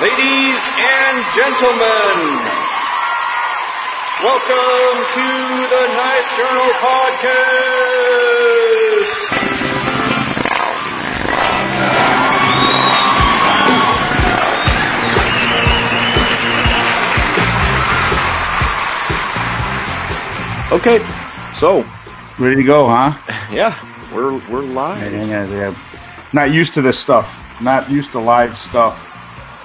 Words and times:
Ladies 0.00 0.60
and 0.78 1.24
gentlemen, 1.36 2.16
welcome 4.24 4.96
to 5.12 5.28
the 5.68 5.84
Knife 5.94 6.28
Journal 6.36 6.72
Podcast. 6.80 7.42
Okay, 20.72 20.98
so 21.54 21.84
Ready 22.38 22.56
to 22.56 22.62
go, 22.64 22.88
huh? 22.88 23.12
yeah, 23.52 23.78
we're 24.12 24.32
we're 24.48 24.62
live. 24.62 25.12
Yeah, 25.12 25.24
yeah, 25.24 25.46
yeah. 25.46 25.74
Not 26.32 26.50
used 26.50 26.74
to 26.74 26.82
this 26.82 26.98
stuff. 26.98 27.38
Not 27.60 27.90
used 27.90 28.12
to 28.12 28.18
live 28.20 28.56
stuff. 28.56 29.11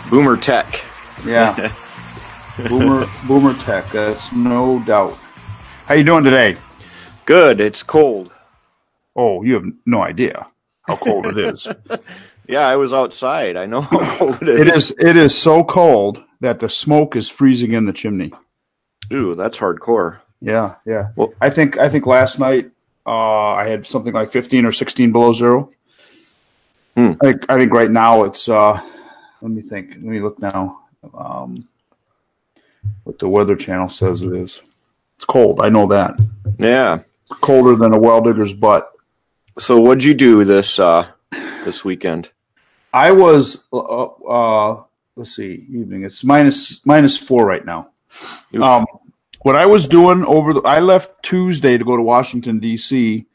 Boomer 0.10 0.38
Tech. 0.38 0.84
Yeah. 1.26 1.74
boomer, 2.70 3.08
boomer 3.28 3.54
tech. 3.56 3.92
That's 3.92 4.32
no 4.32 4.80
doubt. 4.80 5.18
How 5.86 5.96
you 5.96 6.04
doing 6.04 6.24
today? 6.24 6.58
Good. 7.26 7.60
It's 7.60 7.84
cold. 7.84 8.32
Oh, 9.16 9.44
you 9.44 9.56
have 9.56 9.66
no 9.86 10.02
idea 10.02 10.48
how 10.84 10.96
cold 10.96 11.26
it 11.28 11.38
is. 11.38 11.68
Yeah, 12.50 12.62
I 12.66 12.78
was 12.78 12.94
outside. 12.94 13.58
I 13.58 13.66
know 13.66 13.82
how 13.82 14.16
cold 14.16 14.42
it 14.42 14.48
is. 14.48 14.60
It 14.62 14.68
is. 14.70 14.96
It 14.98 15.18
is 15.18 15.38
so 15.38 15.66
cold 15.66 16.24
that 16.40 16.62
the 16.62 16.70
smoke 16.70 17.18
is 17.18 17.30
freezing 17.30 17.74
in 17.74 17.84
the 17.86 17.92
chimney. 17.92 18.32
Ooh, 19.12 19.36
that's 19.36 19.58
hardcore. 19.58 20.20
Yeah, 20.40 20.76
yeah. 20.86 21.10
Well- 21.18 21.34
I 21.42 21.50
think 21.50 21.78
I 21.78 21.90
think 21.90 22.06
last 22.06 22.40
night 22.40 22.72
uh, 23.06 23.52
I 23.52 23.68
had 23.68 23.86
something 23.86 24.14
like 24.14 24.32
15 24.32 24.64
or 24.66 24.72
16 24.72 25.12
below 25.12 25.34
zero. 25.34 25.72
Hmm. 26.96 27.16
I 27.22 27.26
think 27.34 27.46
I 27.52 27.58
think 27.58 27.74
right 27.74 27.92
now 27.92 28.24
it's. 28.24 28.48
Uh, 28.48 28.80
let 29.42 29.52
me 29.52 29.62
think. 29.62 29.90
Let 29.90 30.02
me 30.02 30.20
look 30.20 30.40
now. 30.40 30.82
Um, 31.14 31.68
what 33.04 33.20
the 33.20 33.28
Weather 33.28 33.56
Channel 33.56 33.90
says 33.90 34.22
it 34.22 34.34
is. 34.34 34.62
It's 35.18 35.26
cold. 35.26 35.62
I 35.62 35.70
know 35.70 35.88
that. 35.88 36.20
Yeah. 36.58 37.00
It's 37.30 37.40
colder 37.40 37.76
than 37.76 37.94
a 37.94 38.00
well 38.00 38.22
digger's 38.22 38.54
butt. 38.54 38.92
So 39.60 39.80
what'd 39.82 40.04
you 40.04 40.14
do 40.14 40.44
this 40.44 40.80
uh 40.80 41.08
this 41.32 41.84
weekend? 41.84 42.30
I 42.94 43.12
was. 43.12 43.64
Uh, 43.72 44.04
uh, 44.04 44.84
let's 45.16 45.36
see. 45.36 45.66
Evening. 45.70 46.04
It's 46.04 46.24
minus 46.24 46.86
minus 46.86 47.18
four 47.18 47.46
right 47.46 47.66
now. 47.66 47.90
Um, 48.60 48.86
what 49.42 49.56
I 49.56 49.66
was 49.66 49.88
doing 49.88 50.26
over 50.26 50.54
the, 50.54 50.62
I 50.62 50.80
left 50.80 51.24
Tuesday 51.24 51.78
to 51.78 51.84
go 51.84 51.96
to 51.96 52.02
Washington 52.02 52.60
D.C. 52.60 53.26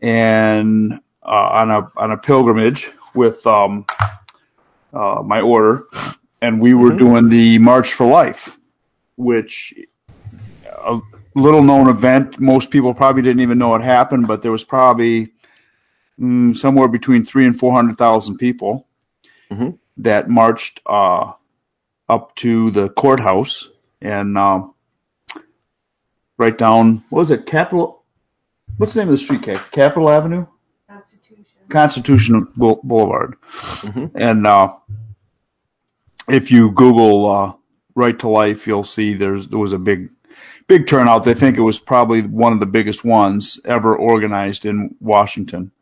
and 0.00 1.00
uh, 1.22 1.26
on 1.26 1.70
a 1.70 1.92
on 1.96 2.10
a 2.12 2.16
pilgrimage 2.16 2.90
with 3.14 3.46
um, 3.46 3.86
uh, 4.92 5.22
my 5.24 5.40
order, 5.40 5.84
and 6.42 6.60
we 6.60 6.74
were 6.74 6.90
Mhm. 6.92 6.98
doing 6.98 7.28
the 7.28 7.58
March 7.58 7.94
for 7.94 8.06
Life, 8.06 8.56
which 9.16 9.74
a 10.66 11.00
little 11.34 11.62
known 11.62 11.88
event. 11.88 12.40
Most 12.40 12.70
people 12.70 12.94
probably 12.94 13.22
didn't 13.22 13.40
even 13.42 13.58
know 13.58 13.74
it 13.74 13.82
happened, 13.82 14.26
but 14.26 14.42
there 14.42 14.52
was 14.52 14.64
probably 14.64 15.32
mm, 16.20 16.54
somewhere 16.56 16.88
between 16.88 17.24
three 17.24 17.46
and 17.46 17.58
four 17.58 17.72
hundred 17.72 17.96
thousand 17.96 18.36
people 18.38 18.86
Mhm. 19.50 19.78
that 19.98 20.28
marched 20.28 20.80
uh, 20.86 21.32
up 22.08 22.34
to 22.36 22.70
the 22.72 22.88
courthouse 22.90 23.70
and 24.02 24.36
um, 24.36 24.74
right 26.38 26.56
down. 26.56 27.04
What 27.10 27.20
was 27.20 27.30
it? 27.30 27.46
Capitol. 27.46 28.02
What's 28.76 28.94
the 28.94 29.00
name 29.00 29.08
of 29.08 29.12
the 29.12 29.18
street? 29.18 29.42
Cap- 29.42 29.70
Capitol 29.72 30.10
Avenue. 30.10 30.46
Constitution. 31.70 32.34
Constitution 32.40 32.52
Boul- 32.56 32.80
Boulevard. 32.84 33.36
Mhm. 33.42 34.10
And 34.14 34.46
uh, 34.46 34.74
if 36.28 36.50
you 36.50 36.70
Google 36.70 37.26
uh, 37.30 37.52
"Right 37.94 38.18
to 38.20 38.28
Life," 38.28 38.66
you'll 38.66 38.84
see 38.84 39.14
there's 39.14 39.48
there 39.48 39.58
was 39.58 39.72
a 39.72 39.78
big, 39.78 40.10
big 40.66 40.86
turnout. 40.86 41.24
They 41.24 41.34
think 41.34 41.56
it 41.56 41.62
was 41.62 41.78
probably 41.78 42.22
one 42.22 42.52
of 42.52 42.60
the 42.60 42.66
biggest 42.66 43.04
ones 43.04 43.58
ever 43.64 43.96
organized 43.96 44.66
in 44.66 44.96
Washington. 45.00 45.72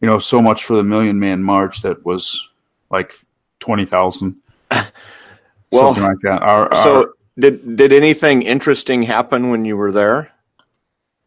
You 0.00 0.08
know, 0.08 0.18
so 0.18 0.42
much 0.42 0.64
for 0.64 0.76
the 0.76 0.82
Million 0.84 1.18
Man 1.20 1.42
March 1.42 1.82
that 1.82 2.04
was 2.04 2.50
like 2.90 3.14
twenty 3.60 3.86
thousand, 3.86 4.36
Well, 4.70 4.82
something 5.94 6.02
like 6.02 6.20
that. 6.22 6.42
Our, 6.42 6.68
our, 6.68 6.74
so 6.74 7.12
did 7.38 7.76
did 7.76 7.92
anything 7.92 8.42
interesting 8.42 9.02
happen 9.02 9.50
when 9.50 9.64
you 9.64 9.76
were 9.76 9.92
there? 9.92 10.30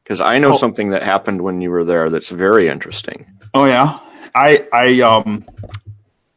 Because 0.03 0.21
I 0.21 0.39
know 0.39 0.51
Oh. 0.53 0.57
something 0.57 0.89
that 0.89 1.03
happened 1.03 1.39
when 1.41 1.61
you 1.61 1.69
were 1.69 1.83
there 1.83 2.09
that's 2.09 2.29
very 2.29 2.67
interesting. 2.67 3.27
Oh 3.53 3.65
yeah, 3.65 3.99
I 4.35 4.67
I 4.73 5.01
um 5.01 5.45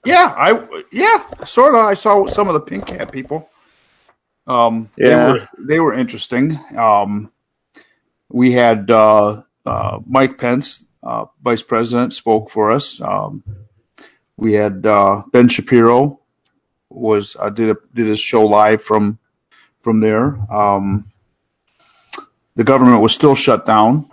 yeah 0.05 0.34
I 0.37 0.69
yeah 0.93 1.45
sort 1.45 1.75
of 1.75 1.83
I 1.87 1.95
saw 1.95 2.27
some 2.27 2.49
of 2.49 2.55
the 2.55 2.61
pink 2.61 2.89
hat 2.91 3.12
people. 3.12 3.49
Um, 4.47 4.91
Yeah. 4.97 5.09
they 5.09 5.33
were 5.33 5.49
they 5.59 5.81
were 5.81 5.95
interesting. 5.95 6.59
Um, 6.77 7.33
we 8.31 8.53
had 8.53 8.91
uh, 8.91 9.43
uh, 9.67 10.00
Mike 10.06 10.39
Pence, 10.39 10.84
uh, 11.03 11.27
Vice 11.43 11.62
President, 11.62 12.15
spoke 12.15 12.50
for 12.50 12.71
us. 12.73 13.00
Um, 13.00 13.44
we 14.37 14.55
had 14.55 14.87
uh, 14.87 15.23
Ben 15.33 15.49
Shapiro 15.49 16.21
was 16.91 17.37
uh, 17.39 17.50
did 17.50 17.71
a, 17.71 17.77
did 17.94 18.06
his 18.06 18.21
show 18.21 18.47
live 18.47 18.83
from 18.83 19.19
from 19.83 20.00
there. 20.00 20.37
Um, 20.53 21.11
the 22.56 22.65
government 22.65 23.03
was 23.03 23.12
still 23.15 23.34
shut 23.34 23.67
down, 23.67 24.11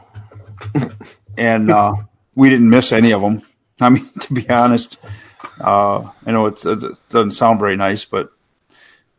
and 1.38 1.72
uh, 1.72 1.94
we 2.40 2.50
didn't 2.50 2.70
miss 2.70 2.94
any 2.94 3.12
of 3.12 3.22
them. 3.22 3.42
I 3.82 3.90
mean, 3.90 4.10
to 4.22 4.34
be 4.34 4.50
honest, 4.50 4.98
uh, 5.60 6.10
I 6.26 6.32
know 6.32 6.48
it 6.48 6.64
doesn't 7.10 7.32
sound 7.32 7.60
very 7.60 7.76
nice, 7.76 8.06
but 8.06 8.32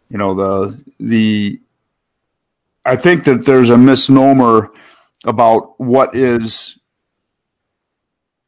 you 0.09 0.17
know 0.17 0.35
the 0.35 0.85
the 0.99 1.61
I 2.85 2.97
think 2.97 3.25
that 3.25 3.45
there's 3.45 3.71
a 3.71 3.77
misnomer 3.77 4.73
about 5.25 5.79
what 5.79 6.17
is 6.17 6.79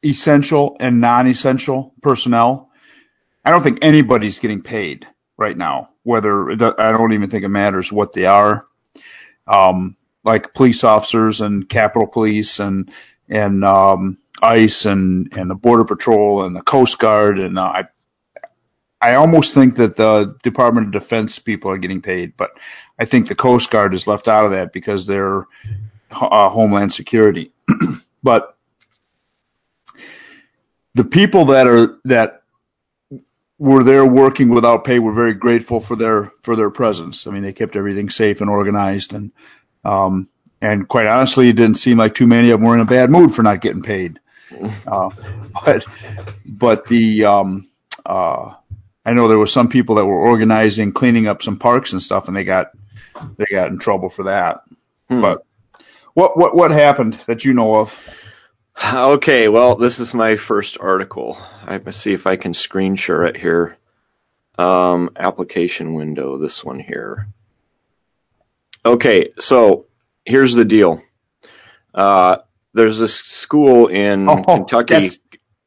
essential 0.02 0.76
and 0.80 1.00
non-essential 1.00 1.94
personnel. 2.00 2.70
I 3.44 3.50
don't 3.50 3.62
think 3.62 3.80
anybody's 3.82 4.38
getting 4.38 4.62
paid 4.62 5.06
right 5.36 5.56
now. 5.56 5.90
Whether 6.02 6.50
I 6.50 6.92
don't 6.92 7.12
even 7.12 7.28
think 7.28 7.44
it 7.44 7.48
matters 7.48 7.92
what 7.92 8.14
they 8.14 8.24
are. 8.24 8.66
Um, 9.46 9.96
like 10.24 10.54
police 10.54 10.82
officers 10.82 11.42
and 11.42 11.68
Capitol 11.68 12.06
Police 12.06 12.58
and 12.58 12.90
and 13.28 13.64
um, 13.64 14.18
ICE 14.42 14.86
and 14.86 15.32
and 15.36 15.48
the 15.48 15.54
Border 15.54 15.84
Patrol 15.84 16.44
and 16.44 16.54
the 16.54 16.62
Coast 16.62 16.98
Guard 16.98 17.38
and 17.38 17.58
uh, 17.58 17.62
I 17.62 17.88
I 19.02 19.14
almost 19.14 19.52
think 19.52 19.76
that 19.76 19.96
the 19.96 20.36
Department 20.44 20.86
of 20.86 20.92
Defense 20.92 21.40
people 21.40 21.72
are 21.72 21.78
getting 21.78 22.02
paid, 22.02 22.36
but 22.36 22.52
I 22.96 23.04
think 23.04 23.26
the 23.26 23.34
Coast 23.34 23.68
Guard 23.68 23.94
is 23.94 24.06
left 24.06 24.28
out 24.28 24.44
of 24.44 24.52
that 24.52 24.72
because 24.72 25.06
they're 25.06 25.44
uh, 26.12 26.48
Homeland 26.48 26.94
Security. 26.94 27.50
but 28.22 28.56
the 30.94 31.04
people 31.04 31.46
that 31.46 31.66
are 31.66 31.98
that 32.04 32.42
were 33.58 33.82
there 33.82 34.06
working 34.06 34.50
without 34.50 34.84
pay 34.84 35.00
were 35.00 35.12
very 35.12 35.34
grateful 35.34 35.80
for 35.80 35.96
their 35.96 36.32
for 36.42 36.54
their 36.54 36.70
presence. 36.70 37.26
I 37.26 37.32
mean, 37.32 37.42
they 37.42 37.52
kept 37.52 37.76
everything 37.76 38.08
safe 38.08 38.40
and 38.40 38.48
organized, 38.48 39.14
and 39.14 39.32
um, 39.84 40.28
and 40.60 40.86
quite 40.86 41.08
honestly, 41.08 41.48
it 41.48 41.56
didn't 41.56 41.76
seem 41.76 41.98
like 41.98 42.14
too 42.14 42.28
many 42.28 42.50
of 42.50 42.60
them 42.60 42.68
were 42.68 42.74
in 42.74 42.80
a 42.80 42.84
bad 42.84 43.10
mood 43.10 43.34
for 43.34 43.42
not 43.42 43.60
getting 43.60 43.82
paid. 43.82 44.20
Uh, 44.86 45.10
but 45.64 45.84
but 46.44 46.86
the 46.86 47.24
um, 47.24 47.68
uh, 48.04 48.54
I 49.04 49.12
know 49.14 49.28
there 49.28 49.38
were 49.38 49.46
some 49.46 49.68
people 49.68 49.96
that 49.96 50.06
were 50.06 50.20
organizing 50.20 50.92
cleaning 50.92 51.26
up 51.26 51.42
some 51.42 51.58
parks 51.58 51.92
and 51.92 52.02
stuff, 52.02 52.28
and 52.28 52.36
they 52.36 52.44
got 52.44 52.72
they 53.36 53.46
got 53.50 53.70
in 53.70 53.78
trouble 53.78 54.08
for 54.08 54.24
that. 54.24 54.62
Hmm. 55.08 55.20
But 55.20 55.44
what 56.14 56.36
what 56.36 56.54
what 56.54 56.70
happened 56.70 57.14
that 57.26 57.44
you 57.44 57.54
know 57.54 57.76
of? 57.76 57.98
Okay, 58.82 59.48
well, 59.48 59.76
this 59.76 60.00
is 60.00 60.14
my 60.14 60.36
first 60.36 60.78
article. 60.80 61.38
I 61.64 61.78
must 61.78 62.00
see 62.00 62.14
if 62.14 62.26
I 62.26 62.36
can 62.36 62.54
screen 62.54 62.96
share 62.96 63.24
it 63.24 63.36
here. 63.36 63.76
Um, 64.58 65.10
application 65.16 65.94
window, 65.94 66.38
this 66.38 66.64
one 66.64 66.80
here. 66.80 67.28
Okay, 68.84 69.32
so 69.38 69.86
here's 70.24 70.54
the 70.54 70.64
deal. 70.64 71.02
Uh, 71.94 72.38
there's 72.74 72.98
this 72.98 73.14
school 73.16 73.88
in 73.88 74.28
Oh, 74.28 74.42
Kentucky. 74.42 74.94
that's- 74.94 75.18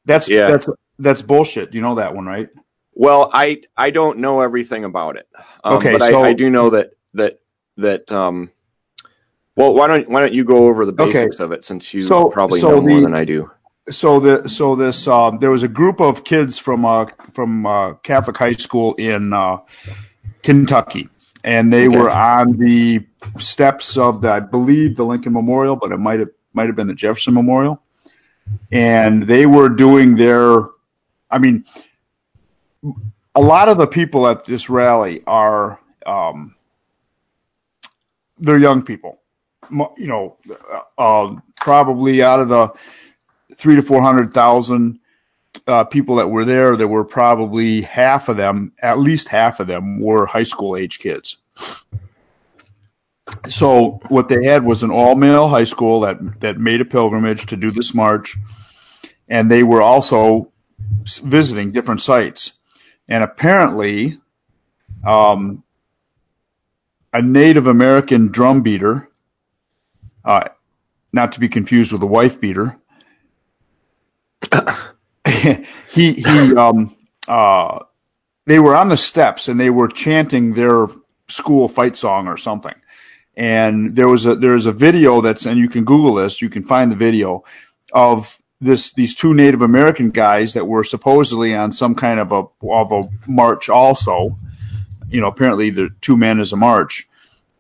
That's 0.07 0.29
Yeah. 0.29 0.51
that's 0.51 0.67
that's 0.99 1.21
bullshit. 1.23 1.73
You 1.73 1.81
know 1.81 1.95
that 1.95 2.13
one, 2.13 2.25
right? 2.27 2.49
Well, 2.93 3.29
I 3.33 3.61
I 3.75 3.89
don't 3.89 4.19
know 4.19 4.41
everything 4.41 4.83
about 4.85 5.17
it. 5.17 5.27
Um, 5.63 5.77
Okay, 5.77 5.93
but 5.93 6.01
so- 6.03 6.21
I, 6.21 6.27
I 6.29 6.33
do 6.33 6.49
know 6.51 6.69
that 6.71 6.91
that 7.15 7.39
that 7.77 8.11
um. 8.11 8.51
Well, 9.55 9.73
why 9.73 9.87
don't 9.87 10.07
why 10.09 10.19
don't 10.19 10.33
you 10.33 10.43
go 10.43 10.67
over 10.67 10.85
the 10.85 10.91
Okay. 10.93 11.11
basics 11.13 11.39
of 11.39 11.51
it 11.53 11.65
since 11.65 11.91
you 11.93 12.01
So- 12.03 12.29
probably 12.29 12.59
so 12.59 12.69
know 12.71 12.81
more 12.81 13.01
than 13.01 13.15
I 13.15 13.25
do. 13.25 13.49
so 13.89 14.19
the 14.19 14.47
so 14.49 14.75
this 14.75 15.07
um, 15.07 15.39
there 15.39 15.49
was 15.49 15.63
a 15.63 15.67
group 15.67 15.99
of 16.01 16.23
kids 16.23 16.59
from 16.59 16.85
uh, 16.85 17.05
from 17.33 17.65
uh, 17.65 17.93
Catholic 17.95 18.37
high 18.37 18.53
school 18.53 18.93
in 18.95 19.33
uh, 19.33 19.57
Kentucky, 20.43 21.09
and 21.43 21.71
they 21.73 21.87
Okay. 21.87 21.97
were 21.97 22.11
on 22.11 22.57
the 22.57 23.05
steps 23.39 23.97
of 23.97 24.21
the 24.21 24.29
I 24.31 24.39
believe 24.39 24.95
the 24.97 25.05
Lincoln 25.05 25.33
Memorial, 25.33 25.75
but 25.77 25.91
it 25.91 25.97
might 25.97 26.19
have 26.19 26.29
might 26.55 26.67
have 26.67 26.75
been 26.75 26.87
the 26.87 26.95
Jefferson 26.95 27.33
Memorial, 27.33 27.81
and 28.71 29.23
they 29.23 29.45
were 29.45 29.69
doing 29.69 30.15
their, 30.15 30.69
I 31.29 31.39
mean, 31.39 31.65
a 33.35 33.41
lot 33.41 33.69
of 33.69 33.77
the 33.77 33.87
people 33.87 34.27
at 34.27 34.45
this 34.45 34.69
rally 34.69 35.23
are 35.27 35.79
um, 36.05 36.55
they're 38.39 38.59
young 38.59 38.83
people. 38.83 39.19
You 39.71 40.07
know, 40.07 40.37
uh, 40.97 41.35
probably 41.59 42.21
out 42.21 42.39
of 42.39 42.49
the 42.49 42.71
three 43.55 43.75
to 43.75 43.81
four 43.81 44.01
hundred 44.01 44.33
thousand 44.33 44.99
uh, 45.67 45.83
people 45.83 46.15
that 46.17 46.29
were 46.29 46.45
there, 46.45 46.75
there 46.75 46.87
were 46.87 47.03
probably 47.03 47.81
half 47.81 48.29
of 48.29 48.37
them, 48.37 48.73
at 48.81 48.99
least 48.99 49.27
half 49.27 49.59
of 49.59 49.67
them, 49.67 49.99
were 49.99 50.25
high 50.25 50.43
school 50.43 50.75
age 50.75 50.99
kids. 50.99 51.37
So 53.49 53.99
what 54.09 54.27
they 54.27 54.45
had 54.45 54.63
was 54.63 54.83
an 54.83 54.91
all 54.91 55.15
male 55.15 55.47
high 55.47 55.63
school 55.63 56.01
that 56.01 56.41
that 56.41 56.59
made 56.59 56.81
a 56.81 56.85
pilgrimage 56.85 57.47
to 57.47 57.57
do 57.57 57.71
this 57.71 57.93
march, 57.93 58.37
and 59.27 59.49
they 59.49 59.63
were 59.63 59.81
also 59.81 60.51
visiting 61.23 61.71
different 61.71 62.01
sites. 62.01 62.53
And 63.07 63.23
apparently, 63.23 64.19
um, 65.05 65.63
a 67.13 67.21
Native 67.21 67.67
American 67.67 68.29
drum 68.29 68.61
beater, 68.61 69.09
uh, 70.23 70.49
not 71.13 71.33
to 71.33 71.39
be 71.39 71.49
confused 71.49 71.93
with 71.93 72.03
a 72.03 72.07
wife 72.07 72.39
beater, 72.39 72.77
he 75.91 76.13
he 76.13 76.55
um 76.55 76.95
uh 77.27 77.79
they 78.45 78.59
were 78.59 78.75
on 78.75 78.89
the 78.89 78.97
steps 78.97 79.47
and 79.47 79.59
they 79.59 79.69
were 79.69 79.87
chanting 79.87 80.53
their 80.53 80.87
school 81.27 81.67
fight 81.67 81.95
song 81.97 82.27
or 82.27 82.37
something. 82.37 82.75
And 83.37 83.95
there 83.95 84.07
was 84.07 84.25
a 84.25 84.35
there's 84.35 84.65
a 84.65 84.71
video 84.71 85.21
that's 85.21 85.45
and 85.45 85.59
you 85.59 85.69
can 85.69 85.83
Google 85.83 86.15
this, 86.15 86.41
you 86.41 86.49
can 86.49 86.63
find 86.63 86.91
the 86.91 86.95
video 86.95 87.43
of 87.91 88.37
this 88.61 88.93
these 88.93 89.15
two 89.15 89.33
Native 89.33 89.61
American 89.61 90.11
guys 90.11 90.53
that 90.53 90.65
were 90.65 90.83
supposedly 90.83 91.55
on 91.55 91.71
some 91.71 91.95
kind 91.95 92.19
of 92.19 92.31
a 92.31 92.45
of 92.67 92.91
a 92.91 93.09
march 93.27 93.69
also. 93.69 94.37
You 95.09 95.21
know, 95.21 95.27
apparently 95.27 95.69
the 95.69 95.89
two 96.01 96.17
men 96.17 96.39
is 96.39 96.53
a 96.53 96.57
march. 96.57 97.07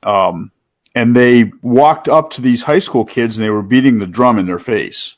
Um, 0.01 0.51
and 0.93 1.13
they 1.13 1.51
walked 1.61 2.07
up 2.07 2.31
to 2.31 2.41
these 2.41 2.63
high 2.63 2.79
school 2.79 3.05
kids 3.05 3.37
and 3.37 3.45
they 3.45 3.49
were 3.49 3.61
beating 3.61 3.99
the 3.99 4.07
drum 4.07 4.39
in 4.39 4.45
their 4.45 4.59
face. 4.59 5.15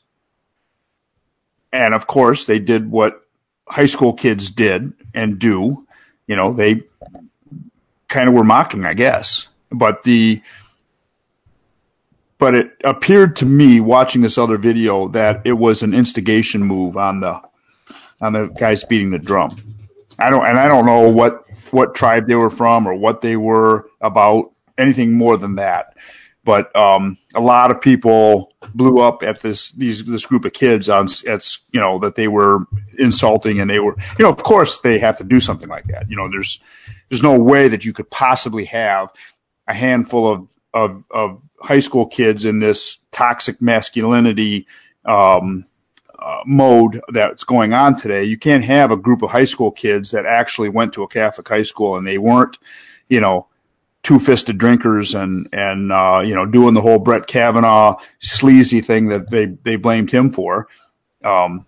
And 1.71 1.93
of 1.93 2.07
course, 2.07 2.45
they 2.45 2.59
did 2.59 2.89
what 2.89 3.21
high 3.67 3.85
school 3.85 4.13
kids 4.13 4.49
did 4.49 4.93
and 5.13 5.37
do. 5.37 5.85
You 6.25 6.35
know, 6.35 6.53
they 6.53 6.83
kind 8.07 8.27
of 8.27 8.33
were 8.33 8.43
mocking, 8.43 8.85
I 8.85 8.95
guess. 8.95 9.47
But 9.71 10.03
the 10.03 10.41
but 12.37 12.53
it 12.53 12.71
appeared 12.83 13.37
to 13.37 13.45
me 13.45 13.79
watching 13.79 14.21
this 14.21 14.37
other 14.37 14.57
video 14.57 15.07
that 15.09 15.41
it 15.45 15.53
was 15.53 15.81
an 15.81 15.93
instigation 15.93 16.61
move 16.63 16.97
on 16.97 17.19
the 17.19 17.41
on 18.21 18.33
the 18.33 18.47
guys 18.47 18.83
beating 18.83 19.09
the 19.09 19.19
drum. 19.19 19.57
I 20.19 20.29
don't 20.29 20.45
and 20.45 20.57
I 20.57 20.67
don't 20.67 20.85
know 20.85 21.09
what 21.09 21.45
what 21.71 21.95
tribe 21.95 22.27
they 22.27 22.35
were 22.35 22.49
from 22.49 22.87
or 22.87 22.93
what 22.93 23.21
they 23.21 23.35
were 23.35 23.89
about 24.01 24.51
anything 24.77 25.13
more 25.13 25.37
than 25.37 25.55
that. 25.55 25.95
But 26.43 26.73
um, 26.77 27.17
a 27.35 27.41
lot 27.41 27.71
of 27.71 27.81
people 27.81 28.53
blew 28.73 28.99
up 28.99 29.21
at 29.21 29.41
this 29.41 29.71
these 29.71 30.03
this 30.05 30.25
group 30.25 30.45
of 30.45 30.53
kids 30.53 30.89
on 30.89 31.07
at 31.27 31.57
you 31.71 31.81
know 31.81 31.99
that 31.99 32.15
they 32.15 32.27
were 32.27 32.65
insulting 32.97 33.59
and 33.59 33.69
they 33.69 33.79
were 33.79 33.95
you 34.17 34.23
know 34.23 34.29
of 34.29 34.41
course 34.41 34.79
they 34.79 34.99
have 34.99 35.17
to 35.17 35.23
do 35.23 35.39
something 35.39 35.67
like 35.67 35.85
that. 35.87 36.09
You 36.09 36.15
know 36.15 36.29
there's 36.29 36.61
there's 37.09 37.21
no 37.21 37.37
way 37.39 37.67
that 37.67 37.83
you 37.83 37.91
could 37.91 38.09
possibly 38.09 38.65
have 38.65 39.11
a 39.67 39.73
handful 39.73 40.31
of 40.31 40.47
of, 40.73 41.03
of 41.09 41.41
high 41.59 41.79
school 41.79 42.05
kids 42.05 42.45
in 42.45 42.59
this 42.59 42.99
toxic 43.11 43.61
masculinity 43.61 44.67
um, 45.05 45.65
uh, 46.19 46.41
mode 46.45 47.01
that's 47.09 47.45
going 47.45 47.73
on 47.73 47.95
today. 47.95 48.25
You 48.25 48.37
can't 48.37 48.63
have 48.63 48.91
a 48.91 48.97
group 48.97 49.21
of 49.21 49.29
high 49.29 49.45
school 49.45 49.71
kids 49.71 50.11
that 50.11 50.25
actually 50.25 50.69
went 50.69 50.93
to 50.93 51.03
a 51.03 51.07
Catholic 51.07 51.47
high 51.47 51.63
school 51.63 51.97
and 51.97 52.05
they 52.05 52.17
weren't, 52.17 52.57
you 53.07 53.21
know, 53.21 53.47
two-fisted 54.03 54.57
drinkers 54.57 55.15
and 55.15 55.49
and 55.51 55.91
uh, 55.91 56.21
you 56.23 56.33
know 56.33 56.45
doing 56.45 56.73
the 56.73 56.81
whole 56.81 56.99
Brett 56.99 57.27
Kavanaugh 57.27 57.99
sleazy 58.19 58.81
thing 58.81 59.07
that 59.07 59.29
they 59.29 59.45
they 59.45 59.75
blamed 59.75 60.11
him 60.11 60.31
for. 60.31 60.67
Um, 61.23 61.65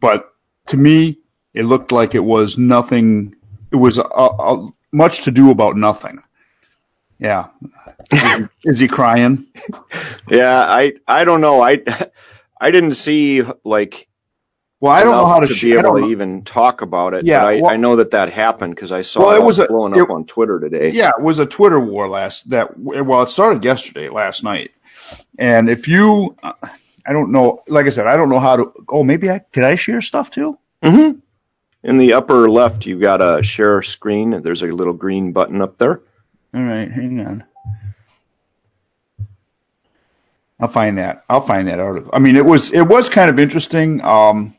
but 0.00 0.34
to 0.66 0.76
me, 0.76 1.18
it 1.54 1.62
looked 1.62 1.92
like 1.92 2.14
it 2.14 2.24
was 2.24 2.58
nothing. 2.58 3.34
It 3.70 3.76
was 3.76 3.98
a, 3.98 4.02
a, 4.02 4.70
much 4.92 5.24
to 5.24 5.30
do 5.30 5.50
about 5.50 5.76
nothing. 5.76 6.22
Yeah. 7.20 7.48
Is 8.10 8.20
he, 8.20 8.46
is 8.64 8.78
he 8.80 8.88
crying? 8.88 9.46
yeah, 10.28 10.58
I 10.58 10.94
I 11.06 11.24
don't 11.24 11.40
know. 11.40 11.62
I 11.62 11.82
I 12.60 12.70
didn't 12.70 12.94
see 12.94 13.42
like 13.64 14.08
well, 14.80 14.92
I 14.92 15.02
don't 15.02 15.12
know 15.12 15.26
how 15.26 15.40
to, 15.40 15.46
to 15.46 15.54
sh- 15.54 15.64
be 15.64 15.72
able 15.76 15.98
to 15.98 16.06
even 16.06 16.42
talk 16.42 16.80
about 16.80 17.12
it. 17.12 17.26
Yeah, 17.26 17.44
but 17.44 17.52
I, 17.52 17.60
well, 17.60 17.70
I 17.70 17.76
know 17.76 17.96
that 17.96 18.12
that 18.12 18.32
happened 18.32 18.74
because 18.74 18.92
I 18.92 19.02
saw 19.02 19.26
well, 19.26 19.36
it, 19.36 19.40
it 19.40 19.44
was 19.44 19.58
a, 19.58 19.66
blowing 19.66 19.94
it, 19.94 20.00
up 20.00 20.08
on 20.08 20.24
Twitter 20.24 20.58
today. 20.58 20.90
Yeah, 20.92 21.10
it 21.10 21.22
was 21.22 21.38
a 21.38 21.44
Twitter 21.44 21.78
war 21.78 22.08
last 22.08 22.48
that. 22.48 22.78
Well, 22.78 23.22
it 23.22 23.28
started 23.28 23.62
yesterday, 23.62 24.08
last 24.08 24.42
night, 24.42 24.70
and 25.38 25.68
if 25.68 25.86
you, 25.86 26.34
I 26.42 27.12
don't 27.12 27.30
know. 27.30 27.62
Like 27.68 27.84
I 27.84 27.90
said, 27.90 28.06
I 28.06 28.16
don't 28.16 28.30
know 28.30 28.40
how 28.40 28.56
to. 28.56 28.72
Oh, 28.88 29.04
maybe 29.04 29.30
I 29.30 29.40
could 29.40 29.64
I 29.64 29.76
share 29.76 30.00
stuff 30.00 30.30
too. 30.30 30.58
Mm-hmm. 30.82 31.18
In 31.82 31.98
the 31.98 32.14
upper 32.14 32.48
left, 32.48 32.86
you've 32.86 33.02
got 33.02 33.20
a 33.20 33.42
share 33.42 33.82
screen. 33.82 34.40
There's 34.42 34.62
a 34.62 34.66
little 34.68 34.94
green 34.94 35.32
button 35.32 35.60
up 35.60 35.76
there. 35.76 36.00
All 36.52 36.62
right, 36.62 36.90
hang 36.90 37.20
on. 37.20 37.44
I'll 40.58 40.68
find 40.68 40.98
that. 40.98 41.24
I'll 41.28 41.40
find 41.40 41.68
that 41.68 41.80
article. 41.80 42.10
I 42.12 42.18
mean, 42.18 42.36
it 42.36 42.44
was 42.44 42.72
it 42.72 42.82
was 42.82 43.08
kind 43.08 43.30
of 43.30 43.38
interesting 43.38 44.02
um, 44.02 44.56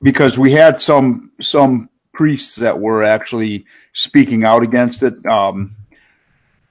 because 0.00 0.38
we 0.38 0.52
had 0.52 0.78
some 0.78 1.32
some 1.40 1.90
priests 2.12 2.56
that 2.56 2.78
were 2.78 3.02
actually 3.02 3.66
speaking 3.92 4.44
out 4.44 4.62
against 4.62 5.02
it. 5.02 5.24
Um, 5.26 5.76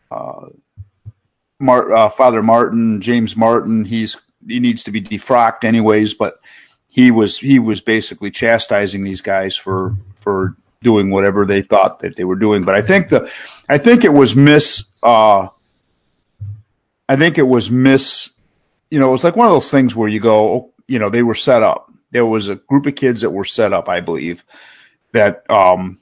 uh, 0.10 0.48
uh, 1.62 2.10
Father 2.10 2.42
Martin, 2.42 3.02
James 3.02 3.36
Martin, 3.36 3.84
he's 3.84 4.16
he 4.48 4.60
needs 4.60 4.84
to 4.84 4.92
be 4.92 5.02
defrocked 5.02 5.66
anyways, 5.66 6.14
but 6.14 6.40
he 6.88 7.12
was 7.12 7.38
he 7.38 7.60
was 7.60 7.82
basically 7.82 8.32
chastising 8.32 9.04
these 9.04 9.22
guys 9.22 9.58
for 9.58 9.96
for 10.22 10.56
doing 10.82 11.10
whatever 11.12 11.46
they 11.46 11.62
thought 11.62 12.00
that 12.00 12.16
they 12.16 12.24
were 12.24 12.36
doing. 12.36 12.64
But 12.64 12.76
I 12.76 12.82
think 12.82 13.10
the 13.10 13.32
I 13.68 13.78
think 13.78 14.04
it 14.04 14.14
was 14.14 14.36
miss, 14.36 14.86
uh, 15.04 15.48
I 17.08 17.16
think 17.16 17.38
it 17.38 17.44
was 17.44 17.70
miss, 17.70 18.30
you 18.90 19.00
know, 19.00 19.10
it 19.10 19.12
was 19.12 19.24
like 19.24 19.36
one 19.36 19.48
of 19.48 19.54
those 19.54 19.72
things 19.72 19.96
where 19.96 20.10
you 20.10 20.20
go, 20.20 20.54
oh, 20.54 20.74
you 20.88 21.00
know, 21.00 21.10
they 21.10 21.24
were 21.24 21.36
set 21.36 21.64
up. 21.64 21.92
There 22.12 22.26
was 22.26 22.50
a 22.50 22.56
group 22.56 22.86
of 22.88 22.96
kids 22.96 23.22
that 23.22 23.30
were 23.30 23.46
set 23.46 23.74
up, 23.74 23.90
I 23.90 24.02
believe, 24.02 24.44
that, 25.12 25.44
um, 25.50 26.00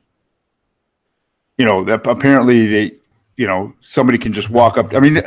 you 1.58 1.66
know, 1.66 1.84
that 1.86 2.08
apparently 2.08 2.68
they, 2.68 2.96
you 3.36 3.48
know, 3.48 3.74
somebody 3.82 4.18
can 4.18 4.34
just 4.34 4.50
walk 4.50 4.78
up. 4.78 4.94
I 4.94 5.00
mean, 5.00 5.18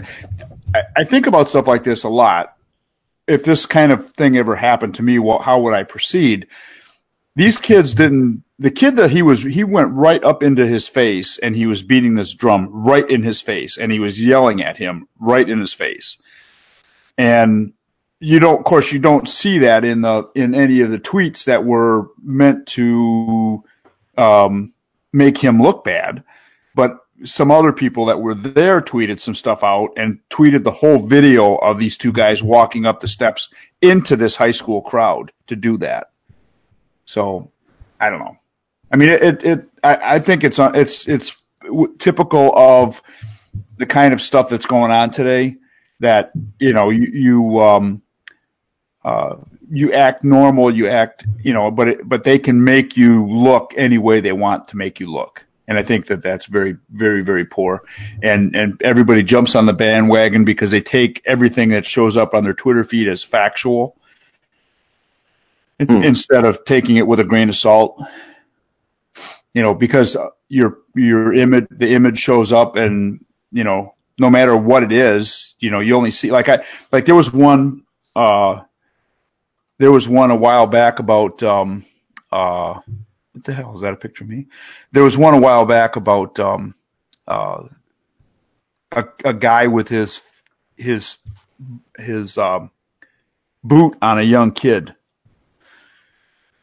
I, 0.74 0.82
I 0.96 1.04
think 1.04 1.26
about 1.26 1.48
stuff 1.48 1.66
like 1.66 1.84
this 1.84 2.04
a 2.04 2.08
lot. 2.08 2.56
If 3.26 3.44
this 3.44 3.66
kind 3.66 3.92
of 3.92 4.12
thing 4.12 4.36
ever 4.36 4.56
happened 4.56 4.94
to 4.96 5.02
me, 5.02 5.18
well, 5.18 5.38
how 5.38 5.60
would 5.60 5.74
I 5.74 5.84
proceed? 5.84 6.48
These 7.36 7.58
kids 7.58 7.94
didn't 7.94 8.42
the 8.60 8.70
kid 8.70 8.96
that 8.96 9.10
he 9.10 9.22
was 9.22 9.42
he 9.42 9.64
went 9.64 9.94
right 9.94 10.22
up 10.22 10.42
into 10.42 10.66
his 10.66 10.86
face 10.86 11.38
and 11.38 11.56
he 11.56 11.66
was 11.66 11.82
beating 11.82 12.14
this 12.14 12.34
drum 12.34 12.68
right 12.70 13.08
in 13.08 13.22
his 13.22 13.40
face 13.40 13.78
and 13.78 13.90
he 13.90 13.98
was 13.98 14.22
yelling 14.22 14.62
at 14.62 14.76
him 14.76 15.08
right 15.18 15.48
in 15.48 15.58
his 15.58 15.72
face. 15.72 16.18
And 17.16 17.72
you 18.20 18.38
don't 18.38 18.58
of 18.58 18.64
course 18.64 18.92
you 18.92 18.98
don't 18.98 19.26
see 19.26 19.60
that 19.60 19.86
in 19.86 20.02
the 20.02 20.30
in 20.34 20.54
any 20.54 20.82
of 20.82 20.90
the 20.90 21.00
tweets 21.00 21.46
that 21.46 21.64
were 21.64 22.10
meant 22.22 22.66
to 22.68 23.64
um, 24.18 24.74
make 25.10 25.38
him 25.38 25.62
look 25.62 25.82
bad. 25.82 26.22
But 26.74 26.98
some 27.24 27.50
other 27.50 27.72
people 27.72 28.06
that 28.06 28.20
were 28.20 28.34
there 28.34 28.82
tweeted 28.82 29.20
some 29.20 29.34
stuff 29.34 29.64
out 29.64 29.94
and 29.96 30.20
tweeted 30.28 30.64
the 30.64 30.70
whole 30.70 30.98
video 30.98 31.56
of 31.56 31.78
these 31.78 31.96
two 31.96 32.12
guys 32.12 32.42
walking 32.42 32.84
up 32.84 33.00
the 33.00 33.08
steps 33.08 33.48
into 33.80 34.16
this 34.16 34.36
high 34.36 34.52
school 34.52 34.82
crowd 34.82 35.32
to 35.46 35.56
do 35.56 35.78
that. 35.78 36.10
So 37.06 37.50
I 37.98 38.10
don't 38.10 38.18
know 38.18 38.36
I 38.90 38.96
mean, 38.96 39.10
it, 39.10 39.44
it, 39.44 39.68
I, 39.82 40.14
I 40.14 40.18
think 40.18 40.44
it's, 40.44 40.58
it's, 40.58 41.06
it's 41.06 41.36
typical 41.98 42.56
of 42.56 43.00
the 43.76 43.86
kind 43.86 44.12
of 44.12 44.20
stuff 44.20 44.48
that's 44.48 44.66
going 44.66 44.90
on 44.90 45.10
today 45.10 45.56
that, 46.00 46.32
you 46.58 46.72
know, 46.72 46.90
you, 46.90 47.10
you, 47.12 47.60
um, 47.60 48.02
uh, 49.04 49.36
you 49.70 49.92
act 49.92 50.24
normal, 50.24 50.74
you 50.74 50.88
act, 50.88 51.24
you 51.42 51.52
know, 51.52 51.70
but 51.70 51.88
it, 51.88 52.08
but 52.08 52.24
they 52.24 52.38
can 52.38 52.64
make 52.64 52.96
you 52.96 53.26
look 53.26 53.72
any 53.76 53.98
way 53.98 54.20
they 54.20 54.32
want 54.32 54.68
to 54.68 54.76
make 54.76 55.00
you 55.00 55.10
look. 55.10 55.44
And 55.68 55.78
I 55.78 55.84
think 55.84 56.06
that 56.06 56.20
that's 56.20 56.46
very, 56.46 56.76
very, 56.90 57.22
very 57.22 57.44
poor. 57.44 57.84
And, 58.22 58.56
and 58.56 58.82
everybody 58.82 59.22
jumps 59.22 59.54
on 59.54 59.66
the 59.66 59.72
bandwagon 59.72 60.44
because 60.44 60.72
they 60.72 60.80
take 60.80 61.22
everything 61.24 61.68
that 61.70 61.86
shows 61.86 62.16
up 62.16 62.34
on 62.34 62.42
their 62.42 62.54
Twitter 62.54 62.82
feed 62.82 63.06
as 63.06 63.22
factual 63.22 63.96
hmm. 65.78 66.02
instead 66.02 66.44
of 66.44 66.64
taking 66.64 66.96
it 66.96 67.06
with 67.06 67.20
a 67.20 67.24
grain 67.24 67.48
of 67.48 67.56
salt 67.56 68.02
you 69.54 69.62
know, 69.62 69.74
because 69.74 70.16
your 70.48 70.78
your 70.94 71.32
image 71.34 71.66
the 71.70 71.92
image 71.92 72.18
shows 72.18 72.52
up 72.52 72.76
and 72.76 73.24
you 73.52 73.64
know 73.64 73.94
no 74.18 74.30
matter 74.30 74.56
what 74.56 74.82
it 74.82 74.92
is, 74.92 75.54
you 75.58 75.70
know, 75.70 75.80
you 75.80 75.96
only 75.96 76.10
see 76.10 76.30
like 76.30 76.48
I 76.48 76.64
like 76.92 77.04
there 77.04 77.14
was 77.14 77.32
one 77.32 77.84
uh 78.14 78.60
there 79.78 79.92
was 79.92 80.08
one 80.08 80.30
a 80.30 80.36
while 80.36 80.66
back 80.66 80.98
about 80.98 81.42
um 81.42 81.84
uh 82.30 82.80
what 83.40 83.44
the 83.46 83.54
hell 83.54 83.74
is 83.74 83.80
that 83.80 83.94
a 83.94 83.96
picture 83.96 84.24
of 84.24 84.30
me? 84.30 84.48
There 84.92 85.02
was 85.02 85.16
one 85.16 85.32
a 85.32 85.40
while 85.40 85.64
back 85.64 85.96
about 85.96 86.38
um, 86.38 86.74
uh, 87.26 87.64
a, 88.92 89.04
a 89.24 89.32
guy 89.32 89.68
with 89.68 89.88
his 89.88 90.20
his 90.76 91.16
his 91.96 92.36
um, 92.36 92.70
boot 93.64 93.96
on 94.02 94.18
a 94.18 94.22
young 94.22 94.52
kid, 94.52 94.94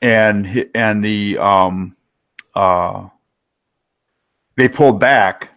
and 0.03 0.70
and 0.75 1.03
the 1.03 1.39
um, 1.39 1.97
uh, 2.57 3.09
they 4.55 4.67
pulled 4.67 4.99
back, 4.99 5.49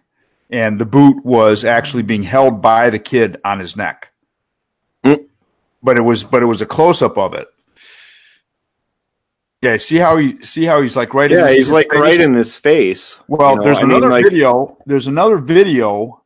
and 0.51 0.79
the 0.79 0.85
boot 0.85 1.25
was 1.25 1.65
actually 1.65 2.03
being 2.03 2.21
held 2.21 2.61
by 2.61 2.91
the 2.91 2.99
kid 2.99 3.37
on 3.43 3.59
his 3.59 3.75
neck. 3.75 4.11
Mm. 5.03 5.25
But 5.81 5.97
it 5.97 6.01
was 6.01 6.23
but 6.23 6.43
it 6.43 6.45
was 6.45 6.61
a 6.61 6.67
close 6.67 7.01
up 7.01 7.17
of 7.17 7.33
it. 7.33 7.47
Yeah, 9.63 9.77
see 9.77 9.97
how 9.97 10.17
he 10.17 10.43
see 10.43 10.63
how 10.63 10.83
he's 10.83 10.95
like 10.95 11.15
right. 11.15 11.31
Yeah, 11.31 11.41
in 11.41 11.47
his, 11.47 11.55
he's 11.55 11.71
like 11.71 11.91
right 11.91 12.19
in 12.19 12.35
his 12.35 12.55
face. 12.55 13.17
Well, 13.27 13.51
you 13.51 13.55
know, 13.57 13.63
there's 13.63 13.77
I 13.77 13.81
mean, 13.81 13.91
another 13.91 14.11
like- 14.11 14.23
video. 14.23 14.77
There's 14.85 15.07
another 15.07 15.39
video 15.39 16.21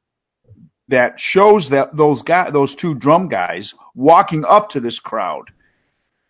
that 0.89 1.22
shows 1.22 1.70
that 1.70 1.96
those 1.96 2.22
guy, 2.22 2.51
those 2.51 2.75
two 2.75 2.96
drum 2.96 3.29
guys, 3.29 3.74
walking 3.96 4.44
up 4.44 4.72
to 4.72 4.82
this 4.82 5.00
crowd, 5.00 5.51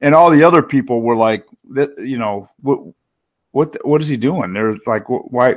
and 0.02 0.14
all 0.14 0.30
the 0.30 0.44
other 0.44 0.62
people 0.62 1.02
were 1.02 1.16
like, 1.16 1.48
you 1.98 2.20
know, 2.20 2.50
what, 3.56 3.88
what, 3.88 4.02
is 4.02 4.10
he 4.10 4.18
doing? 4.18 4.52
They're 4.52 4.76
like, 4.86 5.06
why? 5.08 5.56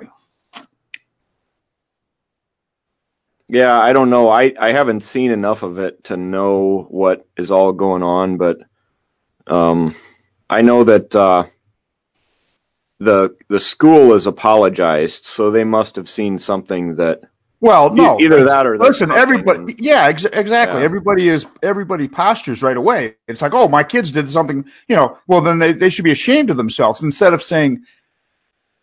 Yeah, 3.49 3.77
I 3.77 3.93
don't 3.93 4.09
know. 4.09 4.29
I, 4.29 4.55
I 4.57 4.71
haven't 4.71 5.01
seen 5.01 5.33
enough 5.33 5.65
of 5.65 5.81
it 5.81 6.05
to 6.05 6.17
know 6.17 6.87
what 6.91 7.27
is 7.37 7.51
all 7.51 7.73
going 7.73 8.05
on, 8.05 8.37
but 8.37 8.59
um, 9.49 9.97
I 10.49 10.63
know 10.63 10.85
that 10.85 11.13
uh, 11.13 11.47
the 13.01 13.35
the 13.49 13.59
school 13.59 14.13
has 14.13 14.29
apologized, 14.29 15.25
so 15.25 15.51
they 15.51 15.65
must 15.65 15.97
have 15.97 16.09
seen 16.09 16.39
something 16.39 16.97
that 16.97 17.23
Well, 17.61 17.95
no, 17.95 18.21
either 18.21 18.45
that 18.45 18.67
or 18.67 18.79
listen. 18.79 19.11
Everybody, 19.11 19.77
yeah, 19.79 20.07
ex- 20.07 20.25
exactly. 20.25 20.81
Yeah. 20.81 20.85
Everybody 20.85 21.29
is 21.29 21.47
everybody 21.63 22.09
postures 22.09 22.63
right 22.63 22.77
away. 22.77 23.17
It's 23.27 23.43
like, 23.43 23.55
oh, 23.55 23.69
my 23.69 23.83
kids 23.85 24.13
did 24.13 24.31
something, 24.31 24.67
you 24.89 24.97
know. 24.97 25.19
Well, 25.27 25.41
then 25.41 25.59
they 25.59 25.73
they 25.73 25.91
should 25.91 26.05
be 26.05 26.13
ashamed 26.13 26.51
of 26.51 26.57
themselves 26.57 27.03
instead 27.03 27.35
of 27.35 27.43
saying, 27.43 27.85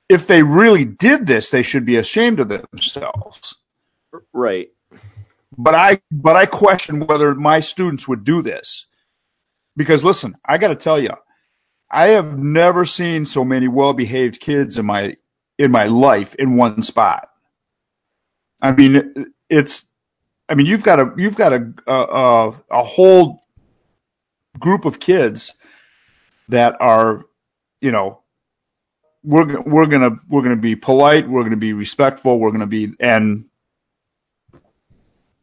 if 0.09 0.27
they 0.27 0.43
really 0.43 0.85
did 0.85 1.25
this, 1.25 1.51
they 1.51 1.63
should 1.63 1.85
be 1.85 1.97
ashamed 1.97 2.39
of 2.41 2.49
themselves. 2.49 3.55
right. 4.33 4.69
But 5.57 5.75
I 5.75 6.01
but 6.11 6.35
I 6.35 6.45
question 6.45 7.07
whether 7.07 7.35
my 7.35 7.61
students 7.61 8.07
would 8.07 8.25
do 8.25 8.41
this 8.41 8.87
because 9.77 10.03
listen, 10.03 10.35
I 10.45 10.57
got 10.57 10.69
to 10.69 10.75
tell 10.75 10.99
you, 10.99 11.11
I 11.89 12.09
have 12.09 12.37
never 12.37 12.85
seen 12.85 13.25
so 13.25 13.45
many 13.45 13.67
well-behaved 13.67 14.39
kids 14.39 14.77
in 14.77 14.85
my 14.85 15.17
in 15.57 15.71
my 15.71 15.85
life 15.85 16.35
in 16.35 16.57
one 16.57 16.83
spot. 16.83 17.29
I 18.61 18.71
mean, 18.71 19.33
it's 19.49 19.85
I 20.47 20.55
mean, 20.55 20.65
you've 20.65 20.83
got 20.83 20.99
a 20.99 21.13
you've 21.17 21.35
got 21.35 21.53
a 21.53 21.73
a, 21.87 22.53
a, 22.69 22.83
whole 22.83 23.41
group 24.59 24.85
of 24.85 24.99
kids 24.99 25.53
that 26.49 26.77
are, 26.79 27.25
you 27.81 27.91
know, 27.91 28.21
we're 29.23 29.61
we're 29.61 29.87
gonna 29.87 30.19
we're 30.29 30.43
gonna 30.43 30.55
be 30.55 30.75
polite, 30.75 31.27
we're 31.27 31.43
gonna 31.43 31.57
be 31.57 31.73
respectful, 31.73 32.39
we're 32.39 32.51
gonna 32.51 32.67
be 32.67 32.93
and 32.99 33.45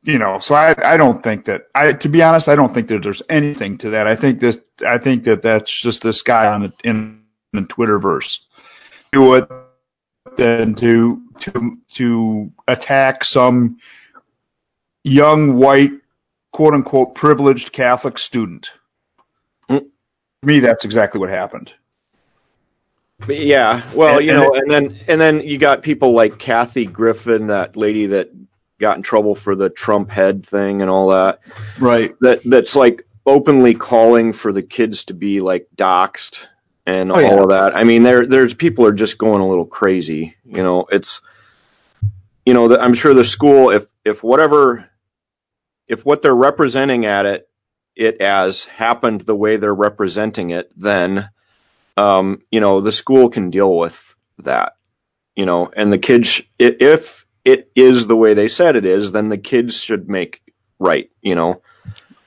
you 0.05 0.19
know, 0.19 0.39
so 0.39 0.55
I 0.55 0.75
I 0.79 0.97
don't 0.97 1.23
think 1.23 1.47
that 1.47 1.67
I 1.75 1.93
to 1.93 2.09
be 2.09 2.23
honest, 2.23 2.49
I 2.49 2.55
don't 2.55 2.73
think 2.73 2.89
that 2.89 3.03
there's 3.03 3.23
anything 3.29 3.79
to 3.79 3.91
that. 3.91 4.07
I 4.07 4.17
think 4.17 4.41
this 4.41 4.59
I 4.87 4.99
think 4.99 5.25
that 5.25 5.43
that's 5.43 5.73
just 5.73 6.03
this 6.03 6.23
guy 6.23 6.53
on 6.53 6.63
the, 6.63 6.73
in 6.85 7.23
the 7.53 7.63
Twitterverse 7.63 8.41
do 9.13 9.35
it 9.35 9.49
than 10.37 10.75
to 10.77 11.23
to 11.43 11.79
to 11.95 12.53
attack 12.67 13.25
some 13.25 13.79
young 15.05 15.57
white 15.57 15.93
quote 16.53 16.75
unquote 16.75 17.15
privileged 17.15 17.73
Catholic 17.73 18.19
student. 18.19 18.73
Mm. 19.69 19.81
To 19.81 19.87
me, 20.43 20.61
that's 20.61 20.85
exactly 20.85 21.21
what 21.21 21.31
happened. 21.31 21.73
But 23.25 23.39
yeah, 23.39 23.89
well, 23.95 24.19
And- 24.19 24.27
you 24.27 24.33
and 24.33 24.41
know, 24.43 24.51
and 24.55 24.71
then 24.71 24.99
and 25.09 25.21
then 25.21 25.41
you 25.41 25.59
got 25.59 25.83
people 25.83 26.13
like 26.13 26.39
Kathy 26.39 26.87
Griffin, 26.87 27.49
that 27.49 27.77
lady 27.77 28.07
that 28.07 28.31
got 28.81 28.97
in 28.97 29.03
trouble 29.03 29.37
for 29.37 29.55
the 29.55 29.71
Trump 29.71 30.11
head 30.11 30.45
thing 30.45 30.83
and 30.83 30.91
all 30.91 31.09
that. 31.11 31.39
Right. 31.79 32.15
That 32.21 32.41
that's 32.45 32.75
like 32.75 33.07
openly 33.25 33.75
calling 33.75 34.33
for 34.33 34.53
the 34.53 34.63
kids 34.63 35.05
to 35.05 35.15
be 35.15 35.39
like 35.39 35.69
doxxed 35.77 36.45
and 36.85 37.13
Oh, 37.13 37.15
all 37.15 37.21
yeah. 37.23 37.43
of 37.45 37.49
that. 37.51 37.77
I 37.77 37.85
mean, 37.85 38.03
there 38.03 38.27
there's 38.27 38.55
people 38.55 38.85
are 38.87 38.93
just 38.93 39.19
going 39.19 39.41
a 39.41 39.49
little 39.49 39.67
crazy. 39.67 40.35
You 40.45 40.65
know, 40.65 40.87
it's 40.91 41.21
you 42.45 42.55
know, 42.55 42.69
the, 42.69 42.81
I'm 42.81 42.95
sure 42.95 43.15
the 43.15 43.25
school 43.25 43.71
if 43.71 43.87
if 44.05 44.23
whatever 44.23 44.89
if 45.89 46.05
what 46.05 46.23
they're 46.23 46.35
representing 46.35 47.07
at 47.07 47.27
it 47.27 47.49
it 47.95 48.21
as 48.21 48.65
happened 48.65 49.21
the 49.23 49.37
way 49.37 49.57
they're 49.57 49.75
representing 49.75 50.51
it, 50.51 50.73
then 50.77 51.29
um, 51.97 52.43
you 52.51 52.61
know, 52.61 52.81
the 52.81 52.93
school 52.93 53.29
can 53.29 53.51
deal 53.51 53.77
with 53.77 54.17
that. 54.39 54.75
You 55.37 55.47
know, 55.47 55.71
and 55.75 55.93
the 55.93 55.99
kids 55.99 56.43
if 56.59 57.27
it 57.45 57.71
is 57.75 58.07
the 58.07 58.17
way 58.17 58.35
they 58.35 58.49
said 58.49 58.77
it 58.77 58.85
is, 58.85 59.13
then 59.13 59.29
the 59.29 59.39
kids 59.39 59.83
should 59.83 60.09
make 60.09 60.43
right, 60.79 61.11
you 61.23 61.35
know. 61.35 61.63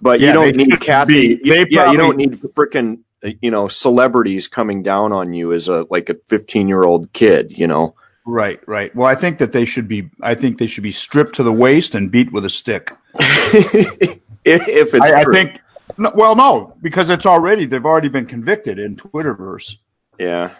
But 0.01 0.19
Yeah, 0.19 0.27
you 0.27 0.33
don't 0.33 0.55
need 0.55 0.81
Kathy. 0.81 1.35
be- 1.35 1.49
they 1.49 1.65
yeah, 1.69 1.91
you 1.91 1.97
don't 1.97 2.17
need 2.17 2.33
frickin' 2.55 3.01
you 3.41 3.51
know 3.51 3.67
celebrities 3.67 4.47
coming 4.47 4.83
down 4.83 5.13
on 5.13 5.33
you 5.33 5.53
as 5.53 5.67
a 5.67 5.85
like 5.89 6.09
a 6.09 6.15
15 6.29 6.67
year 6.67 6.83
old 6.83 7.13
kid. 7.13 7.57
You 7.57 7.67
know. 7.67 7.95
Right, 8.25 8.59
right. 8.67 8.95
Well, 8.95 9.07
I 9.07 9.15
think 9.15 9.37
that 9.37 9.51
they 9.51 9.65
should 9.65 9.87
be. 9.87 10.09
I 10.19 10.33
think 10.33 10.57
they 10.57 10.65
should 10.65 10.83
be 10.83 10.91
stripped 10.91 11.35
to 11.35 11.43
the 11.43 11.53
waist 11.53 11.93
and 11.93 12.11
beat 12.11 12.31
with 12.31 12.43
a 12.43 12.49
stick. 12.49 12.91
if, 13.13 14.19
if 14.43 14.93
it's 14.93 15.05
I, 15.05 15.21
I 15.21 15.23
think. 15.25 15.61
No, 15.97 16.11
well, 16.15 16.35
no, 16.35 16.75
because 16.81 17.11
it's 17.11 17.27
already 17.27 17.67
they've 17.67 17.85
already 17.85 18.09
been 18.09 18.25
convicted 18.25 18.79
in 18.79 18.95
Twitterverse. 18.95 19.77
yeah. 20.17 20.55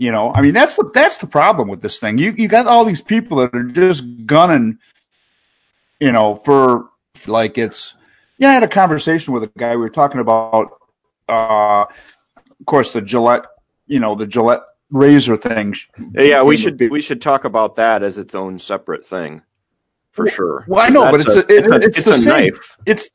You 0.00 0.12
know, 0.12 0.32
I 0.32 0.42
mean 0.42 0.54
that's 0.54 0.76
the 0.76 0.88
that's 0.94 1.16
the 1.16 1.26
problem 1.26 1.66
with 1.66 1.82
this 1.82 1.98
thing. 1.98 2.18
You 2.18 2.32
you 2.36 2.46
got 2.46 2.68
all 2.68 2.84
these 2.84 3.02
people 3.02 3.38
that 3.38 3.52
are 3.52 3.64
just 3.64 4.04
gunning, 4.26 4.78
you 5.98 6.12
know, 6.12 6.36
for 6.36 6.90
like 7.26 7.58
it's. 7.58 7.94
Yeah, 8.36 8.50
I 8.50 8.52
had 8.52 8.62
a 8.62 8.68
conversation 8.68 9.34
with 9.34 9.42
a 9.42 9.50
guy. 9.58 9.70
We 9.70 9.78
were 9.78 9.90
talking 9.90 10.20
about, 10.20 10.78
uh, 11.28 11.86
of 11.86 12.66
course, 12.66 12.92
the 12.92 13.02
Gillette, 13.02 13.46
you 13.88 13.98
know, 13.98 14.14
the 14.14 14.28
Gillette 14.28 14.60
razor 14.90 15.36
thing. 15.36 15.74
Yeah, 16.12 16.42
we 16.42 16.56
should 16.56 16.76
be, 16.76 16.88
we 16.88 17.02
should 17.02 17.22
talk 17.22 17.44
about 17.44 17.76
that 17.76 18.02
as 18.02 18.18
its 18.18 18.34
own 18.34 18.58
separate 18.58 19.06
thing, 19.06 19.42
for 20.12 20.28
sure. 20.28 20.64
Well, 20.66 20.80
I 20.80 20.88
know, 20.88 21.10
but 21.10 21.20
it's 21.20 21.36
a, 21.36 21.40
a, 21.40 21.42
it, 21.42 21.84
it's, 21.84 21.98
it's, 21.98 22.06
the 22.06 22.14
same. 22.14 22.32
knife. 22.32 22.76
It's 22.86 23.10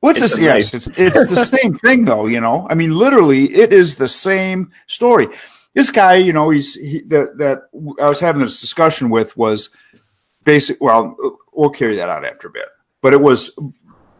what's 0.00 0.20
It's 0.20 0.36
this? 0.36 0.42
Yes, 0.42 0.74
it's 0.74 0.86
it's 0.86 1.28
the 1.28 1.44
same 1.58 1.74
thing 1.74 2.04
though. 2.04 2.26
You 2.26 2.40
know, 2.40 2.66
I 2.68 2.74
mean, 2.74 2.94
literally, 2.96 3.44
it 3.44 3.72
is 3.72 3.96
the 3.96 4.08
same 4.08 4.72
story. 4.86 5.28
This 5.74 5.90
guy, 5.90 6.16
you 6.16 6.32
know, 6.32 6.50
he's 6.50 6.74
he, 6.74 7.02
that 7.08 7.38
that 7.38 7.62
I 8.00 8.08
was 8.08 8.20
having 8.20 8.42
this 8.42 8.60
discussion 8.60 9.10
with 9.10 9.36
was 9.36 9.70
basic. 10.44 10.80
Well, 10.80 11.16
we'll 11.52 11.70
carry 11.70 11.96
that 11.96 12.08
out 12.08 12.24
after 12.24 12.48
a 12.48 12.52
bit, 12.52 12.68
but 13.00 13.12
it 13.12 13.20
was. 13.20 13.50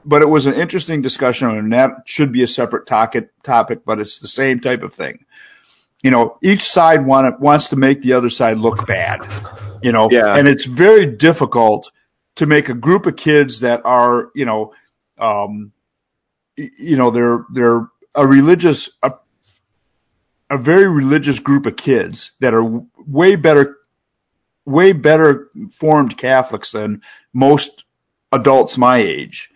But 0.03 0.23
it 0.23 0.29
was 0.31 0.47
an 0.47 0.55
interesting 0.55 1.03
discussion, 1.03 1.51
and 1.51 1.75
that 1.75 2.05
should 2.07 2.33
be 2.33 2.43
a 2.43 2.49
separate 2.49 2.87
topic. 2.87 3.29
Topic, 3.43 3.81
but 3.85 4.01
it's 4.01 4.19
the 4.19 4.29
same 4.29 4.61
type 4.61 4.83
of 4.83 4.95
thing. 4.95 5.27
You 6.03 6.11
know, 6.11 6.39
each 6.43 6.63
side 6.63 7.05
want 7.05 7.41
wants 7.41 7.69
to 7.69 7.77
make 7.77 8.01
the 8.03 8.15
other 8.15 8.31
side 8.31 8.57
look 8.57 8.87
bad. 8.87 9.27
You 9.83 9.93
know, 9.93 10.09
Yeah. 10.11 10.37
and 10.37 10.49
it's 10.49 10.65
very 10.65 11.07
difficult 11.07 11.91
to 12.37 12.47
make 12.47 12.69
a 12.69 12.75
group 12.75 13.07
of 13.07 13.17
kids 13.17 13.61
that 13.61 13.83
are, 13.85 14.31
you 14.35 14.47
know, 14.47 14.73
um, 15.19 15.73
you 16.57 16.97
know, 16.97 17.11
they're 17.11 17.45
they're 17.53 17.89
a 18.15 18.27
religious, 18.27 18.91
a, 19.03 19.15
a 20.49 20.59
very 20.59 20.89
religious 20.89 21.39
group 21.39 21.67
of 21.67 21.77
kids 21.77 22.33
that 22.41 22.55
are 22.55 22.83
way 22.97 23.37
better, 23.37 23.77
way 24.65 24.93
better 24.93 25.51
formed 25.73 26.17
Catholics 26.17 26.73
than 26.73 27.03
most 27.33 27.85
adults 28.33 28.77
my 28.79 28.99
age, 28.99 29.51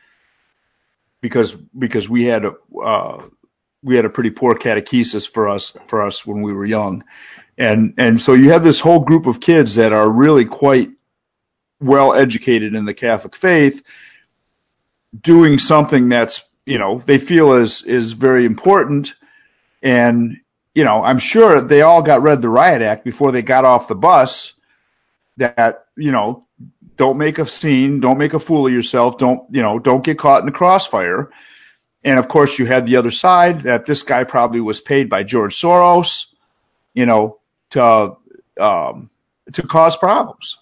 because 1.21 1.53
because 1.53 2.09
we 2.09 2.25
had 2.25 2.45
a 2.45 2.55
uh, 2.83 3.23
we 3.85 3.97
had 3.97 4.07
a 4.07 4.11
pretty 4.11 4.31
poor 4.31 4.55
catechesis 4.55 5.31
for 5.31 5.49
us 5.49 5.77
for 5.87 6.03
us 6.03 6.27
when 6.27 6.43
we 6.43 6.53
were 6.53 6.65
young, 6.65 7.05
and 7.59 7.95
and 7.99 8.19
so 8.19 8.33
you 8.33 8.51
have 8.51 8.65
this 8.65 8.81
whole 8.81 9.01
group 9.01 9.27
of 9.27 9.41
kids 9.41 9.77
that 9.77 9.93
are 9.93 10.11
really 10.11 10.47
quite 10.47 10.91
well 11.81 12.15
educated 12.15 12.75
in 12.75 12.87
the 12.87 12.95
Catholic 12.95 13.37
faith, 13.37 13.83
doing 15.19 15.59
something 15.59 16.09
that's 16.09 16.43
you 16.65 16.79
know 16.79 17.03
they 17.05 17.19
feel 17.19 17.53
is 17.53 17.83
is 17.83 18.13
very 18.13 18.47
important, 18.47 19.15
and 19.83 20.41
you 20.75 20.85
know 20.85 21.05
I'm 21.05 21.19
sure 21.19 21.61
they 21.61 21.83
all 21.83 22.03
got 22.03 22.23
read 22.23 22.41
the 22.41 22.49
riot 22.49 22.83
act 22.83 23.05
before 23.05 23.33
they 23.33 23.43
got 23.43 23.67
off 23.67 23.89
the 23.89 23.95
bus. 23.95 24.55
That 25.37 25.87
you 25.97 26.13
know, 26.13 26.47
don't 26.97 27.19
make 27.19 27.39
a 27.39 27.47
scene, 27.47 28.01
don't 28.01 28.19
make 28.19 28.35
a 28.35 28.41
fool 28.41 28.67
of 28.67 28.73
yourself, 28.73 29.19
don't 29.19 29.53
you 29.55 29.63
know, 29.63 29.79
don't 29.79 30.05
get 30.05 30.19
caught 30.19 30.41
in 30.41 30.47
the 30.47 30.53
crossfire. 30.53 31.31
And 32.05 32.19
of 32.19 32.29
course, 32.29 32.59
you 32.59 32.67
had 32.67 32.87
the 32.87 32.97
other 32.97 33.11
side 33.11 33.63
that 33.63 33.87
this 33.87 34.03
guy 34.03 34.25
probably 34.25 34.61
was 34.61 34.81
paid 34.81 35.09
by 35.11 35.25
George 35.25 35.61
Soros 35.61 36.27
you 36.95 37.07
know, 37.07 37.39
to 37.71 38.17
um, 38.61 39.11
to 39.53 39.63
cause 39.63 39.97
problems. 39.97 40.59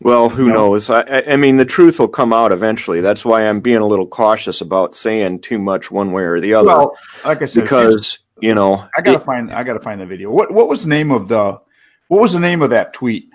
Well, 0.00 0.28
who 0.28 0.48
No. 0.48 0.54
knows? 0.54 0.90
I, 0.90 1.02
I 1.02 1.32
I 1.32 1.36
mean, 1.36 1.56
the 1.56 1.64
truth 1.64 1.98
will 1.98 2.08
come 2.08 2.32
out 2.32 2.52
eventually. 2.52 3.00
That's 3.00 3.24
why 3.24 3.46
I'm 3.46 3.60
being 3.60 3.78
a 3.78 3.86
little 3.86 4.06
cautious 4.06 4.60
about 4.60 4.94
saying 4.94 5.40
too 5.40 5.58
much 5.58 5.90
one 5.90 6.12
way 6.12 6.24
or 6.24 6.40
the 6.40 6.54
other. 6.54 6.68
Well, 6.68 6.98
like 7.24 7.42
I 7.42 7.46
said, 7.46 7.62
because 7.64 8.18
you 8.40 8.54
know, 8.54 8.86
I 8.96 9.00
gotta 9.02 9.18
it- 9.18 9.24
find 9.24 9.52
I 9.52 9.64
gotta 9.64 9.80
find 9.80 10.00
the 10.00 10.06
video. 10.06 10.30
What 10.30 10.52
what 10.52 10.68
was 10.68 10.82
the 10.82 10.88
name 10.90 11.10
of 11.12 11.28
the 11.28 11.60
what 12.08 12.20
was 12.22 12.32
the 12.34 12.40
name 12.40 12.62
of 12.62 12.70
that 12.70 12.92
tweet? 12.94 13.30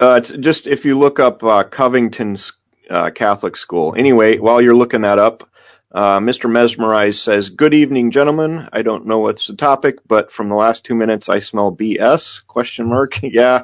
uh, 0.00 0.20
it's 0.22 0.30
just 0.30 0.66
if 0.66 0.84
you 0.84 0.98
look 0.98 1.20
up 1.20 1.42
uh, 1.44 1.64
Covington's 1.64 2.52
uh, 2.90 3.10
Catholic 3.10 3.56
School. 3.56 3.94
Anyway, 3.96 4.38
while 4.38 4.60
you're 4.62 4.76
looking 4.76 5.02
that 5.02 5.18
up, 5.18 5.48
uh, 5.92 6.20
Mr. 6.20 6.50
Mesmerize 6.50 7.20
says, 7.20 7.50
"Good 7.50 7.74
evening, 7.74 8.10
gentlemen. 8.10 8.68
I 8.72 8.82
don't 8.82 9.06
know 9.06 9.20
what's 9.20 9.46
the 9.46 9.56
topic, 9.56 9.98
but 10.06 10.30
from 10.32 10.48
the 10.48 10.54
last 10.54 10.84
two 10.84 10.94
minutes, 10.94 11.28
I 11.28 11.40
smell 11.40 11.74
BS?" 11.74 12.46
Question 12.46 12.88
mark. 12.88 13.20
yeah, 13.22 13.62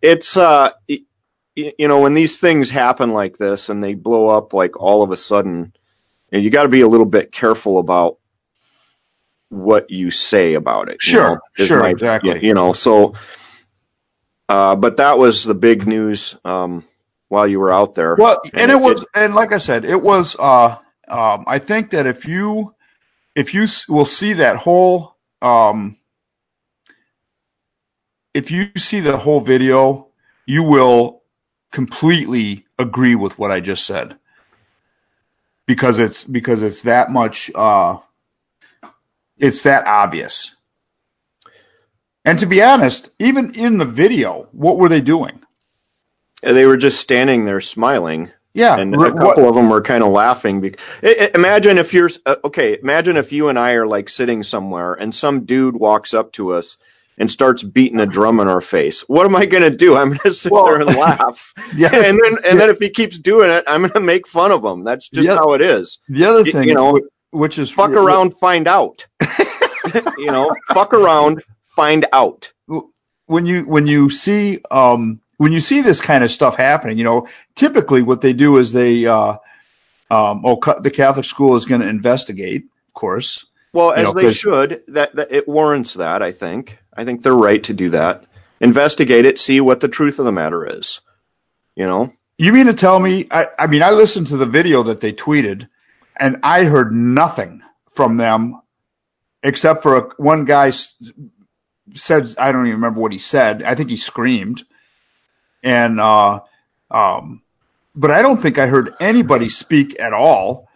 it's 0.00 0.36
uh, 0.36 0.70
you 0.88 1.88
know, 1.88 2.00
when 2.00 2.14
these 2.14 2.38
things 2.38 2.70
happen 2.70 3.12
like 3.12 3.36
this 3.36 3.68
and 3.68 3.82
they 3.82 3.94
blow 3.94 4.28
up 4.28 4.52
like 4.54 4.80
all 4.80 5.02
of 5.02 5.10
a 5.10 5.16
sudden, 5.16 5.72
you, 6.30 6.38
know, 6.38 6.42
you 6.44 6.50
got 6.50 6.62
to 6.62 6.68
be 6.70 6.80
a 6.80 6.88
little 6.88 7.06
bit 7.06 7.32
careful 7.32 7.78
about 7.78 8.18
what 9.50 9.90
you 9.90 10.10
say 10.10 10.54
about 10.54 10.88
it. 10.88 10.94
you 10.94 11.12
Sure, 11.12 11.28
know, 11.34 11.38
is 11.58 11.66
sure, 11.68 11.86
exactly. 11.86 12.46
You 12.46 12.54
know, 12.54 12.72
so. 12.72 13.14
Uh, 14.48 14.74
but 14.74 14.96
that 14.96 15.16
was 15.18 15.44
the 15.44 15.54
big 15.54 15.86
news 15.86 16.36
um, 16.44 16.84
while 17.28 17.46
you 17.46 17.60
were 17.60 17.72
out 17.72 17.94
there. 17.94 18.16
Well, 18.16 18.40
and, 18.44 18.54
And 18.54 18.70
it, 18.72 18.74
it- 18.76 18.80
was, 18.80 19.06
and 19.14 19.34
like 19.34 19.52
I 19.52 19.58
said, 19.58 19.84
it 19.84 20.00
was. 20.00 20.34
Uh, 20.38 20.76
um, 21.10 21.44
I 21.46 21.58
think 21.58 21.90
that 21.90 22.06
if 22.06 22.26
you, 22.26 22.74
if 23.34 23.54
you 23.54 23.66
will 23.88 24.04
see 24.04 24.34
that 24.34 24.56
whole, 24.56 25.16
um, 25.42 25.98
if 28.34 28.50
you 28.50 28.70
see 28.76 29.00
the 29.00 29.16
whole 29.16 29.40
video, 29.40 30.08
you 30.46 30.62
will 30.62 31.22
completely 31.72 32.66
agree 32.78 33.14
with 33.14 33.38
what 33.38 33.50
I 33.50 33.60
just 33.60 33.86
said, 33.86 34.16
because 35.66 35.98
it's 35.98 36.24
because 36.24 36.62
it's 36.62 36.82
that 36.82 37.10
much. 37.10 37.50
Uh, 37.54 37.98
it's 39.38 39.62
that 39.62 39.86
obvious. 39.86 40.54
And 42.24 42.38
to 42.40 42.46
be 42.46 42.62
honest, 42.62 43.10
even 43.18 43.54
in 43.54 43.78
the 43.78 43.84
video, 43.86 44.48
what 44.52 44.78
were 44.78 44.88
they 44.88 45.00
doing? 45.00 45.42
They 46.42 46.66
were 46.66 46.76
just 46.76 47.00
standing 47.00 47.44
there 47.44 47.60
smiling, 47.60 48.30
Yeah, 48.52 48.78
and 48.78 48.94
a 48.94 49.12
couple 49.12 49.48
of 49.48 49.54
them 49.54 49.68
were 49.70 49.80
kind 49.82 50.02
of 50.02 50.10
laughing. 50.10 50.60
Because, 50.60 50.84
imagine 51.34 51.78
if 51.78 51.94
you're 51.94 52.10
uh, 52.26 52.36
okay. 52.44 52.76
Imagine 52.82 53.16
if 53.16 53.30
you 53.32 53.48
and 53.48 53.58
I 53.58 53.72
are 53.72 53.86
like 53.86 54.08
sitting 54.08 54.42
somewhere, 54.42 54.94
and 54.94 55.14
some 55.14 55.44
dude 55.44 55.76
walks 55.76 56.14
up 56.14 56.32
to 56.32 56.54
us 56.54 56.76
and 57.16 57.30
starts 57.30 57.62
beating 57.62 58.00
a 58.00 58.06
drum 58.06 58.40
in 58.40 58.48
our 58.48 58.60
face. 58.60 59.02
What 59.08 59.26
am 59.26 59.36
I 59.36 59.46
going 59.46 59.62
to 59.62 59.70
do? 59.70 59.94
I'm 59.94 60.08
going 60.08 60.18
to 60.20 60.32
sit 60.32 60.50
Well, 60.50 60.64
there 60.64 60.80
and 60.80 60.96
laugh, 60.96 61.52
yeah. 61.76 61.94
and 61.94 62.18
then 62.22 62.38
and 62.44 62.58
then 62.58 62.70
if 62.70 62.78
he 62.80 62.90
keeps 62.90 63.18
doing 63.18 63.50
it, 63.50 63.64
I'm 63.68 63.82
going 63.82 63.92
to 63.92 64.00
make 64.00 64.26
fun 64.26 64.50
of 64.52 64.64
him. 64.64 64.82
That's 64.84 65.08
just 65.08 65.28
Yeah. 65.28 65.36
how 65.36 65.52
it 65.52 65.60
is. 65.60 66.00
The 66.08 66.24
other 66.24 66.44
thing, 66.44 66.66
you 66.68 66.74
know, 66.74 66.98
which 67.30 67.58
is 67.58 67.70
Fuck 67.70 67.90
around, 67.90 68.32
find 68.36 68.66
out. 68.66 69.06
you 70.18 70.26
know, 70.26 70.56
fuck 70.68 70.92
around, 70.94 71.44
find 71.64 72.06
out. 72.12 72.52
when 73.26 73.46
you 73.46 73.62
when 73.62 73.86
you 73.86 74.10
see 74.10 74.60
um 74.70 75.20
when 75.40 75.52
you 75.52 75.60
see 75.60 75.80
this 75.80 76.02
kind 76.02 76.22
of 76.22 76.30
stuff 76.30 76.56
happening, 76.56 76.98
you 76.98 77.04
know, 77.04 77.26
typically 77.54 78.02
what 78.02 78.20
they 78.20 78.34
do 78.34 78.58
is 78.58 78.72
they 78.72 79.06
uh 79.06 79.38
um 80.10 80.42
oh 80.44 80.60
the 80.82 80.90
Catholic 80.90 81.24
school 81.24 81.56
is 81.56 81.64
going 81.64 81.80
to 81.80 81.88
investigate, 81.88 82.64
of 82.88 82.92
course. 82.92 83.46
Well, 83.72 83.92
as 83.92 84.04
know, 84.04 84.12
they 84.12 84.34
should. 84.34 84.82
That, 84.88 85.16
that 85.16 85.32
it 85.32 85.48
warrants 85.48 85.94
that. 85.94 86.20
I 86.20 86.32
think. 86.32 86.76
I 86.94 87.06
think 87.06 87.22
they're 87.22 87.32
right 87.32 87.62
to 87.64 87.72
do 87.72 87.88
that. 87.90 88.26
Investigate 88.60 89.24
it. 89.24 89.38
See 89.38 89.62
what 89.62 89.80
the 89.80 89.88
truth 89.88 90.18
of 90.18 90.26
the 90.26 90.32
matter 90.32 90.78
is. 90.78 91.00
You 91.74 91.86
know. 91.86 92.12
You 92.36 92.52
mean 92.52 92.66
to 92.66 92.74
tell 92.74 92.98
me 92.98 93.26
I 93.30 93.46
I 93.58 93.66
mean 93.66 93.82
I 93.82 93.92
listened 93.92 94.26
to 94.26 94.36
the 94.36 94.44
video 94.44 94.82
that 94.82 95.00
they 95.00 95.14
tweeted 95.14 95.70
and 96.18 96.40
I 96.42 96.64
heard 96.64 96.92
nothing 96.92 97.62
from 97.94 98.18
them 98.18 98.60
except 99.42 99.82
for 99.82 99.96
a, 99.96 100.02
one 100.18 100.44
guy 100.44 100.68
s- 100.68 100.94
said 101.94 102.34
I 102.36 102.52
don't 102.52 102.66
even 102.66 102.80
remember 102.80 103.00
what 103.00 103.12
he 103.12 103.18
said. 103.18 103.62
I 103.62 103.74
think 103.74 103.88
he 103.88 103.96
screamed. 103.96 104.64
And 105.62 106.00
uh 106.00 106.40
um 106.90 107.42
but 107.94 108.10
I 108.10 108.22
don't 108.22 108.40
think 108.40 108.58
I 108.58 108.66
heard 108.66 108.94
anybody 109.00 109.48
speak 109.48 110.00
at 110.00 110.12
all 110.12 110.68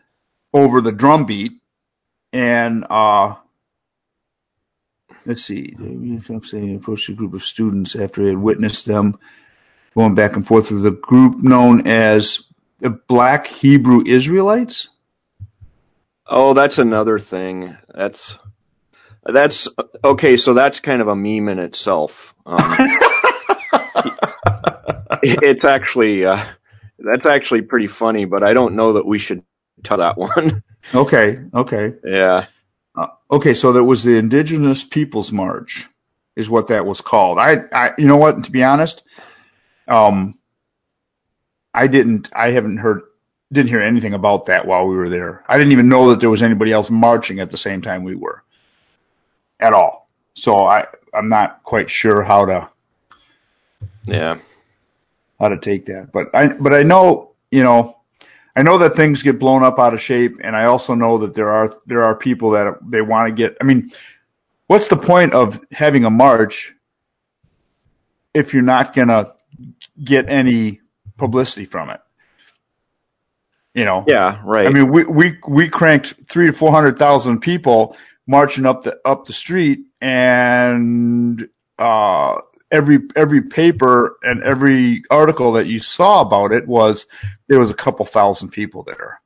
over 0.53 0.81
the 0.81 0.93
drum 0.93 1.27
beat. 1.27 1.53
And 2.33 2.87
uh 2.89 3.37
let's 5.27 5.43
see, 5.43 5.75
I'm 5.79 6.45
saying 6.45 6.77
approached 6.77 7.09
a 7.09 7.15
group 7.15 7.35
of 7.35 7.45
students 7.45 7.97
after 7.97 8.23
he 8.23 8.29
had 8.29 8.39
witnessed 8.39 8.87
them 8.87 9.19
going 9.95 10.15
back 10.15 10.37
and 10.37 10.47
forth 10.47 10.71
with 10.71 10.87
a 10.87 10.91
group 10.91 11.43
known 11.43 11.87
as 11.87 12.43
the 12.81 12.91
Black 12.91 13.47
Hebrew 13.47 14.03
Israelites. 14.05 14.89
Oh, 16.27 16.55
that's 16.55 16.79
another 16.79 17.19
thing. 17.19 17.77
That's 17.95 18.39
that's 19.25 19.69
okay. 20.05 20.37
So 20.37 20.55
that's 20.55 20.81
kind 20.81 21.01
of 21.01 21.09
a 21.09 21.17
meme 21.17 21.49
in 21.49 21.59
itself. 21.59 22.35
Um, 22.47 22.59
it's 25.25 25.65
actually 25.65 26.25
uh, 26.27 26.45
that's 26.99 27.27
actually 27.27 27.63
pretty 27.63 27.87
funny, 27.87 28.25
but 28.25 28.43
I 28.43 28.55
don't 28.55 28.75
know 28.75 28.95
that 28.95 29.07
we 29.07 29.19
should 29.19 29.43
tell 29.83 29.99
that 29.99 30.17
one. 30.19 30.63
Okay, 30.95 31.41
okay, 31.55 31.95
yeah. 32.05 32.47
uh, 32.95 33.07
okay. 33.31 33.55
So 33.55 33.73
that 33.73 33.85
was 33.85 34.05
the 34.05 34.19
Indigenous 34.19 34.85
Peoples 34.85 35.33
March, 35.33 35.87
is 36.37 36.51
what 36.51 36.69
that 36.69 36.85
was 36.85 37.01
called. 37.01 37.39
I, 37.39 37.65
I, 37.73 37.93
you 37.97 38.07
know 38.07 38.19
what? 38.19 38.45
To 38.45 38.51
be 38.53 38.63
honest, 38.63 39.03
um, 39.89 40.39
I 41.73 41.87
didn't, 41.87 42.29
I 42.37 42.51
haven't 42.51 42.77
heard, 42.77 43.03
didn't 43.51 43.71
hear 43.71 43.81
anything 43.81 44.13
about 44.13 44.45
that 44.47 44.67
while 44.67 44.87
we 44.87 44.95
were 44.97 45.09
there. 45.09 45.43
I 45.49 45.57
didn't 45.57 45.73
even 45.73 45.89
know 45.89 46.11
that 46.11 46.21
there 46.21 46.31
was 46.31 46.43
anybody 46.43 46.71
else 46.71 46.91
marching 46.91 47.41
at 47.41 47.51
the 47.51 47.57
same 47.57 47.81
time 47.81 48.05
we 48.05 48.15
were, 48.15 48.43
at 49.61 49.73
all. 49.73 50.11
So 50.35 50.67
I, 50.67 50.87
I'm 51.15 51.31
not 51.31 51.63
quite 51.63 51.89
sure 51.89 52.23
how 52.23 52.45
to 52.45 52.71
Yeah. 54.05 54.39
How 55.39 55.49
to 55.49 55.59
take 55.59 55.87
that. 55.87 56.13
But 56.13 56.35
I 56.35 56.49
but 56.49 56.73
I 56.73 56.83
know 56.83 57.33
you 57.51 57.63
know 57.63 57.99
I 58.57 58.63
know 58.63 58.79
that 58.79 58.95
things 58.95 59.23
get 59.23 59.39
blown 59.39 59.65
up 59.65 59.79
out 59.79 59.95
of 59.95 60.01
shape, 60.01 60.39
and 60.43 60.55
I 60.55 60.65
also 60.67 60.95
know 60.95 61.19
that 61.19 61.35
there 61.35 61.51
are 61.51 61.75
there 61.87 62.05
are 62.05 62.17
people 62.17 62.53
that 62.53 62.79
they 62.87 63.03
want 63.03 63.29
to 63.29 63.35
get. 63.35 63.57
I 63.61 63.65
mean, 63.65 63.91
what's 64.67 64.89
the 64.89 64.97
point 64.97 65.35
of 65.35 65.61
having 65.73 66.05
a 66.05 66.11
march 66.11 66.73
if 68.33 68.55
you're 68.55 68.63
not 68.63 68.95
gonna 68.95 69.33
get 70.03 70.29
any 70.29 70.81
publicity 71.17 71.65
from 71.65 71.91
it? 71.91 72.01
You 73.75 73.85
know. 73.85 74.05
Yeah. 74.07 74.41
Right. 74.45 74.67
I 74.67 74.71
mean, 74.71 74.93
we 74.93 75.05
we 75.05 75.39
we 75.47 75.69
cranked 75.69 76.15
three 76.29 76.47
to 76.47 76.53
four 76.53 76.71
hundred 76.71 76.97
thousand 76.97 77.41
people 77.41 77.97
marching 78.27 78.67
up 78.67 78.85
the 78.85 79.01
up 79.05 79.25
the 79.25 79.33
street, 79.33 79.81
and 80.01 81.49
uh, 81.77 82.41
every 82.71 83.01
every 83.17 83.43
paper 83.43 84.17
and 84.23 84.43
every 84.43 85.03
article 85.11 85.53
that 85.53 85.67
you 85.67 85.79
saw 85.79 86.21
about 86.21 86.53
it 86.53 86.67
was 86.67 87.07
there 87.49 87.59
was 87.59 87.71
a 87.71 87.75
couple 87.75 88.07
thousand 88.07 88.51
people 88.51 88.83
there. 88.83 89.21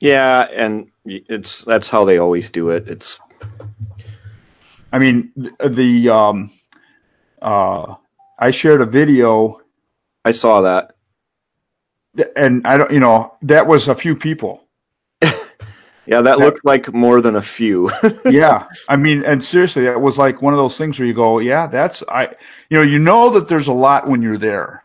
Yeah, 0.00 0.40
and 0.42 0.90
it's 1.04 1.62
that's 1.62 1.88
how 1.88 2.04
they 2.04 2.18
always 2.18 2.50
do 2.50 2.70
it. 2.70 2.88
It's 2.88 3.20
I 4.92 4.98
mean, 4.98 5.32
the, 5.36 5.68
the 5.68 6.08
um, 6.10 6.50
uh, 7.40 7.94
I 8.38 8.50
shared 8.50 8.82
a 8.82 8.86
video, 8.86 9.60
I 10.24 10.32
saw 10.32 10.62
that. 10.62 10.94
and 12.36 12.66
I 12.66 12.76
don't, 12.76 12.90
you 12.92 13.00
know, 13.00 13.34
that 13.42 13.66
was 13.66 13.88
a 13.88 13.94
few 13.94 14.14
people. 14.14 14.64
Yeah, 16.06 16.22
that 16.22 16.38
That- 16.38 16.44
looked 16.44 16.64
like 16.64 16.92
more 16.92 17.20
than 17.20 17.36
a 17.36 17.42
few. 17.42 17.90
yeah, 18.24 18.66
I 18.88 18.96
mean, 18.96 19.24
and 19.24 19.42
seriously, 19.42 19.84
that 19.84 20.00
was 20.00 20.18
like 20.18 20.42
one 20.42 20.52
of 20.52 20.58
those 20.58 20.76
things 20.76 20.98
where 20.98 21.06
you 21.06 21.14
go, 21.14 21.38
yeah, 21.38 21.68
that's 21.68 22.02
I, 22.08 22.34
you 22.68 22.78
know, 22.78 22.82
you 22.82 22.98
know 22.98 23.30
that 23.30 23.48
there's 23.48 23.68
a 23.68 23.72
lot 23.72 24.08
when 24.08 24.22
you're 24.22 24.38
there. 24.38 24.84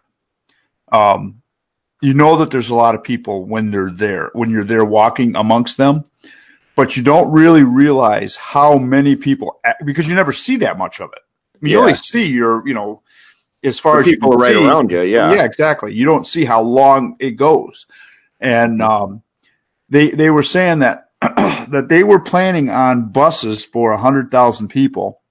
Um, 0.92 1.42
you 2.02 2.14
know 2.14 2.38
that 2.38 2.52
there's 2.52 2.70
a 2.70 2.76
lot 2.76 2.94
of 2.96 3.04
people 3.04 3.46
when 3.46 3.72
they're 3.72 3.90
there, 3.90 4.30
when 4.34 4.52
you're 4.52 4.64
there 4.64 4.86
walking 4.86 5.36
amongst 5.36 5.78
them, 5.78 6.06
but 6.76 6.96
you 6.96 7.02
don't 7.04 7.32
really 7.32 7.64
realize 7.64 8.36
how 8.36 8.78
many 8.78 9.16
people 9.16 9.60
because 9.84 10.08
you 10.08 10.14
never 10.14 10.32
see 10.34 10.58
that 10.58 10.78
much 10.78 11.00
of 11.02 11.10
it. 11.14 11.20
I 11.56 11.58
mean, 11.62 11.72
you 11.72 11.80
only 11.80 11.96
see 11.96 12.26
your, 12.26 12.66
you 12.68 12.76
know, 12.76 13.02
as 13.64 13.80
far 13.80 13.96
The 13.96 14.02
as 14.02 14.14
people 14.14 14.30
right 14.34 14.54
see, 14.54 14.64
around 14.64 14.92
you. 14.92 15.02
Yeah. 15.02 15.34
yeah, 15.34 15.44
exactly. 15.44 15.96
You 15.96 16.06
don't 16.06 16.28
see 16.28 16.46
how 16.46 16.62
long 16.62 17.16
it 17.20 17.32
goes. 17.32 17.88
And 18.40 18.80
um, 18.84 19.24
they 19.90 20.12
they 20.12 20.30
were 20.30 20.44
saying 20.44 20.80
that 20.80 21.07
that 21.22 21.88
they 21.90 22.04
were 22.04 22.20
planning 22.20 22.70
on 22.70 23.12
buses 23.12 23.66
for 23.66 23.92
a 23.92 23.98
hundred 23.98 24.32
thousand 24.32 24.70
people. 24.70 25.22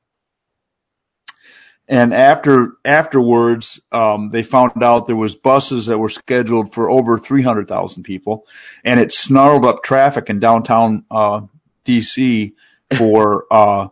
And 1.88 2.12
after 2.12 2.72
afterwards, 2.84 3.80
um, 3.92 4.30
they 4.30 4.42
found 4.42 4.82
out 4.82 5.06
there 5.06 5.14
was 5.14 5.36
buses 5.36 5.86
that 5.86 5.98
were 5.98 6.08
scheduled 6.08 6.74
for 6.74 6.90
over 6.90 7.16
three 7.16 7.42
hundred 7.42 7.68
thousand 7.68 8.02
people, 8.02 8.46
and 8.84 8.98
it 8.98 9.12
snarled 9.12 9.64
up 9.64 9.84
traffic 9.84 10.28
in 10.28 10.40
downtown 10.40 11.04
uh, 11.10 11.42
DC 11.84 12.54
for 12.96 13.46
uh, 13.52 13.88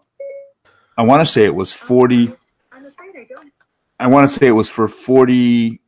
I 0.97 1.03
want 1.03 1.27
to 1.27 1.33
say 1.33 1.45
it 1.45 1.55
was 1.55 1.73
40. 1.73 2.33
I 3.99 4.09
want 4.09 4.29
to 4.29 4.35
say 4.35 4.47
it 4.47 4.53
was 4.53 4.71
for 4.71 4.89
40, 4.89 5.81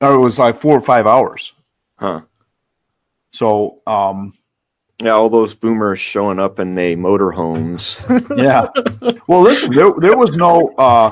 or 0.00 0.14
it 0.14 0.18
was 0.18 0.38
like 0.38 0.60
four 0.60 0.76
or 0.76 0.82
five 0.82 1.06
hours. 1.06 1.52
Huh. 1.96 2.22
So, 3.32 3.80
um, 3.86 4.34
Yeah, 5.02 5.12
all 5.12 5.30
those 5.30 5.54
boomers 5.54 5.98
showing 5.98 6.38
up 6.38 6.58
in 6.58 6.72
they 6.72 6.94
motorhomes. 6.94 7.96
yeah. 8.36 8.66
Well, 9.26 9.40
listen, 9.40 9.72
there, 9.74 9.92
there 9.96 10.16
was 10.16 10.36
no, 10.36 10.74
uh, 10.76 11.10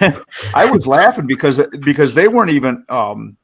I 0.54 0.70
was 0.70 0.86
laughing 0.86 1.26
because, 1.26 1.58
because 1.68 2.12
they 2.12 2.28
weren't 2.28 2.50
even, 2.50 2.84
um, 2.90 3.38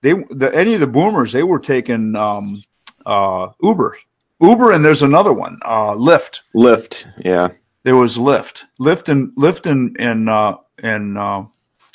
they, 0.00 0.14
the, 0.14 0.50
any 0.54 0.72
of 0.72 0.80
the 0.80 0.86
boomers, 0.86 1.32
they 1.32 1.42
were 1.42 1.58
taking, 1.58 2.16
um, 2.16 2.62
uh, 3.04 3.48
Uber, 3.62 3.98
Uber, 4.40 4.72
and 4.72 4.82
there's 4.82 5.02
another 5.02 5.34
one, 5.34 5.58
uh, 5.62 5.94
Lyft. 5.94 6.40
Lyft, 6.54 7.04
yeah. 7.22 7.48
There 7.82 7.96
was 7.96 8.16
Lyft, 8.16 8.64
Lyft 8.80 9.10
and, 9.10 9.32
Lyft 9.36 9.70
and, 9.70 9.96
and, 10.00 10.30
uh, 10.30 10.58
and, 10.82 11.18
uh, 11.18 11.44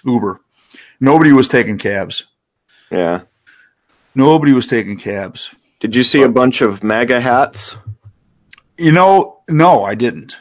Uber. 0.05 0.41
Nobody 0.99 1.31
was 1.31 1.47
taking 1.47 1.79
cabs. 1.79 2.25
Yeah. 2.91 3.21
Nobody 4.13 4.53
was 4.53 4.67
taking 4.67 4.97
cabs. 4.97 5.49
Did 5.83 5.97
you 5.97 6.03
see 6.03 6.21
a 6.21 6.29
bunch 6.29 6.61
of 6.61 6.81
MAGA 6.81 7.19
hats? 7.19 7.75
You 8.77 8.93
know, 8.93 9.41
no, 9.49 9.83
I 9.83 9.95
didn't. 9.95 10.37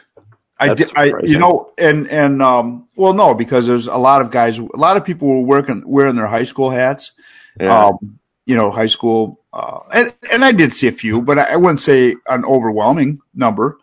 I 0.57 0.73
did. 0.73 0.89
I, 0.95 1.11
you 1.21 1.37
know, 1.37 1.73
and 1.77 2.09
and 2.09 2.41
um, 2.41 2.87
well, 2.95 3.11
no, 3.11 3.33
because 3.33 3.67
there's 3.67 3.87
a 3.87 3.97
lot 3.97 4.21
of 4.21 4.31
guys, 4.31 4.57
a 4.57 4.63
lot 4.77 4.95
of 4.95 5.03
people 5.03 5.27
were 5.27 5.41
working 5.41 5.83
wearing 5.85 6.15
their 6.15 6.27
high 6.27 6.45
school 6.45 6.69
hats. 6.69 7.11
Yeah. 7.59 7.87
Um, 7.87 8.19
you 8.45 8.55
know, 8.55 8.71
high 8.71 8.87
school, 8.87 9.41
uh, 9.51 9.79
and 9.93 10.13
and 10.31 10.45
I 10.45 10.53
did 10.53 10.73
see 10.73 10.87
a 10.87 10.93
few, 10.93 11.21
but 11.21 11.37
I 11.37 11.43
I 11.43 11.55
wouldn't 11.57 11.81
say 11.81 12.15
an 12.25 12.45
overwhelming 12.45 13.19
number. 13.35 13.79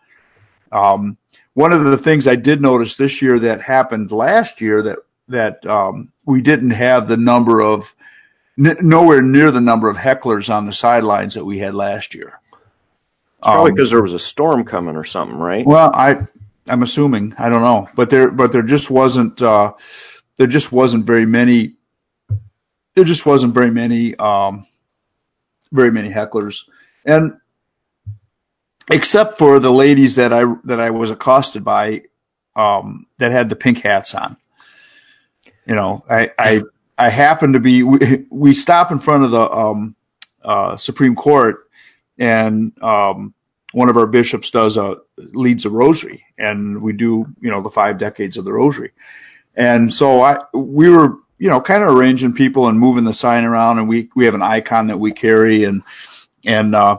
Um, 0.73 1.19
one 1.53 1.75
of 1.75 1.85
the 1.85 1.99
things 1.99 2.27
I 2.27 2.37
did 2.37 2.63
notice 2.63 2.97
this 2.97 3.21
year 3.21 3.39
that 3.39 3.61
happened 3.61 4.13
last 4.13 4.63
year 4.63 4.83
that 4.85 5.01
that 5.29 5.67
um, 5.67 6.11
we 6.25 6.41
didn't 6.41 6.71
have 6.71 7.07
the 7.07 7.19
number 7.19 7.61
of 7.61 7.95
n- 8.61 8.79
nowhere 8.83 9.23
near 9.23 9.53
the 9.53 9.63
number 9.63 9.91
of 9.91 9.99
hecklers 9.99 10.55
on 10.55 10.67
the 10.67 10.75
sidelines 10.75 11.35
that 11.37 11.47
we 11.47 11.59
had 11.61 11.75
last 11.75 12.15
year. 12.15 12.41
Probably 13.51 13.73
Um, 13.73 13.73
because 13.73 13.91
there 13.91 14.03
was 14.03 14.15
a 14.15 14.19
storm 14.21 14.65
coming 14.65 14.97
or 14.97 15.05
something, 15.05 15.39
right? 15.39 15.67
well, 15.67 15.91
I 15.95 16.27
I'm 16.69 16.83
assuming 16.83 17.35
I 17.39 17.49
don't 17.51 17.63
know, 17.63 17.89
but 17.95 18.11
there 18.11 18.31
but 18.31 18.53
there 18.53 18.63
just 18.63 18.91
wasn't 18.91 19.43
uh, 19.43 19.75
there 20.39 20.49
just 20.49 20.73
wasn't 20.73 21.07
very 21.07 21.27
many 21.27 21.77
there 22.97 23.05
just 23.05 23.27
wasn't 23.27 23.55
very 23.55 23.71
many 23.71 24.17
um, 24.17 24.67
very 25.73 25.93
many 25.93 26.11
hecklers, 26.11 26.65
and 27.05 27.39
except 28.91 29.39
for 29.39 29.61
the 29.61 29.71
ladies 29.73 30.17
that 30.17 30.33
I 30.33 30.45
that 30.65 30.81
I 30.81 30.91
was 30.91 31.11
accosted 31.11 31.65
by 31.65 32.03
um, 32.57 33.07
that 33.19 33.33
had 33.33 33.49
the 33.49 33.57
pink 33.57 33.81
hats 33.83 34.15
on. 34.15 34.37
You 35.67 35.77
know, 35.77 36.05
I 36.11 36.33
I 36.39 36.63
I 37.01 37.09
happened 37.09 37.55
to 37.55 37.61
be 37.61 37.83
we, 37.83 38.27
we 38.31 38.55
stop 38.55 38.93
in 38.93 38.99
front 38.99 39.25
of 39.25 39.31
the 39.31 39.51
um, 39.51 39.97
uh, 40.45 40.77
Supreme 40.77 41.17
Court 41.17 41.67
and 42.19 42.73
um, 42.83 43.33
one 43.73 43.89
of 43.89 43.97
our 43.97 44.07
bishops 44.07 44.51
does 44.51 44.77
a 44.77 44.99
leads 45.17 45.65
a 45.65 45.71
rosary, 45.71 46.27
and 46.37 46.83
we 46.83 46.93
do 46.93 47.27
you 47.41 47.51
know 47.51 47.63
the 47.63 47.71
five 47.71 47.99
decades 47.99 48.37
of 48.37 48.45
the 48.45 48.53
rosary, 48.53 48.93
and 49.55 49.93
so 49.93 50.21
I 50.21 50.41
we 50.53 50.91
were 50.91 51.17
you 51.39 51.49
know 51.49 51.61
kind 51.63 51.83
of 51.83 51.97
arranging 51.97 52.35
people 52.35 52.69
and 52.69 52.79
moving 52.79 53.05
the 53.05 53.15
sign 53.15 53.45
around, 53.45 53.79
and 53.79 53.89
we 53.89 54.11
we 54.15 54.27
have 54.27 54.35
an 54.35 54.43
icon 54.43 54.89
that 54.89 54.99
we 54.99 55.13
carry, 55.13 55.65
and 55.65 55.83
and 56.45 56.75
uh, 56.75 56.99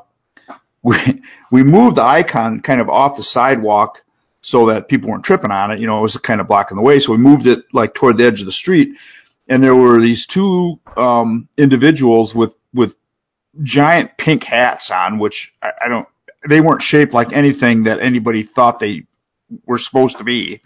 we 0.82 1.22
we 1.52 1.62
moved 1.62 1.98
the 1.98 2.04
icon 2.04 2.62
kind 2.62 2.82
of 2.82 2.90
off 2.90 3.18
the 3.18 3.24
sidewalk 3.24 4.04
so 4.42 4.68
that 4.68 4.88
people 4.88 5.12
weren't 5.12 5.26
tripping 5.26 5.52
on 5.52 5.70
it. 5.70 5.80
You 5.80 5.86
know, 5.86 6.00
it 6.00 6.02
was 6.02 6.18
kind 6.18 6.42
of 6.42 6.48
blocking 6.48 6.78
the 6.78 6.84
way, 6.84 7.00
so 7.00 7.12
we 7.12 7.20
moved 7.20 7.46
it 7.46 7.66
like 7.72 7.94
toward 7.94 8.18
the 8.18 8.26
edge 8.26 8.40
of 8.40 8.48
the 8.48 8.52
street, 8.52 8.96
and 9.52 9.62
there 9.62 9.76
were 9.76 10.00
these 10.00 10.28
two 10.28 10.80
um, 10.96 11.50
individuals 11.58 12.34
with 12.34 12.56
with 12.74 12.96
giant 13.62 14.18
pink 14.18 14.46
hats 14.46 14.92
on, 14.92 15.20
which 15.20 15.54
I, 15.62 15.74
I 15.86 15.90
don't. 15.90 16.08
They 16.48 16.62
weren't 16.62 16.82
shaped 16.82 17.14
like 17.14 17.34
anything 17.34 17.84
that 17.84 18.00
anybody 18.00 18.44
thought 18.44 18.80
they 18.80 19.04
were 19.66 19.78
supposed 19.78 20.20
to 20.20 20.24
be, 20.24 20.62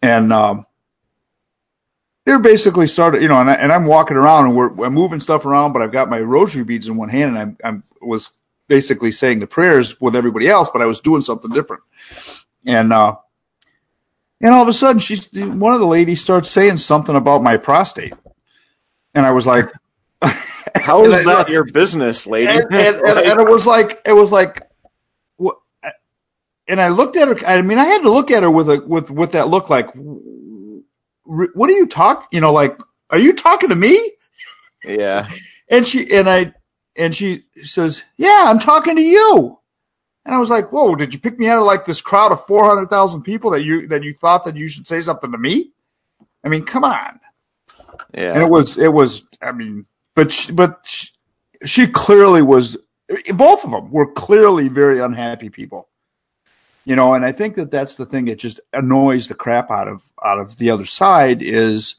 and 0.00 0.32
um, 0.32 0.66
they're 2.24 2.38
basically 2.38 2.86
started. 2.86 3.20
You 3.20 3.28
know, 3.28 3.38
and, 3.38 3.50
I, 3.50 3.56
I'm 3.56 3.84
walking 3.84 4.16
around 4.16 4.46
and 4.46 4.56
we're 4.56 4.70
moving 4.88 5.20
stuff 5.20 5.44
around, 5.44 5.74
but 5.74 5.82
I've 5.82 5.92
got 5.92 6.08
my 6.08 6.20
rosary 6.20 6.64
beads 6.64 6.88
in 6.88 6.96
one 6.96 7.10
hand, 7.10 7.36
and 7.36 7.38
I'm 7.38 7.56
I'm 7.62 7.82
was 8.00 8.30
basically 8.66 9.12
saying 9.12 9.40
the 9.40 9.46
prayers 9.46 10.00
with 10.00 10.16
everybody 10.16 10.48
else, 10.48 10.70
but 10.72 10.80
I 10.80 10.86
was 10.86 11.00
doing 11.00 11.20
something 11.20 11.50
different, 11.50 11.82
and 12.64 12.94
uh, 12.94 13.16
and 14.44 14.54
all 14.54 14.62
of 14.62 14.68
a 14.68 14.74
sudden 14.74 15.00
she's 15.00 15.28
one 15.32 15.74
of 15.74 15.80
the 15.80 15.86
ladies 15.86 16.20
starts 16.20 16.50
saying 16.50 16.76
something 16.76 17.16
about 17.16 17.42
my 17.42 17.56
prostate, 17.56 18.14
and 19.14 19.26
I 19.26 19.32
was 19.32 19.46
like. 19.46 19.72
How 20.76 21.04
is 21.04 21.24
that 21.24 21.50
your 21.50 21.64
business, 21.64 22.26
lady? 22.26 22.52
and, 22.52 22.64
and, 22.74 22.96
and, 22.96 23.18
and 23.18 23.40
it 23.40 23.48
was 23.48 23.66
like 23.66 24.02
it 24.06 24.12
was 24.12 24.32
like 24.32 24.62
what 25.36 25.58
and 26.68 26.80
I 26.80 26.88
looked 26.88 27.16
at 27.16 27.28
her 27.28 27.46
I 27.46 27.62
mean 27.62 27.78
I 27.78 27.84
had 27.84 28.02
to 28.02 28.10
look 28.10 28.30
at 28.30 28.42
her 28.42 28.50
with 28.50 28.70
a 28.70 28.80
with 28.86 29.10
with 29.10 29.32
that 29.32 29.48
look 29.48 29.70
like 29.70 29.90
what 31.24 31.70
are 31.70 31.74
you 31.74 31.86
talk 31.86 32.28
you 32.32 32.40
know 32.40 32.52
like 32.52 32.78
are 33.10 33.18
you 33.18 33.34
talking 33.34 33.70
to 33.70 33.74
me 33.74 34.12
yeah. 34.84 35.30
and 35.68 35.86
she 35.86 36.12
and 36.14 36.28
I 36.28 36.54
and 36.96 37.14
she 37.14 37.44
says 37.62 38.02
yeah 38.16 38.44
I'm 38.46 38.58
talking 38.58 38.96
to 38.96 39.02
you 39.02 39.58
and 40.26 40.34
I 40.34 40.38
was 40.38 40.50
like 40.50 40.72
whoa 40.72 40.94
did 40.96 41.14
you 41.14 41.20
pick 41.20 41.38
me 41.38 41.48
out 41.48 41.58
of 41.60 41.66
like 41.66 41.84
this 41.84 42.00
crowd 42.00 42.32
of 42.32 42.46
400,000 42.46 43.22
people 43.22 43.52
that 43.52 43.62
you 43.62 43.88
that 43.88 44.02
you 44.04 44.14
thought 44.14 44.44
that 44.46 44.56
you 44.56 44.68
should 44.68 44.88
say 44.88 45.00
something 45.02 45.32
to 45.32 45.38
me 45.38 45.70
I 46.44 46.48
mean 46.48 46.64
come 46.64 46.84
on 46.84 47.20
Yeah. 48.14 48.32
and 48.34 48.42
it 48.42 48.48
was 48.50 48.78
it 48.78 48.92
was 48.92 49.22
I 49.42 49.52
mean, 49.52 49.86
but 50.14 50.32
she, 50.32 50.52
but 50.52 50.80
she, 50.84 51.08
she 51.64 51.86
clearly 51.86 52.42
was. 52.42 52.76
Both 53.34 53.64
of 53.64 53.70
them 53.70 53.90
were 53.90 54.12
clearly 54.12 54.68
very 54.68 55.00
unhappy 55.00 55.50
people, 55.50 55.88
you 56.84 56.96
know. 56.96 57.14
And 57.14 57.24
I 57.24 57.32
think 57.32 57.56
that 57.56 57.70
that's 57.70 57.96
the 57.96 58.06
thing 58.06 58.26
that 58.26 58.38
just 58.38 58.60
annoys 58.72 59.28
the 59.28 59.34
crap 59.34 59.70
out 59.70 59.88
of 59.88 60.02
out 60.22 60.40
of 60.40 60.56
the 60.58 60.70
other 60.70 60.86
side 60.86 61.42
is 61.42 61.96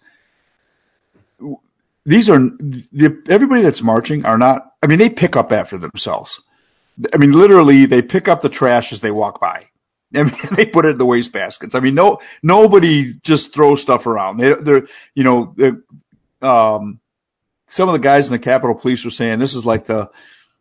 these 2.06 2.30
are 2.30 2.40
the, 2.40 3.24
everybody 3.30 3.62
that's 3.62 3.84
marching 3.84 4.26
are 4.26 4.38
not. 4.38 4.74
I 4.84 4.88
mean, 4.88 5.00
they 5.00 5.10
pick 5.10 5.36
up 5.36 5.52
after 5.52 5.78
themselves. 5.78 6.42
I 7.14 7.18
mean, 7.18 7.34
literally, 7.34 7.86
they 7.88 8.02
pick 8.02 8.28
up 8.28 8.42
the 8.42 8.50
trash 8.50 8.94
as 8.94 9.02
they 9.02 9.12
walk 9.12 9.42
by. 9.42 9.68
I 10.16 10.24
mean, 10.24 10.36
they 10.56 10.66
put 10.68 10.86
it 10.86 10.92
in 10.92 10.98
the 11.00 11.06
waste 11.06 11.34
baskets. 11.34 11.76
I 11.76 11.82
mean, 11.82 11.96
no, 11.96 12.20
nobody 12.44 13.14
just 13.14 13.54
throws 13.54 13.82
stuff 13.82 14.08
around. 14.08 14.38
They, 14.38 14.54
they're, 14.56 14.88
you 15.16 15.24
know, 15.26 15.54
the, 15.58 15.84
um, 16.42 17.00
some 17.70 17.90
of 17.90 17.94
the 17.94 18.00
guys 18.00 18.28
in 18.30 18.34
the 18.34 18.40
Capitol 18.40 18.76
Police 18.76 19.06
were 19.06 19.12
saying 19.12 19.40
this 19.40 19.56
is 19.56 19.66
like 19.66 19.86
the, 19.86 20.10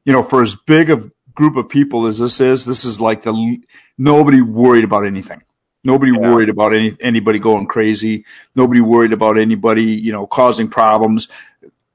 you 0.05 0.13
know, 0.15 0.23
for 0.25 0.43
as 0.43 0.57
big 0.57 0.91
a 0.91 1.11
group 1.35 1.57
of 1.57 1.71
people 1.71 2.07
as 2.07 2.19
this 2.19 2.41
is, 2.41 2.65
this 2.67 2.85
is 2.87 3.01
like 3.01 3.23
the 3.23 3.59
nobody 3.99 4.43
worried 4.43 4.85
about 4.85 5.07
anything. 5.07 5.43
Nobody 5.85 6.13
Yeah. 6.21 6.31
worried 6.31 6.51
about 6.51 6.75
any 6.75 6.97
anybody 7.01 7.41
going 7.41 7.67
crazy. 7.67 8.27
Nobody 8.57 8.81
worried 8.83 9.13
about 9.15 9.39
anybody, 9.39 9.85
you 9.85 10.13
know, 10.13 10.27
causing 10.27 10.69
problems. 10.69 11.29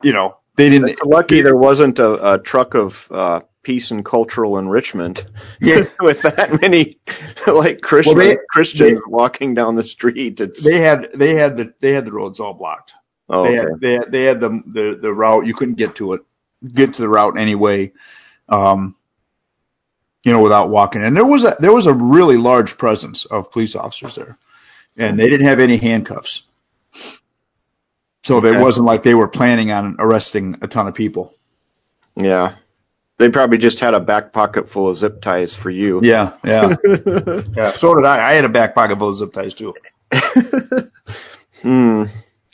You 0.04 0.13
know, 0.13 0.38
they 0.58 0.69
didn't. 0.69 0.89
It's 0.89 1.04
lucky 1.04 1.41
there 1.41 1.58
wasn't 1.58 1.99
a, 1.99 2.36
a 2.36 2.39
truck 2.39 2.75
of 2.75 3.08
uh, 3.12 3.41
peace 3.69 3.91
and 3.91 4.03
cultural 4.03 4.58
enrichment 4.58 5.25
Yeah. 5.62 5.86
with 5.99 6.21
that 6.23 6.60
many 6.62 6.97
like 7.45 7.82
Christian, 7.82 8.17
Well, 8.17 8.27
they- 8.27 8.38
Christians 8.49 8.99
walking 9.05 9.53
down 9.53 9.75
the 9.75 9.84
street. 9.84 10.41
It's 10.41 10.63
They 10.63 10.79
had 10.82 11.12
they 11.13 11.36
had 11.36 11.55
the 11.58 11.73
they 11.79 11.93
had 11.93 12.05
the 12.05 12.12
roads 12.12 12.39
all 12.39 12.55
blocked. 12.55 12.93
oh, 13.29 13.43
they, 13.43 13.60
okay. 13.60 13.69
had, 13.69 13.82
they 13.82 13.93
had 13.93 14.12
they 14.12 14.23
had 14.23 14.39
the, 14.39 14.49
the 14.65 14.99
the 15.01 15.13
route. 15.13 15.45
You 15.45 15.53
couldn't 15.53 15.75
get 15.75 15.95
to 15.95 16.13
it, 16.13 16.21
get 16.73 16.93
to 16.95 17.01
the 17.03 17.10
route 17.10 17.38
anyway. 17.38 17.91
Um, 18.47 18.95
you 20.23 20.32
know, 20.34 20.41
without 20.41 20.69
walking. 20.69 21.03
And 21.03 21.15
there 21.15 21.25
was 21.25 21.43
a 21.45 21.55
there 21.60 21.71
was 21.73 21.86
a 21.86 21.93
really 21.93 22.38
large 22.38 22.77
presence 22.77 23.25
of 23.25 23.51
police 23.51 23.75
officers 23.75 24.15
there, 24.15 24.38
and 24.97 25.17
they 25.19 25.29
didn't 25.29 25.45
have 25.45 25.60
any 25.60 25.77
handcuffs. 25.77 26.43
So 28.25 28.43
it 28.43 28.60
wasn't 28.60 28.88
like 28.88 29.03
they 29.03 29.13
were 29.15 29.27
planning 29.29 29.71
on 29.71 29.95
arresting 29.99 30.58
a 30.62 30.67
ton 30.67 30.88
of 30.88 30.95
people. 30.95 31.36
yeah. 32.15 32.55
They 33.19 33.29
probably 33.29 33.58
just 33.58 33.82
had 33.82 33.93
a 33.93 33.99
back 33.99 34.32
pocket 34.32 34.69
full 34.69 34.88
of 34.88 34.95
zip 34.97 35.21
ties 35.21 35.53
for 35.53 35.69
you. 35.69 35.99
Yeah, 36.01 36.38
yeah, 36.45 36.73
yeah. 37.53 37.71
So 37.71 37.93
did 37.93 38.05
I. 38.05 38.29
I 38.29 38.34
had 38.34 38.45
a 38.45 38.49
back 38.49 38.73
pocket 38.73 38.97
full 38.97 39.10
of 39.10 39.15
zip 39.15 39.34
ties 39.34 39.53
too. 39.53 39.75
Hmm. 41.62 42.05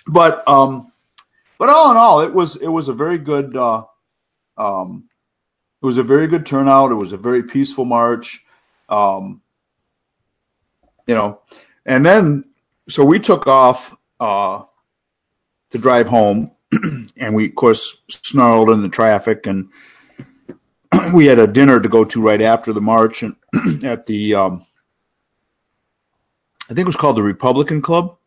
but 0.08 0.48
um, 0.48 0.92
but 1.60 1.70
all 1.70 1.92
in 1.92 1.98
all, 1.98 2.22
it 2.22 2.34
was 2.34 2.56
it 2.56 2.68
was 2.68 2.90
a 2.90 2.94
very 2.94 3.20
good 3.20 3.56
uh, 3.56 3.84
um, 4.58 5.08
it 5.84 5.86
was 5.86 6.00
a 6.00 6.04
very 6.04 6.26
good 6.26 6.48
turnout. 6.48 6.92
It 6.92 6.96
was 6.96 7.14
a 7.14 7.18
very 7.18 7.44
peaceful 7.44 7.86
march, 7.86 8.42
um, 8.90 9.44
you 11.06 11.14
know, 11.14 11.42
and 11.86 12.04
then 12.04 12.46
so 12.90 13.06
we 13.06 13.20
took 13.20 13.46
off 13.46 13.96
uh, 14.20 14.64
to 15.70 15.78
drive 15.78 16.08
home, 16.08 16.50
and 17.18 17.36
we 17.36 17.46
of 17.46 17.54
course 17.54 17.98
snarled 18.10 18.72
in 18.72 18.82
the 18.82 18.90
traffic, 18.90 19.46
and 19.46 19.70
we 21.14 21.26
had 21.26 21.40
a 21.40 21.48
dinner 21.48 21.80
to 21.80 21.90
go 21.90 22.06
to 22.06 22.22
right 22.22 22.42
after 22.42 22.74
the 22.74 22.82
march, 22.82 23.24
and 23.24 23.36
at 23.84 24.06
the 24.06 24.36
um, 24.36 24.66
I 26.70 26.74
think 26.74 26.80
it 26.80 26.86
was 26.88 26.96
called 26.96 27.18
the 27.18 27.24
Republican 27.24 27.82
Club. 27.82 28.18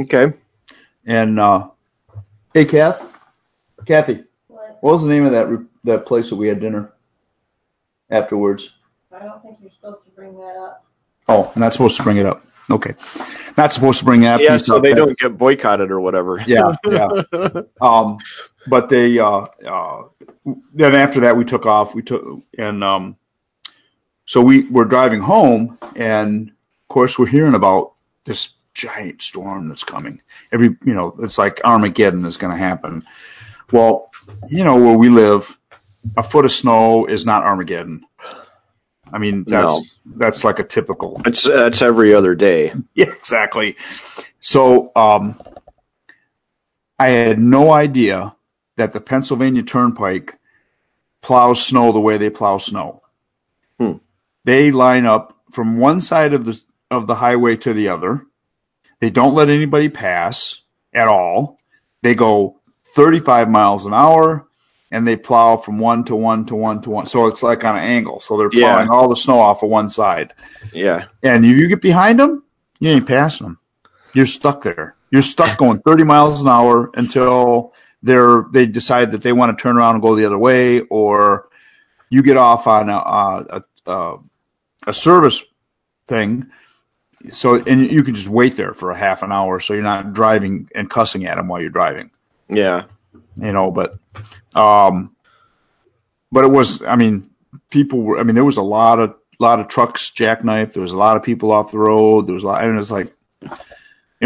Okay. 0.00 0.32
And 1.06 1.40
uh, 1.40 1.70
hey, 2.54 2.64
Kath, 2.64 3.04
Kathy, 3.86 4.24
What? 4.48 4.78
what 4.80 4.92
was 4.92 5.02
the 5.02 5.08
name 5.08 5.24
of 5.24 5.32
that 5.32 5.48
re- 5.48 5.66
that 5.84 6.06
place 6.06 6.30
that 6.30 6.36
we 6.36 6.48
had 6.48 6.60
dinner 6.60 6.92
afterwards? 8.10 8.72
I 9.12 9.20
don't 9.24 9.42
think 9.42 9.58
you're 9.60 9.70
supposed 9.70 10.04
to 10.04 10.10
bring 10.10 10.36
that 10.38 10.56
up. 10.56 10.84
Oh, 11.28 11.52
I'm 11.54 11.60
not 11.60 11.72
supposed 11.72 11.96
to 11.96 12.02
bring 12.02 12.18
it 12.18 12.26
up. 12.26 12.46
Okay, 12.70 12.94
not 13.56 13.72
supposed 13.72 14.00
to 14.00 14.04
bring 14.04 14.22
that. 14.22 14.40
Yeah, 14.40 14.58
so 14.58 14.78
they 14.78 14.92
don't 14.92 15.18
get 15.18 15.38
boycotted 15.38 15.90
or 15.90 16.00
whatever. 16.00 16.42
Yeah, 16.46 16.74
yeah. 16.84 17.08
Um, 17.80 18.18
but 18.66 18.88
they 18.88 19.18
uh, 19.18 19.46
uh, 19.66 20.02
then 20.74 20.94
after 20.94 21.20
that 21.20 21.36
we 21.36 21.44
took 21.44 21.66
off. 21.66 21.94
We 21.94 22.02
took 22.02 22.42
and 22.58 22.84
um, 22.84 23.16
so 24.26 24.40
we 24.42 24.68
were 24.68 24.84
driving 24.84 25.20
home, 25.20 25.78
and 25.96 26.50
of 26.50 26.88
course 26.88 27.18
we're 27.18 27.26
hearing 27.26 27.54
about 27.54 27.94
this 28.24 28.52
giant 28.74 29.22
storm 29.22 29.68
that's 29.68 29.84
coming. 29.84 30.20
Every 30.52 30.76
you 30.84 30.94
know, 30.94 31.14
it's 31.20 31.38
like 31.38 31.60
Armageddon 31.64 32.24
is 32.26 32.36
going 32.36 32.52
to 32.52 32.58
happen. 32.58 33.04
Well, 33.72 34.10
you 34.48 34.64
know 34.64 34.76
where 34.76 34.96
we 34.96 35.08
live, 35.08 35.56
a 36.16 36.22
foot 36.22 36.44
of 36.44 36.52
snow 36.52 37.06
is 37.06 37.26
not 37.26 37.44
Armageddon. 37.44 38.04
I 39.12 39.18
mean, 39.18 39.44
that's 39.44 39.96
that's 40.06 40.44
like 40.44 40.58
a 40.58 40.64
typical 40.64 41.20
It's 41.24 41.44
that's 41.44 41.82
every 41.82 42.14
other 42.14 42.34
day. 42.34 42.72
yeah, 42.94 43.10
exactly. 43.10 43.76
So 44.40 44.92
um, 44.94 45.40
I 46.98 47.08
had 47.08 47.38
no 47.38 47.70
idea 47.70 48.34
that 48.76 48.92
the 48.92 49.00
Pennsylvania 49.00 49.62
Turnpike 49.62 50.34
plows 51.20 51.64
snow 51.64 51.92
the 51.92 52.00
way 52.00 52.18
they 52.18 52.30
plow 52.30 52.58
snow. 52.58 53.02
Hmm. 53.78 53.94
They 54.44 54.70
line 54.70 55.06
up 55.06 55.36
from 55.52 55.78
one 55.78 56.00
side 56.00 56.34
of 56.34 56.44
the 56.44 56.60
of 56.90 57.06
the 57.06 57.14
highway 57.14 57.56
to 57.56 57.72
the 57.72 57.88
other. 57.88 58.24
They 59.00 59.10
don't 59.10 59.34
let 59.34 59.48
anybody 59.48 59.88
pass 59.88 60.60
at 60.92 61.08
all. 61.08 61.58
They 62.02 62.14
go 62.14 62.58
35 62.94 63.50
miles 63.50 63.86
an 63.86 63.94
hour 63.94 64.47
and 64.90 65.06
they 65.06 65.16
plow 65.16 65.56
from 65.56 65.78
one 65.78 66.04
to 66.04 66.16
one 66.16 66.46
to 66.46 66.54
one 66.54 66.80
to 66.82 66.90
one. 66.90 67.06
So 67.06 67.26
it's 67.26 67.42
like 67.42 67.64
on 67.64 67.76
an 67.76 67.84
angle. 67.84 68.20
So 68.20 68.36
they're 68.36 68.50
Yeah. 68.52 68.74
plowing 68.74 68.88
all 68.90 69.08
the 69.08 69.16
snow 69.16 69.38
off 69.38 69.62
of 69.62 69.70
one 69.70 69.88
side. 69.88 70.34
Yeah. 70.72 71.06
And 71.22 71.44
if 71.44 71.56
you 71.56 71.68
get 71.68 71.82
behind 71.82 72.18
them, 72.18 72.44
you 72.80 72.90
ain't 72.90 73.06
passing 73.06 73.46
them. 73.46 73.58
You're 74.14 74.26
stuck 74.26 74.62
there. 74.62 74.96
You're 75.10 75.22
stuck 75.22 75.58
going 75.58 75.80
30 75.80 76.04
miles 76.04 76.42
an 76.42 76.48
hour 76.48 76.90
until 76.94 77.74
they're 78.02 78.44
they 78.52 78.66
decide 78.66 79.12
that 79.12 79.22
they 79.22 79.32
want 79.32 79.56
to 79.56 79.62
turn 79.62 79.76
around 79.76 79.96
and 79.96 80.02
go 80.02 80.14
the 80.14 80.26
other 80.26 80.38
way, 80.38 80.80
or 80.80 81.48
you 82.10 82.22
get 82.22 82.36
off 82.36 82.66
on 82.66 82.88
a 82.88 82.94
a, 82.96 83.64
a, 83.86 84.16
a 84.86 84.94
service 84.94 85.42
thing. 86.06 86.46
So 87.32 87.56
and 87.56 87.90
you 87.90 88.04
can 88.04 88.14
just 88.14 88.28
wait 88.28 88.56
there 88.56 88.74
for 88.74 88.90
a 88.92 88.96
half 88.96 89.22
an 89.24 89.32
hour, 89.32 89.58
so 89.60 89.74
you're 89.74 89.82
not 89.82 90.14
driving 90.14 90.68
and 90.74 90.88
cussing 90.88 91.26
at 91.26 91.36
them 91.36 91.48
while 91.48 91.60
you're 91.60 91.70
driving 91.70 92.10
Yeah. 92.48 92.84
you 93.36 93.52
know, 93.52 93.70
but, 93.72 93.96
um, 94.54 95.14
but 96.30 96.44
it 96.44 96.50
was, 96.50 96.82
I 96.82 96.96
mean, 96.96 97.30
people 97.70 98.02
were, 98.02 98.18
I 98.18 98.22
mean, 98.22 98.34
there 98.34 98.44
was 98.44 98.56
a 98.56 98.62
lot 98.62 98.98
of, 98.98 99.16
lot 99.38 99.60
of 99.60 99.68
trucks 99.68 100.10
jackknifed. 100.10 100.72
There 100.72 100.82
was 100.82 100.92
a 100.92 100.96
lot 100.96 101.16
of 101.16 101.22
people 101.22 101.52
off 101.52 101.70
the 101.70 101.78
road. 101.78 102.26
There 102.26 102.34
was 102.34 102.42
a 102.42 102.46
lot, 102.46 102.64
and 102.64 102.74
it 102.74 102.78
was 102.78 102.90
like, 102.90 103.14
you 103.42 103.48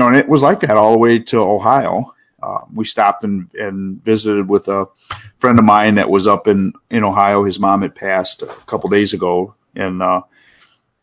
know, 0.00 0.07
and 0.07 0.16
it 0.16 0.28
was 0.28 0.42
like 0.42 0.61
that 0.61 0.76
all 0.76 0.92
the 0.92 0.98
way 0.98 1.18
to 1.18 1.38
Ohio. 1.38 2.14
Uh, 2.42 2.61
we 2.74 2.85
stopped 2.85 3.22
and, 3.22 3.50
and 3.55 4.02
visited 4.02 4.48
with 4.48 4.68
a 4.68 4.88
friend 5.38 5.59
of 5.59 5.64
mine 5.64 5.96
that 5.96 6.11
was 6.11 6.26
up 6.26 6.48
in, 6.48 6.72
in 6.90 7.05
Ohio. 7.05 7.44
His 7.44 7.61
mom 7.61 7.83
had 7.83 7.94
passed 7.94 8.42
a 8.42 8.46
couple 8.46 8.90
days 8.90 9.12
ago. 9.12 9.55
And, 9.76 10.02
uh, 10.02 10.22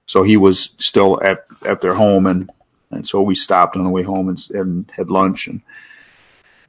so 0.06 0.24
he 0.24 0.38
was 0.38 0.76
still 0.80 1.22
at, 1.24 1.46
at 1.66 1.82
their 1.82 1.94
home 1.94 2.26
and, 2.26 2.50
and 2.92 3.08
so 3.08 3.22
we 3.22 3.36
stopped 3.36 3.78
on 3.78 3.84
the 3.84 3.92
way 3.92 4.02
home 4.02 4.28
and, 4.30 4.50
and 4.50 4.92
had 4.92 5.12
lunch 5.12 5.48
and, 5.48 5.62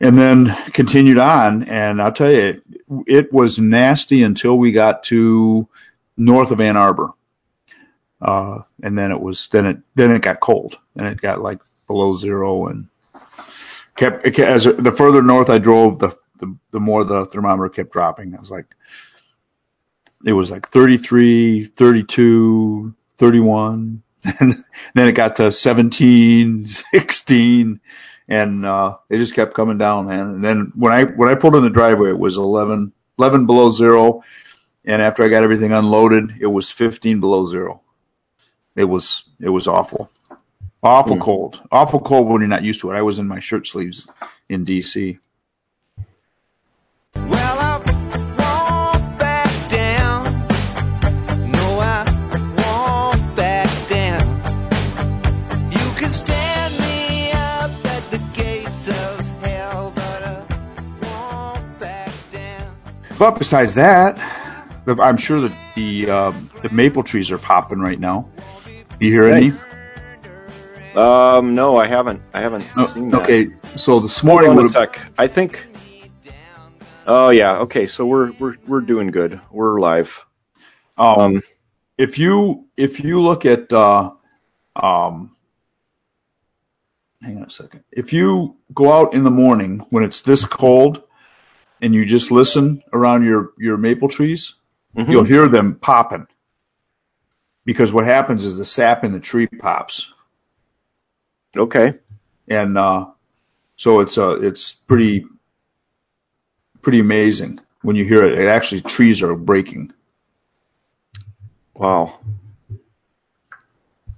and 0.01 0.19
then 0.19 0.57
continued 0.73 1.19
on. 1.19 1.65
And 1.65 2.01
I'll 2.01 2.13
tell 2.13 2.33
you, 2.33 2.63
it 3.07 3.33
was 3.33 3.59
nasty 3.59 4.23
until 4.23 4.57
we 4.57 4.73
got 4.73 5.05
to 5.05 5.69
north 6.17 6.51
of 6.51 6.61
Ann 6.61 6.77
Arbor. 6.77 7.11
Uh, 8.21 8.61
and 8.83 8.99
then 8.99 9.13
it 9.13 9.21
was, 9.21 9.49
then 9.49 9.67
it, 9.67 9.79
then 9.95 10.11
it 10.11 10.23
got 10.23 10.41
cold 10.41 10.79
and 10.97 11.07
it 11.07 11.21
got 11.21 11.41
like 11.41 11.61
below 11.87 12.15
zero 12.15 12.67
and 12.67 12.89
kept, 13.97 14.25
kept- 14.25 14.39
as 14.39 14.65
the 14.65 14.93
further 14.93 15.23
north 15.23 15.49
I 15.49 15.59
drove, 15.59 15.99
the, 15.99 16.17
the, 16.39 16.55
the 16.71 16.81
more 16.81 17.05
the 17.05 17.27
thermometer 17.27 17.69
kept 17.71 17.93
dropping. 17.93 18.35
I 18.35 18.41
was 18.41 18.51
like, 18.51 18.75
it 20.25 20.33
was 20.33 20.51
like 20.51 20.69
33, 20.69 21.65
32, 21.65 22.95
31. 23.19 24.03
And 24.39 24.65
then 24.95 25.09
it 25.09 25.13
got 25.13 25.37
to 25.37 25.51
17, 25.51 26.67
16 26.93 27.81
and 28.31 28.67
uh, 28.67 28.99
it 29.11 29.19
just 29.19 29.35
kept 29.35 29.55
coming 29.55 29.79
down, 29.79 30.09
man. 30.09 30.29
And 30.29 30.45
then 30.45 30.73
when 30.77 30.93
I 30.95 31.05
when 31.05 31.29
I 31.31 31.37
pulled 31.37 31.57
in 31.57 31.65
the 31.65 31.71
driveway, 31.71 32.11
it 32.11 32.19
was 32.21 32.39
11, 32.39 32.93
11 33.19 33.47
below 33.47 33.71
zero, 33.71 34.25
and 34.85 35.03
after 35.03 35.25
I 35.25 35.29
got 35.29 35.45
everything 35.45 35.73
unloaded, 35.73 36.35
it 36.41 36.47
was 36.49 36.71
fifteen 36.71 37.21
below 37.21 37.47
zero. 37.47 37.83
It 38.77 38.85
was 38.85 39.25
it 39.41 39.51
was 39.51 39.69
awful, 39.69 40.11
awful 40.83 41.17
Hmm. 41.17 41.23
cold, 41.23 41.63
awful 41.73 42.01
cold 42.01 42.29
when 42.29 42.41
you're 42.43 42.49
not 42.49 42.65
used 42.65 42.83
to 42.83 42.93
it. 42.93 42.97
I 42.97 43.03
was 43.03 43.19
in 43.19 43.29
my 43.29 43.41
shirt 43.41 43.67
sleeves 43.67 44.11
in 44.49 44.65
D.C. 44.65 45.19
But 63.21 63.39
besides 63.39 63.75
that, 63.75 64.17
the, 64.87 64.97
I'm 65.01 65.19
sure 65.19 65.41
that 65.43 65.53
the 65.77 66.09
um, 66.11 66.51
the 66.63 66.71
maple 66.71 67.03
trees 67.03 67.31
are 67.31 67.37
popping 67.37 67.79
right 67.79 68.01
now. 68.01 68.31
You 68.99 69.11
hear 69.13 69.25
any? 69.29 69.53
Um, 70.95 71.55
no, 71.55 71.77
I 71.77 71.87
haven't. 71.87 72.23
I 72.33 72.41
haven't 72.41 72.65
Oh, 72.79 72.87
seen 72.87 73.11
that. 73.11 73.23
okay, 73.25 73.51
so 73.77 74.01
this 74.01 74.19
Hold 74.21 74.41
morning 74.41 74.59
on 74.59 74.65
a 74.65 74.69
sec. 74.71 74.99
I 75.19 75.27
think. 75.27 75.67
Oh 77.07 77.29
yeah. 77.29 77.59
Okay. 77.59 77.85
So 77.87 78.07
we're 78.07 78.33
we're 78.33 78.57
we're 78.67 78.81
doing 78.81 79.11
good. 79.11 79.39
We're 79.51 79.79
live. 79.79 80.25
um, 80.97 81.19
Um. 81.21 81.43
if 81.99 82.19
you 82.19 82.69
if 82.79 83.01
you 83.05 83.21
look 83.21 83.45
at 83.45 83.71
uh, 83.71 84.13
um, 84.75 85.37
hang 87.23 87.37
on 87.37 87.45
a 87.45 87.51
second. 87.51 87.85
If 87.93 88.15
you 88.15 88.57
go 88.73 88.91
out 88.91 89.13
in 89.13 89.25
the 89.25 89.31
morning 89.31 89.81
when 89.91 90.05
it's 90.05 90.23
this 90.23 90.47
cold 90.47 91.03
and 91.81 91.95
you 91.95 92.05
just 92.05 92.31
listen 92.31 92.83
around 92.93 93.25
your 93.25 93.53
your 93.59 93.77
maple 93.77 94.09
trees, 94.09 94.55
mhm. 94.97 95.11
you'll 95.11 95.25
hear 95.25 95.49
them 95.49 95.75
popping. 95.77 96.27
Because 97.65 97.93
what 97.93 98.05
happens 98.05 98.45
is 98.45 98.57
the 98.57 98.65
sap 98.65 99.05
in 99.05 99.13
the 99.13 99.21
tree 99.21 99.47
pops, 99.47 100.13
Okay. 101.57 101.95
and 102.49 102.77
uh, 102.79 103.07
so 103.77 104.01
it's 104.01 104.19
uh 104.19 104.39
it's 104.41 104.73
pretty 104.73 105.27
pretty 106.83 107.01
amazing 107.01 107.61
when 107.83 107.97
you 107.97 108.05
hear 108.05 108.25
it. 108.25 108.39
It 108.39 108.49
actually 108.49 108.83
trees 108.83 109.23
are 109.23 109.35
breaking. 109.37 109.93
Wow. 111.75 112.19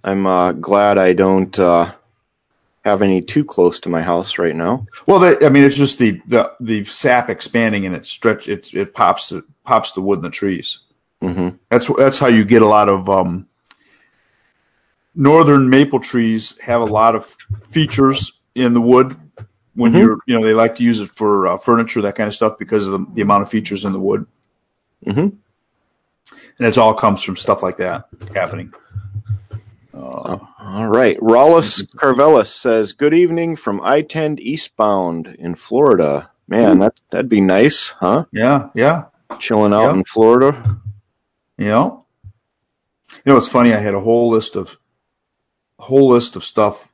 I'm 0.04 0.26
uh, 0.26 0.52
glad 0.52 0.98
I 0.98 1.12
don't 1.12 1.56
uh, 1.58 1.92
have 2.84 3.02
any 3.02 3.22
too 3.22 3.44
close 3.44 3.80
to 3.80 3.88
my 3.88 4.02
house 4.02 4.38
right 4.38 4.56
now. 4.56 4.86
Well, 5.06 5.20
they, 5.20 5.46
I 5.46 5.50
mean, 5.50 5.64
it's 5.64 5.76
just 5.76 5.98
the, 5.98 6.20
the, 6.26 6.52
the 6.60 6.84
sap 6.84 7.30
expanding 7.30 7.86
and 7.86 7.94
it 7.94 8.06
stretch, 8.06 8.48
it, 8.48 8.74
it 8.74 8.92
pops, 8.92 9.32
it 9.32 9.44
pops 9.64 9.92
the 9.92 10.00
wood 10.00 10.18
in 10.18 10.22
the 10.22 10.30
trees. 10.30 10.80
hmm 11.20 11.50
That's, 11.70 11.86
that's 11.86 12.18
how 12.18 12.26
you 12.26 12.44
get 12.44 12.62
a 12.62 12.66
lot 12.66 12.88
of, 12.88 13.08
um, 13.08 13.46
northern 15.14 15.68
maple 15.70 16.00
trees 16.00 16.58
have 16.58 16.80
a 16.80 16.86
lot 16.86 17.14
of 17.14 17.36
features 17.70 18.32
in 18.54 18.74
the 18.74 18.80
wood 18.80 19.16
when 19.74 19.92
Mhm. 19.92 20.00
you're, 20.00 20.18
you 20.26 20.34
know, 20.34 20.44
they 20.44 20.54
like 20.54 20.76
to 20.76 20.82
use 20.82 21.00
it 21.00 21.10
for 21.10 21.46
uh, 21.46 21.58
furniture, 21.58 22.02
that 22.02 22.16
kind 22.16 22.28
of 22.28 22.34
stuff 22.34 22.58
because 22.58 22.86
of 22.88 22.92
the, 22.92 23.06
the 23.14 23.22
amount 23.22 23.42
of 23.42 23.50
features 23.50 23.84
in 23.84 23.92
the 23.92 24.00
wood. 24.00 24.26
hmm 25.04 25.28
And 26.58 26.68
it 26.68 26.78
all 26.78 26.94
comes 26.94 27.22
from 27.22 27.36
stuff 27.36 27.62
like 27.62 27.76
that 27.78 28.08
happening. 28.34 28.72
Uh, 29.94 30.38
All 30.58 30.86
right. 30.88 31.18
Rollis 31.18 31.82
Carvelis 31.96 32.46
says, 32.46 32.94
"Good 32.94 33.14
evening 33.14 33.56
from 33.56 33.80
I-10 33.82 34.38
eastbound 34.40 35.26
in 35.38 35.54
Florida. 35.54 36.30
Man, 36.48 36.80
that 36.80 36.98
that'd 37.10 37.28
be 37.28 37.40
nice, 37.40 37.90
huh? 37.90 38.24
yeah, 38.32 38.68
yeah, 38.74 39.04
Chilling 39.38 39.72
out 39.72 39.94
in 39.94 40.04
Florida. 40.04 40.80
yeah. 41.56 41.90
You 43.24 43.26
know, 43.26 43.36
it's 43.36 43.48
funny. 43.48 43.72
I 43.72 43.78
had 43.78 43.94
a 43.94 44.00
whole 44.00 44.30
list 44.30 44.56
of, 44.56 44.76
a 45.78 45.82
whole 45.82 46.08
list 46.08 46.36
of 46.36 46.44
stuff, 46.44 46.86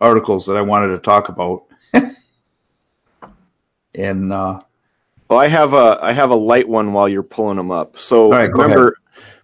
articles 0.00 0.46
that 0.46 0.56
I 0.56 0.62
wanted 0.62 0.88
to 0.88 0.98
talk 0.98 1.28
about. 1.28 1.64
and, 3.94 4.32
uh, 4.32 4.60
Well, 5.28 5.38
I 5.38 5.48
have 5.48 5.72
a 5.74 5.98
I 6.00 6.12
have 6.12 6.30
a 6.30 6.36
light 6.36 6.68
one 6.68 6.92
while 6.92 7.08
you're 7.08 7.22
pulling 7.22 7.56
them 7.56 7.70
up. 7.70 7.98
So 7.98 8.24
All 8.24 8.30
right, 8.30 8.50
go 8.52 8.62
remember 8.62 8.96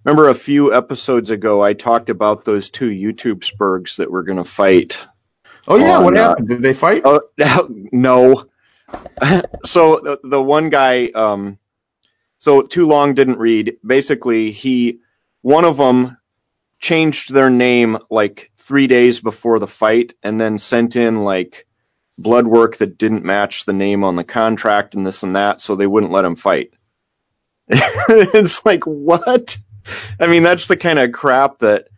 remember 0.06 0.28
a 0.28 0.34
few 0.34 0.72
episodes 0.72 1.30
ago 1.30 1.62
I 1.62 1.72
talked 1.72 2.10
about 2.10 2.44
those 2.44 2.70
two 2.70 2.88
YouTube 2.88 3.40
spergs 3.40 3.96
that 3.96 4.10
were 4.10 4.22
going 4.22 4.38
to 4.38 4.44
fight. 4.44 5.04
Oh 5.66 5.76
yeah, 5.76 5.98
On, 5.98 6.04
what 6.04 6.16
uh, 6.16 6.28
happened? 6.28 6.48
Did 6.48 6.62
they 6.62 6.74
fight? 6.74 7.02
Oh 7.04 7.22
no. 7.92 8.46
so 9.64 10.00
the, 10.00 10.20
the 10.22 10.42
one 10.42 10.70
guy, 10.70 11.06
um, 11.08 11.58
so 12.38 12.62
too 12.62 12.86
long 12.86 13.14
didn't 13.14 13.38
read. 13.38 13.78
Basically, 13.84 14.52
he 14.52 15.00
one 15.42 15.64
of 15.64 15.76
them 15.76 16.16
changed 16.78 17.32
their 17.32 17.50
name 17.50 17.98
like 18.08 18.52
three 18.56 18.86
days 18.86 19.18
before 19.20 19.58
the 19.58 19.66
fight, 19.66 20.14
and 20.22 20.40
then 20.40 20.60
sent 20.60 20.94
in 20.94 21.24
like 21.24 21.66
blood 22.16 22.46
work 22.46 22.76
that 22.76 22.96
didn't 22.96 23.24
match 23.24 23.64
the 23.64 23.72
name 23.72 24.04
on 24.04 24.14
the 24.14 24.24
contract 24.24 24.94
and 24.94 25.04
this 25.04 25.24
and 25.24 25.34
that, 25.34 25.60
so 25.60 25.74
they 25.74 25.86
wouldn't 25.86 26.12
let 26.12 26.24
him 26.24 26.36
fight. 26.36 26.72
it's 27.68 28.64
like 28.64 28.84
what? 28.84 29.58
I 30.20 30.26
mean, 30.26 30.42
that's 30.42 30.66
the 30.66 30.76
kind 30.76 30.98
of 30.98 31.12
crap 31.12 31.58
that 31.58 31.88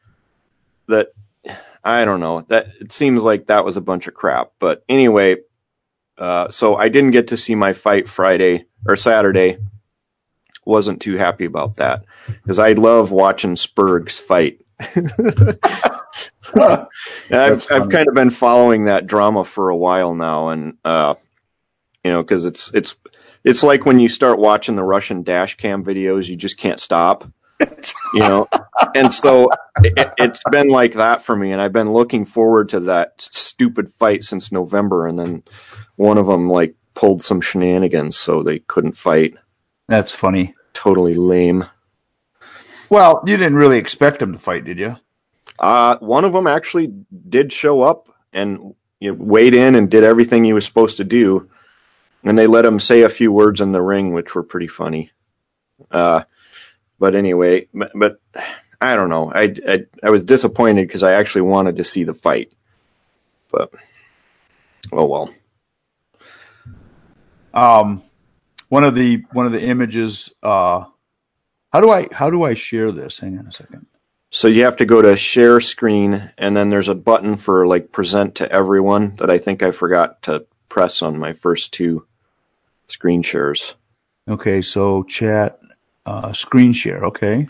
that 0.87 1.09
I 1.85 2.05
don't 2.05 2.21
know. 2.21 2.43
That 2.49 2.69
it 2.81 2.93
seems 2.93 3.23
like 3.23 3.47
that 3.47 3.65
was 3.65 3.77
a 3.77 3.83
bunch 3.83 4.07
of 4.09 4.15
crap. 4.15 4.53
But 4.59 4.85
anyway, 4.89 5.37
uh, 6.17 6.51
so 6.51 6.77
I 6.77 6.89
didn't 6.89 7.13
get 7.13 7.29
to 7.29 7.37
see 7.37 7.55
my 7.55 7.73
fight 7.73 8.09
Friday 8.09 8.67
or 8.87 8.97
Saturday. 8.97 9.59
Wasn't 10.65 11.01
too 11.01 11.17
happy 11.17 11.47
about 11.47 11.77
that 11.77 12.05
because 12.27 12.59
I 12.59 12.73
love 12.73 13.11
watching 13.11 13.55
Spergs 13.55 14.21
fight. 14.21 14.61
I've, 17.31 17.67
I've 17.71 17.89
kind 17.89 18.09
of 18.09 18.15
been 18.15 18.31
following 18.31 18.85
that 18.85 19.07
drama 19.07 19.45
for 19.45 19.71
a 19.71 19.77
while 19.77 20.15
now, 20.15 20.49
and 20.51 20.77
uh, 20.85 21.15
you 22.05 22.13
know, 22.13 22.23
because 22.23 22.45
it's 22.45 22.71
it's 22.75 22.97
it's 23.45 23.63
like 23.63 23.87
when 23.87 23.99
you 23.99 24.09
start 24.09 24.39
watching 24.39 24.77
the 24.77 24.83
Russian 24.83 25.23
dash 25.23 25.57
cam 25.57 25.85
videos, 25.85 26.29
you 26.29 26.37
just 26.37 26.59
can't 26.59 26.81
stop. 26.81 27.25
You 28.15 28.21
know, 28.21 28.49
and 28.95 29.13
so 29.13 29.51
it, 29.83 30.15
it's 30.19 30.43
been 30.51 30.69
like 30.69 30.95
that 30.95 31.23
for 31.23 31.35
me, 31.35 31.53
and 31.53 31.61
I've 31.61 31.73
been 31.73 31.93
looking 31.93 32.25
forward 32.25 32.71
to 32.71 32.81
that 32.81 33.21
stupid 33.21 33.93
fight 33.93 34.23
since 34.23 34.53
November, 34.53 35.07
and 35.07 35.19
then 35.19 35.43
one 35.97 36.19
of 36.19 36.27
them 36.27 36.49
like 36.49 36.75
pulled 36.95 37.23
some 37.23 37.41
shenanigans, 37.41 38.17
so 38.17 38.43
they 38.43 38.61
couldn't 38.61 38.97
fight. 38.97 39.37
That's 39.89 40.13
funny. 40.13 40.55
Totally 40.73 41.15
lame. 41.15 41.65
Well, 42.91 43.23
you 43.27 43.37
didn't 43.37 43.57
really 43.57 43.79
expect 43.79 44.21
them 44.21 44.33
to 44.33 44.39
fight, 44.39 44.65
did 44.65 44.79
you? 44.79 44.97
Uh, 45.59 45.97
one 45.99 46.25
of 46.25 46.33
them 46.33 46.47
actually 46.47 46.93
did 47.29 47.53
show 47.53 47.83
up 47.83 48.09
and 48.33 48.75
you 49.01 49.13
know, 49.13 49.23
weighed 49.23 49.55
in 49.55 49.75
and 49.75 49.91
did 49.91 50.05
everything 50.05 50.45
he 50.45 50.53
was 50.53 50.65
supposed 50.65 50.99
to 50.99 51.05
do, 51.05 51.51
and 52.23 52.39
they 52.39 52.47
let 52.47 52.65
him 52.65 52.81
say 52.81 53.03
a 53.03 53.09
few 53.09 53.33
words 53.33 53.61
in 53.61 53.73
the 53.73 53.83
ring, 53.83 54.13
which 54.13 54.35
were 54.35 54.43
pretty 54.43 54.69
funny. 54.69 55.11
Uh, 55.91 56.23
but 56.99 57.15
anyway, 57.15 57.69
but, 57.73 57.93
but 57.95 58.21
I 58.81 58.97
don't 58.97 59.09
know. 59.09 59.33
I, 59.33 59.55
I, 59.67 59.85
I 60.03 60.11
was 60.11 60.25
disappointed 60.25 60.87
because 60.87 61.03
I 61.03 61.13
actually 61.13 61.43
wanted 61.43 61.77
to 61.77 61.85
see 61.85 62.05
the 62.05 62.15
fight, 62.15 62.53
but 63.51 63.73
oh 64.93 65.07
well. 65.07 65.35
Um, 67.53 68.03
one 68.69 68.85
of 68.85 68.95
the 68.95 69.25
one 69.33 69.47
of 69.47 69.53
the 69.53 69.63
images. 69.63 70.33
Uh, 70.43 70.85
how 71.73 71.81
do 71.81 71.91
I 71.91 72.07
how 72.13 72.31
do 72.31 72.43
I 72.45 72.55
share 72.55 72.93
this? 72.93 73.19
Hang 73.19 73.39
on 73.39 73.47
a 73.47 73.53
second. 73.53 73.87
So 74.31 74.49
you 74.49 74.65
have 74.65 74.77
to 74.77 74.87
go 74.87 75.01
to 75.01 75.17
share 75.17 75.61
screen, 75.61 76.31
and 76.37 76.57
then 76.57 76.69
there's 76.69 76.89
a 76.89 76.95
button 76.95 77.37
for 77.37 77.67
like 77.67 77.93
present 77.93 78.37
to 78.37 78.51
everyone 78.51 79.17
that 79.17 79.31
I 79.31 79.39
think 79.39 79.63
I 79.63 79.71
forgot 79.71 80.23
to 80.23 80.47
press 80.69 81.03
on 81.03 81.19
my 81.19 81.33
first 81.33 81.73
two 81.73 82.07
screen 82.89 83.23
shares. 83.23 83.75
Okay, 84.29 84.61
so 84.61 85.03
chat, 85.03 85.59
uh, 86.09 86.33
screen 86.35 86.73
share. 86.73 87.07
Okay. 87.07 87.49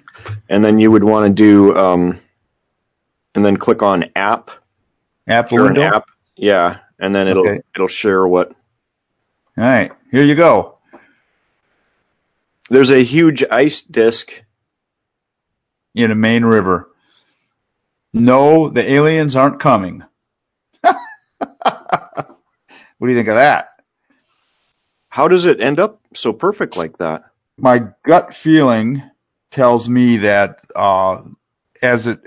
and 0.51 0.65
then 0.65 0.79
you 0.79 0.93
would 0.93 1.05
want 1.05 1.27
to 1.29 1.35
do 1.35 1.77
um, 1.77 2.21
and 3.35 3.45
then 3.47 3.57
click 3.59 3.83
on 3.83 4.07
app 4.17 4.51
App 5.29 5.53
share 5.53 5.63
window. 5.63 5.97
app 5.97 6.07
yeah 6.37 6.81
and 6.99 7.15
then 7.15 7.29
it'll 7.29 7.47
Okay. 7.47 7.61
it'll 7.75 7.89
share 7.89 8.27
what 8.27 8.53
All 9.59 9.65
right, 9.65 9.93
here 10.13 10.25
you 10.25 10.35
go. 10.37 10.79
there's 12.71 12.91
a 12.93 13.05
huge 13.05 13.45
ice 13.51 13.83
disc 13.83 14.33
In 15.95 16.11
a 16.13 16.17
Maine 16.17 16.45
river. 16.47 16.91
No, 18.15 18.69
the 18.71 18.91
aliens 18.91 19.37
aren't 19.37 19.61
coming. 19.61 20.05
what 20.83 22.27
do 23.03 23.09
you 23.09 23.17
think 23.17 23.29
of 23.29 23.37
that? 23.37 23.71
how 25.09 25.29
does 25.29 25.47
it 25.47 25.61
end 25.61 25.81
up 25.81 26.01
so 26.15 26.33
perfect 26.33 26.77
like 26.77 26.99
that 26.99 27.25
my 27.59 27.89
gut 28.05 28.35
feeling 28.37 29.03
tells 29.53 29.89
me 29.89 30.19
that 30.19 30.61
uh, 30.77 31.23
as 31.83 32.09
it 32.09 32.27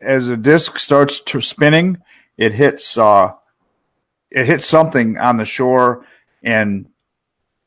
as 0.00 0.26
the 0.28 0.36
disc 0.36 0.78
starts 0.78 1.20
to 1.22 1.40
spinning, 1.42 1.98
it 2.38 2.52
hits 2.52 2.98
uh, 2.98 3.34
it 4.30 4.46
hits 4.46 4.66
something 4.66 5.18
on 5.18 5.38
the 5.38 5.46
shore 5.46 6.06
and 6.42 6.88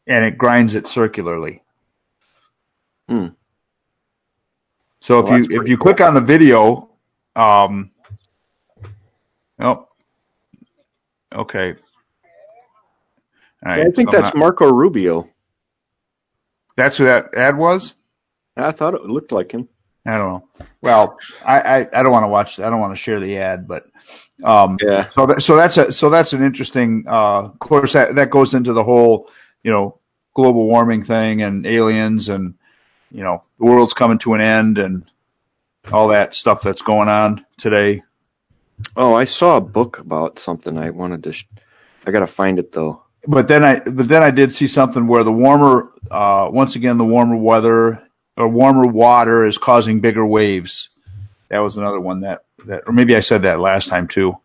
and 0.07 0.25
it 0.25 0.37
grinds 0.37 0.75
it 0.75 0.87
circularly. 0.87 1.63
Hmm. 3.09 3.27
So 5.01 5.19
if 5.19 5.29
Well, 5.29 5.33
that's 5.33 5.49
you 5.49 5.61
if 5.61 5.69
you 5.69 5.77
click 5.77 6.01
on 6.01 6.15
the 6.15 6.21
video, 6.21 6.91
um, 7.35 7.91
oh, 9.59 9.87
okay. 11.33 11.75
All 13.65 13.73
So 13.73 13.81
i 13.81 13.91
think 13.95 14.09
so 14.09 14.11
that's 14.11 14.33
not- 14.33 14.35
marco 14.35 14.69
rubio 14.71 15.32
that's 16.75 16.97
who 16.97 17.05
that 17.05 17.33
ad 17.35 17.57
was. 17.57 17.93
i 18.57 18.71
thought 18.71 18.93
it 18.95 19.03
looked 19.05 19.31
like 19.31 19.51
him 19.51 19.67
I 20.05 20.17
don't 20.17 20.27
know. 20.27 20.49
Well, 20.81 21.17
I, 21.45 21.61
I, 21.61 21.77
I 21.93 22.03
don't 22.03 22.11
want 22.11 22.25
to 22.25 22.27
watch. 22.27 22.59
I 22.59 22.69
don't 22.69 22.81
want 22.81 22.91
to 22.91 23.01
share 23.01 23.21
the 23.21 23.37
ad, 23.37 23.69
but 23.69 23.85
um, 24.43 24.77
yeah 24.81 25.09
so 25.11 25.27
that, 25.27 25.41
so 25.41 25.55
that's 25.55 25.77
a 25.77 25.93
so 25.93 26.09
that's 26.09 26.33
an 26.33 26.43
interesting. 26.43 27.05
Uh, 27.07 27.43
of 27.45 27.59
course, 27.59 27.93
that 27.93 28.15
that 28.15 28.29
goes 28.29 28.53
into 28.53 28.73
the 28.73 28.83
whole 28.83 29.29
you 29.63 29.71
know 29.71 29.99
global 30.33 30.67
warming 30.67 31.03
thing 31.03 31.41
and 31.41 31.65
aliens 31.65 32.29
and 32.29 32.55
you 33.11 33.23
know 33.23 33.41
the 33.59 33.65
world's 33.65 33.93
coming 33.93 34.17
to 34.19 34.33
an 34.33 34.41
end 34.41 34.77
and 34.77 35.09
all 35.91 36.09
that 36.09 36.33
stuff 36.33 36.61
that's 36.61 36.81
going 36.81 37.09
on 37.09 37.45
today. 37.57 38.03
oh 38.97 39.13
i 39.13 39.25
saw 39.25 39.57
a 39.57 39.61
book 39.61 39.99
about 39.99 40.39
something 40.39 40.77
i 40.77 40.89
wanted 40.89 41.23
to 41.23 41.33
sh- 41.33 41.45
i 42.05 42.11
gotta 42.11 42.27
find 42.27 42.57
it 42.57 42.71
though 42.71 43.02
But 43.27 43.47
then 43.47 43.63
I 43.63 43.79
but 43.79 44.07
then 44.07 44.23
I 44.23 44.31
did 44.31 44.51
see 44.51 44.67
something 44.67 45.07
where 45.07 45.23
the 45.23 45.31
warmer 45.31 45.91
uh, 46.11 46.49
once 46.51 46.75
again 46.75 46.97
the 46.97 47.05
warmer 47.05 47.37
weather 47.37 48.03
or 48.37 48.47
warmer 48.49 48.87
water 48.87 49.45
is 49.45 49.57
causing 49.57 50.01
bigger 50.01 50.25
waves. 50.25 50.89
That 51.49 51.59
was 51.59 51.77
another 51.77 52.01
one 52.01 52.21
that 52.21 52.43
that 52.65 52.83
or 52.87 52.93
maybe 52.93 53.15
I 53.15 53.21
said 53.21 53.43
that 53.43 53.59
last 53.59 53.89
time 53.89 54.07
too. 54.07 54.37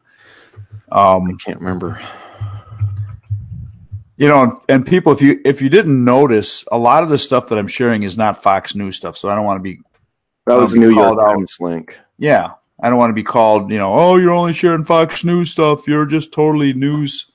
Um, 0.90 1.28
i 1.28 1.34
can't 1.44 1.60
remember 1.60 2.00
you 4.16 4.28
know, 4.28 4.62
and 4.68 4.86
people, 4.86 5.12
if 5.12 5.22
you 5.22 5.40
if 5.44 5.62
you 5.62 5.70
didn't 5.70 6.04
notice, 6.04 6.64
a 6.70 6.78
lot 6.78 7.04
of 7.04 7.08
the 7.08 7.18
stuff 7.18 7.48
that 7.48 7.58
I'm 7.58 7.68
sharing 7.68 8.02
is 8.02 8.18
not 8.18 8.42
Fox 8.42 8.74
News 8.74 8.96
stuff. 8.96 9.16
So 9.16 9.28
I 9.28 9.36
don't 9.36 9.44
want 9.44 9.58
to 9.58 9.62
be, 9.62 9.80
that 10.46 10.56
was 10.56 10.74
new 10.74 10.90
york 10.90 11.20
times 11.20 11.56
link 11.60 11.98
yeah, 12.18 12.52
I 12.80 12.90
don't 12.90 12.98
want 12.98 13.10
to 13.10 13.14
be 13.14 13.22
called, 13.22 13.70
you 13.70 13.78
know, 13.78 13.94
oh, 13.94 14.16
you're 14.16 14.32
only 14.32 14.52
sharing 14.52 14.84
Fox 14.84 15.24
News 15.24 15.50
stuff. 15.50 15.86
You're 15.88 16.06
just 16.06 16.32
totally 16.32 16.72
news. 16.72 17.26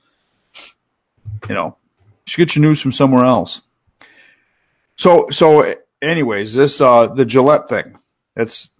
You 1.48 1.54
know, 1.54 1.76
you 2.00 2.06
should 2.26 2.46
get 2.46 2.56
your 2.56 2.62
news 2.62 2.80
from 2.80 2.92
somewhere 2.92 3.24
else. 3.24 3.60
So, 4.96 5.28
so, 5.30 5.74
anyways, 6.00 6.54
this 6.54 6.80
uh 6.80 7.08
the 7.08 7.24
Gillette 7.24 7.68
thing, 7.68 7.98
that's 8.34 8.70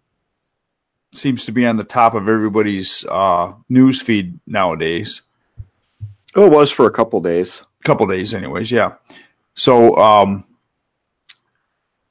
seems 1.13 1.45
to 1.45 1.53
be 1.53 1.67
on 1.67 1.77
the 1.77 1.85
top 1.85 2.15
of 2.15 2.29
everybody's 2.29 3.05
uh 3.05 3.55
news 3.69 4.01
feed 4.01 4.41
nowadays. 4.47 5.23
oh 6.35 6.47
it 6.47 6.53
was 6.53 6.71
for 6.71 6.87
a 6.87 6.93
couple 6.93 7.21
days. 7.21 7.63
Couple 7.85 8.07
days 8.07 8.35
anyways 8.35 8.71
yeah. 8.73 8.95
So 9.55 9.97
um 9.97 10.45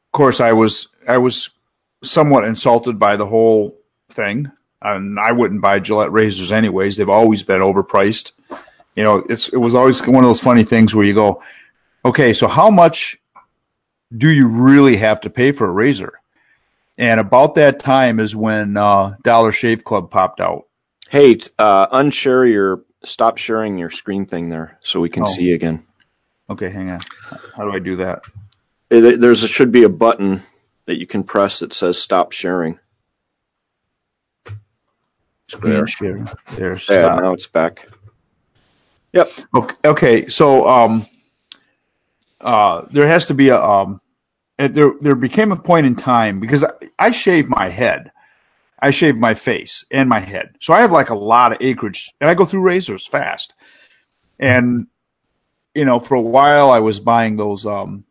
of 0.08 0.12
course 0.12 0.40
i 0.40 0.54
was 0.54 0.88
i 1.08 1.18
was 1.18 1.50
somewhat 2.04 2.46
insulted 2.46 3.00
by 3.00 3.18
the 3.18 3.26
whole 3.26 3.78
thing. 4.12 4.52
And 4.82 5.20
i 5.20 5.32
wouldn't 5.32 5.62
buy 5.62 5.80
gillette 5.80 6.12
razors 6.12 6.52
anyways. 6.52 6.96
They've 6.96 7.10
always 7.10 7.44
been 7.44 7.62
overpriced 7.62 8.32
you 8.96 9.04
know 9.04 9.18
it's 9.30 9.50
it 9.50 9.58
was 9.58 9.76
always 9.76 10.06
one 10.06 10.24
of 10.24 10.30
those 10.30 10.42
funny 10.42 10.64
things 10.64 10.94
where 10.94 11.06
you 11.06 11.14
go 11.14 11.42
okay 12.06 12.34
so 12.34 12.48
how 12.48 12.70
much 12.70 13.18
do 14.16 14.30
you 14.32 14.48
really 14.48 14.98
have 14.98 15.22
to 15.22 15.30
pay 15.30 15.52
for 15.52 15.68
a 15.68 15.72
razor 15.72 16.14
and 16.98 17.20
about 17.20 17.56
that 17.56 17.80
time 17.80 18.20
is 18.20 18.36
when 18.36 18.78
uh 18.78 19.16
dollar 19.24 19.52
shave 19.52 19.84
club 19.84 20.12
popped 20.12 20.40
out 20.40 20.68
hey 21.10 21.38
uh 21.60 21.88
unshare 21.88 22.50
your 22.52 22.84
stop 23.06 23.38
sharing 23.38 23.78
your 23.78 23.90
screen 23.90 24.26
thing 24.26 24.50
there 24.50 24.78
so 24.82 25.00
we 25.00 25.10
can 25.10 25.24
Oh. 25.26 25.34
see 25.34 25.54
again 25.54 25.86
okay 26.50 26.70
hang 26.70 26.90
on 26.90 27.02
how 27.56 27.64
do 27.64 27.72
i 27.72 27.80
do 27.80 27.98
that 27.98 28.22
There- 28.90 29.18
There's 29.18 29.44
a, 29.44 29.48
should 29.48 29.72
be 29.72 29.84
a 29.84 29.90
button 29.90 30.44
that 30.86 31.00
you 31.00 31.08
can 31.08 31.24
press 31.24 31.60
that 31.60 31.74
says 31.74 31.98
stop 31.98 32.34
sharing. 32.34 32.78
screen 35.48 35.74
There. 35.74 35.88
share 35.88 36.28
there 36.58 36.78
Yeah, 36.90 37.16
now 37.22 37.34
it's 37.34 37.48
back. 37.48 37.88
Okay, 39.16 39.76
okay, 39.86 40.28
so 40.28 40.68
um, 40.68 41.06
uh, 42.42 42.86
there 42.92 43.08
has 43.08 43.28
to 43.28 43.34
be 43.34 43.50
a 43.50 43.62
um, 43.62 44.02
there 44.58 44.94
there 45.00 45.16
became 45.16 45.52
a 45.52 45.58
point 45.58 45.86
in 45.86 45.96
time 45.96 46.40
because 46.40 46.64
I, 46.64 46.72
I 46.98 47.12
shave 47.12 47.48
my 47.48 47.70
head, 47.70 48.12
I 48.80 48.92
shave 48.92 49.16
my 49.16 49.36
face 49.36 49.86
and 49.92 50.10
my 50.10 50.20
head, 50.20 50.56
so 50.60 50.74
I 50.74 50.82
have 50.82 50.92
like 50.92 51.10
a 51.10 51.16
lot 51.16 51.52
of 51.52 51.60
acreage, 51.62 52.12
and 52.20 52.30
I 52.30 52.34
go 52.34 52.46
through 52.46 52.62
razors 52.62 53.06
fast. 53.06 53.54
And 54.40 54.88
you 55.76 55.86
know, 55.86 56.00
for 56.00 56.16
a 56.16 56.22
while 56.22 56.72
I 56.72 56.80
was 56.80 57.00
buying 57.00 57.38
those. 57.38 57.66
Um, 57.66 58.06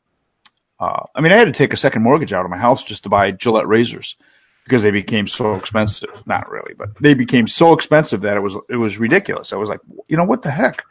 uh, 0.79 1.07
I 1.15 1.21
mean, 1.21 1.31
I 1.31 1.37
had 1.37 1.45
to 1.47 1.53
take 1.53 1.73
a 1.73 1.77
second 1.77 2.03
mortgage 2.03 2.33
out 2.33 2.45
of 2.45 2.51
my 2.51 2.59
house 2.59 2.83
just 2.83 3.05
to 3.05 3.09
buy 3.09 3.31
Gillette 3.31 3.69
razors 3.69 4.17
because 4.65 4.83
they 4.83 4.91
became 4.91 5.27
so 5.27 5.55
expensive. 5.55 6.23
Not 6.27 6.51
really, 6.51 6.75
but 6.75 6.97
they 7.01 7.15
became 7.15 7.47
so 7.47 7.73
expensive 7.73 8.23
that 8.23 8.37
it 8.37 8.41
was 8.41 8.57
it 8.69 8.77
was 8.77 8.99
ridiculous. 8.99 9.53
I 9.53 9.57
was 9.57 9.69
like, 9.69 9.81
you 10.09 10.17
know, 10.17 10.25
what 10.25 10.43
the 10.43 10.51
heck? 10.51 10.85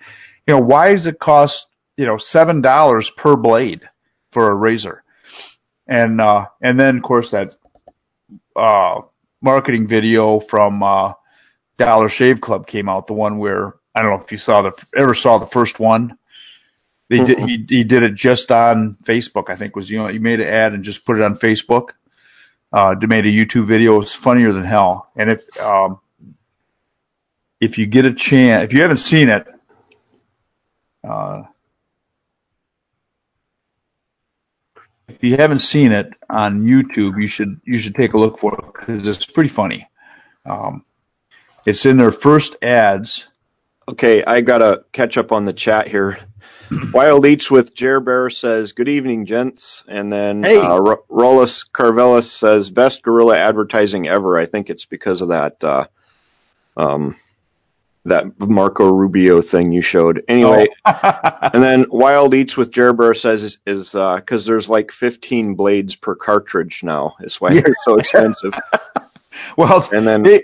You 0.47 0.55
know, 0.55 0.61
why 0.61 0.93
does 0.93 1.05
it 1.05 1.19
cost 1.19 1.69
you 1.97 2.05
know 2.05 2.17
seven 2.17 2.61
dollars 2.61 3.09
per 3.09 3.35
blade 3.35 3.89
for 4.31 4.51
a 4.51 4.55
razor? 4.55 5.03
And 5.87 6.21
uh, 6.21 6.47
and 6.61 6.79
then 6.79 6.97
of 6.97 7.03
course 7.03 7.31
that 7.31 7.55
uh, 8.55 9.01
marketing 9.41 9.87
video 9.87 10.39
from 10.39 10.83
uh, 10.83 11.13
Dollar 11.77 12.09
Shave 12.09 12.41
Club 12.41 12.67
came 12.67 12.89
out, 12.89 13.07
the 13.07 13.13
one 13.13 13.37
where 13.37 13.73
I 13.95 14.01
don't 14.01 14.11
know 14.11 14.23
if 14.23 14.31
you 14.31 14.37
saw 14.37 14.61
the 14.61 14.85
ever 14.95 15.13
saw 15.13 15.37
the 15.37 15.47
first 15.47 15.79
one. 15.79 16.17
They 17.09 17.25
did 17.25 17.39
he, 17.39 17.65
he 17.67 17.83
did 17.83 18.03
it 18.03 18.15
just 18.15 18.51
on 18.51 18.95
Facebook, 19.03 19.49
I 19.49 19.57
think 19.57 19.75
was 19.75 19.89
you 19.89 19.97
know 19.97 20.07
he 20.07 20.19
made 20.19 20.39
an 20.39 20.47
ad 20.47 20.73
and 20.73 20.83
just 20.83 21.05
put 21.05 21.17
it 21.17 21.23
on 21.23 21.35
Facebook. 21.35 21.89
Uh, 22.73 22.95
made 23.07 23.25
a 23.25 23.29
YouTube 23.29 23.65
video. 23.65 23.99
It's 24.01 24.13
funnier 24.13 24.53
than 24.53 24.63
hell. 24.63 25.09
And 25.15 25.29
if 25.29 25.61
um, 25.61 25.99
if 27.59 27.77
you 27.77 27.85
get 27.85 28.05
a 28.05 28.13
chance, 28.13 28.63
if 28.63 28.73
you 28.73 28.81
haven't 28.81 28.97
seen 28.97 29.29
it, 29.29 29.45
uh, 31.07 31.43
if 35.07 35.23
you 35.23 35.37
haven't 35.37 35.61
seen 35.61 35.91
it 35.91 36.13
on 36.29 36.63
YouTube, 36.63 37.21
you 37.21 37.27
should 37.27 37.59
you 37.65 37.79
should 37.79 37.95
take 37.95 38.13
a 38.13 38.17
look 38.17 38.39
for 38.39 38.57
it 38.57 38.65
because 38.73 39.07
it's 39.07 39.25
pretty 39.25 39.49
funny. 39.49 39.87
Um, 40.45 40.85
it's 41.65 41.85
in 41.85 41.97
their 41.97 42.11
first 42.11 42.55
ads. 42.63 43.27
Okay, 43.87 44.23
I 44.23 44.41
gotta 44.41 44.85
catch 44.91 45.17
up 45.17 45.31
on 45.31 45.45
the 45.45 45.53
chat 45.53 45.87
here. 45.87 46.17
Wild 46.93 47.25
Eats 47.25 47.51
with 47.51 47.73
Jer 47.75 47.99
Bear 47.99 48.29
says, 48.29 48.71
"Good 48.73 48.89
evening, 48.89 49.25
gents." 49.25 49.83
And 49.87 50.11
then 50.11 50.43
Hey. 50.43 50.57
uh, 50.57 50.79
Ro- 50.79 51.03
Rollis 51.09 51.65
Carvelis 51.71 52.25
says, 52.25 52.69
"Best 52.69 53.01
guerrilla 53.03 53.37
advertising 53.37 54.07
ever." 54.07 54.37
I 54.37 54.45
think 54.45 54.69
it's 54.69 54.85
because 54.85 55.21
of 55.21 55.29
that 55.29 55.63
uh, 55.63 55.85
um, 56.77 57.15
that 58.05 58.39
Marco 58.39 58.89
Rubio 58.91 59.41
thing 59.41 59.71
you 59.71 59.81
showed. 59.81 60.23
Anyway, 60.27 60.67
and 60.85 61.63
then 61.63 61.85
Wild 61.89 62.33
Eats 62.33 62.55
with 62.57 62.71
Jer 62.71 62.93
Bear 62.93 63.13
says 63.13 63.57
is- 63.65 63.91
because 63.93 64.45
there's 64.45 64.69
like 64.69 64.91
15 64.91 65.55
blades 65.55 65.95
per 65.95 66.15
cartridge 66.15 66.83
now. 66.83 67.15
Is 67.21 67.39
why 67.41 67.53
they're 67.53 67.75
so 67.83 67.97
expensive. 67.97 68.53
well, 69.57 69.87
And 69.91 70.07
then 70.07 70.23
they, 70.23 70.43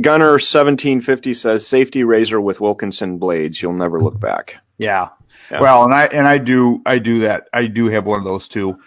Gunner 0.00 0.32
1750 0.32 1.34
says, 1.34 1.66
"Safety 1.66 2.04
razor 2.04 2.40
with 2.40 2.60
Wilkinson 2.60 3.18
blades. 3.18 3.60
You'll 3.60 3.72
never 3.72 4.00
look 4.00 4.18
back." 4.20 4.58
Yeah. 4.78 5.10
Yeah. 5.50 5.60
Well, 5.60 5.84
and 5.84 5.94
I 5.94 6.06
and 6.06 6.26
I 6.26 6.38
do 6.38 6.82
I 6.84 6.98
do 6.98 7.20
that. 7.20 7.48
I 7.52 7.66
do 7.66 7.86
have 7.86 8.06
one 8.06 8.18
of 8.18 8.24
those 8.24 8.48
too. 8.48 8.78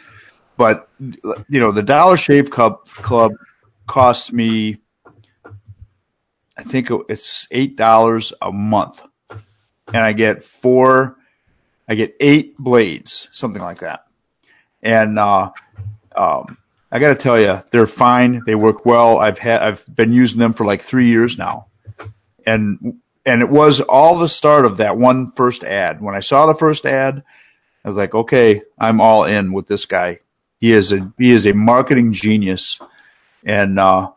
But 0.58 0.90
you 1.00 1.60
know, 1.60 1.72
the 1.72 1.84
Dollar 1.84 2.18
Shave 2.18 2.50
Club 2.50 2.88
Club 2.88 3.34
costs 3.86 4.32
me 4.34 4.80
I 6.58 6.64
think 6.64 6.90
it's 7.08 7.48
eight 7.52 7.76
dollars 7.76 8.34
a 8.42 8.52
month, 8.52 9.02
and 9.30 9.98
I 9.98 10.14
get 10.14 10.44
four, 10.44 11.16
I 11.88 11.94
get 11.94 12.16
eight 12.20 12.58
blades, 12.58 13.28
something 13.32 13.62
like 13.62 13.80
that. 13.80 14.06
And 14.82 15.20
uh, 15.20 15.52
um, 16.16 16.58
I 16.92 16.98
got 16.98 17.10
to 17.10 17.16
tell 17.16 17.40
you, 17.40 17.62
they're 17.72 17.86
fine. 17.86 18.42
They 18.44 18.56
work 18.56 18.86
well. 18.88 19.20
I've 19.20 19.38
had 19.38 19.62
I've 19.62 19.86
been 19.94 20.14
using 20.14 20.40
them 20.40 20.54
for 20.54 20.66
like 20.66 20.82
three 20.82 21.10
years 21.10 21.38
now, 21.38 21.68
and 22.46 23.00
and 23.28 23.42
it 23.42 23.50
was 23.50 23.82
all 23.82 24.18
the 24.18 24.30
start 24.30 24.66
of 24.66 24.78
that 24.78 24.98
one 24.98 25.32
first 25.32 25.66
ad. 25.66 26.02
When 26.02 26.16
I 26.16 26.22
saw 26.22 26.46
the 26.46 26.56
first 26.56 26.86
ad, 26.86 27.26
I 27.84 27.88
was 27.88 27.98
like, 27.98 28.16
okay, 28.16 28.62
I'm 28.80 29.02
all 29.02 29.26
in 29.26 29.52
with 29.52 29.68
this 29.68 29.86
guy. 29.86 30.22
He 30.60 30.72
is 30.72 30.94
a 30.94 31.12
he 31.18 31.32
is 31.32 31.46
a 31.46 31.54
marketing 31.54 32.14
genius, 32.14 32.80
and 33.44 33.78
uh, 33.78 34.12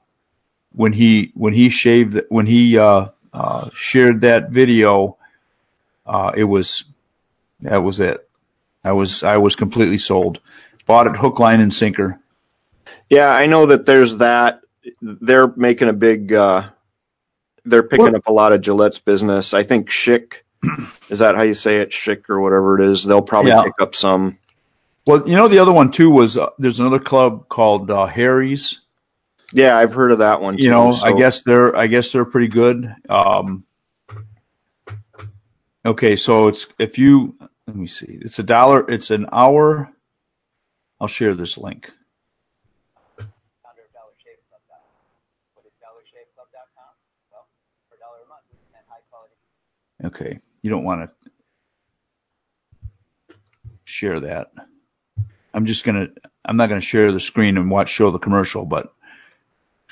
when 0.75 0.93
he 0.93 1.33
when 1.35 1.53
he 1.53 1.71
shaved 1.71 2.23
when 2.29 2.47
he 2.47 2.79
uh, 2.79 3.09
uh, 3.33 3.71
shared 3.75 4.21
that 4.21 4.51
video, 4.51 5.19
uh, 6.07 6.31
it 6.37 6.45
was 6.45 6.85
that 7.63 7.79
was 7.79 7.99
it. 7.99 8.27
I 8.85 8.93
was 8.93 9.25
I 9.25 9.39
was 9.39 9.57
completely 9.57 9.99
sold. 9.99 10.41
Bought 10.87 11.09
it 11.09 11.17
hook, 11.17 11.41
line, 11.41 11.61
and 11.61 11.75
sinker. 11.75 12.21
Yeah, 13.11 13.29
I 13.29 13.47
know 13.47 13.67
that 13.67 13.87
there's 13.87 14.17
that. 14.19 14.61
They're 15.03 15.49
making 15.49 15.89
a 15.89 15.93
big. 15.93 16.33
Uh, 16.33 16.71
they're 17.65 17.83
picking 17.83 18.07
What? 18.07 18.15
up 18.17 18.27
a 18.27 18.33
lot 18.33 18.53
of 18.53 18.63
Gillette's 18.63 18.99
business. 18.99 19.55
I 19.55 19.63
think 19.63 19.89
Schick, 19.91 20.43
is 21.11 21.21
that 21.21 21.35
how 21.37 21.43
you 21.43 21.55
say 21.55 21.79
it? 21.79 21.91
Schick 21.91 22.29
or 22.31 22.41
whatever 22.41 22.81
it 22.81 22.87
is. 22.91 23.05
They'll 23.05 23.23
probably 23.23 23.51
Yeah. 23.53 23.63
pick 23.65 23.75
up 23.81 23.95
some. 23.95 24.39
Well, 25.07 25.29
you 25.29 25.37
know 25.37 25.49
the 25.49 25.59
other 25.61 25.73
one 25.73 25.91
too 25.93 26.11
was 26.11 26.37
uh, 26.37 26.51
there's 26.59 26.79
another 26.81 26.99
club 27.01 27.49
called 27.49 27.91
uh, 27.91 28.07
Harry's. 28.07 28.81
Yeah, 29.53 29.77
I've 29.77 29.93
heard 29.95 30.13
of 30.13 30.19
that 30.19 30.41
one. 30.41 30.57
Too, 30.57 30.65
you 30.65 30.71
know, 30.71 30.93
so- 30.93 31.07
I 31.07 31.13
guess 31.15 31.41
they're 31.43 31.75
I 31.77 31.87
guess 31.89 32.13
they're 32.13 32.25
pretty 32.27 32.49
good. 32.49 32.95
Um, 33.09 33.65
okay, 35.85 36.17
so 36.17 36.49
it's 36.49 36.67
if 36.79 36.99
you 36.99 37.37
let 37.67 37.77
me 37.77 37.87
see, 37.87 38.07
it's 38.21 38.39
a 38.39 38.43
dollar. 38.45 38.89
It's 38.89 39.11
an 39.11 39.27
hour. 39.33 39.91
I'll 41.01 41.09
share 41.09 41.35
this 41.35 41.57
link. 41.57 41.91
founder 43.17 43.83
of 43.83 43.93
Dollar 43.97 44.13
Shave 44.23 44.37
Club. 44.51 44.61
What 45.55 45.65
is 45.65 45.73
dollarshaveclub.com? 45.81 46.93
Well, 47.33 47.49
for 47.89 47.97
a 47.97 47.99
dollar 47.99 48.19
a 48.25 48.29
month, 48.29 48.45
we 48.53 48.59
can 48.61 48.69
have 48.77 48.85
high 48.87 49.01
quality. 49.09 49.35
Okay, 50.05 50.41
you 50.63 50.71
don't 50.71 50.85
want 50.85 51.11
to 51.25 51.31
share 53.85 54.21
that. 54.21 54.51
I'm 55.53 55.67
just 55.67 55.85
gonna. 55.85 56.09
I'm 56.45 56.57
not 56.57 56.69
gonna 56.69 56.81
share 56.81 57.13
the 57.13 57.21
screen 57.21 57.57
and 57.57 57.71
watch 57.71 57.91
show 57.91 58.11
the 58.11 58.19
commercial, 58.19 58.65
but 58.65 58.93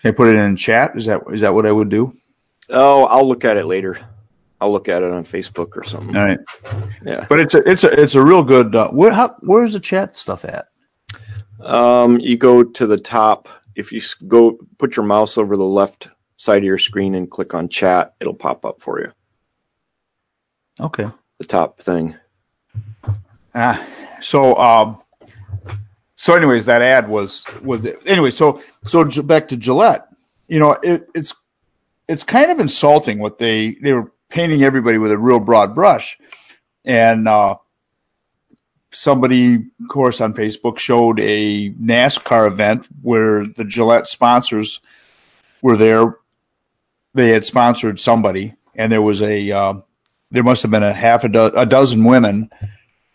can 0.00 0.10
I 0.10 0.12
put 0.12 0.28
it 0.28 0.36
in 0.36 0.56
chat? 0.56 0.92
Is 0.96 1.06
that 1.06 1.22
is 1.32 1.40
that 1.42 1.54
what 1.54 1.66
I 1.66 1.72
would 1.72 1.88
do? 1.88 2.12
Oh, 2.70 3.04
I'll 3.04 3.26
look 3.26 3.44
at 3.44 3.56
it 3.56 3.66
later. 3.66 3.98
I'll 4.60 4.72
look 4.72 4.88
at 4.88 5.02
it 5.02 5.12
on 5.12 5.24
Facebook 5.24 5.76
or 5.76 5.84
something. 5.84 6.16
All 6.16 6.24
right. 6.24 6.38
Yeah. 7.04 7.26
But 7.28 7.40
it's 7.40 7.54
a 7.54 7.68
it's 7.68 7.84
a 7.84 8.00
it's 8.00 8.14
a 8.14 8.22
real 8.22 8.42
good. 8.42 8.74
Uh, 8.74 8.90
where 8.90 9.12
how, 9.12 9.36
where's 9.40 9.72
the 9.72 9.80
chat 9.80 10.16
stuff 10.16 10.44
at? 10.44 10.68
Um, 11.60 12.18
you 12.20 12.36
go 12.36 12.62
to 12.62 12.86
the 12.86 12.98
top. 12.98 13.48
If 13.74 13.92
you 13.92 14.00
go, 14.26 14.58
put 14.78 14.96
your 14.96 15.06
mouse 15.06 15.38
over 15.38 15.56
the 15.56 15.64
left 15.64 16.08
side 16.36 16.58
of 16.58 16.64
your 16.64 16.78
screen 16.78 17.14
and 17.14 17.30
click 17.30 17.54
on 17.54 17.68
chat, 17.68 18.14
it'll 18.20 18.34
pop 18.34 18.64
up 18.64 18.80
for 18.80 19.00
you. 19.00 19.12
Okay. 20.80 21.08
The 21.38 21.44
top 21.44 21.80
thing. 21.80 22.16
Ah, 23.54 23.84
so 24.20 24.56
um, 24.56 24.98
so 26.16 26.34
anyways, 26.34 26.66
that 26.66 26.82
ad 26.82 27.08
was 27.08 27.44
was 27.62 27.86
anyway. 28.06 28.30
So 28.30 28.62
so 28.84 29.04
back 29.22 29.48
to 29.48 29.56
Gillette. 29.56 30.08
You 30.48 30.60
know, 30.60 30.72
it, 30.72 31.08
it's 31.14 31.34
it's 32.08 32.24
kind 32.24 32.50
of 32.50 32.60
insulting 32.60 33.18
what 33.18 33.38
they 33.38 33.76
they 33.80 33.92
were 33.92 34.12
painting 34.28 34.64
everybody 34.64 34.98
with 34.98 35.12
a 35.12 35.18
real 35.18 35.40
broad 35.40 35.74
brush, 35.74 36.18
and 36.84 37.28
uh, 37.28 37.56
somebody, 38.90 39.54
of 39.54 39.88
course, 39.88 40.20
on 40.20 40.34
Facebook 40.34 40.78
showed 40.78 41.20
a 41.20 41.70
NASCAR 41.70 42.46
event 42.46 42.88
where 43.02 43.44
the 43.44 43.64
Gillette 43.64 44.08
sponsors 44.08 44.80
were 45.62 45.76
there. 45.76 46.16
They 47.14 47.30
had 47.30 47.44
sponsored 47.44 48.00
somebody, 48.00 48.54
and 48.74 48.90
there 48.90 49.02
was 49.02 49.22
a 49.22 49.50
uh, 49.50 49.74
there 50.30 50.42
must 50.42 50.62
have 50.62 50.70
been 50.70 50.82
a 50.82 50.92
half 50.92 51.24
a, 51.24 51.28
do- 51.28 51.44
a 51.56 51.66
dozen 51.66 52.04
women 52.04 52.50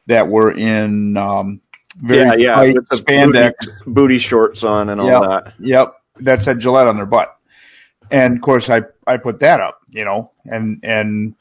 that 0.07 0.27
were 0.27 0.51
in 0.51 1.17
um, 1.17 1.61
very 1.95 2.43
yeah, 2.43 2.61
yeah. 2.63 2.73
spandex. 2.93 3.53
booty, 3.59 3.71
booty 3.85 4.19
shorts 4.19 4.63
on 4.63 4.89
and 4.89 4.99
all 5.01 5.07
Yeah. 5.07 5.19
that. 5.21 5.53
Yep, 5.59 5.95
that 6.21 6.41
said 6.43 6.59
Gillette 6.59 6.87
on 6.87 6.97
their 6.97 7.05
butt. 7.05 7.35
And 8.11 8.35
of 8.35 8.41
course, 8.41 8.69
I 8.69 8.83
I 9.07 9.17
put 9.17 9.39
that 9.41 9.59
up, 9.61 9.79
you 9.89 10.05
know, 10.05 10.31
and 10.45 10.79
and 10.83 11.35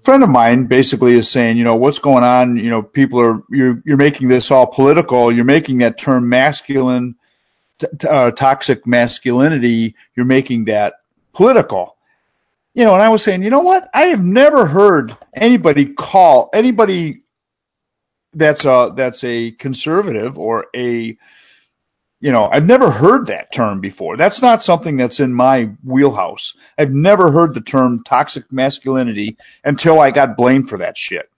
a 0.00 0.04
friend 0.04 0.22
of 0.22 0.28
mine 0.28 0.66
basically 0.66 1.14
is 1.14 1.30
saying, 1.30 1.56
you 1.56 1.64
know, 1.64 1.76
what's 1.76 1.98
going 1.98 2.24
on? 2.24 2.56
You 2.56 2.70
know, 2.70 2.82
people 2.82 3.20
are 3.20 3.42
you're 3.50 3.82
you're 3.84 3.96
making 3.96 4.28
this 4.28 4.50
all 4.50 4.66
political. 4.66 5.32
You're 5.32 5.44
making 5.44 5.78
that 5.78 5.98
term 5.98 6.28
masculine, 6.28 7.16
t- 7.78 7.88
uh, 8.08 8.30
toxic 8.32 8.86
masculinity. 8.86 9.96
You're 10.16 10.26
making 10.26 10.66
that 10.66 10.94
political. 11.32 11.93
You 12.74 12.84
know, 12.84 12.94
and 12.94 13.02
I 13.02 13.10
was 13.10 13.22
saying, 13.22 13.42
you 13.42 13.50
know 13.50 13.60
what? 13.60 13.88
I 13.94 14.06
have 14.08 14.24
never 14.24 14.66
heard 14.66 15.16
anybody 15.34 15.86
call 15.94 16.50
anybody 16.54 17.22
that's 18.34 18.64
a 18.64 18.92
that's 18.96 19.24
a 19.24 19.52
conservative 19.52 20.38
or 20.38 20.66
a 20.76 21.16
you 22.20 22.32
know, 22.32 22.48
I've 22.50 22.66
never 22.66 22.90
heard 22.90 23.26
that 23.26 23.52
term 23.52 23.80
before. 23.80 24.16
That's 24.16 24.42
not 24.42 24.62
something 24.62 24.96
that's 24.96 25.20
in 25.20 25.34
my 25.34 25.72
wheelhouse. 25.84 26.54
I've 26.78 26.92
never 26.92 27.30
heard 27.30 27.54
the 27.54 27.60
term 27.60 28.02
toxic 28.04 28.50
masculinity 28.52 29.36
until 29.64 30.00
I 30.00 30.10
got 30.10 30.36
blamed 30.36 30.70
for 30.70 30.78
that 30.78 30.98
shit. 30.98 31.30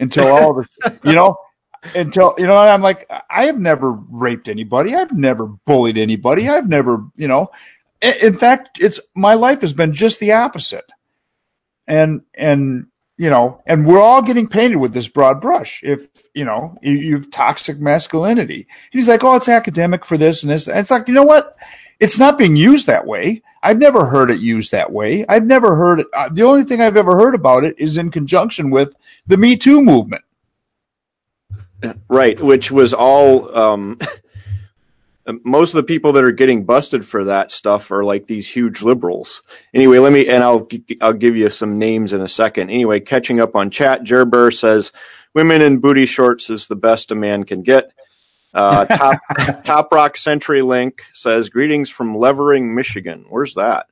Until 0.00 0.26
all 0.28 0.60
of 0.60 0.68
a, 0.84 0.92
you 1.08 1.14
know, 1.14 1.36
until 1.94 2.34
you 2.38 2.46
know 2.46 2.56
I'm 2.56 2.82
like 2.82 3.10
I 3.30 3.46
have 3.46 3.58
never 3.58 3.92
raped 3.92 4.48
anybody. 4.48 4.94
I've 4.94 5.12
never 5.12 5.46
bullied 5.46 5.98
anybody. 5.98 6.48
I've 6.48 6.68
never 6.68 7.04
you 7.16 7.28
know. 7.28 7.50
In 8.02 8.34
fact, 8.38 8.80
it's 8.80 9.00
my 9.14 9.34
life 9.34 9.62
has 9.62 9.72
been 9.72 9.92
just 9.92 10.20
the 10.20 10.32
opposite. 10.32 10.90
And 11.86 12.22
and 12.34 12.86
you 13.16 13.30
know, 13.30 13.62
and 13.66 13.86
we're 13.86 14.00
all 14.00 14.22
getting 14.22 14.48
painted 14.48 14.76
with 14.76 14.92
this 14.92 15.08
broad 15.08 15.40
brush. 15.40 15.80
If 15.82 16.08
you 16.34 16.44
know, 16.44 16.78
you, 16.82 16.92
you 16.92 17.14
have 17.16 17.30
toxic 17.30 17.80
masculinity. 17.80 18.68
He's 18.92 19.08
like, 19.08 19.24
oh, 19.24 19.36
it's 19.36 19.48
academic 19.48 20.04
for 20.04 20.16
this 20.16 20.42
and 20.44 20.52
this. 20.52 20.68
And 20.68 20.78
it's 20.78 20.90
like, 20.90 21.08
you 21.08 21.14
know 21.14 21.24
what? 21.24 21.56
It's 21.98 22.18
not 22.18 22.38
being 22.38 22.54
used 22.56 22.86
that 22.86 23.06
way. 23.06 23.42
I've 23.60 23.78
never 23.78 24.04
heard 24.04 24.30
it 24.30 24.38
used 24.38 24.70
that 24.70 24.92
way. 24.92 25.26
I've 25.28 25.46
never 25.46 25.74
heard 25.74 26.00
it. 26.00 26.06
Uh, 26.14 26.28
the 26.28 26.44
only 26.44 26.62
thing 26.62 26.80
I've 26.80 26.96
ever 26.96 27.16
heard 27.16 27.34
about 27.34 27.64
it 27.64 27.76
is 27.78 27.98
in 27.98 28.12
conjunction 28.12 28.70
with 28.70 28.94
the 29.26 29.36
Me 29.36 29.56
Too 29.56 29.82
movement. 29.82 30.22
Right, 32.08 32.40
which 32.40 32.70
was 32.70 32.94
all. 32.94 33.56
Um, 33.56 33.98
most 35.44 35.74
of 35.74 35.76
the 35.76 35.82
people 35.82 36.12
that 36.12 36.24
are 36.24 36.32
getting 36.32 36.64
busted 36.64 37.06
for 37.06 37.24
that 37.24 37.50
stuff 37.50 37.90
are 37.90 38.04
like 38.04 38.26
these 38.26 38.48
huge 38.48 38.82
liberals. 38.82 39.42
Anyway, 39.74 39.98
let 39.98 40.12
me 40.12 40.28
and 40.28 40.42
I'll 40.42 40.68
I'll 41.00 41.12
give 41.12 41.36
you 41.36 41.50
some 41.50 41.78
names 41.78 42.12
in 42.12 42.20
a 42.20 42.28
second. 42.28 42.70
Anyway, 42.70 43.00
catching 43.00 43.40
up 43.40 43.54
on 43.56 43.70
chat, 43.70 44.02
Jer 44.02 44.24
Bear 44.24 44.50
says 44.50 44.92
women 45.34 45.62
in 45.62 45.78
booty 45.78 46.06
shorts 46.06 46.50
is 46.50 46.66
the 46.66 46.76
best 46.76 47.10
a 47.10 47.14
man 47.14 47.44
can 47.44 47.62
get. 47.62 47.92
Uh, 48.54 48.84
top 48.86 49.18
Top 49.64 49.92
Rock 49.92 50.16
Century 50.16 50.62
Link 50.62 51.02
says 51.12 51.50
greetings 51.50 51.90
from 51.90 52.16
Levering, 52.16 52.74
Michigan. 52.74 53.26
Where's 53.28 53.54
that? 53.54 53.86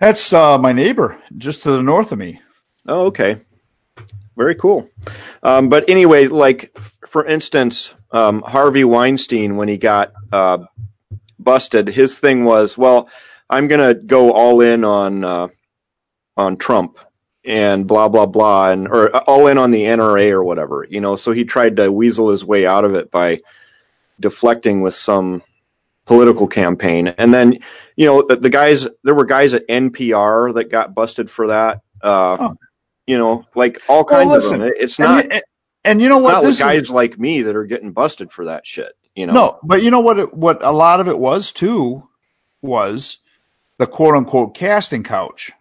That's 0.00 0.32
uh, 0.32 0.58
my 0.58 0.72
neighbor, 0.72 1.20
just 1.36 1.62
to 1.62 1.70
the 1.70 1.82
north 1.82 2.12
of 2.12 2.18
me. 2.18 2.40
Oh, 2.86 3.06
okay. 3.06 3.38
Very 4.36 4.56
cool. 4.56 4.88
Um, 5.42 5.68
but 5.68 5.88
anyway, 5.88 6.26
like 6.26 6.76
for 7.06 7.24
instance, 7.24 7.94
um, 8.10 8.42
Harvey 8.42 8.84
Weinstein, 8.84 9.56
when 9.56 9.68
he 9.68 9.76
got 9.76 10.12
uh, 10.32 10.58
busted, 11.38 11.88
his 11.88 12.18
thing 12.18 12.44
was, 12.44 12.76
well, 12.76 13.08
I'm 13.48 13.68
gonna 13.68 13.94
go 13.94 14.32
all 14.32 14.60
in 14.60 14.84
on 14.84 15.24
uh, 15.24 15.48
on 16.36 16.56
Trump 16.56 16.98
and 17.44 17.86
blah 17.86 18.08
blah 18.08 18.26
blah, 18.26 18.70
and 18.70 18.88
or 18.88 19.14
all 19.16 19.46
in 19.46 19.58
on 19.58 19.70
the 19.70 19.82
NRA 19.82 20.30
or 20.30 20.42
whatever, 20.42 20.86
you 20.88 21.00
know. 21.00 21.14
So 21.14 21.32
he 21.32 21.44
tried 21.44 21.76
to 21.76 21.92
weasel 21.92 22.30
his 22.30 22.44
way 22.44 22.66
out 22.66 22.84
of 22.84 22.94
it 22.94 23.10
by 23.10 23.40
deflecting 24.18 24.80
with 24.80 24.94
some 24.94 25.42
political 26.06 26.48
campaign, 26.48 27.08
and 27.08 27.32
then 27.32 27.58
you 27.96 28.06
know 28.06 28.22
the, 28.22 28.36
the 28.36 28.50
guys. 28.50 28.86
There 29.04 29.14
were 29.14 29.26
guys 29.26 29.54
at 29.54 29.68
NPR 29.68 30.54
that 30.54 30.70
got 30.70 30.94
busted 30.94 31.30
for 31.30 31.48
that. 31.48 31.82
Uh, 32.02 32.36
Oh. 32.40 32.56
You 33.06 33.18
know, 33.18 33.44
like 33.54 33.82
all 33.88 34.04
kinds 34.04 34.30
listen, 34.30 34.54
of 34.54 34.60
them. 34.60 34.68
It- 34.68 34.82
It's 34.82 34.98
And 34.98 35.08
not. 35.08 35.24
you- 35.32 35.40
and 35.84 36.00
you 36.00 36.08
know 36.08 36.18
what? 36.18 36.32
not 36.32 36.42
This 36.44 36.56
is- 36.56 36.62
guys 36.62 36.90
like 36.90 37.18
me 37.18 37.42
that 37.42 37.54
are 37.56 37.66
getting 37.66 37.92
busted 37.92 38.32
for 38.32 38.46
that 38.46 38.66
shit. 38.66 38.92
You 39.14 39.26
know. 39.26 39.32
No, 39.32 39.58
but 39.62 39.82
you 39.82 39.90
know 39.90 40.00
what? 40.00 40.18
It, 40.18 40.34
what 40.34 40.62
a 40.62 40.72
lot 40.72 41.00
of 41.00 41.08
it 41.08 41.18
was 41.18 41.52
too 41.52 42.08
was 42.62 43.18
the 43.78 43.86
quote 43.86 44.14
unquote 44.16 44.54
casting 44.54 45.02
couch, 45.04 45.52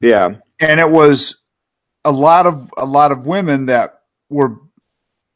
Yeah. 0.00 0.34
and 0.60 0.80
it 0.80 0.90
was 0.90 1.36
a 2.04 2.10
lot 2.12 2.46
of 2.46 2.72
a 2.76 2.84
lot 2.84 3.12
of 3.12 3.26
women 3.26 3.66
that 3.66 4.00
were, 4.28 4.56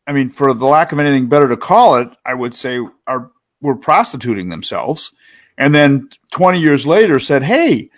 I 0.07 0.13
mean, 0.13 0.31
for 0.31 0.53
the 0.53 0.67
lack 0.67 0.93
of 0.93 0.99
anything 0.99 1.29
better 1.29 1.49
to 1.49 1.57
call 1.57 1.97
it, 1.97 2.09
I 2.25 2.35
would 2.35 2.55
say 2.55 2.81
are 3.07 3.31
were 3.63 3.77
prostituting 3.77 4.49
themselves, 4.49 5.13
and 5.57 5.75
then 5.75 6.11
20 6.33 6.61
years 6.61 6.87
later 6.87 7.19
said, 7.21 7.43
"Hey, 7.43 7.91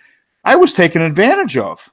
I 0.45 0.55
was 0.57 0.73
taken 0.73 1.01
advantage 1.01 1.57
of." 1.57 1.91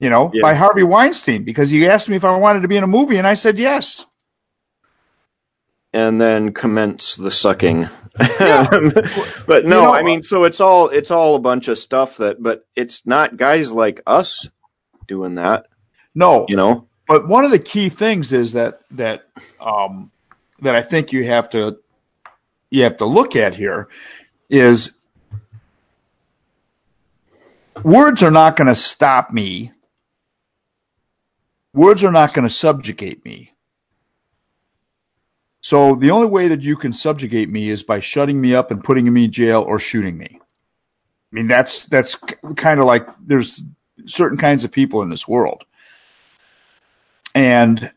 You 0.00 0.10
know, 0.10 0.30
Yeah. 0.34 0.42
by 0.42 0.54
Harvey 0.54 0.82
Weinstein 0.82 1.44
because 1.44 1.70
he 1.70 1.86
asked 1.86 2.08
me 2.08 2.16
if 2.16 2.24
I 2.24 2.36
wanted 2.36 2.62
to 2.62 2.68
be 2.68 2.76
in 2.78 2.84
a 2.84 2.88
movie, 2.88 3.18
and 3.18 3.26
I 3.26 3.34
said 3.34 3.58
yes. 3.58 4.06
and 5.92 6.20
then 6.20 6.52
commence 6.52 7.16
the 7.16 7.30
sucking. 7.30 7.88
Yeah. 8.40 8.68
but 9.46 9.64
no, 9.66 9.80
You 9.80 9.86
know, 9.86 9.94
I 9.94 10.02
mean, 10.02 10.22
so 10.22 10.44
it's 10.44 10.60
all 10.60 10.88
it's 10.88 11.10
all 11.10 11.36
a 11.36 11.40
bunch 11.40 11.68
of 11.68 11.78
stuff 11.78 12.18
that, 12.18 12.42
but 12.42 12.66
it's 12.76 13.06
not 13.06 13.36
guys 13.36 13.72
like 13.72 14.00
us 14.06 14.48
doing 15.08 15.36
that, 15.36 15.66
No, 16.14 16.46
you 16.48 16.56
know. 16.56 16.86
but 17.08 17.26
one 17.28 17.44
of 17.44 17.50
the 17.50 17.58
key 17.58 17.88
things 17.88 18.32
is 18.32 18.52
that 18.52 18.80
that 18.92 19.24
um, 19.60 20.12
that 20.62 20.76
I 20.76 20.82
think 20.82 21.12
you 21.12 21.24
have 21.26 21.50
to 21.50 21.78
you 22.70 22.84
have 22.84 22.98
to 22.98 23.06
look 23.06 23.34
at 23.36 23.54
here 23.56 23.88
is 24.48 24.92
words 27.82 28.22
are 28.22 28.30
not 28.30 28.56
going 28.56 28.68
to 28.68 28.76
stop 28.76 29.32
me. 29.32 29.72
Words 31.72 32.04
are 32.04 32.12
not 32.12 32.34
going 32.34 32.48
to 32.48 32.54
subjugate 32.54 33.24
me. 33.24 33.52
So 35.62 35.94
the 35.94 36.10
only 36.10 36.26
way 36.26 36.48
that 36.48 36.62
you 36.62 36.76
can 36.76 36.92
subjugate 36.92 37.48
me 37.48 37.68
is 37.68 37.82
by 37.82 38.00
shutting 38.00 38.40
me 38.40 38.54
up 38.54 38.70
and 38.70 38.82
putting 38.82 39.12
me 39.12 39.26
in 39.26 39.32
jail 39.32 39.62
or 39.62 39.78
shooting 39.78 40.16
me. 40.16 40.40
I 40.40 41.36
mean 41.36 41.46
that's 41.46 41.84
that's 41.86 42.16
kind 42.56 42.80
of 42.80 42.86
like 42.86 43.06
there's 43.24 43.62
certain 44.06 44.38
kinds 44.38 44.64
of 44.64 44.72
people 44.72 45.02
in 45.02 45.10
this 45.10 45.28
world. 45.28 45.64
And 47.34 47.92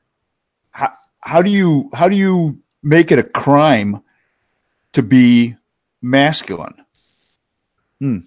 how, 0.72 0.94
how 1.20 1.42
do 1.42 1.50
you 1.50 1.90
how 1.94 2.10
do 2.10 2.16
you 2.16 2.60
make 2.84 3.12
it 3.12 3.20
a 3.20 3.24
crime 3.24 4.02
to 4.92 5.02
be 5.02 5.56
masculine? 6.02 6.76
Hmm. 8.00 8.20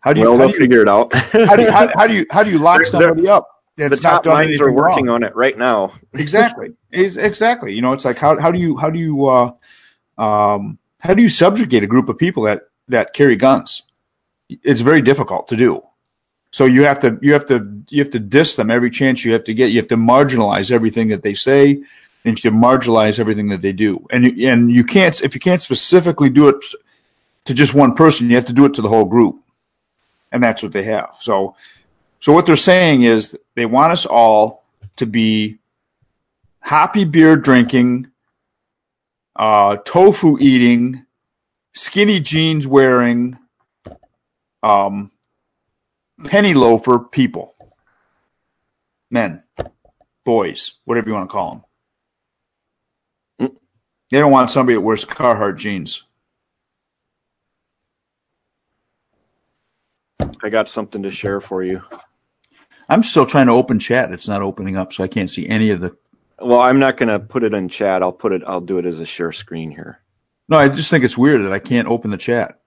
How 0.00 0.12
do 0.12 0.20
you 0.20 0.26
well, 0.26 0.36
how 0.36 0.38
they'll 0.38 0.48
do 0.48 0.54
you, 0.54 0.60
figure 0.60 0.82
it 0.82 0.88
out. 0.88 1.14
how 1.14 1.56
do 1.56 1.62
you 1.62 1.70
how, 1.70 1.88
how 1.94 2.06
do 2.06 2.14
you 2.14 2.26
how 2.30 2.42
do 2.42 2.50
you 2.50 2.58
lock 2.58 2.84
somebody 2.86 3.28
up 3.28 3.48
the 3.76 3.96
top 3.96 4.26
minds 4.26 4.60
are 4.60 4.72
working 4.72 5.06
wrong? 5.06 5.16
on 5.16 5.22
it 5.22 5.36
right 5.36 5.56
now. 5.56 5.92
exactly. 6.14 6.74
Exactly. 6.90 7.74
You 7.74 7.82
know 7.82 7.92
it's 7.92 8.04
like 8.04 8.18
how 8.18 8.38
how 8.38 8.50
do 8.50 8.58
you 8.58 8.76
how 8.76 8.90
do 8.90 8.98
you 8.98 9.26
uh 9.26 9.52
um 10.18 10.78
how 10.98 11.14
do 11.14 11.22
you 11.22 11.28
subjugate 11.28 11.82
a 11.82 11.86
group 11.86 12.08
of 12.08 12.18
people 12.18 12.44
that 12.44 12.62
that 12.88 13.12
carry 13.12 13.36
guns? 13.36 13.82
It's 14.48 14.80
very 14.80 15.02
difficult 15.02 15.48
to 15.48 15.56
do. 15.56 15.82
So 16.50 16.64
you 16.64 16.84
have 16.84 17.00
to 17.00 17.18
you 17.22 17.34
have 17.34 17.46
to 17.46 17.82
you 17.90 18.02
have 18.02 18.10
to 18.10 18.18
diss 18.18 18.56
them 18.56 18.70
every 18.70 18.90
chance 18.90 19.24
you 19.24 19.34
have 19.34 19.44
to 19.44 19.54
get. 19.54 19.70
You 19.70 19.78
have 19.78 19.88
to 19.88 19.96
marginalize 19.96 20.70
everything 20.70 21.08
that 21.08 21.22
they 21.22 21.34
say 21.34 21.82
and 22.24 22.42
you 22.42 22.50
marginalize 22.50 23.18
everything 23.20 23.48
that 23.50 23.62
they 23.62 23.72
do. 23.72 24.06
And 24.10 24.26
and 24.40 24.70
you 24.70 24.84
can't 24.84 25.22
if 25.22 25.34
you 25.34 25.40
can't 25.40 25.62
specifically 25.62 26.30
do 26.30 26.48
it 26.48 26.56
to 27.44 27.54
just 27.54 27.72
one 27.72 27.94
person 27.94 28.30
you 28.30 28.36
have 28.36 28.46
to 28.46 28.52
do 28.52 28.64
it 28.64 28.74
to 28.74 28.82
the 28.82 28.88
whole 28.88 29.04
group 29.04 29.42
and 30.32 30.42
that's 30.42 30.62
what 30.62 30.72
they 30.72 30.84
have 30.84 31.16
so 31.20 31.54
so 32.20 32.34
what 32.34 32.44
they're 32.44 32.56
saying 32.56 33.02
is 33.02 33.36
they 33.56 33.64
want 33.64 33.92
us 33.92 34.04
all 34.04 34.62
to 34.96 35.06
be 35.06 35.58
hoppy 36.60 37.04
beer 37.04 37.36
drinking, 37.36 38.08
uh, 39.34 39.76
tofu 39.76 40.38
eating, 40.38 41.06
skinny 41.74 42.20
jeans 42.20 42.66
wearing, 42.66 43.38
um, 44.62 45.10
penny 46.24 46.52
loafer 46.52 46.98
people. 46.98 47.54
Men, 49.10 49.42
boys, 50.24 50.74
whatever 50.84 51.08
you 51.08 51.14
want 51.14 51.30
to 51.30 51.32
call 51.32 51.50
them. 53.38 53.56
They 54.10 54.18
don't 54.18 54.32
want 54.32 54.50
somebody 54.50 54.74
that 54.74 54.82
wears 54.82 55.04
Carhartt 55.04 55.56
jeans. 55.56 56.02
I 60.42 60.48
got 60.50 60.68
something 60.68 61.02
to 61.04 61.10
share 61.10 61.40
for 61.40 61.62
you. 61.62 61.82
I'm 62.88 63.02
still 63.02 63.26
trying 63.26 63.46
to 63.46 63.52
open 63.52 63.78
chat. 63.78 64.10
It's 64.12 64.28
not 64.28 64.42
opening 64.42 64.76
up, 64.76 64.92
so 64.92 65.04
I 65.04 65.08
can't 65.08 65.30
see 65.30 65.48
any 65.48 65.70
of 65.70 65.80
the. 65.80 65.96
Well, 66.40 66.60
I'm 66.60 66.78
not 66.80 66.96
going 66.96 67.08
to 67.08 67.20
put 67.20 67.44
it 67.44 67.54
in 67.54 67.68
chat. 67.68 68.02
I'll 68.02 68.12
put 68.12 68.32
it. 68.32 68.42
I'll 68.46 68.60
do 68.60 68.78
it 68.78 68.86
as 68.86 69.00
a 69.00 69.06
share 69.06 69.32
screen 69.32 69.70
here. 69.70 70.00
No, 70.48 70.58
I 70.58 70.68
just 70.68 70.90
think 70.90 71.04
it's 71.04 71.16
weird 71.16 71.44
that 71.44 71.52
I 71.52 71.60
can't 71.60 71.86
open 71.86 72.10
the 72.10 72.16
chat. 72.16 72.58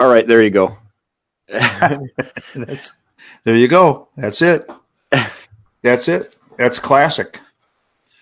All 0.00 0.08
right, 0.08 0.26
there 0.26 0.42
you 0.42 0.50
go. 0.50 0.78
That's 1.48 2.92
there 3.44 3.56
you 3.56 3.68
go. 3.68 4.08
That's 4.16 4.40
it. 4.42 4.70
That's 5.82 6.08
it. 6.08 6.34
That's 6.56 6.78
classic. 6.78 7.38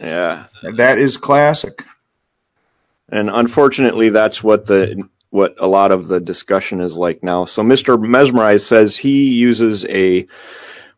yeah. 0.00 0.46
That 0.76 0.98
is 0.98 1.16
classic. 1.16 1.84
And 3.08 3.30
unfortunately, 3.30 4.10
that's 4.10 4.42
what 4.42 4.66
the 4.66 5.08
what 5.30 5.54
a 5.58 5.66
lot 5.66 5.92
of 5.92 6.08
the 6.08 6.20
discussion 6.20 6.80
is 6.80 6.96
like 6.96 7.22
now. 7.22 7.44
So 7.44 7.62
Mr. 7.62 8.00
Mesmerize 8.00 8.66
says 8.66 8.96
he 8.96 9.32
uses 9.32 9.86
a 9.86 10.26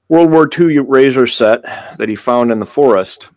World 0.08 0.30
War 0.30 0.48
II 0.58 0.78
razor 0.80 1.26
set 1.26 1.62
that 1.98 2.08
he 2.08 2.16
found 2.16 2.50
in 2.50 2.58
the 2.58 2.66
forest. 2.66 3.28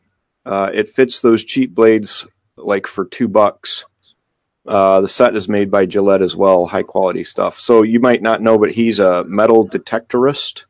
Uh, 0.46 0.70
it 0.74 0.90
fits 0.90 1.22
those 1.22 1.44
cheap 1.44 1.74
blades 1.74 2.26
like 2.58 2.88
for 2.88 3.06
two 3.06 3.28
bucks. 3.28 3.86
Uh, 4.68 5.02
the 5.02 5.08
set 5.08 5.36
is 5.36 5.48
made 5.48 5.70
by 5.70 5.86
Gillette 5.86 6.24
as 6.24 6.36
well, 6.36 6.66
high 6.66 6.84
quality 6.84 7.24
stuff. 7.24 7.60
So 7.60 7.84
you 7.84 8.00
might 8.00 8.22
not 8.22 8.42
know, 8.42 8.58
but 8.58 8.72
he's 8.72 9.00
a 9.00 9.24
metal 9.24 9.68
detectorist 9.68 10.66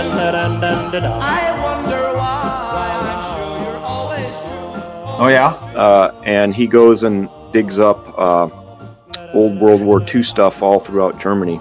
I 1.19 1.43
wonder 1.63 2.03
why. 2.17 2.87
I'm 3.09 3.21
sure 3.29 3.53
you're 3.65 3.83
always 3.85 4.35
true. 4.41 5.19
Oh 5.19 5.27
yeah, 5.29 5.49
uh, 5.75 6.11
and 6.23 6.55
he 6.55 6.67
goes 6.67 7.03
and 7.03 7.29
digs 7.51 7.79
up 7.79 8.17
uh, 8.17 8.49
old 9.33 9.59
World 9.59 9.81
War 9.81 10.01
II 10.01 10.23
stuff 10.23 10.61
all 10.61 10.79
throughout 10.79 11.19
Germany. 11.19 11.59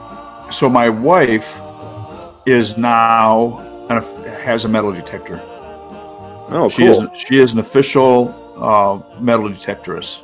So 0.52 0.68
my 0.70 0.90
wife 0.90 1.58
is 2.46 2.78
now 2.78 3.58
has 4.44 4.64
a 4.64 4.68
metal 4.68 4.92
detector. 4.92 5.40
Oh, 6.48 6.68
She 6.68 6.86
cool. 6.86 7.08
is 7.12 7.20
she 7.20 7.38
is 7.38 7.52
an 7.52 7.58
official 7.58 8.34
uh, 8.56 9.20
metal 9.20 9.48
detectorist, 9.48 10.20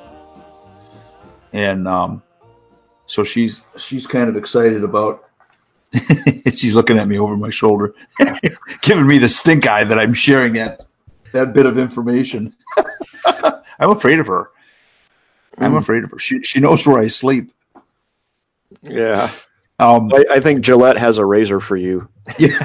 and 1.52 1.86
um, 1.88 2.22
so 3.06 3.24
she's 3.24 3.60
she's 3.76 4.06
kind 4.06 4.28
of 4.28 4.36
excited 4.36 4.84
about. 4.84 5.24
she's 6.54 6.74
looking 6.74 6.98
at 6.98 7.06
me 7.06 7.18
over 7.18 7.36
my 7.36 7.50
shoulder, 7.50 7.94
giving 8.80 9.06
me 9.06 9.18
the 9.18 9.28
stink 9.28 9.66
eye 9.66 9.84
that 9.84 9.98
I'm 9.98 10.14
sharing 10.14 10.54
that 10.54 10.86
that 11.32 11.52
bit 11.52 11.66
of 11.66 11.76
information. 11.78 12.54
I'm 13.26 13.90
afraid 13.90 14.18
of 14.20 14.26
her. 14.28 14.50
I'm 15.58 15.72
Mm. 15.72 15.78
afraid 15.78 16.04
of 16.04 16.12
her. 16.12 16.18
She 16.18 16.42
she 16.42 16.60
knows 16.60 16.86
where 16.86 16.98
I 16.98 17.08
sleep. 17.08 17.52
Yeah, 18.82 19.28
Um, 19.78 20.10
I, 20.14 20.24
I 20.36 20.40
think 20.40 20.62
Gillette 20.62 20.96
has 20.96 21.18
a 21.18 21.26
razor 21.26 21.60
for 21.60 21.76
you. 21.76 22.08
Yeah. 22.38 22.58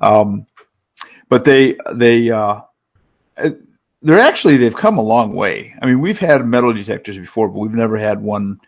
um, 0.00 0.46
but 1.28 1.44
they 1.44 1.76
they 1.92 2.30
uh, 2.30 2.60
they're 4.02 4.20
actually 4.20 4.56
they've 4.56 4.74
come 4.74 4.98
a 4.98 5.02
long 5.02 5.34
way. 5.34 5.74
I 5.80 5.86
mean, 5.86 6.00
we've 6.00 6.18
had 6.18 6.44
metal 6.46 6.72
detectors 6.72 7.18
before, 7.18 7.48
but 7.48 7.58
we've 7.58 7.74
never 7.74 7.96
had 7.96 8.20
one, 8.22 8.60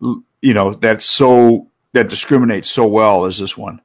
you 0.00 0.54
know, 0.54 0.74
that's 0.74 1.04
so 1.04 1.68
that 1.92 2.08
discriminates 2.08 2.70
so 2.70 2.86
well 2.86 3.24
as 3.24 3.38
this 3.38 3.56
one. 3.56 3.80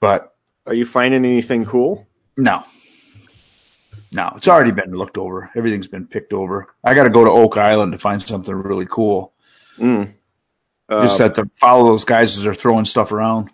But 0.00 0.34
Are 0.66 0.74
you 0.74 0.86
finding 0.86 1.24
anything 1.24 1.64
cool? 1.64 2.06
no, 2.36 2.64
no, 4.10 4.32
it's 4.36 4.48
already 4.48 4.72
been 4.72 4.92
looked 4.92 5.18
over. 5.18 5.50
Everything's 5.54 5.86
been 5.88 6.06
picked 6.06 6.32
over. 6.32 6.74
I 6.82 6.94
got 6.94 7.04
to 7.04 7.10
go 7.10 7.24
to 7.24 7.30
Oak 7.30 7.56
Island 7.56 7.92
to 7.92 7.98
find 7.98 8.22
something 8.22 8.54
really 8.54 8.86
cool. 8.86 9.32
Mm. 9.78 10.12
Uh, 10.88 11.02
Just 11.02 11.18
have 11.18 11.34
to 11.34 11.48
follow 11.56 11.86
those 11.86 12.04
guys 12.04 12.36
as 12.36 12.44
they're 12.44 12.54
throwing 12.54 12.84
stuff 12.84 13.12
around. 13.12 13.50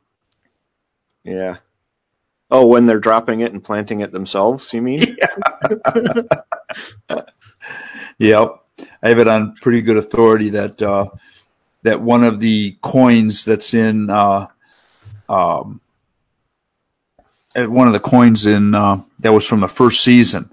yeah. 1.24 1.56
Oh, 2.50 2.66
when 2.66 2.86
they're 2.86 3.00
dropping 3.00 3.40
it 3.40 3.52
and 3.52 3.62
planting 3.62 4.00
it 4.00 4.10
themselves, 4.10 4.72
you 4.72 4.82
mean? 4.82 5.16
Yeah. 5.88 6.22
Yep. 8.18 8.64
I 9.02 9.08
have 9.08 9.18
it 9.18 9.28
on 9.28 9.54
pretty 9.56 9.82
good 9.82 9.96
authority 9.96 10.50
that 10.50 10.80
uh, 10.82 11.06
that 11.84 12.00
one 12.02 12.24
of 12.24 12.40
the 12.40 12.76
coins 12.82 13.44
that's 13.44 13.74
in 13.74 14.10
uh, 14.10 14.48
um, 15.28 15.80
uh, 17.56 17.66
one 17.66 17.86
of 17.86 17.92
the 17.92 18.00
coins 18.00 18.46
in 18.46 18.74
uh, 18.74 19.02
that 19.20 19.32
was 19.32 19.46
from 19.46 19.60
the 19.60 19.68
first 19.68 20.02
season 20.02 20.50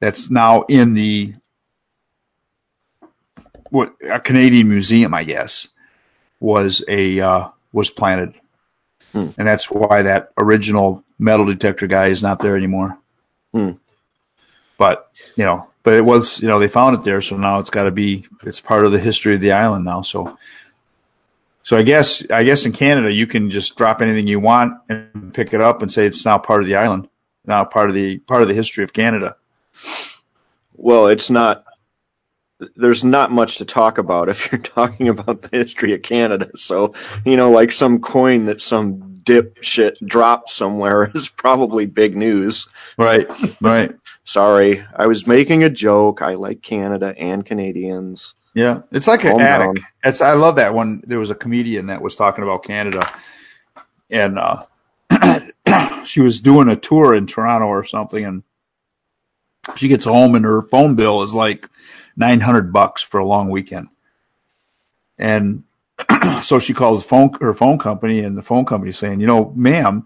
that's 0.00 0.30
now 0.30 0.62
in 0.62 0.94
the 0.94 1.34
what 3.70 3.94
a 4.08 4.20
Canadian 4.20 4.68
museum, 4.68 5.14
I 5.14 5.24
guess, 5.24 5.68
was 6.40 6.84
a 6.88 7.20
uh, 7.20 7.48
was 7.72 7.90
planted, 7.90 8.34
Hmm. 9.16 9.28
and 9.38 9.48
that's 9.48 9.70
why 9.70 10.02
that 10.02 10.30
original 10.36 11.02
metal 11.18 11.46
detector 11.46 11.86
guy 11.86 12.08
is 12.08 12.22
not 12.22 12.38
there 12.38 12.54
anymore. 12.54 12.98
Hmm. 13.54 13.70
But 14.76 15.10
you 15.36 15.44
know, 15.46 15.68
but 15.82 15.94
it 15.94 16.04
was 16.04 16.38
you 16.42 16.48
know 16.48 16.58
they 16.58 16.68
found 16.68 16.98
it 16.98 17.04
there, 17.04 17.22
so 17.22 17.38
now 17.38 17.60
it's 17.60 17.70
got 17.70 17.84
to 17.84 17.90
be 17.90 18.26
it's 18.42 18.60
part 18.60 18.84
of 18.84 18.92
the 18.92 18.98
history 18.98 19.34
of 19.34 19.40
the 19.40 19.52
island 19.52 19.86
now. 19.86 20.02
So, 20.02 20.36
so 21.62 21.78
I 21.78 21.82
guess 21.82 22.30
I 22.30 22.44
guess 22.44 22.66
in 22.66 22.72
Canada 22.72 23.10
you 23.10 23.26
can 23.26 23.50
just 23.50 23.78
drop 23.78 24.02
anything 24.02 24.26
you 24.26 24.38
want 24.38 24.74
and 24.90 25.32
pick 25.32 25.54
it 25.54 25.62
up 25.62 25.80
and 25.80 25.90
say 25.90 26.04
it's 26.04 26.26
now 26.26 26.36
part 26.36 26.60
of 26.60 26.66
the 26.66 26.76
island, 26.76 27.08
now 27.46 27.64
part 27.64 27.88
of 27.88 27.94
the 27.94 28.18
part 28.18 28.42
of 28.42 28.48
the 28.48 28.54
history 28.54 28.84
of 28.84 28.92
Canada. 28.92 29.36
Well, 30.74 31.06
it's 31.06 31.30
not. 31.30 31.64
There's 32.74 33.04
not 33.04 33.30
much 33.30 33.58
to 33.58 33.64
talk 33.64 33.98
about 33.98 34.28
if 34.28 34.50
you're 34.50 34.60
talking 34.62 35.08
about 35.08 35.42
the 35.42 35.56
history 35.56 35.94
of 35.94 36.02
Canada. 36.02 36.50
So, 36.56 36.94
you 37.24 37.36
know, 37.36 37.50
like 37.50 37.72
some 37.72 38.00
coin 38.00 38.46
that 38.46 38.60
some 38.60 39.20
dipshit 39.22 39.96
dropped 40.04 40.48
somewhere 40.48 41.10
is 41.14 41.28
probably 41.28 41.86
big 41.86 42.16
news. 42.16 42.68
Right, 42.96 43.28
right. 43.60 43.94
Sorry, 44.24 44.84
I 44.94 45.06
was 45.06 45.26
making 45.26 45.62
a 45.62 45.70
joke. 45.70 46.22
I 46.22 46.34
like 46.34 46.60
Canada 46.60 47.14
and 47.16 47.46
Canadians. 47.46 48.34
Yeah, 48.54 48.80
it's 48.90 49.06
like 49.06 49.22
an 49.24 49.32
Calm 49.32 49.40
attic. 49.40 49.82
It's 50.02 50.20
I 50.20 50.32
love 50.32 50.56
that 50.56 50.74
one. 50.74 51.02
There 51.06 51.20
was 51.20 51.30
a 51.30 51.34
comedian 51.34 51.86
that 51.86 52.02
was 52.02 52.16
talking 52.16 52.42
about 52.42 52.64
Canada, 52.64 53.08
and 54.10 54.38
uh, 54.38 54.64
she 56.04 56.22
was 56.22 56.40
doing 56.40 56.68
a 56.68 56.76
tour 56.76 57.14
in 57.14 57.26
Toronto 57.26 57.66
or 57.66 57.84
something, 57.84 58.24
and 58.24 58.42
she 59.76 59.88
gets 59.88 60.04
home 60.04 60.34
and 60.34 60.44
her 60.44 60.62
phone 60.62 60.94
bill 60.94 61.22
is 61.22 61.34
like 61.34 61.68
nine 62.16 62.40
hundred 62.40 62.72
bucks 62.72 63.02
for 63.02 63.18
a 63.18 63.24
long 63.24 63.50
weekend, 63.50 63.88
and 65.18 65.64
so 66.42 66.58
she 66.58 66.74
calls 66.74 67.02
the 67.02 67.08
phone 67.08 67.32
her 67.40 67.54
phone 67.54 67.78
company, 67.78 68.20
and 68.20 68.36
the 68.36 68.42
phone 68.42 68.64
company 68.64 68.92
saying, 68.92 69.20
you 69.20 69.26
know, 69.26 69.52
ma'am, 69.54 70.04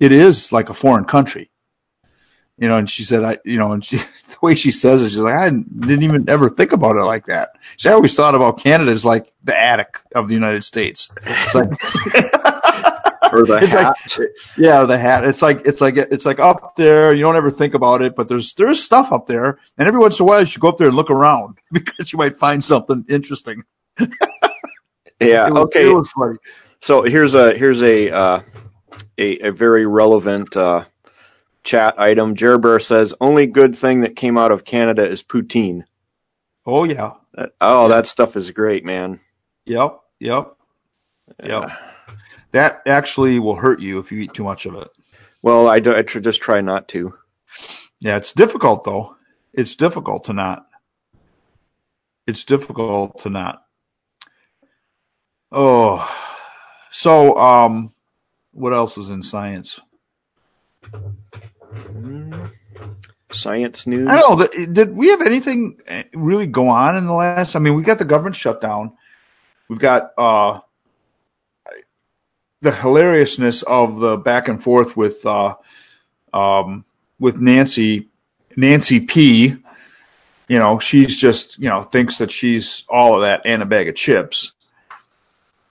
it 0.00 0.12
is 0.12 0.52
like 0.52 0.70
a 0.70 0.74
foreign 0.74 1.04
country. 1.04 1.50
You 2.60 2.66
know, 2.66 2.76
and 2.76 2.90
she 2.90 3.04
said, 3.04 3.22
I, 3.22 3.38
you 3.44 3.56
know, 3.56 3.70
and 3.70 3.84
she, 3.84 3.98
the 4.26 4.36
way 4.42 4.56
she 4.56 4.72
says 4.72 5.02
it, 5.02 5.10
she's 5.10 5.18
like, 5.18 5.34
I 5.34 5.48
didn't 5.48 6.02
even 6.02 6.28
ever 6.28 6.50
think 6.50 6.72
about 6.72 6.96
it 6.96 7.04
like 7.04 7.26
that. 7.26 7.50
She 7.76 7.88
always 7.88 8.14
thought 8.14 8.34
about 8.34 8.58
Canada 8.58 8.90
as 8.90 9.04
like 9.04 9.32
the 9.44 9.56
attic 9.56 10.00
of 10.12 10.26
the 10.26 10.34
United 10.34 10.64
States. 10.64 11.08
It's 11.22 11.54
like, 11.54 11.70
Or 13.32 13.44
the 13.44 13.58
It's 13.62 13.74
like- 13.74 14.28
yeah, 14.56 14.84
the 14.84 14.98
hat. 14.98 15.24
It's 15.24 15.42
like, 15.42 15.66
it's 15.66 15.80
like, 15.80 15.96
it's 15.96 16.26
like 16.26 16.38
up 16.38 16.76
there. 16.76 17.14
You 17.14 17.22
don't 17.22 17.36
ever 17.36 17.50
think 17.50 17.74
about 17.74 18.02
it, 18.02 18.14
but 18.16 18.28
there's, 18.28 18.54
there's 18.54 18.82
stuff 18.82 19.12
up 19.12 19.26
there. 19.26 19.58
And 19.76 19.88
every 19.88 20.00
once 20.00 20.18
in 20.18 20.24
a 20.24 20.26
while 20.26 20.40
you 20.40 20.46
should 20.46 20.60
go 20.60 20.68
up 20.68 20.78
there 20.78 20.88
and 20.88 20.96
look 20.96 21.10
around 21.10 21.58
because 21.72 22.12
you 22.12 22.18
might 22.18 22.36
find 22.36 22.62
something 22.62 23.04
interesting. 23.08 23.64
yeah. 25.20 25.48
Was, 25.50 25.64
okay. 25.66 25.88
It 25.90 25.94
was 25.94 26.10
funny. 26.10 26.38
So 26.80 27.02
here's 27.02 27.34
a 27.34 27.56
here's 27.56 27.82
a 27.82 28.10
uh, 28.10 28.40
a, 29.18 29.38
a 29.48 29.50
very 29.52 29.86
relevant 29.86 30.56
uh, 30.56 30.84
chat 31.64 31.98
item. 31.98 32.36
Jerbear 32.36 32.80
says 32.80 33.14
only 33.20 33.46
good 33.46 33.76
thing 33.76 34.02
that 34.02 34.14
came 34.16 34.38
out 34.38 34.52
of 34.52 34.64
Canada 34.64 35.08
is 35.08 35.22
poutine. 35.24 35.84
Oh 36.64 36.84
yeah. 36.84 37.14
That- 37.34 37.52
oh, 37.60 37.88
that 37.88 38.06
stuff 38.06 38.36
is 38.36 38.50
great, 38.52 38.84
man. 38.84 39.20
Yep. 39.64 40.00
Yep. 40.20 40.56
Yep. 41.42 41.70
That 42.52 42.82
actually 42.86 43.38
will 43.38 43.56
hurt 43.56 43.80
you 43.80 43.98
if 43.98 44.10
you 44.12 44.20
eat 44.20 44.34
too 44.34 44.44
much 44.44 44.66
of 44.66 44.74
it. 44.74 44.88
Well, 45.42 45.68
I, 45.68 45.80
do, 45.80 45.94
I 45.94 46.02
tr- 46.02 46.20
just 46.20 46.40
try 46.40 46.60
not 46.60 46.88
to. 46.88 47.14
Yeah, 48.00 48.16
it's 48.16 48.32
difficult 48.32 48.84
though. 48.84 49.16
It's 49.52 49.76
difficult 49.76 50.24
to 50.24 50.32
not. 50.32 50.66
It's 52.26 52.44
difficult 52.44 53.20
to 53.20 53.30
not. 53.30 53.62
Oh, 55.50 56.06
so 56.90 57.36
um, 57.38 57.94
what 58.52 58.72
else 58.72 58.98
is 58.98 59.08
in 59.08 59.22
science? 59.22 59.80
Science 63.30 63.86
news. 63.86 64.08
I 64.08 64.16
don't 64.16 64.38
know. 64.38 64.66
Did 64.66 64.94
we 64.94 65.08
have 65.08 65.22
anything 65.22 65.80
eh, 65.86 66.04
really 66.14 66.46
go 66.46 66.68
on 66.68 66.96
in 66.96 67.06
the 67.06 67.12
last? 67.12 67.56
I 67.56 67.58
mean, 67.58 67.74
we 67.74 67.82
got 67.82 67.98
the 67.98 68.04
government 68.04 68.36
shutdown. 68.36 68.96
We've 69.68 69.78
got 69.78 70.10
uh, 70.16 70.60
the 72.60 72.72
hilariousness 72.72 73.62
of 73.62 74.00
the 74.00 74.16
back 74.16 74.48
and 74.48 74.62
forth 74.62 74.96
with 74.96 75.24
uh, 75.24 75.56
um, 76.32 76.84
with 77.18 77.36
Nancy 77.36 78.08
Nancy 78.56 79.00
P. 79.00 79.56
You 80.48 80.58
know, 80.58 80.78
she's 80.78 81.20
just 81.20 81.58
you 81.58 81.68
know 81.68 81.82
thinks 81.82 82.18
that 82.18 82.30
she's 82.30 82.84
all 82.88 83.16
of 83.16 83.20
that 83.22 83.42
and 83.44 83.62
a 83.62 83.66
bag 83.66 83.88
of 83.88 83.94
chips, 83.94 84.52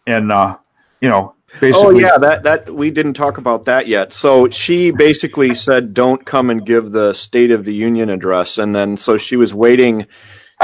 and 0.06 0.32
uh, 0.32 0.58
you 1.02 1.10
know 1.10 1.36
Basically. 1.60 1.86
Oh 1.86 1.98
yeah, 1.98 2.18
that 2.18 2.44
that 2.44 2.74
we 2.74 2.92
didn't 2.92 3.14
talk 3.14 3.38
about 3.38 3.66
that 3.66 3.88
yet. 3.88 4.12
So 4.12 4.50
she 4.50 4.92
basically 4.92 5.56
said, 5.56 5.94
"Don't 5.94 6.24
come 6.24 6.50
and 6.50 6.66
give 6.66 6.92
the 6.92 7.14
State 7.14 7.52
of 7.52 7.64
the 7.64 7.74
Union 7.74 8.10
address," 8.10 8.58
and 8.58 8.76
then 8.76 8.98
so 8.98 9.18
she 9.18 9.38
was 9.38 9.54
waiting 9.54 10.08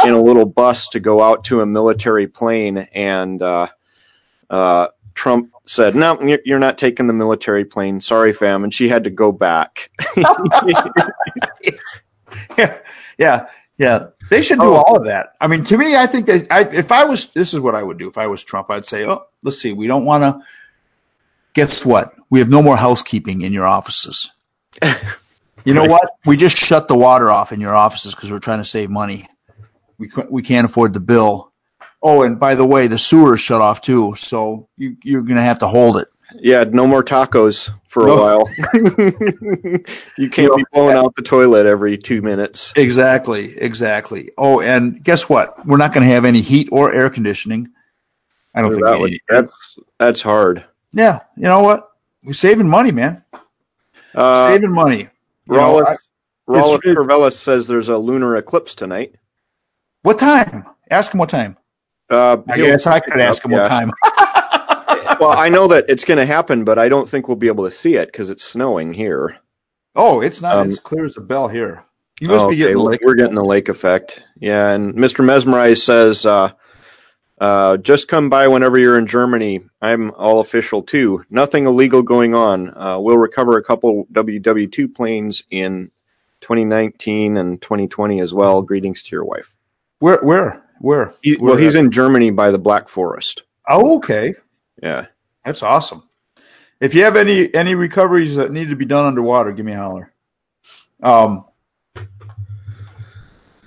in 0.03 0.13
a 0.13 0.21
little 0.21 0.45
bus 0.45 0.89
to 0.89 0.99
go 0.99 1.21
out 1.21 1.45
to 1.45 1.61
a 1.61 1.65
military 1.65 2.28
plane, 2.28 2.78
and 2.78 3.41
uh, 3.41 3.67
uh, 4.49 4.88
Trump 5.14 5.51
said, 5.66 5.95
"No, 5.95 6.20
you're- 6.22 6.59
not 6.59 6.78
taking 6.78 7.07
the 7.07 7.14
military 7.14 7.66
plane. 7.66 8.01
Sorry, 8.01 8.34
fam," 8.34 8.64
and 8.64 8.74
she 8.74 8.88
had 8.89 9.03
to 9.05 9.09
go 9.09 9.32
back. 9.32 9.89
yeah, 12.57 12.78
yeah, 13.18 13.47
yeah. 13.78 14.07
They 14.30 14.41
should 14.41 14.59
do 14.59 14.74
Oh. 14.74 14.74
all 14.76 14.97
of 14.97 15.05
that. 15.05 15.34
I 15.39 15.47
mean, 15.47 15.64
to 15.66 15.78
me, 15.78 15.95
I 15.95 16.07
think 16.07 16.26
that 16.28 16.47
I, 16.51 16.61
if 16.61 16.91
I 16.91 17.05
was, 17.05 17.28
this 17.28 17.53
is 17.53 17.59
what 17.59 17.76
I 17.76 17.84
would 17.84 17.97
do. 17.97 18.07
If 18.07 18.18
I 18.18 18.28
was 18.28 18.43
Trump, 18.43 18.70
I'd 18.72 18.86
say, 18.86 19.05
oh, 19.05 19.26
let's 19.43 19.59
see, 19.59 19.74
we 19.74 19.88
don't 19.88 20.05
want 20.05 20.24
to. 20.24 20.45
Guess 21.53 21.86
what? 21.86 22.14
We 22.32 22.39
have 22.39 22.49
no 22.49 22.64
more 22.64 22.76
housekeeping 22.78 23.41
in 23.41 23.53
your 23.53 23.66
offices. 23.66 24.32
You 25.66 25.74
know 25.74 25.86
what? 25.86 26.09
We 26.26 26.36
just 26.36 26.57
shut 26.57 26.89
the 26.89 26.95
water 26.95 27.32
off 27.32 27.53
in 27.53 27.61
your 27.61 27.74
offices 27.74 28.14
because 28.14 28.30
we're 28.30 28.39
trying 28.39 28.57
to 28.59 28.66
save 28.66 28.89
money. 28.89 29.30
We 29.97 30.11
we 30.30 30.41
can't 30.41 30.66
afford 30.66 30.93
the 30.93 30.99
bill. 30.99 31.53
Oh, 32.06 32.24
and 32.24 32.38
by 32.39 32.56
the 32.56 32.66
way, 32.66 32.88
the 32.88 32.97
sewer 32.97 33.36
is 33.36 33.39
shut 33.41 33.62
off 33.62 33.80
too, 33.80 34.16
so 34.18 34.68
you, 34.78 34.97
you're 35.04 35.22
going 35.22 35.38
to 35.38 35.41
have 35.41 35.60
to 35.60 35.68
hold 35.68 35.97
it. 35.97 36.10
Yeah, 36.36 36.66
no 36.66 36.86
more 36.86 37.04
tacos 37.04 37.70
for 37.88 38.04
a 38.04 38.08
No. 38.08 38.18
while. 38.22 38.49
you 40.18 40.30
can't 40.30 40.49
No. 40.51 40.56
be 40.58 40.66
blowing 40.74 40.97
out 40.97 41.16
the 41.16 41.22
toilet 41.22 41.66
every 41.66 41.97
two 41.97 42.22
minutes. 42.22 42.74
Exactly, 42.76 43.58
exactly. 43.58 44.32
Oh, 44.38 44.60
and 44.60 45.01
guess 45.04 45.30
what? 45.30 45.66
We're 45.66 45.78
not 45.78 45.93
going 45.93 46.06
to 46.06 46.14
have 46.14 46.26
any 46.26 46.41
heat 46.41 46.70
or 46.72 46.91
air 46.93 47.10
conditioning. 47.10 47.70
I 48.56 48.62
don't 48.62 48.72
think 48.72 48.84
that 48.86 48.99
would, 48.99 49.18
that's 49.30 49.78
that's 49.99 50.22
hard. 50.22 50.66
Yeah, 50.91 51.22
you 51.38 51.43
know 51.43 51.62
what? 51.62 51.89
We're 52.24 52.34
saving 52.34 52.70
money, 52.70 52.91
man. 52.91 53.24
Uh, 54.14 54.51
saving 54.51 54.72
money. 54.72 55.10
Rollis, 55.49 55.97
Rollis 56.47 57.34
says 57.34 57.68
there's 57.68 57.89
a 57.89 57.97
lunar 57.97 58.38
eclipse 58.38 58.76
tonight. 58.76 59.16
what 60.04 60.20
time? 60.20 60.66
Ask 60.89 61.14
him 61.14 61.20
what 61.20 61.30
time. 61.30 61.58
Uh, 62.10 62.38
I 62.49 62.58
guess 62.58 62.88
I 62.88 62.99
could 62.99 63.20
ask 63.20 63.43
him 63.43 63.51
yeah. 63.51 63.60
what 63.62 63.68
time. 63.70 63.91
Well, 65.20 65.32
I 65.32 65.49
know 65.49 65.68
that 65.68 65.86
it's 65.89 66.06
going 66.06 66.18
to 66.18 66.26
happen, 66.26 66.66
but 66.66 66.80
I 66.80 66.89
don't 66.89 67.08
think 67.08 67.28
we'll 67.28 67.38
be 67.38 67.47
able 67.47 67.66
to 67.66 67.72
see 67.72 67.95
it 67.95 68.08
because 68.12 68.30
it's 68.30 68.43
snowing 68.43 68.93
here. 68.93 69.38
Oh, 69.95 70.22
it's 70.22 70.41
not 70.41 70.58
Um, 70.58 70.68
as 70.70 70.80
clear 70.80 71.06
as 71.06 71.18
a 71.18 71.22
bell 71.22 71.47
here. 71.47 71.86
You 72.20 72.30
must 72.30 72.45
Oh, 72.45 72.49
be 72.49 72.56
getting 72.58 72.78
okay. 72.78 72.84
like 72.84 73.01
We're 73.04 73.16
getting 73.16 73.36
the 73.36 73.43
lake 73.43 73.70
effect. 73.70 74.24
Yeah, 74.39 74.72
and 74.72 74.95
Mr. 74.95 75.24
Mesmerize 75.24 75.84
says, 75.84 76.26
uh, 76.26 76.51
uh, 77.39 77.78
just 77.78 78.08
come 78.08 78.30
by 78.30 78.47
whenever 78.49 78.78
you're 78.80 78.97
in 78.99 79.08
Germany. 79.08 79.62
I'm 79.82 80.12
all 80.12 80.39
official 80.39 80.84
too. 80.84 81.26
Nothing 81.30 81.66
illegal 81.68 82.01
going 82.04 82.36
on. 82.36 82.70
Uh, 82.76 82.99
we'll 82.99 83.18
recover 83.18 83.58
a 83.58 83.64
couple 83.64 84.08
WW2 84.14 84.93
planes 84.95 85.43
in 85.51 85.91
2019 86.41 87.38
and 87.38 87.62
2020 87.62 88.22
as 88.22 88.34
well. 88.34 88.62
Greetings 88.62 89.04
to 89.04 89.16
your 89.16 89.26
wife. 89.26 89.56
where 89.99 90.20
where 90.24 90.62
where? 90.84 91.14
He, 91.22 91.36
Where 91.36 91.52
well, 91.52 91.58
he's 91.58 91.76
in 91.76 91.92
Germany 91.92 92.32
by 92.32 92.52
the 92.52 92.58
Black 92.58 92.90
Forest. 92.90 93.44
Oh, 93.66 93.96
okay. 94.00 94.36
Yeah. 94.82 95.06
That's 95.46 95.64
awesome. 95.64 96.04
If 96.82 96.94
you 96.94 97.06
have 97.06 97.16
any 97.16 97.54
any 97.54 97.74
recoveries 97.74 98.36
that 98.36 98.52
need 98.52 98.70
to 98.70 98.76
be 98.76 98.84
done 98.84 99.06
underwater, 99.06 99.54
give 99.54 99.66
me 99.66 99.72
a 99.72 99.78
holler. 99.78 100.12
Um, 101.02 101.46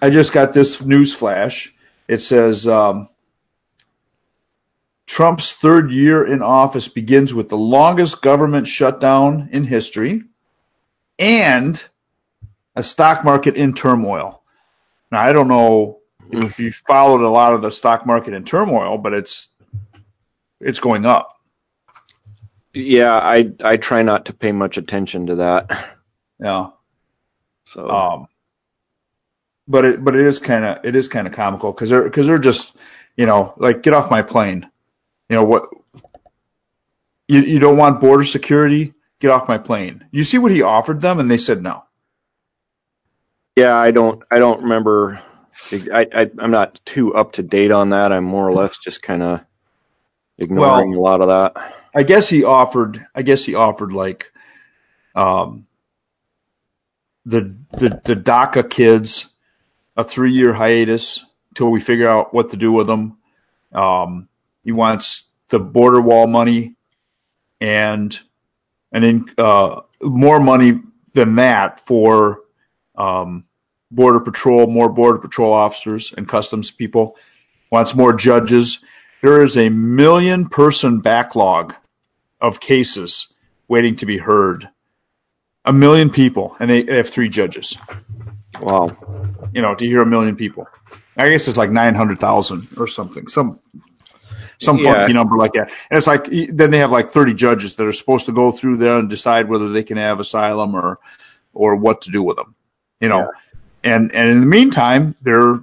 I 0.03 0.11
just 0.11 0.35
got 0.35 0.53
this 0.53 0.83
news 0.83 1.14
flash. 1.14 1.73
It 2.07 2.21
says 2.21 2.69
um, 2.69 3.09
Trump's 5.07 5.55
third 5.55 5.93
year 5.93 6.23
in 6.23 6.43
office 6.43 6.89
begins 6.89 7.33
with 7.33 7.49
the 7.49 7.57
longest 7.57 8.21
government 8.21 8.67
shutdown 8.67 9.49
in 9.53 9.64
history 9.64 10.25
and 11.19 11.83
a 12.75 12.83
stock 12.83 13.25
market 13.25 13.57
in 13.57 13.73
turmoil. 13.73 14.43
Now 15.11 15.23
I 15.23 15.33
don't 15.33 15.49
know 15.49 16.01
if 16.33 16.59
you 16.61 16.72
followed 16.72 17.22
a 17.22 17.29
lot 17.31 17.55
of 17.55 17.62
the 17.62 17.72
stock 17.72 18.07
market 18.07 18.35
in 18.35 18.45
turmoil, 18.45 18.99
but 18.99 19.14
it's 19.14 19.49
it's 20.61 20.81
going 20.81 21.07
up. 21.07 21.37
Yeah, 22.74 23.14
I 23.14 23.53
I 23.64 23.77
try 23.79 24.03
not 24.03 24.27
to 24.27 24.35
pay 24.35 24.53
much 24.53 24.79
attention 24.79 25.29
to 25.29 25.37
that. 25.37 25.89
Yeah. 26.41 26.68
So 27.66 27.89
Um, 27.91 28.29
but 29.68 29.85
it 29.87 30.05
but 30.05 30.16
it 30.16 30.27
is 30.27 30.41
kind 30.41 30.64
of 30.64 30.85
it 30.87 30.97
is 30.97 31.09
kind 31.09 31.27
of 31.27 31.35
comical 31.35 31.72
because 31.72 31.91
they're 31.91 32.05
because 32.05 32.27
they're 32.27 32.39
just 32.39 32.74
you 33.16 33.27
know 33.27 33.55
like 33.59 33.83
get 33.83 33.95
off 33.95 34.11
my 34.11 34.22
plane, 34.22 34.68
you 35.31 35.37
know 35.37 35.45
what 35.45 35.70
you 37.29 37.41
you 37.41 37.59
don't 37.61 37.77
want 37.79 38.01
border 38.01 38.24
security 38.24 38.95
get 39.20 39.31
off 39.31 39.49
my 39.49 39.59
plane. 39.59 40.07
You 40.12 40.24
see 40.24 40.39
what 40.39 40.53
he 40.53 40.62
offered 40.62 41.01
them 41.01 41.20
and 41.20 41.31
they 41.31 41.39
said 41.39 41.62
no. 41.62 41.85
Yeah, 43.57 43.77
I 43.77 43.91
don't. 43.91 44.22
I 44.31 44.39
don't 44.39 44.62
remember. 44.62 45.22
I, 45.72 46.07
I 46.12 46.30
I'm 46.38 46.50
not 46.50 46.80
too 46.84 47.14
up 47.14 47.32
to 47.32 47.42
date 47.42 47.72
on 47.72 47.90
that. 47.90 48.12
I'm 48.12 48.24
more 48.24 48.48
or 48.48 48.52
less 48.52 48.78
just 48.78 49.02
kind 49.02 49.22
of 49.22 49.40
ignoring 50.38 50.94
a 50.94 51.00
lot 51.00 51.20
of 51.20 51.28
that. 51.28 51.74
I 51.94 52.02
guess 52.02 52.28
he 52.28 52.44
offered 52.44 53.04
I 53.14 53.22
guess 53.22 53.44
he 53.44 53.54
offered 53.54 53.92
like 53.92 54.32
um 55.14 55.66
the 57.24 57.57
the 57.72 58.00
the 58.04 58.16
DACA 58.16 58.68
kids 58.68 59.26
a 59.96 60.04
three 60.04 60.32
year 60.32 60.52
hiatus 60.52 61.24
till 61.54 61.70
we 61.70 61.80
figure 61.80 62.09
out 62.09 62.34
what 62.34 62.50
to 62.50 62.57
do 62.57 62.72
with 62.72 62.86
them. 62.86 63.18
Um, 63.72 64.28
he 64.62 64.72
wants 64.72 65.24
the 65.48 65.59
border 65.59 66.00
wall 66.00 66.26
money 66.26 66.74
and 67.61 68.18
and 68.92 69.04
then 69.04 69.24
uh, 69.38 69.82
more 70.02 70.38
money 70.40 70.80
than 71.12 71.36
that 71.36 71.84
for 71.86 72.40
um, 72.96 73.44
border 73.97 74.20
patrol, 74.20 74.66
more 74.68 74.90
border 74.90 75.18
patrol 75.18 75.53
officers 75.53 76.12
and 76.16 76.28
customs 76.28 76.70
people. 76.70 77.16
Wants 77.70 77.94
more 77.97 78.12
judges. 78.12 78.78
There 79.22 79.42
is 79.42 79.57
a 79.57 79.68
million 79.70 80.49
person 80.49 81.01
backlog 81.01 81.74
of 82.40 82.61
cases 82.61 83.32
waiting 83.66 83.97
to 83.97 84.07
be 84.07 84.18
heard. 84.18 84.68
A 85.64 85.72
million 85.72 86.11
people, 86.11 86.57
and 86.61 86.70
they, 86.70 86.82
they 86.82 86.99
have 86.99 87.09
three 87.09 87.28
judges. 87.28 87.76
Wow. 88.61 88.97
You 89.53 89.62
know, 89.62 89.74
to 89.74 89.84
hear 89.84 90.01
a 90.03 90.07
million 90.07 90.36
people. 90.36 90.68
I 91.16 91.30
guess 91.30 91.49
it's 91.49 91.57
like 91.57 91.70
nine 91.70 91.94
hundred 91.97 92.20
thousand 92.20 92.68
or 92.76 92.86
something. 92.86 93.26
Some 93.26 93.59
some 94.59 94.78
Yeah. 94.78 94.92
funky 94.92 95.12
number 95.12 95.36
like 95.36 95.55
that. 95.55 95.72
And 95.90 95.99
it's 95.99 96.07
like 96.07 96.26
then 96.30 96.70
they 96.70 96.78
have 96.78 96.92
like 96.92 97.11
thirty 97.11 97.34
judges 97.34 97.74
that 97.76 97.86
are 97.86 97.92
supposed 97.92 98.26
to 98.26 98.32
go 98.32 98.53
through 98.53 98.76
there 98.76 98.99
and 98.99 99.11
decide 99.11 99.49
whether 99.49 99.70
they 99.70 99.82
can 99.82 99.97
have 99.97 100.20
asylum 100.20 100.76
or 100.76 101.01
or 101.53 101.74
what 101.76 102.03
to 102.03 102.11
do 102.11 102.22
with 102.22 102.36
them. 102.36 102.55
You 103.01 103.09
know, 103.09 103.32
and 103.87 104.14
and 104.14 104.28
in 104.30 104.41
the 104.41 104.47
meantime, 104.47 105.14
they're 105.22 105.61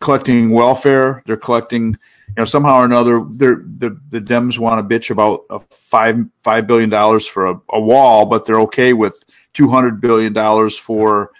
collecting 0.00 0.50
welfare. 0.50 1.22
They're 1.24 1.36
collecting, 1.36 1.90
you 1.92 2.34
know, 2.36 2.44
somehow 2.44 2.80
or 2.80 2.84
another. 2.84 3.20
The 3.20 3.98
the 4.10 4.20
Dems 4.20 4.58
want 4.58 4.86
to 4.86 4.94
bitch 4.94 5.10
about 5.10 5.44
a 5.48 5.60
five 5.70 6.18
five 6.42 6.66
billion 6.66 6.90
dollars 6.90 7.26
for 7.26 7.46
a, 7.46 7.60
a 7.70 7.80
wall, 7.80 8.26
but 8.26 8.44
they're 8.44 8.60
okay 8.62 8.92
with 8.92 9.14
two 9.54 9.68
hundred 9.68 10.00
billion 10.00 10.32
dollars 10.32 10.76
for 10.76 11.30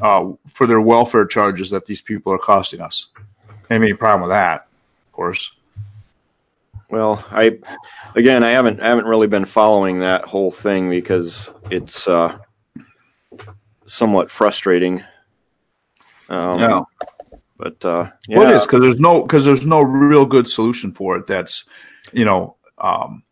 uh, 0.00 0.32
for 0.48 0.66
their 0.66 0.80
welfare 0.80 1.26
charges 1.26 1.70
that 1.70 1.86
these 1.86 2.02
people 2.02 2.32
are 2.32 2.38
costing 2.38 2.82
us. 2.82 3.06
Any 3.70 3.94
problem 3.94 4.28
with 4.28 4.36
that, 4.36 4.68
of 5.06 5.12
course. 5.12 5.52
Well, 6.90 7.24
I 7.30 7.58
again, 8.14 8.44
I 8.44 8.50
haven't 8.50 8.80
I 8.80 8.88
haven't 8.88 9.06
really 9.06 9.26
been 9.26 9.46
following 9.46 10.00
that 10.00 10.24
whole 10.26 10.52
thing 10.52 10.90
because 10.90 11.50
it's 11.70 12.06
uh, 12.06 12.38
somewhat 13.86 14.30
frustrating. 14.30 15.02
Um, 16.28 16.58
Yeah. 16.60 16.80
But 17.58 17.84
uh, 17.84 18.10
yeah, 18.28 18.38
Well, 18.38 18.50
it 18.50 18.56
is 18.56 18.66
because 18.66 18.80
there's 18.82 19.00
no 19.00 19.22
because 19.22 19.44
there's 19.44 19.64
no 19.66 19.80
real 19.80 20.26
good 20.26 20.48
solution 20.48 20.92
for 20.92 21.16
it. 21.16 21.26
That's 21.26 21.64
you 22.12 22.24
know, 22.24 22.56
um, 22.78 23.22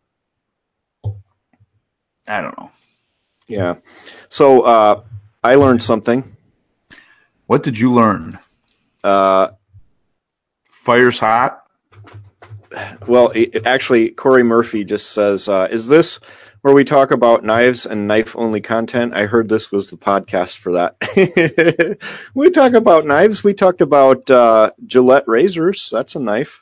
I 2.27 2.41
don't 2.41 2.57
know. 2.57 2.71
yeah. 3.47 3.75
So 4.29 4.61
uh, 4.61 5.03
I 5.43 5.55
learned 5.55 5.83
something. 5.83 6.35
What 7.45 7.61
did 7.61 7.77
you 7.77 7.93
learn? 7.93 8.39
Uh, 9.03 9.49
Fire's 10.69 11.19
hot. 11.19 11.64
Well, 13.07 13.31
it, 13.33 13.65
actually, 13.65 14.09
Corey 14.09 14.43
Murphy 14.43 14.83
just 14.83 15.11
says, 15.11 15.47
uh, 15.47 15.67
"Is 15.71 15.87
this 15.87 16.19
where 16.61 16.73
we 16.73 16.83
talk 16.83 17.11
about 17.11 17.43
knives 17.43 17.85
and 17.85 18.07
knife-only 18.07 18.61
content?" 18.61 19.13
I 19.15 19.25
heard 19.25 19.47
this 19.49 19.71
was 19.71 19.89
the 19.89 19.97
podcast 19.97 20.57
for 20.57 20.73
that. 20.73 21.97
we 22.33 22.49
talk 22.51 22.73
about 22.73 23.05
knives. 23.05 23.43
We 23.43 23.53
talked 23.53 23.81
about 23.81 24.29
uh, 24.29 24.71
Gillette 24.85 25.27
razors. 25.27 25.89
That's 25.91 26.15
a 26.15 26.19
knife. 26.19 26.61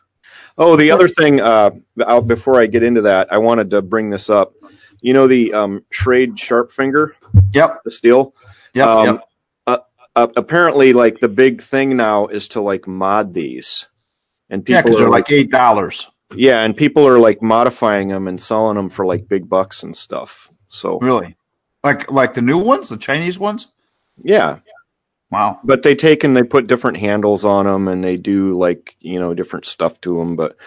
Oh, 0.58 0.76
the 0.76 0.92
other 0.92 1.08
thing. 1.08 1.42
Uh, 1.42 1.72
before 2.26 2.60
I 2.62 2.68
get 2.68 2.84
into 2.84 3.02
that, 3.04 3.32
I 3.34 3.40
wanted 3.40 3.72
to 3.72 3.82
bring 3.82 4.10
this 4.10 4.30
up. 4.30 4.54
You 5.02 5.14
know 5.14 5.28
the 5.28 5.54
um, 5.54 5.84
Schrade 5.92 6.36
Sharpfinger, 6.36 7.12
Yep. 7.54 7.84
the 7.84 7.92
steel. 7.92 8.36
Yep. 8.74 8.88
Um, 8.88 9.06
yep. 9.06 9.22
Uh, 10.16 10.28
apparently, 10.36 10.94
like 10.94 11.18
the 11.20 11.28
big 11.28 11.64
thing 11.64 11.98
now 11.98 12.28
is 12.28 12.50
to 12.50 12.62
like 12.62 12.88
mod 12.88 13.34
these, 13.34 13.88
and 14.54 14.66
Yeah, 14.68 14.82
people 14.82 14.84
because 14.84 14.98
are 14.98 15.02
they're 15.02 15.10
like 15.10 15.26
like 15.26 15.32
eight 15.32 15.52
dollars. 15.52 16.10
yeah, 16.34 16.64
and 16.64 16.78
people 16.78 17.08
are 17.08 17.20
like 17.20 17.42
modifying 17.44 18.10
them 18.10 18.30
and 18.30 18.42
selling 18.42 18.78
them 18.78 18.90
for 18.90 19.06
like 19.06 19.28
big 19.30 19.50
bucks 19.50 19.84
and 19.84 19.96
stuff. 19.96 20.52
So 20.70 21.02
Really? 21.02 21.38
Like 21.84 22.12
like 22.12 22.36
the 22.36 22.44
new 22.44 22.60
ones, 22.60 22.90
the 22.90 22.98
Chinese 22.98 23.40
ones? 23.40 23.68
yeah, 24.24 24.60
Wow. 25.32 25.62
but 25.64 25.84
they 25.84 25.96
take 25.96 26.24
and 26.24 26.38
they 26.38 26.44
put 26.44 26.68
different 26.68 26.98
handles 26.98 27.46
on 27.46 27.66
them 27.66 27.88
and 27.90 28.04
they 28.04 28.18
do 28.18 28.58
like 28.58 28.96
you 29.02 29.20
know 29.20 29.34
different 29.36 29.66
stuff 29.66 30.02
to 30.02 30.18
them. 30.18 30.36
But 30.38 30.58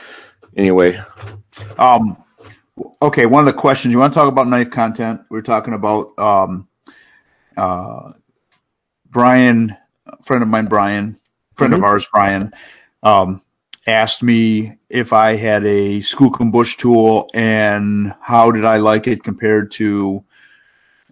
anyway, 0.57 1.01
Um, 1.79 2.25
okay, 3.03 3.27
one 3.27 3.47
of 3.49 3.55
the 3.55 3.61
questions 3.61 3.93
you 3.93 3.99
want 3.99 4.15
to 4.15 4.19
talk 4.21 4.29
about 4.29 4.49
knife 4.49 4.71
content? 4.71 5.23
We're 5.31 5.43
talking 5.43 5.75
about 5.75 6.19
um, 6.19 6.69
uh, 7.57 8.13
Brian, 9.11 9.77
friend 10.25 10.43
of 10.43 10.49
mine, 10.49 10.67
Brian, 10.67 11.21
friend 11.57 11.75
of 11.75 11.83
ours, 11.83 12.09
Brian, 12.13 12.53
um, 13.03 13.43
asked 13.87 14.23
me 14.23 14.77
if 14.89 15.13
I 15.13 15.37
had 15.37 15.65
a 15.65 16.01
Skookum 16.01 16.53
Bush 16.53 16.77
tool 16.77 17.31
and 17.35 18.15
how 18.21 18.51
did 18.51 18.65
I 18.65 18.79
like 18.79 19.07
it 19.07 19.23
compared 19.25 19.73
to 19.73 20.25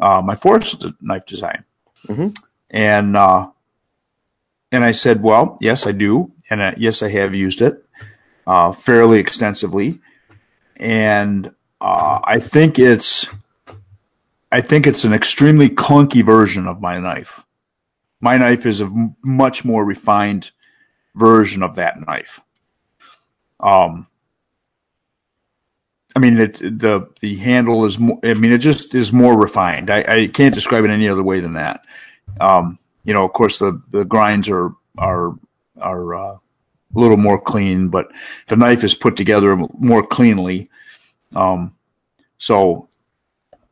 uh, 0.01 0.23
my 0.23 0.37
forest 0.37 0.87
knife 1.01 1.27
design. 1.27 1.65
Mhm. 2.09 2.37
And 2.71 3.17
uh, 3.17 3.49
and 4.73 4.85
I 4.85 4.93
said, 4.93 5.23
well, 5.23 5.59
yes, 5.61 5.87
I 5.87 5.93
do, 5.93 6.33
and 6.51 6.61
uh, 6.61 6.73
yes, 6.77 7.03
I 7.03 7.09
have 7.11 7.35
used 7.35 7.63
it 7.63 7.85
uh, 8.47 8.73
fairly 8.73 9.19
extensively. 9.21 10.01
And 10.77 11.53
uh, 11.81 12.21
I 12.25 12.41
think 12.41 12.79
it's 12.79 13.27
I 14.51 14.61
think 14.61 14.87
it's 14.87 15.05
an 15.05 15.13
extremely 15.13 15.69
clunky 15.69 16.25
version 16.25 16.67
of 16.67 16.81
my 16.81 16.99
knife. 17.01 17.45
My 18.21 18.39
knife 18.39 18.67
is 18.67 18.81
a 18.81 18.85
m- 18.85 19.17
much 19.23 19.65
more 19.65 19.85
refined 19.85 20.51
version 21.15 21.63
of 21.63 21.77
that 21.77 22.01
knife. 22.01 22.41
Um, 23.65 24.07
I 26.15 26.21
mean, 26.21 26.39
it, 26.39 26.59
the 26.59 27.09
the 27.21 27.37
handle 27.37 27.87
is 27.87 27.99
more. 27.99 28.21
I 28.23 28.35
mean, 28.35 28.53
it 28.53 28.59
just 28.59 28.95
is 28.95 29.13
more 29.13 29.37
refined. 29.37 29.91
I, 29.91 30.05
I 30.07 30.27
can't 30.29 30.55
describe 30.55 30.85
it 30.85 30.91
any 30.91 31.09
other 31.09 31.25
way 31.25 31.41
than 31.41 31.55
that. 31.55 31.85
Um, 32.41 32.79
you 33.03 33.15
know, 33.15 33.25
of 33.25 33.33
course, 33.33 33.59
the 33.59 33.83
the 33.91 34.05
grinds 34.05 34.49
are 34.49 34.75
are 34.97 35.35
are 35.81 36.15
uh, 36.15 36.35
a 36.35 36.41
little 36.93 37.17
more 37.17 37.41
clean, 37.41 37.89
but 37.89 38.13
the 38.47 38.57
knife 38.57 38.85
is 38.85 38.95
put 38.95 39.17
together 39.17 39.57
more 39.57 40.07
cleanly. 40.07 40.71
Um, 41.35 41.75
so 42.39 42.89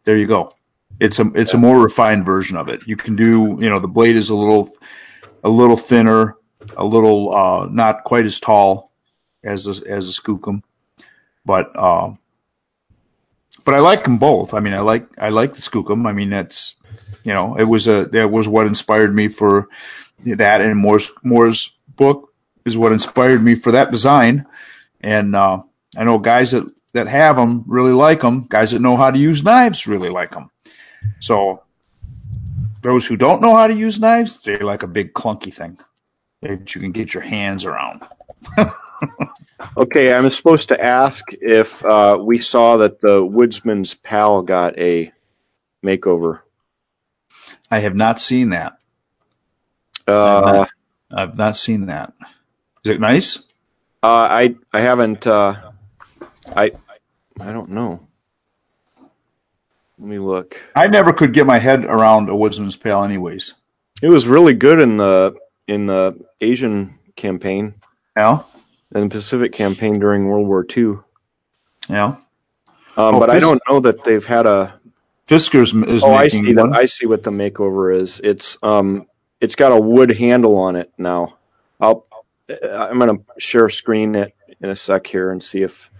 there 0.04 0.16
you 0.16 0.26
go. 0.26 0.50
It's 0.98 1.20
a 1.20 1.30
it's 1.34 1.54
a 1.54 1.58
more 1.58 1.78
refined 1.78 2.24
version 2.24 2.56
of 2.56 2.68
it. 2.68 2.88
You 2.88 2.96
can 2.96 3.14
do 3.14 3.56
you 3.60 3.70
know 3.70 3.78
the 3.78 3.88
blade 3.88 4.16
is 4.16 4.30
a 4.30 4.34
little 4.34 4.74
a 5.44 5.48
little 5.48 5.76
thinner, 5.76 6.36
a 6.76 6.84
little 6.84 7.32
uh, 7.32 7.66
not 7.70 8.02
quite 8.02 8.24
as 8.24 8.40
tall 8.40 8.91
as 9.44 9.66
a, 9.66 9.86
as 9.88 10.08
a 10.08 10.20
skookum, 10.20 10.62
but 11.44 11.72
uh, 11.74 12.14
but 13.64 13.74
I 13.74 13.78
like 13.80 14.04
them 14.04 14.18
both. 14.18 14.54
I 14.54 14.60
mean, 14.60 14.74
I 14.74 14.80
like 14.80 15.06
I 15.18 15.28
like 15.28 15.54
the 15.54 15.62
skookum. 15.62 16.06
I 16.06 16.12
mean, 16.12 16.30
that's 16.30 16.76
you 17.24 17.32
know 17.32 17.56
it 17.56 17.64
was 17.64 17.88
a 17.88 18.06
that 18.06 18.30
was 18.30 18.48
what 18.48 18.66
inspired 18.66 19.14
me 19.14 19.28
for 19.28 19.68
that, 20.24 20.60
and 20.60 20.78
Mors's 20.78 21.12
Mors's 21.22 21.70
book 21.96 22.32
is 22.64 22.76
what 22.76 22.92
inspired 22.92 23.42
me 23.42 23.54
for 23.54 23.72
that 23.72 23.90
design. 23.90 24.46
And 25.00 25.34
uh, 25.34 25.62
I 25.96 26.04
know 26.04 26.18
guys 26.18 26.52
that 26.52 26.70
that 26.92 27.08
have 27.08 27.36
them 27.36 27.64
really 27.66 27.92
like 27.92 28.20
them. 28.20 28.46
Guys 28.48 28.72
that 28.72 28.80
know 28.80 28.96
how 28.96 29.10
to 29.10 29.18
use 29.18 29.42
knives 29.42 29.86
really 29.86 30.10
like 30.10 30.30
them. 30.30 30.50
So 31.20 31.62
those 32.82 33.06
who 33.06 33.16
don't 33.16 33.42
know 33.42 33.54
how 33.54 33.66
to 33.66 33.74
use 33.74 33.98
knives, 33.98 34.40
they 34.40 34.58
like 34.58 34.82
a 34.82 34.88
big 34.88 35.12
clunky 35.12 35.54
thing 35.54 35.78
that 36.40 36.74
you 36.74 36.80
can 36.80 36.92
get 36.92 37.14
your 37.14 37.22
hands 37.22 37.64
around. 37.64 38.02
Okay, 39.76 40.12
I'm 40.12 40.30
supposed 40.30 40.68
to 40.68 40.82
ask 40.82 41.24
if 41.32 41.84
uh, 41.84 42.18
we 42.20 42.40
saw 42.40 42.78
that 42.78 43.00
the 43.00 43.24
Woodsman's 43.24 43.94
Pal 43.94 44.42
got 44.42 44.78
a 44.78 45.12
makeover. 45.84 46.40
I 47.70 47.78
have 47.78 47.94
not 47.94 48.20
seen 48.20 48.50
that. 48.50 48.74
Uh, 50.06 50.66
I've 51.10 51.38
not 51.38 51.56
seen 51.56 51.86
that. 51.86 52.12
Is 52.84 52.92
it 52.92 53.00
nice? 53.00 53.38
uh, 54.02 54.28
I 54.30 54.56
I 54.72 54.80
haven't. 54.80 55.26
Uh, 55.26 55.70
I 56.54 56.72
I 57.40 57.52
don't 57.52 57.70
know. 57.70 58.06
Let 59.98 60.08
me 60.08 60.18
look. 60.18 60.60
I 60.74 60.88
never 60.88 61.12
could 61.12 61.32
get 61.32 61.46
my 61.46 61.58
head 61.58 61.84
around 61.84 62.28
a 62.28 62.32
Woodsman's 62.32 62.76
Pal, 62.76 63.04
anyways. 63.04 63.54
It 64.02 64.08
was 64.08 64.26
really 64.26 64.54
good 64.54 64.80
in 64.80 64.96
the 64.96 65.36
in 65.68 65.86
the 65.86 66.26
Asian 66.40 66.98
campaign 67.14 67.74
Yeah, 68.16 68.42
and 68.94 69.04
the 69.10 69.14
Pacific 69.14 69.52
campaign 69.52 69.98
during 69.98 70.26
World 70.28 70.46
War 70.46 70.66
II. 70.76 70.94
yeah. 71.88 72.04
Um, 72.04 72.18
Oh, 72.96 73.20
but 73.20 73.30
I 73.30 73.40
don't 73.40 73.62
know 73.68 73.80
that 73.80 74.04
they've 74.04 74.24
had 74.24 74.46
a. 74.46 74.80
Fiskars 75.28 75.72
is 75.88 76.04
Oh, 76.04 76.12
I 76.14 76.28
see 76.28 76.52
that. 76.54 76.62
one. 76.62 76.74
I 76.74 76.84
see 76.86 77.06
what 77.06 77.22
the 77.22 77.30
makeover 77.30 77.94
is. 78.00 78.20
It's 78.22 78.58
um, 78.62 79.06
it's 79.40 79.56
got 79.56 79.72
a 79.72 79.80
wood 79.80 80.12
handle 80.12 80.56
on 80.58 80.76
it 80.76 80.92
now. 80.98 81.38
I'll. 81.80 82.06
I'm 82.50 82.98
gonna 82.98 83.18
share 83.38 83.68
screen 83.70 84.14
it 84.14 84.34
in 84.60 84.68
a 84.70 84.76
sec 84.76 85.06
here 85.06 85.30
and 85.30 85.42
see 85.42 85.62
if. 85.62 85.90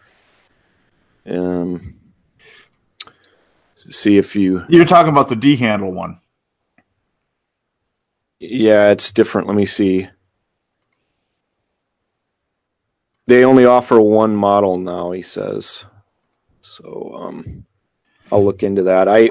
Um. 1.27 1.99
See 3.77 4.19
if 4.19 4.37
you. 4.37 4.65
You're 4.69 4.85
talking 4.85 5.11
about 5.11 5.29
the 5.29 5.37
D 5.37 5.57
handle 5.57 5.93
one. 5.93 6.21
Yeah, 8.39 8.91
it's 8.91 9.13
different. 9.13 9.49
Let 9.49 9.57
me 9.57 9.67
see. 9.67 10.09
They 13.27 13.45
only 13.45 13.65
offer 13.67 14.01
one 14.01 14.35
model 14.35 14.79
now, 14.79 15.13
he 15.13 15.23
says. 15.23 15.85
So 16.61 17.15
um, 17.15 17.67
I'll 18.31 18.45
look 18.45 18.63
into 18.63 18.85
that. 18.85 19.09
I 19.09 19.31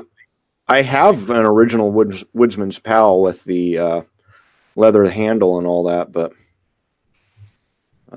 I 0.67 0.81
have 0.81 1.29
an 1.29 1.45
original 1.45 1.91
Woods, 1.91 2.23
Woodsman's 2.35 2.79
Pal 2.79 3.21
with 3.21 3.43
the 3.43 3.77
uh, 3.77 4.01
leather 4.75 5.05
handle 5.05 5.57
and 5.57 5.67
all 5.67 5.85
that, 5.85 6.11
but 6.11 6.33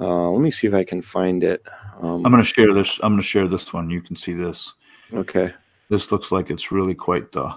uh, 0.00 0.30
let 0.30 0.40
me 0.40 0.50
see 0.50 0.66
if 0.66 0.74
I 0.74 0.84
can 0.84 1.02
find 1.02 1.42
it. 1.42 1.66
Um, 2.00 2.24
I'm 2.24 2.32
going 2.32 2.42
to 2.42 2.44
share 2.44 2.72
this. 2.72 3.00
I'm 3.02 3.12
going 3.12 3.22
to 3.22 3.26
share 3.26 3.48
this 3.48 3.72
one. 3.72 3.90
You 3.90 4.02
can 4.02 4.16
see 4.16 4.32
this. 4.32 4.74
okay. 5.12 5.54
This 5.88 6.10
looks 6.10 6.32
like 6.32 6.50
it's 6.50 6.72
really 6.72 6.94
quite 6.94 7.30
the. 7.32 7.56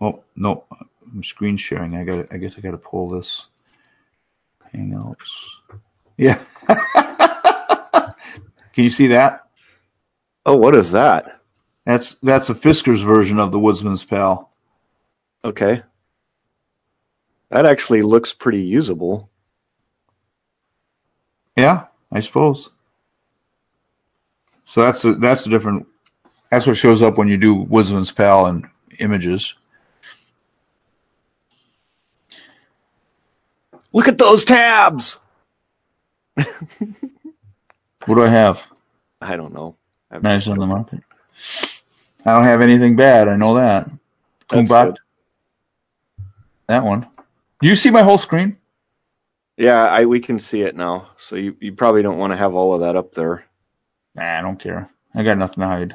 Oh 0.00 0.22
no, 0.36 0.64
I'm 1.12 1.24
screen 1.24 1.56
sharing. 1.56 1.94
I 1.96 2.04
got. 2.04 2.32
I 2.32 2.36
guess 2.36 2.56
I 2.56 2.60
got 2.60 2.72
to 2.72 2.78
pull 2.78 3.08
this. 3.08 3.48
Hangouts. 4.74 5.30
Yeah. 6.16 6.42
Can 8.72 8.84
you 8.84 8.90
see 8.90 9.08
that? 9.08 9.48
Oh, 10.44 10.56
what 10.56 10.74
is 10.76 10.92
that? 10.92 11.40
That's 11.84 12.14
that's 12.16 12.50
a 12.50 12.54
Fiskars 12.54 13.04
version 13.04 13.38
of 13.38 13.52
the 13.52 13.58
Woodsman's 13.58 14.04
Pal. 14.04 14.50
Okay. 15.44 15.82
That 17.50 17.66
actually 17.66 18.02
looks 18.02 18.34
pretty 18.34 18.62
usable. 18.62 19.30
Yeah, 21.56 21.86
I 22.12 22.20
suppose. 22.20 22.68
So 24.66 24.82
that's 24.82 25.04
a, 25.04 25.14
that's 25.14 25.46
a 25.46 25.50
different. 25.50 25.86
That's 26.50 26.66
what 26.66 26.76
shows 26.76 27.02
up 27.02 27.18
when 27.18 27.28
you 27.28 27.36
do 27.36 27.56
Woodsman's 27.56 28.12
Pal 28.12 28.46
and 28.46 28.68
images. 28.98 29.54
Look 33.92 34.08
at 34.08 34.18
those 34.18 34.44
tabs. 34.44 35.18
What 38.06 38.14
do 38.14 38.22
I 38.22 38.28
have? 38.28 38.66
I 39.20 39.36
don't 39.36 39.52
know. 39.52 39.76
I've- 40.10 40.22
Knives 40.22 40.48
on 40.48 40.58
the 40.58 40.66
market. 40.66 41.00
I 42.24 42.32
don't 42.34 42.44
have 42.44 42.62
anything 42.62 42.96
bad. 42.96 43.28
I 43.28 43.36
know 43.36 43.54
that. 43.56 43.90
Good. 44.48 44.98
that 46.68 46.84
one. 46.84 47.06
Do 47.60 47.68
you 47.68 47.76
see 47.76 47.90
my 47.90 48.02
whole 48.02 48.16
screen? 48.18 48.56
Yeah, 49.58 49.84
I 49.84 50.06
we 50.06 50.20
can 50.20 50.38
see 50.38 50.62
it 50.62 50.74
now. 50.76 51.10
So 51.18 51.36
you, 51.36 51.56
you 51.60 51.72
probably 51.72 52.02
don't 52.02 52.18
want 52.18 52.32
to 52.32 52.36
have 52.38 52.54
all 52.54 52.74
of 52.74 52.80
that 52.80 52.96
up 52.96 53.12
there. 53.14 53.44
Nah, 54.14 54.38
I 54.38 54.40
don't 54.40 54.58
care. 54.58 54.88
I 55.14 55.22
got 55.22 55.36
nothing 55.38 55.60
to 55.60 55.66
hide. 55.66 55.92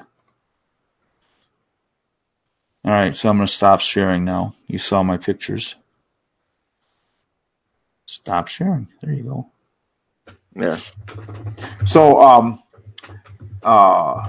All 2.86 2.92
right, 2.92 3.16
so 3.16 3.30
I'm 3.30 3.38
going 3.38 3.48
to 3.48 3.54
stop 3.54 3.82
sharing 3.82 4.26
now. 4.26 4.56
You 4.68 4.78
saw 4.78 5.02
my 5.04 5.18
pictures. 5.18 5.76
Stop 8.06 8.48
sharing. 8.48 8.88
There 9.02 9.14
you 9.14 9.24
go. 9.24 9.50
There. 10.54 10.78
So, 11.86 12.22
um, 12.22 12.62
uh, 13.64 14.28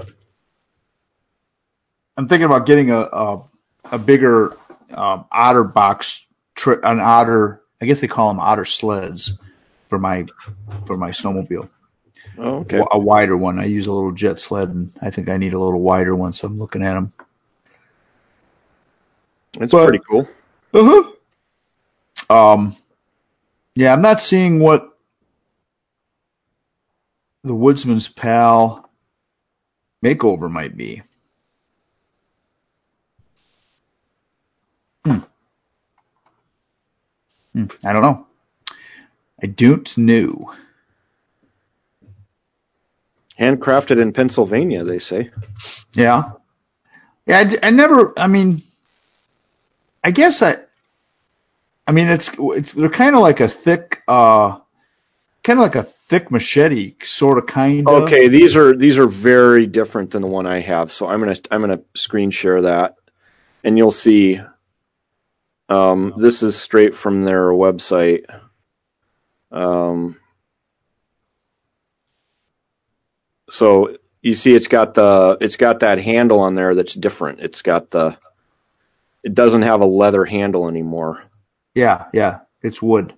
I'm 2.17 2.27
thinking 2.27 2.45
about 2.45 2.65
getting 2.65 2.91
a 2.91 2.99
a, 2.99 3.43
a 3.91 3.99
bigger 3.99 4.55
um, 4.93 5.25
otter 5.31 5.63
box, 5.63 6.25
tri- 6.55 6.79
an 6.83 6.99
otter. 6.99 7.61
I 7.81 7.85
guess 7.85 8.01
they 8.01 8.07
call 8.07 8.29
them 8.29 8.39
otter 8.39 8.65
sleds 8.65 9.33
for 9.87 9.99
my 9.99 10.25
for 10.85 10.97
my 10.97 11.11
snowmobile. 11.11 11.69
Oh, 12.37 12.57
okay. 12.59 12.81
A 12.91 12.99
wider 12.99 13.37
one. 13.37 13.59
I 13.59 13.65
use 13.65 13.87
a 13.87 13.91
little 13.91 14.11
jet 14.11 14.39
sled, 14.39 14.69
and 14.69 14.91
I 15.01 15.09
think 15.09 15.29
I 15.29 15.37
need 15.37 15.53
a 15.53 15.59
little 15.59 15.81
wider 15.81 16.15
one. 16.15 16.33
So 16.33 16.47
I'm 16.47 16.57
looking 16.57 16.83
at 16.83 16.93
them. 16.93 17.13
It's 19.59 19.71
pretty 19.71 19.99
cool. 19.99 20.27
Uh 20.73 21.03
huh. 22.29 22.53
Um, 22.53 22.75
yeah, 23.75 23.93
I'm 23.93 24.01
not 24.01 24.21
seeing 24.21 24.59
what 24.59 24.97
the 27.43 27.53
Woodsman's 27.53 28.07
Pal 28.07 28.89
makeover 30.03 30.49
might 30.49 30.75
be. 30.75 31.01
Hmm. 35.05 35.19
Hmm, 37.53 37.65
I 37.85 37.93
don't 37.93 38.01
know. 38.01 38.27
I 39.41 39.47
don't 39.47 39.97
know. 39.97 40.53
Handcrafted 43.39 43.99
in 43.99 44.13
Pennsylvania, 44.13 44.83
they 44.83 44.99
say. 44.99 45.31
Yeah. 45.93 46.31
Yeah, 47.27 47.39
I, 47.39 47.67
I 47.67 47.69
never, 47.71 48.17
I 48.17 48.27
mean, 48.27 48.63
I 50.03 50.11
guess 50.11 50.41
I, 50.41 50.57
I 51.87 51.91
mean, 51.91 52.07
it's, 52.07 52.31
it's, 52.37 52.71
they're 52.73 52.89
kind 52.89 53.15
of 53.15 53.21
like 53.21 53.39
a 53.39 53.47
thick, 53.47 54.01
uh, 54.07 54.59
kind 55.43 55.59
of 55.59 55.63
like 55.63 55.75
a 55.75 55.83
thick 55.83 56.31
machete, 56.31 56.95
sort 57.03 57.37
of, 57.37 57.45
kind 57.45 57.87
of. 57.87 58.03
Okay, 58.03 58.27
these 58.27 58.55
are 58.55 58.75
these 58.75 58.97
are 58.97 59.07
very 59.07 59.67
different 59.67 60.11
than 60.11 60.21
the 60.21 60.27
one 60.27 60.47
I 60.47 60.61
have. 60.61 60.91
So 60.91 61.07
I'm 61.07 61.19
gonna 61.19 61.35
I'm 61.51 61.61
gonna 61.61 61.81
screen 61.93 62.31
share 62.31 62.61
that, 62.63 62.95
and 63.63 63.77
you'll 63.77 63.91
see. 63.91 64.41
Um, 65.67 66.13
this 66.17 66.43
is 66.43 66.55
straight 66.55 66.95
from 66.95 67.23
their 67.23 67.49
website. 67.49 68.25
Um, 69.51 70.17
So 73.49 73.97
you 74.21 74.33
see, 74.33 74.55
it's 74.55 74.67
got 74.67 74.93
the 74.93 75.37
it's 75.39 75.55
got 75.55 75.81
that 75.81 75.99
handle 75.99 76.39
on 76.39 76.55
there 76.55 76.75
that's 76.75 76.93
different. 76.93 77.39
It's 77.41 77.61
got 77.61 77.91
the 77.91 78.17
it 79.23 79.33
doesn't 79.33 79.63
have 79.63 79.81
a 79.81 79.85
leather 79.85 80.25
handle 80.25 80.67
anymore. 80.67 81.23
Yeah, 81.75 82.05
yeah, 82.13 82.39
it's 82.61 82.81
wood. 82.81 83.13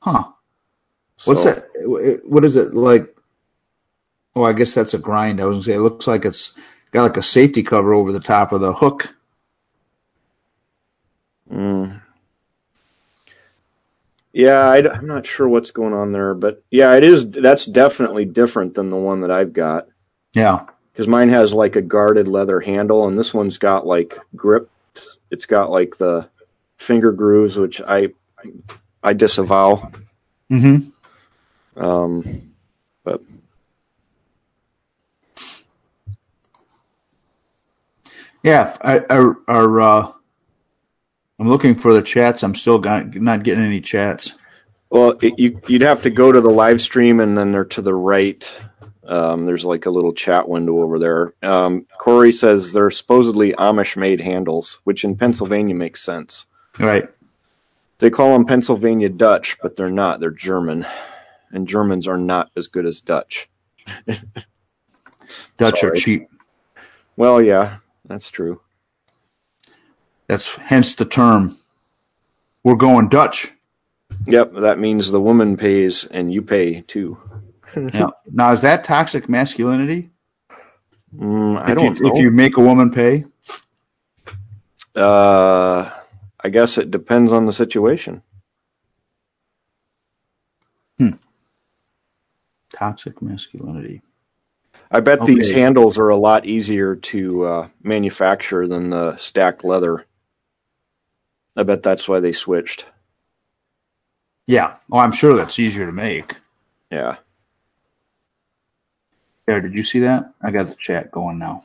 Huh. 0.00 0.24
What's 1.24 1.42
So- 1.42 1.54
that? 1.54 2.22
What 2.24 2.44
is 2.44 2.56
it 2.56 2.74
like? 2.74 3.14
Oh, 4.36 4.44
I 4.44 4.52
guess 4.52 4.74
that's 4.74 4.94
a 4.94 4.98
grind. 4.98 5.40
I 5.40 5.46
was 5.46 5.56
gonna 5.56 5.64
say 5.64 5.74
it 5.74 5.80
looks 5.80 6.06
like 6.06 6.24
it's 6.24 6.56
got 6.92 7.02
like 7.02 7.16
a 7.16 7.22
safety 7.22 7.62
cover 7.64 7.92
over 7.94 8.12
the 8.12 8.20
top 8.20 8.52
of 8.52 8.60
the 8.60 8.72
hook. 8.72 9.12
Mm. 11.50 12.00
Yeah, 14.32 14.68
I, 14.68 14.96
am 14.98 15.06
not 15.06 15.26
sure 15.26 15.48
what's 15.48 15.70
going 15.70 15.94
on 15.94 16.12
there, 16.12 16.34
but 16.34 16.62
yeah, 16.70 16.94
it 16.94 17.02
is. 17.02 17.28
That's 17.30 17.64
definitely 17.64 18.26
different 18.26 18.74
than 18.74 18.90
the 18.90 18.96
one 18.96 19.22
that 19.22 19.30
I've 19.30 19.52
got 19.52 19.88
Yeah. 20.34 20.66
because 20.92 21.08
mine 21.08 21.30
has 21.30 21.52
like 21.54 21.76
a 21.76 21.82
guarded 21.82 22.28
leather 22.28 22.60
handle, 22.60 23.08
and 23.08 23.18
this 23.18 23.32
one's 23.34 23.58
got 23.58 23.86
like 23.86 24.18
grip. 24.36 24.70
It's 25.30 25.46
got 25.46 25.70
like 25.70 25.96
the 25.96 26.28
finger 26.78 27.12
grooves, 27.12 27.56
which 27.56 27.80
I 27.80 28.08
I 29.02 29.12
disavow. 29.12 29.92
Mm-hmm. 30.50 31.82
Um, 31.82 32.52
but 33.04 33.22
Yeah. 38.42 38.76
I, 38.80 38.98
I, 39.10 39.32
our, 39.48 39.80
uh, 39.80 40.12
I'm 41.38 41.48
looking 41.48 41.74
for 41.74 41.92
the 41.92 42.02
chats. 42.02 42.42
I'm 42.42 42.54
still 42.54 42.78
got, 42.78 43.14
not 43.14 43.42
getting 43.42 43.64
any 43.64 43.80
chats. 43.80 44.32
well, 44.90 45.18
it, 45.20 45.38
you 45.38 45.60
you'd 45.68 45.82
have 45.82 46.02
to 46.02 46.10
go 46.10 46.32
to 46.32 46.40
the 46.40 46.50
live 46.50 46.80
stream, 46.82 47.20
and 47.20 47.36
then 47.36 47.52
they're 47.52 47.66
to 47.66 47.82
the 47.82 47.94
right. 47.94 48.60
Um, 49.06 49.42
there's 49.44 49.64
like 49.64 49.86
a 49.86 49.90
little 49.90 50.12
chat 50.12 50.48
window 50.48 50.82
over 50.82 50.98
there. 50.98 51.34
Um, 51.42 51.86
Corey 51.98 52.32
says 52.32 52.72
they're 52.72 52.90
supposedly 52.90 53.52
Amish-made 53.52 54.20
handles, 54.20 54.78
which 54.84 55.04
in 55.04 55.16
Pennsylvania 55.16 55.74
makes 55.74 56.02
sense. 56.02 56.44
Right. 56.78 57.08
They 57.98 58.10
call 58.10 58.34
them 58.34 58.46
Pennsylvania 58.46 59.08
Dutch, 59.08 59.58
but 59.62 59.76
they're 59.76 59.90
not. 59.90 60.20
They're 60.20 60.30
German, 60.30 60.86
and 61.52 61.68
Germans 61.68 62.08
are 62.08 62.18
not 62.18 62.50
as 62.56 62.68
good 62.68 62.86
as 62.86 63.00
Dutch. 63.00 63.48
Dutch 65.58 65.82
are 65.84 65.92
cheap. 65.92 66.28
Well, 67.16 67.42
yeah, 67.42 67.78
that's 68.06 68.30
true. 68.30 68.60
That's 70.28 70.46
hence 70.54 70.96
the 70.96 71.04
term. 71.06 71.56
We're 72.64 72.76
going 72.76 73.08
Dutch. 73.08 73.50
Yep, 74.26 74.52
that 74.60 74.78
means 74.78 75.10
the 75.10 75.20
woman 75.20 75.56
pays 75.56 76.04
and 76.04 76.32
you 76.32 76.42
pay 76.42 76.82
too. 76.82 77.18
Yeah. 77.92 78.10
Now 78.30 78.52
is 78.52 78.62
that 78.62 78.84
toxic 78.84 79.28
masculinity? 79.28 80.10
Mm, 81.16 81.58
I 81.60 81.72
If 81.72 81.74
don't 81.74 81.98
you, 82.00 82.00
know. 82.00 82.12
If 82.14 82.18
you 82.18 82.30
make 82.30 82.56
a 82.56 82.60
woman 82.62 82.92
pay. 82.92 83.24
Uh, 84.94 85.90
I 86.42 86.50
guess 86.50 86.78
it 86.78 86.90
depends 86.90 87.32
on 87.32 87.46
the 87.46 87.52
situation. 87.52 88.22
Toxic 92.72 93.22
masculinity. 93.22 94.02
I 94.90 95.00
bet 95.00 95.24
these 95.24 95.50
handles 95.50 95.98
are 95.98 96.08
a 96.10 96.16
lot 96.16 96.46
easier 96.46 96.96
to 96.96 97.44
uh, 97.44 97.68
manufacture 97.82 98.66
than 98.68 98.90
the 98.90 99.16
stacked 99.16 99.64
leather. 99.64 100.06
I 101.56 101.64
bet 101.64 101.82
that's 101.82 102.08
why 102.08 102.20
they 102.20 102.32
switched. 102.32 102.86
Yeah. 104.46 104.76
Oh, 104.92 104.98
I'm 104.98 105.12
sure 105.12 105.36
that's 105.36 105.58
easier 105.58 105.86
to 105.86 105.92
make. 105.92 106.36
Yeah. 106.90 107.16
There, 109.46 109.60
did 109.60 109.74
you 109.74 109.84
see 109.84 110.00
that? 110.00 110.32
I 110.42 110.50
got 110.52 110.68
the 110.68 110.76
chat 110.76 111.10
going 111.12 111.38
now. 111.38 111.62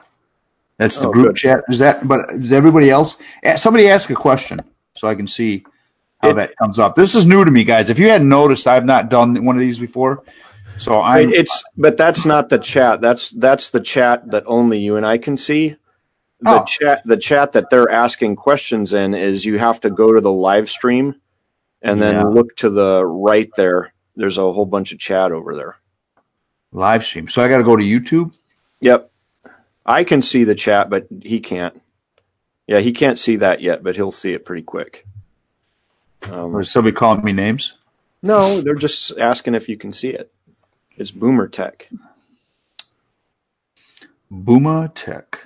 That's 0.78 1.00
the 1.00 1.08
Oh, 1.08 1.10
group 1.10 1.36
good. 1.36 1.36
chat. 1.36 1.62
Is 1.70 1.80
that? 1.80 2.08
But 2.08 2.32
is 2.32 2.52
everybody 2.54 2.90
else? 2.92 3.18
Somebody 3.58 3.90
ask 3.90 4.10
a 4.12 4.16
question 4.16 4.62
so 4.96 5.08
I 5.08 5.16
can 5.16 5.28
see 5.28 5.66
how 6.20 6.34
It- 6.34 6.36
that 6.36 6.58
comes 6.58 6.80
up. 6.80 6.96
This 6.96 7.16
is 7.16 7.26
new 7.26 7.46
to 7.46 7.52
me, 7.52 7.66
guys. 7.66 7.90
If 7.92 8.00
you 8.00 8.10
hadn't 8.10 8.30
noticed, 8.30 8.68
I've 8.68 8.86
not 8.86 9.10
done 9.10 9.46
one 9.46 9.56
of 9.56 9.62
these 9.62 9.80
before. 9.80 10.24
So 10.78 11.02
I'm. 11.02 11.34
It's 11.34 11.64
but 11.78 11.98
that's 11.98 12.26
not 12.26 12.50
the 12.50 12.60
chat. 12.60 13.02
That's 13.02 13.32
that's 13.32 13.70
the 13.70 13.82
chat 13.82 14.32
that 14.32 14.46
only 14.48 14.80
you 14.80 14.98
and 14.98 15.06
I 15.06 15.20
can 15.20 15.38
see. 15.38 15.78
The 16.42 16.60
Oh. 16.60 16.66
chat 16.66 17.04
the 17.06 17.18
chat 17.18 17.54
that 17.54 17.70
they're 17.70 17.92
asking 17.92 18.38
questions 18.38 18.94
in 18.94 19.16
is 19.16 19.46
you 19.46 19.60
have 19.60 19.82
to 19.82 19.92
go 19.92 20.14
to 20.14 20.22
the 20.22 20.32
live 20.32 20.70
stream 20.70 21.16
and 21.84 22.02
then 22.02 22.20
Yeah. 22.20 22.24
look 22.24 22.56
to 22.58 22.70
the 22.72 23.06
right 23.06 23.54
there. 23.56 23.94
There's 24.16 24.40
a 24.40 24.54
whole 24.54 24.66
bunch 24.68 24.94
of 24.94 25.00
chat 25.00 25.32
over 25.32 25.56
there. 25.56 25.78
live 26.74 27.06
stream. 27.06 27.30
So 27.30 27.44
I 27.44 27.50
got 27.50 27.60
to 27.60 27.66
go 27.66 27.78
to 27.78 27.84
YouTube. 27.84 28.34
Yep. 28.82 29.12
I 29.86 30.04
can 30.06 30.22
see 30.22 30.46
the 30.46 30.56
chat, 30.56 30.90
but 30.90 31.08
he 31.24 31.42
can't. 31.42 31.82
Yeah, 32.68 32.80
he 32.80 32.94
can't 32.94 33.20
see 33.20 33.38
that 33.38 33.62
yet, 33.62 33.84
but 33.84 33.96
he'll 33.96 34.12
see 34.14 34.34
it 34.34 34.46
pretty 34.46 34.64
quick. 34.64 35.06
Um, 36.32 36.56
Or 36.56 36.64
somebody 36.64 36.96
calling 36.96 37.24
me 37.24 37.34
names? 37.34 37.74
no, 38.24 38.62
they're 38.62 38.76
just 38.76 39.18
asking 39.18 39.56
if 39.56 39.70
you 39.70 39.78
can 39.78 39.94
see 39.94 40.10
it. 40.12 40.32
It's 40.98 41.12
Boomer 41.12 41.48
Tech. 41.48 41.90
Booma 44.32 44.92
Tech. 44.94 45.44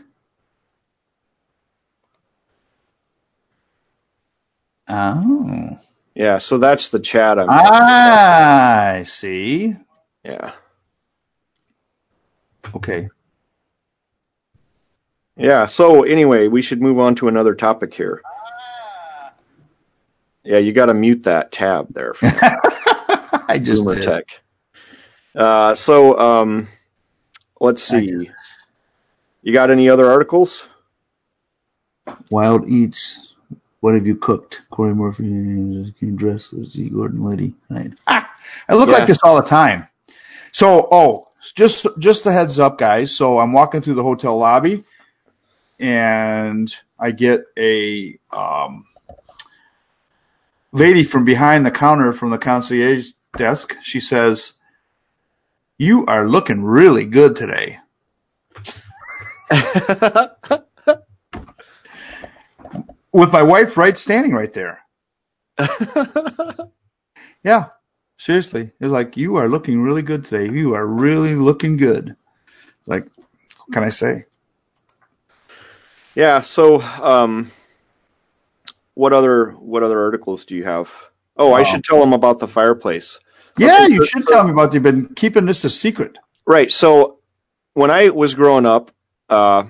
Oh, 4.89 5.79
Yeah, 6.15 6.39
so 6.39 6.57
that's 6.59 6.89
the 6.89 6.99
chat 6.99 7.39
I'm. 7.39 7.49
I 7.49 9.03
see. 9.07 9.75
Yeah. 10.23 10.53
Okay. 12.75 13.09
Yeah. 15.37 15.65
So 15.67 16.03
anyway, 16.03 16.47
we 16.47 16.61
should 16.61 16.81
move 16.81 16.99
on 16.99 17.15
to 17.15 17.27
another 17.27 17.55
topic 17.55 17.93
here. 17.93 18.21
Yeah, 20.43 20.59
you 20.59 20.71
got 20.71 20.85
to 20.87 20.93
mute 20.93 21.23
that 21.23 21.51
tab 21.51 21.93
there. 21.93 22.13
I 22.21 23.59
just 23.61 23.83
Boomer 23.83 23.95
did. 23.95 24.03
Tech. 24.03 24.41
Uh, 25.35 25.75
so 25.75 26.17
um, 26.17 26.67
let's 27.59 27.83
see. 27.83 28.29
You 29.41 29.53
got 29.53 29.69
any 29.71 29.89
other 29.89 30.09
articles? 30.09 30.67
Wild 32.31 32.67
Eats. 32.69 33.33
What 33.81 33.93
have 33.93 34.07
you 34.07 34.15
cooked? 34.15 34.61
Corey 34.69 34.95
Murphy 34.95 35.23
can 35.23 35.93
you 35.99 36.11
dress 36.15 36.51
as 36.53 36.73
G. 36.73 36.89
Gordon 36.89 37.23
Liddy. 37.23 37.53
Right. 37.69 37.93
Ah, 38.07 38.29
I 38.67 38.75
look 38.75 38.89
Yeah. 38.89 38.95
like 38.97 39.07
this 39.07 39.19
all 39.23 39.35
the 39.35 39.47
time. 39.47 39.87
So, 40.51 40.87
oh, 40.91 41.27
just 41.55 41.85
just 41.99 42.25
a 42.25 42.31
heads 42.31 42.57
up, 42.59 42.77
guys. 42.77 43.15
So 43.15 43.37
I'm 43.37 43.53
walking 43.53 43.81
through 43.81 43.93
the 43.95 44.03
hotel 44.03 44.37
lobby, 44.37 44.83
and 45.79 46.73
I 46.99 47.11
get 47.11 47.45
a 47.57 48.17
um, 48.31 48.85
lady 50.71 51.03
from 51.03 51.25
behind 51.25 51.65
the 51.65 51.71
counter 51.71 52.13
from 52.13 52.31
the 52.31 52.37
concierge 52.39 53.11
desk. 53.37 53.75
She 53.81 53.99
says, 53.99 54.53
"You 55.77 56.05
are 56.07 56.27
looking 56.27 56.63
really 56.63 57.05
good 57.05 57.35
today." 57.35 57.79
With 63.13 63.31
my 63.31 63.43
wife 63.43 63.77
right 63.77 63.97
standing 63.97 64.33
right 64.33 64.53
there. 64.53 64.81
Yeah, 67.43 67.67
seriously. 68.17 68.71
It's 68.79 68.91
like 68.91 69.17
you 69.17 69.37
are 69.37 69.49
looking 69.49 69.81
really 69.81 70.03
good 70.03 70.25
today. 70.25 70.53
You 70.53 70.75
are 70.75 70.85
really 70.87 71.35
looking 71.35 71.77
good. 71.77 72.15
Like, 72.87 73.07
what 73.57 73.73
can 73.73 73.83
I 73.83 73.89
say? 73.89 74.25
Yeah. 76.17 76.41
So 76.41 76.81
um, 76.81 77.51
what 78.95 79.13
other 79.13 79.51
what 79.51 79.83
other 79.83 79.99
articles 80.01 80.45
do 80.45 80.55
you 80.55 80.63
have? 80.65 80.91
Oh, 81.37 81.53
I 81.53 81.59
Um, 81.59 81.65
should 81.65 81.83
tell 81.83 81.99
them 81.99 82.13
about 82.13 82.39
the 82.39 82.47
fireplace. 82.47 83.19
Yeah, 83.57 83.83
Okay, 83.85 83.93
you 83.93 84.05
should 84.05 84.27
tell 84.27 84.43
me 84.43 84.51
about. 84.51 84.73
You've 84.73 84.83
been 84.83 85.13
keeping 85.15 85.45
this 85.45 85.63
a 85.65 85.69
secret. 85.69 86.17
Right. 86.45 86.71
So 86.71 87.19
when 87.73 87.91
I 87.91 88.09
was 88.09 88.35
growing 88.35 88.65
up, 88.65 88.91
uh, 89.29 89.65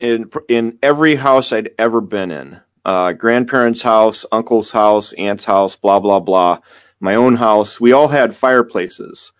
in 0.00 0.30
in 0.48 0.78
every 0.82 1.16
house 1.16 1.52
I'd 1.52 1.70
ever 1.78 2.00
been 2.02 2.30
in, 2.30 2.60
uh, 2.84 3.12
grandparents' 3.12 3.82
house, 3.82 4.26
uncle's 4.30 4.70
house, 4.70 5.12
aunt's 5.14 5.44
house, 5.44 5.76
blah 5.76 6.00
blah 6.00 6.20
blah, 6.20 6.60
my 7.00 7.14
own 7.14 7.36
house, 7.36 7.80
we 7.80 7.92
all 7.92 8.08
had 8.08 8.36
fireplaces, 8.36 9.32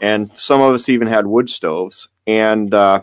and 0.00 0.30
some 0.36 0.60
of 0.60 0.74
us 0.74 0.88
even 0.88 1.08
had 1.08 1.26
wood 1.26 1.48
stoves. 1.50 2.08
And 2.26 2.72
uh, 2.74 3.02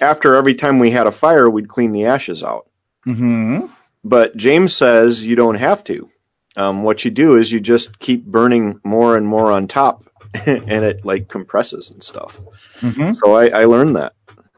after 0.00 0.34
every 0.34 0.54
time 0.54 0.78
we 0.78 0.90
had 0.90 1.06
a 1.06 1.12
fire, 1.12 1.48
we'd 1.48 1.68
clean 1.68 1.92
the 1.92 2.06
ashes 2.06 2.42
out. 2.42 2.68
Mm-hmm. 3.06 3.66
But 4.04 4.36
James 4.36 4.74
says 4.76 5.24
you 5.24 5.36
don't 5.36 5.56
have 5.56 5.84
to. 5.84 6.08
Um, 6.56 6.82
what 6.82 7.04
you 7.04 7.10
do 7.10 7.36
is 7.36 7.50
you 7.52 7.60
just 7.60 7.98
keep 7.98 8.24
burning 8.24 8.80
more 8.84 9.16
and 9.16 9.26
more 9.26 9.52
on 9.52 9.68
top, 9.68 10.04
and 10.46 10.84
it 10.84 11.04
like 11.04 11.28
compresses 11.28 11.90
and 11.90 12.02
stuff. 12.02 12.40
Mm-hmm. 12.80 13.12
So 13.12 13.34
I, 13.34 13.48
I 13.48 13.64
learned 13.66 13.96
that. 13.96 14.14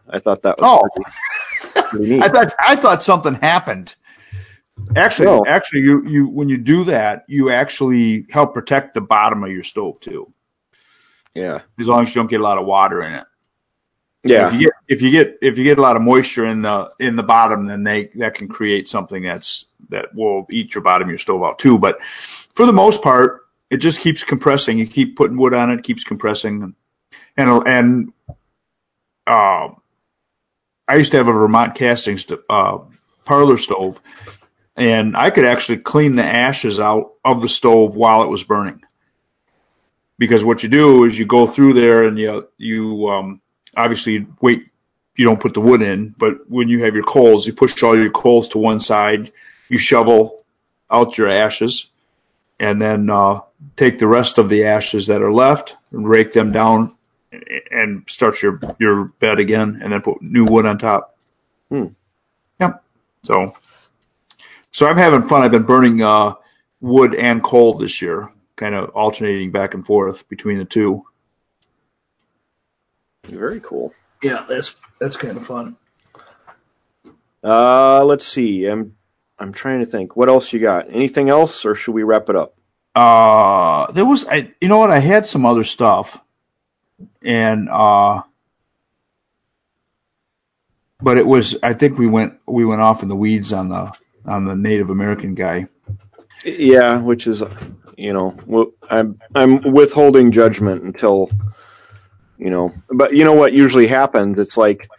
I 0.09 0.19
thought 0.19 0.43
that 0.43 0.59
was 0.59 0.67
Oh. 0.67 0.89
pretty, 1.73 1.89
pretty 1.89 2.15
neat. 2.15 2.23
I 2.25 2.29
thought 2.29 2.55
I 2.61 2.77
thought 2.77 3.03
something 3.03 3.35
happened. 3.35 3.95
Actually, 4.97 5.27
No. 5.27 5.45
actually, 5.47 5.83
you 5.83 6.07
you 6.07 6.29
when 6.29 6.49
you 6.49 6.57
do 6.57 6.85
that, 6.85 7.25
you 7.29 7.51
actually 7.51 8.27
help 8.31 8.55
protect 8.55 8.95
the 8.95 9.01
bottom 9.03 9.45
of 9.45 9.51
your 9.51 9.63
stove 9.63 10.01
too. 10.01 10.33
Yeah. 11.35 11.61
as 11.79 11.87
long 11.87 12.03
as 12.05 12.09
you 12.15 12.21
don't 12.21 12.31
get 12.31 12.41
a 12.41 12.45
lot 12.45 12.59
of 12.59 12.67
water 12.67 13.03
in 13.03 13.13
it. 13.13 13.25
If 14.23 14.31
Yeah. 14.31 14.53
you 14.53 14.59
get 14.59 14.73
if 14.89 15.03
you 15.03 15.11
get 15.11 15.39
if 15.41 15.57
you 15.59 15.65
get 15.65 15.79
a 15.79 15.83
lot 15.83 15.97
of 15.97 16.03
moisture 16.03 16.45
in 16.47 16.63
the 16.63 16.93
in 17.01 17.17
the 17.17 17.23
bottom, 17.23 17.67
then 17.67 17.85
they 17.85 18.11
that 18.17 18.35
can 18.35 18.49
create 18.49 18.89
something 18.89 19.23
that's 19.23 19.65
that 19.89 20.15
will 20.15 20.47
eat 20.51 20.75
your 20.75 20.83
bottom 20.85 21.09
of 21.09 21.11
your 21.11 21.19
stove 21.19 21.43
out 21.43 21.59
too. 21.59 21.79
But 21.79 22.03
for 22.55 22.67
the 22.67 22.73
most 22.73 23.03
part, 23.03 23.47
it 23.71 23.79
just 23.79 24.01
keeps 24.01 24.25
compressing. 24.25 24.79
You 24.79 24.87
keep 24.87 25.17
putting 25.17 25.39
wood 25.39 25.55
on 25.55 25.71
it, 25.71 25.83
keeps 25.85 26.05
compressing, 26.05 26.75
and 27.37 27.67
and 27.67 28.13
uh, 29.27 29.69
I 30.87 30.97
used 30.97 31.13
to 31.13 31.19
have 31.19 31.29
a 31.29 31.33
Vermont 31.33 31.75
casting 31.75 32.19
st- 32.19 32.41
uh, 32.51 32.81
parlor 33.25 33.59
stove, 33.59 34.01
and 34.77 35.17
I 35.17 35.31
could 35.31 35.45
actually 35.45 35.79
clean 35.79 36.17
the 36.17 36.25
ashes 36.25 36.79
out 36.79 37.15
of 37.25 37.41
the 37.41 37.49
stove 37.49 37.95
while 37.95 38.23
it 38.23 38.29
was 38.29 38.45
burning. 38.45 38.83
Because 40.19 40.45
what 40.45 40.63
you 40.63 40.69
do 40.69 41.05
is 41.05 41.19
you 41.19 41.25
go 41.25 41.47
through 41.47 41.73
there 41.75 42.05
and 42.05 42.19
you 42.19 42.49
you 42.59 43.09
um, 43.09 43.41
obviously 43.77 44.27
wait 44.41 44.71
you 45.21 45.27
don't 45.27 45.41
put 45.41 45.53
the 45.53 45.61
wood 45.61 45.83
in, 45.83 46.15
but 46.17 46.49
when 46.49 46.69
you 46.69 46.85
have 46.85 46.95
your 46.95 47.05
coals, 47.05 47.47
you 47.47 47.53
push 47.53 47.83
all 47.83 47.95
your 47.95 48.11
coals 48.11 48.49
to 48.49 48.59
one 48.59 48.81
side, 48.81 49.33
you 49.69 49.77
shovel 49.77 50.45
out 50.91 51.19
your 51.19 51.29
ashes, 51.29 51.91
and 52.59 52.81
then 52.81 53.11
uh, 53.11 53.41
take 53.77 53.99
the 53.99 54.07
rest 54.07 54.39
of 54.39 54.49
the 54.49 54.65
ashes 54.65 55.09
that 55.09 55.21
are 55.21 55.33
left 55.33 55.77
and 55.93 56.09
rake 56.09 56.33
them 56.33 56.53
down 56.53 56.97
and 57.71 58.05
start 58.09 58.41
your 58.43 58.61
your 58.79 59.05
bed 59.05 59.39
again, 59.39 59.81
and 59.83 59.93
then 59.93 60.01
put 60.01 60.23
new 60.23 60.47
wood 60.47 60.65
on 60.65 60.79
top. 60.79 61.17
Hmm. 61.69 61.89
Yep. 62.59 62.83
So, 63.23 63.53
so 64.73 64.87
I'm 64.87 64.97
having 64.97 65.29
fun. 65.29 65.43
I've 65.43 65.51
been 65.51 65.65
burning 65.65 66.03
uh, 66.03 66.35
wood 66.81 67.15
and 67.15 67.43
coal 67.43 67.75
this 67.75 68.01
year, 68.01 68.33
kind 68.57 68.75
of 68.75 68.91
alternating 68.91 69.53
back 69.53 69.75
and 69.75 69.87
forth 69.87 70.29
between 70.29 70.59
the 70.59 70.65
two. 70.65 71.05
Very 73.31 73.61
cool. 73.61 73.95
Yeah, 74.23 74.45
that's 74.49 74.77
that's 74.99 75.17
kind 75.17 75.37
of 75.37 75.47
fun. 75.47 75.77
Uh, 77.43 78.05
let's 78.05 78.27
see. 78.27 78.67
I'm 78.67 78.97
I'm 79.39 79.53
trying 79.53 79.81
to 79.81 79.87
think. 79.87 80.17
What 80.17 80.29
else 80.29 80.53
you 80.53 80.61
got? 80.61 80.89
Anything 80.91 81.31
else, 81.31 81.65
or 81.65 81.75
should 81.75 81.93
we 81.93 82.03
wrap 82.03 82.29
it 82.29 82.37
up? 82.37 82.55
Uh, 82.95 83.91
there 83.93 84.05
was, 84.05 84.27
I, 84.27 84.53
you 84.61 84.69
know 84.69 84.79
what? 84.79 84.91
I 84.91 84.99
had 84.99 85.25
some 85.25 85.47
other 85.47 85.65
stuff, 85.65 86.19
and 87.23 87.69
uh, 87.71 88.23
but 91.01 91.17
it 91.17 91.27
was. 91.27 91.57
I 91.63 91.73
think 91.73 91.99
we 91.99 92.09
went 92.09 92.35
we 92.47 92.65
went 92.65 92.81
off 92.81 93.03
in 93.03 93.09
the 93.09 93.17
weeds 93.17 93.53
on 93.53 93.69
the 93.69 93.93
on 94.27 94.45
the 94.45 94.57
Native 94.57 94.91
American 94.91 95.35
guy. 95.35 95.69
Yeah, 96.45 97.01
which 97.01 97.27
is, 97.27 97.43
you 97.97 98.13
know, 98.13 98.75
I'm 98.89 99.21
I'm 99.35 99.73
withholding 99.73 100.33
judgment 100.33 100.83
until, 100.83 101.31
you 102.41 102.51
know, 102.51 102.75
but 102.91 103.15
you 103.15 103.25
know 103.25 103.35
what 103.35 103.55
usually 103.55 103.89
happens? 103.89 104.39
It's 104.41 104.59
like 104.59 104.93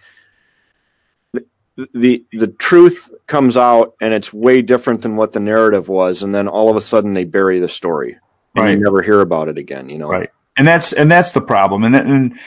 the 1.33 1.45
the, 1.93 2.25
the 2.33 2.47
truth 2.47 3.11
comes 3.27 3.57
out 3.57 3.95
and 4.01 4.13
it's 4.13 4.33
way 4.33 4.61
different 4.63 5.03
than 5.03 5.17
what 5.17 5.33
the 5.33 5.41
narrative 5.41 5.89
was, 5.89 6.23
and 6.23 6.35
then 6.35 6.47
all 6.49 6.69
of 6.71 6.77
a 6.77 6.81
sudden 6.81 7.13
they 7.13 7.25
bury 7.25 7.59
the 7.59 7.69
story 7.69 8.17
and 8.55 8.67
Right. 8.67 8.71
you 8.71 8.77
never 8.77 9.01
hear 9.03 9.21
about 9.21 9.49
it 9.49 9.57
again. 9.59 9.89
You 9.89 9.99
know, 9.99 10.09
Right. 10.09 10.31
And 10.57 10.67
that's 10.67 10.93
and 10.93 11.11
that's 11.11 11.33
the 11.33 11.41
problem. 11.41 11.83
And 11.85 11.95
and 11.95 12.39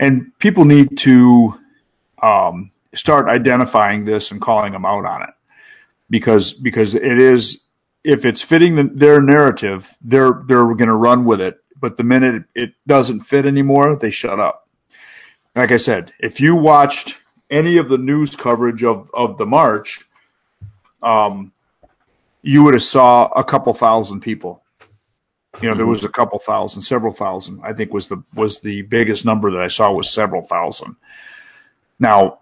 and 0.00 0.38
people 0.38 0.64
need 0.66 0.98
to 0.98 1.58
um, 2.22 2.72
start 2.94 3.28
identifying 3.28 4.04
this 4.04 4.30
and 4.32 4.40
calling 4.40 4.72
them 4.72 4.86
out 4.86 5.04
on 5.06 5.22
it 5.24 5.30
because 6.10 6.52
because 6.52 6.94
it 6.94 7.04
is 7.04 7.60
if 8.04 8.24
it's 8.24 8.42
fitting 8.42 8.76
the, 8.76 8.84
their 8.84 9.22
narrative, 9.22 9.88
they're 10.02 10.42
they're 10.46 10.64
going 10.74 10.88
to 10.88 10.94
run 10.96 11.24
with 11.24 11.40
it. 11.40 11.58
But 11.80 11.96
the 11.96 12.04
minute 12.04 12.44
it 12.54 12.74
doesn't 12.86 13.20
fit 13.20 13.46
anymore, 13.46 13.96
they 13.96 14.10
shut 14.10 14.40
up. 14.40 14.68
Like 15.54 15.72
I 15.72 15.76
said, 15.76 16.12
if 16.18 16.40
you 16.40 16.56
watched 16.56 17.18
any 17.50 17.78
of 17.78 17.88
the 17.88 17.98
news 17.98 18.36
coverage 18.36 18.84
of 18.84 19.10
of 19.14 19.38
the 19.38 19.46
march, 19.46 20.00
um, 21.02 21.52
you 22.42 22.62
would 22.64 22.74
have 22.74 22.84
saw 22.84 23.26
a 23.28 23.44
couple 23.44 23.74
thousand 23.74 24.20
people. 24.20 24.62
You 25.60 25.68
know, 25.68 25.74
there 25.74 25.86
was 25.86 26.04
a 26.04 26.08
couple 26.08 26.38
thousand, 26.38 26.82
several 26.82 27.12
thousand. 27.12 27.60
I 27.64 27.72
think 27.72 27.92
was 27.92 28.08
the 28.08 28.22
was 28.34 28.60
the 28.60 28.82
biggest 28.82 29.24
number 29.24 29.52
that 29.52 29.62
I 29.62 29.68
saw 29.68 29.92
was 29.92 30.10
several 30.12 30.42
thousand. 30.42 30.96
Now, 31.98 32.40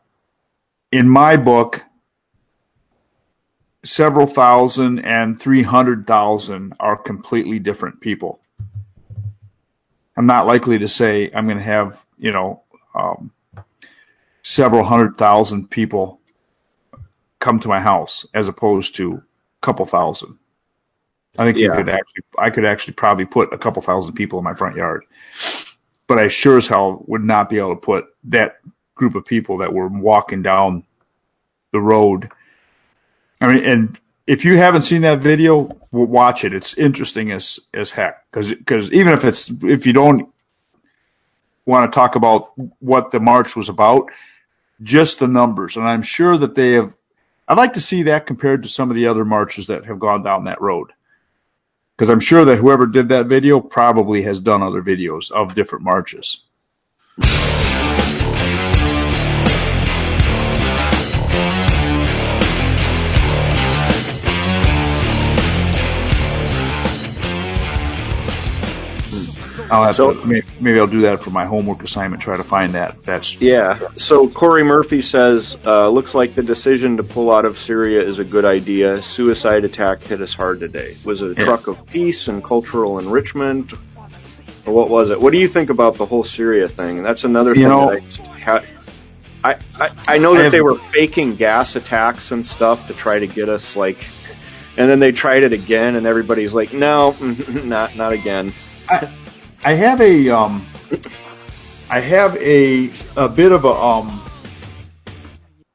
in 0.93 1.09
my 1.09 1.37
book, 1.37 1.83
several 3.85 4.27
thousand 4.27 5.01
and 5.01 5.41
three 5.41 5.63
hundred 5.63 6.07
thousand 6.07 6.75
are 6.79 6.97
completely 6.97 7.59
different 7.59 8.01
people. 8.01 8.41
I'm 10.17 10.27
not 10.27 10.47
likely 10.47 10.79
to 10.81 10.89
say 10.89 11.31
I'm 11.35 11.47
going 11.47 11.59
to 11.59 11.65
have 11.65 12.05
you 12.19 12.33
know 12.33 12.63
um, 12.95 13.33
several 14.43 14.85
hundred 14.85 15.17
thousand 15.17 15.71
people 15.71 16.21
come 17.41 17.61
to 17.61 17.69
my 17.69 17.81
house 17.81 18.27
as 18.35 18.49
opposed 18.49 18.97
to 18.97 19.15
a 19.15 19.23
couple 19.67 19.87
thousand. 19.87 20.39
I 21.39 21.45
think 21.45 21.63
you 21.63 21.69
Yeah. 21.69 21.71
could 21.71 21.89
actually, 21.89 22.25
I 22.39 22.51
could 22.51 22.65
actually 22.65 22.95
probably 22.95 23.27
put 23.27 23.53
a 23.53 23.59
couple 23.59 23.83
thousand 23.83 24.15
people 24.15 24.39
in 24.39 24.45
my 24.45 24.55
front 24.55 24.77
yard, 24.77 25.05
but 26.09 26.19
I 26.19 26.29
sure 26.29 26.59
as 26.59 26.69
hell 26.69 27.05
would 27.09 27.25
not 27.25 27.51
be 27.51 27.59
able 27.59 27.71
to 27.77 27.81
put 27.81 28.07
that 28.25 28.59
group 28.95 29.15
of 29.17 29.27
people 29.27 29.59
that 29.59 29.73
were 29.73 29.89
walking 29.89 30.43
down 30.43 30.85
the 31.73 31.81
road. 31.81 32.31
I 33.41 33.55
mean, 33.55 33.65
and 33.65 34.01
if 34.27 34.45
you 34.45 34.57
haven't 34.57 34.83
seen 34.83 35.03
that 35.03 35.21
video, 35.21 35.77
watch 35.93 36.45
it. 36.45 36.53
It's 36.53 36.75
interesting 36.75 37.31
as 37.31 37.61
as 37.73 37.91
heck 37.91 38.25
because 38.31 38.53
because 38.53 38.91
even 38.91 39.13
if 39.13 39.25
it's 39.25 39.51
if 39.63 39.87
you 39.87 39.93
don't 39.93 40.33
want 41.65 41.91
to 41.91 41.95
talk 41.95 42.17
about 42.17 42.53
what 42.81 43.11
the 43.11 43.21
march 43.21 43.57
was 43.57 43.69
about, 43.69 44.11
just 44.83 45.19
the 45.19 45.29
numbers, 45.29 45.77
and 45.77 45.87
I'm 45.87 46.03
sure 46.03 46.37
that 46.37 46.55
they 46.55 46.73
have. 46.73 46.95
I'd 47.49 47.57
like 47.57 47.75
to 47.75 47.81
see 47.81 48.05
that 48.05 48.27
compared 48.27 48.65
to 48.65 48.69
some 48.69 48.91
of 48.91 48.97
the 48.97 49.07
other 49.07 49.25
marches 49.25 49.69
that 49.69 49.85
have 49.85 50.01
gone 50.01 50.25
down 50.25 50.45
that 50.45 50.61
road. 50.61 50.93
Because 51.97 52.11
I'm 52.11 52.21
sure 52.21 52.45
that 52.45 52.57
whoever 52.57 52.87
did 52.87 53.11
that 53.11 53.27
video 53.27 53.61
probably 53.61 54.23
has 54.23 54.41
done 54.41 54.63
other 54.63 54.83
videos 54.83 55.31
of 55.31 55.55
different 55.55 55.85
marches. 55.85 56.41
I'll 69.71 69.85
have 69.85 69.97
So- 69.97 70.15
to, 70.15 70.27
may- 70.27 70.43
maybe 70.61 70.79
I'll 70.79 70.87
do 70.87 71.01
that 71.03 71.21
for 71.21 71.31
my 71.31 71.45
homework 71.47 71.83
assignment. 71.83 72.23
Try 72.23 72.37
to 72.37 72.43
find 72.43 72.73
that. 72.75 73.03
That's 73.03 73.41
Yeah. 73.41 73.79
So 73.97 74.29
Corey 74.29 74.63
Murphy 74.65 75.03
says, 75.03 75.57
uh, 75.65 75.89
looks 75.89 76.15
like 76.15 76.35
the 76.35 76.43
decision 76.43 76.97
to 76.99 77.03
pull 77.03 77.33
out 77.33 77.45
of 77.45 77.59
Syria 77.59 78.03
is 78.03 78.19
a 78.19 78.25
good 78.25 78.45
idea. 78.45 79.03
Suicide 79.03 79.65
attack 79.65 80.01
hit 80.03 80.21
us 80.21 80.35
hard 80.35 80.61
today. 80.61 80.95
Was 81.05 81.23
it 81.23 81.37
a 81.37 81.41
Yeah. 81.41 81.45
truck 81.47 81.67
of 81.67 81.87
peace 81.87 82.29
and 82.29 82.43
cultural 82.43 82.99
enrichment? 82.99 83.73
Or 84.65 84.73
what 84.75 84.89
was 84.91 85.11
it? 85.11 85.21
What 85.21 85.33
do 85.33 85.39
you 85.39 85.49
think 85.49 85.71
about 85.71 85.95
the 85.97 86.07
whole 86.07 86.25
Syria 86.25 86.69
thing? 86.69 87.03
That's 87.03 87.25
another 87.25 87.51
You 87.51 87.63
thing 87.63 87.69
know- 87.69 87.91
that 87.91 87.97
I 87.97 88.01
just 88.01 88.21
I, 89.45 89.57
I, 89.79 89.91
I 90.09 90.19
know 90.19 90.33
I 90.33 90.39
that 90.39 90.43
have- 90.45 90.53
they 90.53 90.61
were 90.61 90.77
faking 90.93 91.35
gas 91.35 91.77
attacks 91.77 92.33
and 92.33 92.45
stuff 92.45 92.89
to 92.89 92.95
try 92.95 93.21
to 93.21 93.27
get 93.29 93.49
us 93.49 93.77
like, 93.77 93.99
and 94.77 94.91
then 94.91 94.99
they 94.99 95.13
tried 95.13 95.45
it 95.45 95.53
again, 95.53 95.95
and 95.95 96.05
everybody's 96.05 96.53
like, 96.53 96.73
no, 96.73 97.15
not 97.65 97.95
not 97.97 98.13
again. 98.13 98.53
I 98.89 99.09
have 99.75 100.01
a 100.01 100.29
um, 100.31 100.67
I 101.89 102.01
have 102.01 102.37
a 102.37 102.91
a 103.17 103.29
bit 103.29 103.53
of 103.53 103.65
a 103.65 103.69
um, 103.71 104.21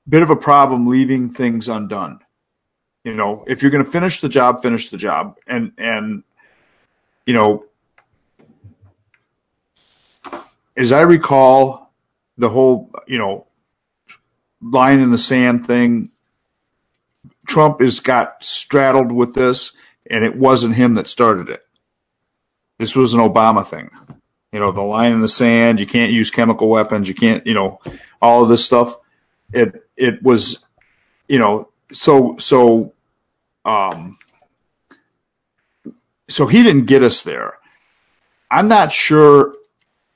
bit 0.08 0.22
of 0.22 0.30
a 0.30 0.36
problem 0.36 0.88
leaving 0.88 1.30
things 1.30 1.70
undone. 1.70 2.20
You 3.04 3.14
know, 3.14 3.44
if 3.48 3.62
you're 3.62 3.72
going 3.72 3.84
to 3.84 3.90
finish 3.90 4.22
the 4.22 4.30
job, 4.30 4.62
finish 4.62 4.90
the 4.90 4.98
job, 4.98 5.38
and 5.48 5.74
and 5.78 6.24
you 7.26 7.34
know, 7.34 7.66
as 10.78 10.92
I 10.92 11.02
recall, 11.02 11.92
the 12.38 12.50
whole 12.50 12.92
you 13.08 13.18
know 13.18 13.48
line 14.62 15.00
in 15.00 15.12
the 15.12 15.18
sand 15.18 15.66
thing. 15.68 16.12
Trump 17.48 17.82
has 17.82 18.00
got 18.00 18.44
straddled 18.44 19.12
with 19.12 19.34
this, 19.34 19.74
and 20.10 20.24
it 20.24 20.36
wasn't 20.36 20.76
him 20.76 20.96
that 20.96 21.08
started 21.08 21.50
it. 21.50 21.66
This 22.82 22.96
was 22.96 23.14
an 23.14 23.20
Obama 23.20 23.64
thing. 23.64 23.92
You 24.52 24.60
know, 24.60 24.72
the 24.72 24.82
line 24.82 25.14
in 25.14 25.22
the 25.22 25.28
sand, 25.28 25.80
you 25.80 25.86
can't 25.86 26.12
use 26.12 26.32
chemical 26.32 26.68
weapons, 26.68 27.08
you 27.08 27.14
can't, 27.14 27.46
you 27.46 27.54
know, 27.54 27.80
all 28.20 28.42
of 28.42 28.50
this 28.50 28.66
stuff. 28.66 28.98
It, 29.54 29.88
it 29.96 30.24
was, 30.24 30.66
you 31.28 31.38
know, 31.38 31.70
so, 31.92 32.38
so, 32.40 32.94
um, 33.66 34.18
so 36.28 36.48
he 36.48 36.64
didn't 36.64 36.86
get 36.86 37.04
us 37.04 37.22
there. 37.22 37.54
I'm 38.50 38.68
not 38.68 38.92
sure 38.92 39.54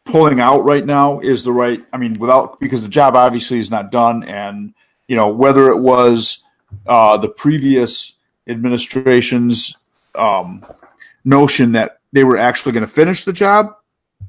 pulling 0.03 0.39
out 0.39 0.65
right 0.65 0.83
now 0.83 1.19
is 1.19 1.43
the 1.43 1.51
right, 1.51 1.85
I 1.93 1.97
mean, 1.97 2.17
without, 2.17 2.59
because 2.59 2.81
the 2.81 2.89
job 2.89 3.15
obviously 3.15 3.59
is 3.59 3.69
not 3.69 3.91
done 3.91 4.23
and, 4.23 4.73
you 5.07 5.17
know, 5.17 5.33
whether 5.33 5.67
it 5.69 5.77
was, 5.77 6.43
uh, 6.87 7.17
the 7.17 7.29
previous 7.29 8.13
administration's, 8.47 9.77
um, 10.15 10.65
notion 11.23 11.73
that 11.73 11.94
they 12.15 12.23
were 12.23 12.37
actually 12.37 12.71
going 12.71 12.85
to 12.85 12.91
finish 12.91 13.25
the 13.25 13.33
job 13.33 13.75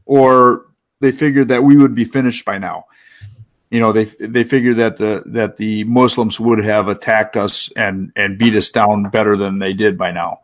or 0.05 0.67
they 1.01 1.13
figured 1.13 1.49
that 1.49 1.63
we 1.63 1.77
would 1.77 1.95
be 1.95 2.05
finished 2.05 2.45
by 2.45 2.59
now. 2.59 2.87
You 3.71 3.79
know, 3.79 3.93
they 3.93 4.05
they 4.05 4.43
figured 4.43 4.77
that 4.77 4.97
the 4.97 5.23
that 5.27 5.57
the 5.57 5.85
Muslims 5.85 6.39
would 6.41 6.65
have 6.65 6.89
attacked 6.89 7.37
us 7.37 7.71
and 7.77 8.13
and 8.17 8.39
beat 8.39 8.57
us 8.57 8.71
down 8.71 9.05
better 9.11 9.37
than 9.37 9.61
they 9.61 9.73
did 9.73 9.97
by 9.97 10.11
now. 10.11 10.41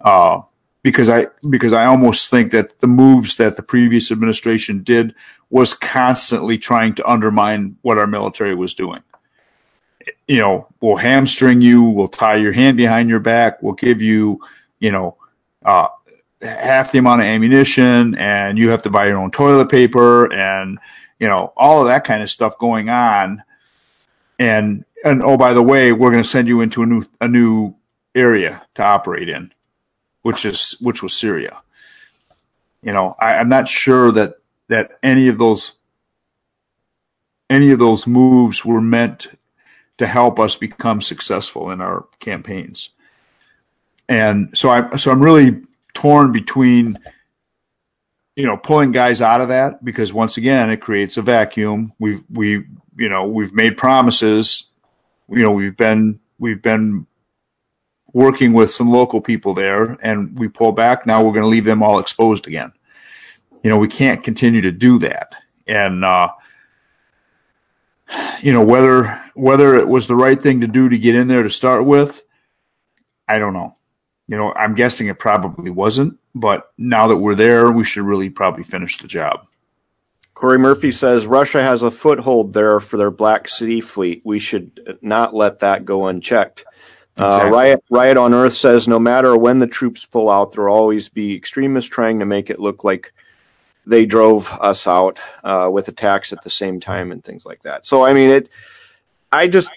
Uh, 0.00 0.42
because 0.82 1.10
I 1.10 1.26
because 1.48 1.72
I 1.72 1.86
almost 1.86 2.30
think 2.30 2.52
that 2.52 2.78
the 2.78 2.86
moves 2.86 3.36
that 3.36 3.56
the 3.56 3.62
previous 3.62 4.12
administration 4.12 4.84
did 4.84 5.16
was 5.50 5.74
constantly 5.74 6.58
trying 6.58 6.94
to 6.94 7.10
undermine 7.10 7.76
what 7.82 7.98
our 7.98 8.06
military 8.06 8.54
was 8.54 8.74
doing. 8.74 9.02
You 10.28 10.38
know, 10.38 10.68
we'll 10.80 10.96
hamstring 10.96 11.60
you, 11.60 11.82
we'll 11.82 12.08
tie 12.08 12.36
your 12.36 12.52
hand 12.52 12.76
behind 12.76 13.08
your 13.08 13.20
back, 13.20 13.62
we'll 13.62 13.74
give 13.74 14.00
you, 14.00 14.40
you 14.78 14.92
know, 14.92 15.16
uh, 15.64 15.88
half 16.42 16.92
the 16.92 16.98
amount 16.98 17.20
of 17.20 17.26
ammunition, 17.26 18.14
and 18.16 18.58
you 18.58 18.70
have 18.70 18.82
to 18.82 18.90
buy 18.90 19.06
your 19.08 19.18
own 19.18 19.30
toilet 19.30 19.70
paper, 19.70 20.32
and 20.32 20.78
you 21.18 21.28
know, 21.28 21.52
all 21.56 21.82
of 21.82 21.88
that 21.88 22.04
kind 22.04 22.22
of 22.22 22.30
stuff 22.30 22.58
going 22.58 22.88
on. 22.88 23.42
And 24.38 24.84
and 25.04 25.22
oh, 25.22 25.36
by 25.36 25.52
the 25.52 25.62
way, 25.62 25.92
we're 25.92 26.10
going 26.10 26.22
to 26.22 26.28
send 26.28 26.48
you 26.48 26.60
into 26.60 26.82
a 26.82 26.86
new 26.86 27.04
a 27.20 27.28
new 27.28 27.74
area 28.14 28.62
to 28.74 28.84
operate 28.84 29.28
in 29.28 29.52
which 30.28 30.44
is 30.44 30.76
which 30.80 31.02
was 31.02 31.14
Syria. 31.14 31.62
You 32.82 32.92
know, 32.92 33.14
I, 33.18 33.34
I'm 33.34 33.48
not 33.48 33.66
sure 33.66 34.12
that 34.12 34.34
that 34.68 34.98
any 35.02 35.28
of 35.28 35.38
those 35.38 35.72
any 37.48 37.70
of 37.70 37.78
those 37.78 38.06
moves 38.06 38.62
were 38.62 38.82
meant 38.82 39.28
to 39.96 40.06
help 40.06 40.38
us 40.38 40.56
become 40.56 41.00
successful 41.00 41.70
in 41.70 41.80
our 41.80 42.06
campaigns. 42.20 42.90
And 44.06 44.56
so 44.56 44.68
I 44.68 44.96
so 44.96 45.10
I'm 45.10 45.22
really 45.22 45.62
torn 45.94 46.32
between 46.32 46.98
you 48.36 48.46
know 48.46 48.56
pulling 48.56 48.92
guys 48.92 49.20
out 49.20 49.40
of 49.40 49.48
that 49.48 49.84
because 49.84 50.12
once 50.12 50.36
again 50.36 50.70
it 50.70 50.80
creates 50.80 51.16
a 51.16 51.22
vacuum. 51.22 51.92
We've 51.98 52.22
we 52.30 52.64
you 52.96 53.08
know 53.08 53.26
we've 53.26 53.52
made 53.52 53.76
promises. 53.76 54.66
You 55.28 55.42
know 55.42 55.52
we've 55.52 55.76
been 55.76 56.20
we've 56.38 56.62
been 56.62 57.06
working 58.12 58.52
with 58.52 58.70
some 58.70 58.90
local 58.90 59.20
people 59.20 59.54
there 59.54 59.96
and 60.02 60.38
we 60.38 60.48
pull 60.48 60.72
back. 60.72 61.06
Now 61.06 61.22
we're 61.22 61.32
going 61.32 61.42
to 61.42 61.48
leave 61.48 61.64
them 61.64 61.82
all 61.82 61.98
exposed 61.98 62.46
again. 62.46 62.72
You 63.62 63.70
know, 63.70 63.78
we 63.78 63.88
can't 63.88 64.24
continue 64.24 64.62
to 64.62 64.72
do 64.72 64.98
that. 65.00 65.34
And, 65.66 66.04
uh, 66.04 66.30
you 68.40 68.52
know, 68.52 68.64
whether, 68.64 69.20
whether 69.34 69.76
it 69.76 69.86
was 69.86 70.06
the 70.06 70.16
right 70.16 70.40
thing 70.40 70.62
to 70.62 70.66
do 70.66 70.88
to 70.88 70.98
get 70.98 71.14
in 71.14 71.28
there 71.28 71.42
to 71.42 71.50
start 71.50 71.84
with, 71.84 72.22
I 73.28 73.38
don't 73.38 73.52
know. 73.52 73.76
You 74.28 74.36
know, 74.36 74.52
I'm 74.54 74.74
guessing 74.74 75.08
it 75.08 75.18
probably 75.18 75.70
wasn't, 75.70 76.18
but 76.34 76.70
now 76.76 77.08
that 77.08 77.16
we're 77.16 77.34
there, 77.34 77.72
we 77.72 77.84
should 77.84 78.04
really 78.04 78.30
probably 78.30 78.62
finish 78.62 78.98
the 78.98 79.08
job. 79.08 79.46
Corey 80.34 80.58
Murphy 80.58 80.92
says 80.92 81.26
Russia 81.26 81.60
has 81.60 81.82
a 81.82 81.90
foothold 81.90 82.52
there 82.52 82.78
for 82.78 82.96
their 82.96 83.10
Black 83.10 83.48
Sea 83.48 83.80
fleet. 83.80 84.22
We 84.24 84.38
should 84.38 84.98
not 85.02 85.34
let 85.34 85.60
that 85.60 85.84
go 85.84 86.06
unchecked. 86.06 86.64
Exactly. 87.16 87.48
Uh, 87.48 87.52
Riot, 87.52 87.84
Riot 87.90 88.16
on 88.16 88.34
Earth 88.34 88.54
says 88.54 88.86
no 88.86 89.00
matter 89.00 89.36
when 89.36 89.58
the 89.58 89.66
troops 89.66 90.04
pull 90.04 90.30
out, 90.30 90.52
there'll 90.52 90.76
always 90.76 91.08
be 91.08 91.34
extremists 91.34 91.90
trying 91.90 92.20
to 92.20 92.26
make 92.26 92.50
it 92.50 92.60
look 92.60 92.84
like 92.84 93.12
they 93.84 94.06
drove 94.06 94.48
us 94.52 94.86
out 94.86 95.18
uh, 95.42 95.68
with 95.72 95.88
attacks 95.88 96.32
at 96.32 96.42
the 96.42 96.50
same 96.50 96.78
time 96.78 97.10
and 97.10 97.24
things 97.24 97.44
like 97.44 97.62
that. 97.62 97.84
So 97.84 98.04
I 98.04 98.12
mean, 98.12 98.30
it. 98.30 98.48
I 99.32 99.48
just 99.48 99.70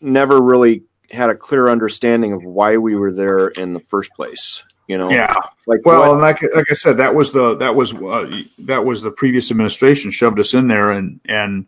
never 0.00 0.40
really 0.40 0.82
had 1.10 1.30
a 1.30 1.34
clear 1.34 1.68
understanding 1.68 2.32
of 2.32 2.42
why 2.44 2.76
we 2.76 2.94
were 2.96 3.12
there 3.12 3.48
in 3.48 3.72
the 3.72 3.80
first 3.80 4.12
place. 4.14 4.64
You 4.88 4.98
know, 4.98 5.10
Yeah. 5.10 5.34
like 5.66 5.80
Well, 5.84 6.00
what- 6.00 6.10
and 6.12 6.20
like 6.20 6.42
like 6.54 6.70
I 6.70 6.74
said, 6.74 6.98
that 6.98 7.14
was 7.14 7.32
the 7.32 7.56
that 7.56 7.74
was 7.74 7.92
uh, 7.94 8.42
that 8.60 8.84
was 8.84 9.02
the 9.02 9.10
previous 9.10 9.50
administration 9.50 10.10
shoved 10.12 10.38
us 10.38 10.54
in 10.54 10.68
there 10.68 10.90
and 10.90 11.20
and 11.24 11.66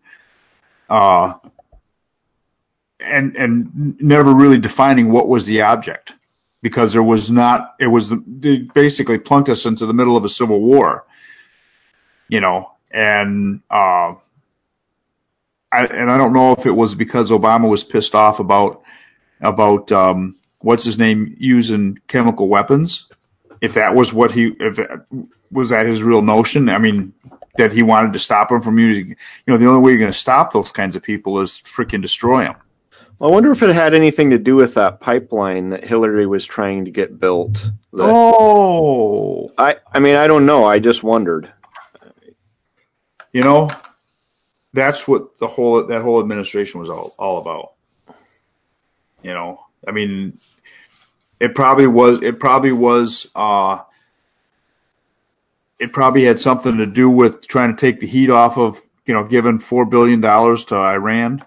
uh 0.88 1.34
and 3.00 3.36
and 3.36 4.00
never 4.00 4.32
really 4.32 4.58
defining 4.58 5.10
what 5.10 5.28
was 5.28 5.46
the 5.46 5.62
object 5.62 6.14
because 6.62 6.92
there 6.92 7.02
was 7.02 7.30
not 7.30 7.74
it 7.80 7.86
was 7.86 8.08
they 8.26 8.58
basically 8.58 9.18
plunked 9.18 9.48
us 9.48 9.66
into 9.66 9.86
the 9.86 9.94
middle 9.94 10.16
of 10.16 10.24
a 10.24 10.28
civil 10.28 10.60
war, 10.60 11.04
you 12.28 12.40
know, 12.40 12.70
and 12.90 13.60
uh 13.70 14.14
I 15.70 15.84
and 15.86 16.10
I 16.10 16.16
don't 16.18 16.32
know 16.32 16.52
if 16.52 16.66
it 16.66 16.70
was 16.72 16.94
because 16.94 17.30
Obama 17.30 17.68
was 17.68 17.84
pissed 17.84 18.14
off 18.14 18.38
about 18.40 18.82
about 19.40 19.92
um 19.92 20.36
what's 20.60 20.84
his 20.84 20.98
name 20.98 21.36
using 21.38 21.98
chemical 22.08 22.48
weapons 22.48 23.06
if 23.60 23.74
that 23.74 23.94
was 23.94 24.12
what 24.12 24.32
he 24.32 24.52
if 24.58 24.78
was 25.50 25.70
that 25.70 25.86
his 25.86 26.02
real 26.02 26.22
notion 26.22 26.68
i 26.68 26.78
mean 26.78 27.12
that 27.56 27.72
he 27.72 27.82
wanted 27.82 28.12
to 28.12 28.18
stop 28.18 28.50
him 28.50 28.62
from 28.62 28.78
using 28.78 29.08
you 29.08 29.16
know 29.46 29.58
the 29.58 29.66
only 29.66 29.80
way 29.80 29.92
you're 29.92 30.00
going 30.00 30.12
to 30.12 30.18
stop 30.18 30.52
those 30.52 30.72
kinds 30.72 30.96
of 30.96 31.02
people 31.02 31.40
is 31.40 31.62
freaking 31.64 32.02
destroy 32.02 32.42
them 32.42 32.56
I 33.20 33.26
wonder 33.26 33.50
if 33.50 33.64
it 33.64 33.74
had 33.74 33.94
anything 33.94 34.30
to 34.30 34.38
do 34.38 34.54
with 34.54 34.74
that 34.74 35.00
pipeline 35.00 35.70
that 35.70 35.82
Hillary 35.82 36.24
was 36.24 36.46
trying 36.46 36.84
to 36.84 36.92
get 36.92 37.18
built. 37.18 37.54
That, 37.92 38.04
oh 38.04 39.50
I, 39.58 39.74
I 39.92 39.98
mean, 39.98 40.14
I 40.14 40.28
don't 40.28 40.46
know. 40.46 40.64
I 40.64 40.78
just 40.78 41.02
wondered. 41.02 41.52
you 43.32 43.42
know 43.42 43.68
that's 44.72 45.08
what 45.08 45.36
the 45.38 45.48
whole 45.48 45.84
that 45.84 46.02
whole 46.02 46.20
administration 46.20 46.80
was 46.80 46.90
all, 46.90 47.14
all 47.18 47.38
about 47.38 47.72
you 49.22 49.32
know 49.32 49.60
i 49.86 49.92
mean 49.92 50.38
it 51.40 51.54
probably 51.54 51.86
was 51.86 52.20
it 52.22 52.40
probably 52.40 52.72
was 52.72 53.30
uh 53.34 53.80
it 55.78 55.92
probably 55.92 56.24
had 56.24 56.40
something 56.40 56.78
to 56.78 56.86
do 56.86 57.08
with 57.10 57.46
trying 57.46 57.74
to 57.74 57.80
take 57.80 58.00
the 58.00 58.06
heat 58.06 58.30
off 58.30 58.58
of 58.58 58.80
you 59.06 59.14
know 59.14 59.24
giving 59.24 59.58
four 59.58 59.86
billion 59.86 60.20
dollars 60.20 60.66
to 60.66 60.76
iran 60.76 61.44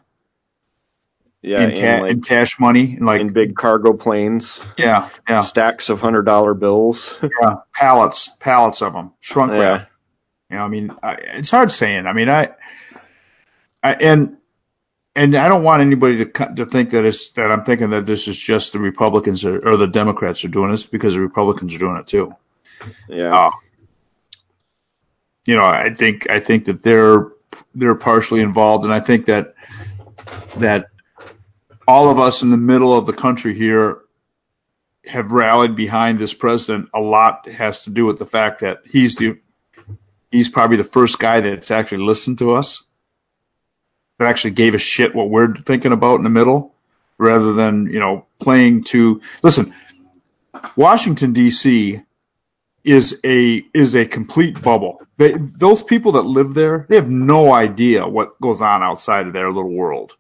Yeah, 1.41 1.63
in, 1.63 1.71
in, 1.71 1.77
ca- 1.79 2.01
like, 2.01 2.11
in 2.11 2.21
cash 2.21 2.59
money, 2.59 2.95
and 2.95 3.05
like 3.05 3.21
in 3.21 3.33
big 3.33 3.55
cargo 3.55 3.93
planes, 3.93 4.63
yeah, 4.77 5.09
yeah, 5.27 5.41
stacks 5.41 5.89
of 5.89 5.99
hundred 5.99 6.23
dollar 6.23 6.53
bills. 6.53 7.17
yeah, 7.23 7.55
pallets, 7.73 8.29
pallets 8.39 8.81
of 8.81 8.93
them, 8.93 9.13
shrunk 9.21 9.53
Yeah. 9.53 9.59
wrap. 9.61 9.89
You 10.49 10.57
know, 10.57 10.65
I 10.65 10.67
mean, 10.67 10.91
I, 11.01 11.13
it's 11.13 11.49
hard 11.49 11.71
saying. 11.71 12.07
I 12.07 12.13
mean, 12.13 12.29
I, 12.29 12.49
I 13.83 13.93
and 13.95 14.37
and 15.15 15.35
I 15.35 15.47
don't 15.47 15.63
want 15.63 15.81
anybody 15.81 16.25
to 16.25 16.53
to 16.55 16.65
think 16.65 16.91
that 16.91 17.05
it's 17.05 17.31
that 17.31 17.51
I'm 17.51 17.65
thinking 17.65 17.89
that 17.91 18.05
this 18.05 18.27
is 18.27 18.37
just 18.37 18.73
the 18.73 18.79
Republicans 18.79 19.45
or, 19.45 19.67
or 19.67 19.77
the 19.77 19.87
Democrats 19.87 20.43
are 20.45 20.49
doing 20.49 20.71
this 20.71 20.85
because 20.85 21.13
the 21.13 21.21
Republicans 21.21 21.75
are 21.75 21.79
doing 21.79 21.97
it 21.97 22.07
too. 22.07 22.33
yeah, 23.07 23.47
Uh, 23.47 23.51
you 25.45 25.55
know, 25.55 25.63
I 25.65 25.93
think 25.93 26.29
I 26.29 26.39
think 26.39 26.65
that 26.65 26.81
they're 26.83 27.29
they're 27.75 27.95
partially 27.95 28.41
involved, 28.41 28.85
and 28.85 28.93
I 28.93 28.99
think 28.99 29.25
that 29.25 29.55
that 30.57 30.87
all 31.87 32.09
of 32.09 32.19
us 32.19 32.43
in 32.43 32.49
the 32.49 32.57
middle 32.57 32.95
of 32.97 33.05
the 33.05 33.13
country 33.13 33.53
here 33.53 33.99
have 35.05 35.31
rallied 35.31 35.75
behind 35.75 36.19
this 36.19 36.33
president. 36.33 36.89
A 36.93 37.01
lot 37.01 37.47
has 37.49 37.83
to 37.83 37.89
do 37.89 38.05
with 38.05 38.19
the 38.19 38.25
fact 38.25 38.61
that 38.61 38.83
he's 38.85 39.15
the 39.15 39.39
he's 40.31 40.49
probably 40.49 40.77
the 40.77 40.83
first 40.83 41.19
guy 41.19 41.41
that's 41.41 41.71
actually 41.71 42.03
listened 42.05 42.39
to 42.39 42.51
us, 42.51 42.83
that 44.21 44.29
actually 44.29 44.53
gave 44.53 44.75
a 44.75 44.79
shit 44.79 45.15
what 45.15 45.29
we're 45.29 45.55
thinking 45.55 45.93
about 45.93 46.17
in 46.17 46.23
the 46.25 46.31
middle, 46.31 46.75
rather 47.19 47.53
than 47.53 47.87
you 47.87 47.99
know 47.99 48.27
playing 48.39 48.85
to 48.85 49.21
listen. 49.43 49.75
Washington 50.77 51.33
D.C 51.33 52.01
is 52.83 53.19
a 53.23 53.63
is 53.73 53.95
a 53.95 54.05
complete 54.05 54.61
bubble. 54.61 55.01
They, 55.17 55.33
those 55.37 55.83
people 55.83 56.13
that 56.13 56.23
live 56.23 56.53
there, 56.53 56.85
they 56.89 56.95
have 56.95 57.09
no 57.09 57.53
idea 57.53 58.07
what 58.07 58.39
goes 58.41 58.61
on 58.61 58.83
outside 58.83 59.27
of 59.27 59.33
their 59.33 59.49
little 59.51 59.71
world. 59.71 60.17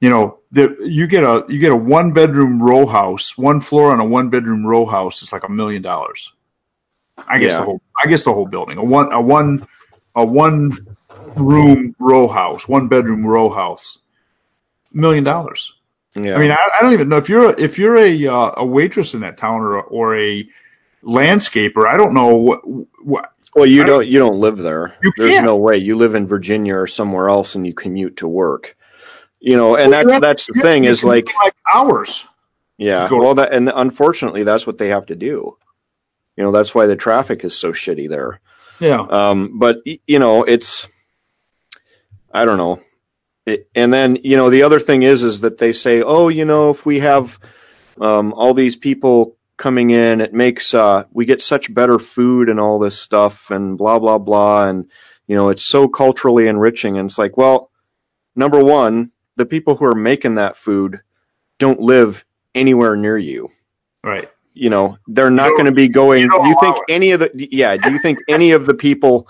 You 0.00 0.10
know, 0.10 0.40
the, 0.52 0.76
you 0.80 1.06
get 1.08 1.24
a 1.24 1.44
you 1.48 1.58
get 1.60 1.72
a 1.72 1.76
one 1.76 2.12
bedroom 2.12 2.62
row 2.62 2.86
house, 2.86 3.38
one 3.38 3.60
floor 3.60 3.92
on 3.92 4.00
a 4.00 4.06
one 4.06 4.30
bedroom 4.30 4.66
row 4.66 4.86
house 4.86 5.22
is 5.22 5.32
like 5.32 5.44
a 5.44 5.50
million 5.50 5.82
dollars. 5.82 6.32
I 7.28 7.40
guess 7.40 7.54
Yeah. 7.54 7.58
the 7.58 7.64
whole 7.64 7.82
I 8.02 8.08
guess 8.08 8.24
the 8.24 8.34
whole 8.34 8.46
building. 8.46 8.78
A 8.78 8.84
one 8.84 9.12
a 9.12 9.22
one 9.22 9.66
a 10.16 10.24
one 10.24 10.87
room 11.36 11.94
row 11.98 12.28
house, 12.28 12.66
one 12.68 12.88
bedroom 12.88 13.26
row 13.26 13.48
house, 13.50 13.98
million 14.92 15.24
dollars. 15.24 15.74
yeah. 16.14 16.34
I 16.34 16.38
mean, 16.38 16.50
I, 16.50 16.56
I 16.78 16.82
don't 16.82 16.92
even 16.92 17.08
know 17.08 17.16
if 17.18 17.28
you're 17.28 17.50
a, 17.50 17.60
if 17.60 17.78
you're 17.78 17.96
a 17.96 18.26
uh, 18.26 18.52
a 18.58 18.66
waitress 18.66 19.14
in 19.14 19.20
that 19.20 19.36
town 19.38 19.60
or 19.62 19.76
a, 19.78 19.80
or 19.80 20.16
a 20.16 20.48
landscaper. 21.02 21.86
I 21.86 21.96
don't 21.96 22.14
know 22.14 22.36
what 22.36 22.60
what. 23.04 23.32
well, 23.54 23.66
you 23.66 23.78
don't- 23.84 24.00
don't 24.00 24.08
you 24.08 24.18
don't 24.18 24.40
live 24.40 24.58
there. 24.58 24.94
There's 25.16 25.42
no 25.42 25.56
way. 25.56 25.76
You 25.78 25.96
live 25.96 26.14
in 26.14 26.26
Virginia 26.26 26.76
or 26.76 26.86
somewhere 26.86 27.28
else, 27.28 27.54
and 27.54 27.66
you 27.66 27.74
commute 27.74 28.18
to 28.18 28.28
work. 28.28 28.76
You 29.40 29.56
know, 29.56 29.76
and 29.76 29.90
Well, 29.92 30.02
you 30.02 30.08
that's 30.08 30.20
that's 30.20 30.46
the 30.46 30.60
thing 30.62 30.84
is 30.84 31.04
like 31.04 31.32
like 31.36 31.54
hours. 31.72 32.26
Yeah, 32.76 33.08
well, 33.10 33.34
that 33.36 33.52
and 33.52 33.68
unfortunately, 33.74 34.42
that's 34.44 34.66
what 34.66 34.78
they 34.78 34.88
have 34.88 35.06
to 35.06 35.16
do. 35.16 35.56
You 36.36 36.44
know, 36.44 36.52
that's 36.52 36.72
why 36.74 36.86
the 36.86 36.94
traffic 36.96 37.44
is 37.44 37.56
so 37.56 37.72
shitty 37.72 38.08
there. 38.08 38.40
Yeah, 38.80 39.00
Um, 39.00 39.58
but 39.58 39.78
you 40.06 40.18
know, 40.20 40.44
it's 40.44 40.86
I 42.32 42.44
don't 42.44 42.58
know. 42.58 42.80
It, 43.46 43.68
and 43.74 43.92
then 43.92 44.18
you 44.24 44.36
know, 44.36 44.50
the 44.50 44.62
other 44.62 44.80
thing 44.80 45.02
is, 45.02 45.22
is 45.22 45.40
that 45.40 45.58
they 45.58 45.72
say, 45.72 46.02
oh, 46.02 46.28
you 46.28 46.44
know, 46.44 46.70
if 46.70 46.84
we 46.84 47.00
have 47.00 47.38
um, 48.00 48.32
all 48.32 48.54
these 48.54 48.76
people 48.76 49.38
coming 49.58 49.90
in. 49.90 50.22
It 50.22 50.32
makes 50.32 50.72
uh, 50.72 51.04
we 51.12 51.26
get 51.26 51.42
such 51.42 51.72
better 51.72 51.98
food 51.98 52.48
and 52.48 52.58
all 52.58 52.78
this 52.78 52.98
stuff 52.98 53.50
and 53.50 53.76
blah 53.76 53.98
blah 53.98 54.18
blah. 54.18 54.68
And 54.68 54.90
you 55.26 55.36
know, 55.36 55.50
it's 55.50 55.64
so 55.64 55.88
culturally 55.88 56.48
enriching. 56.48 56.96
And 56.96 57.10
it's 57.10 57.18
like, 57.18 57.36
well, 57.36 57.70
number 58.34 58.64
one, 58.64 59.10
the 59.36 59.44
people 59.44 59.76
who 59.76 59.84
are 59.84 59.94
making 59.94 60.36
that 60.36 60.56
food 60.56 61.00
don't 61.58 61.80
live 61.80 62.24
anywhere 62.54 62.96
near 62.96 63.18
you. 63.18 63.50
Right. 64.02 64.30
You 64.54 64.70
know, 64.70 64.96
they're 65.06 65.30
not 65.30 65.50
going 65.50 65.66
to 65.66 65.72
be 65.72 65.88
going. 65.88 66.22
you 66.22 66.30
don't 66.30 66.46
you 66.46 66.56
think 66.60 66.76
it. 66.76 66.84
any 66.88 67.10
of 67.10 67.20
the 67.20 67.48
yeah? 67.52 67.76
Do 67.76 67.92
you 67.92 67.98
think 67.98 68.20
any 68.28 68.52
of 68.52 68.64
the 68.64 68.74
people 68.74 69.28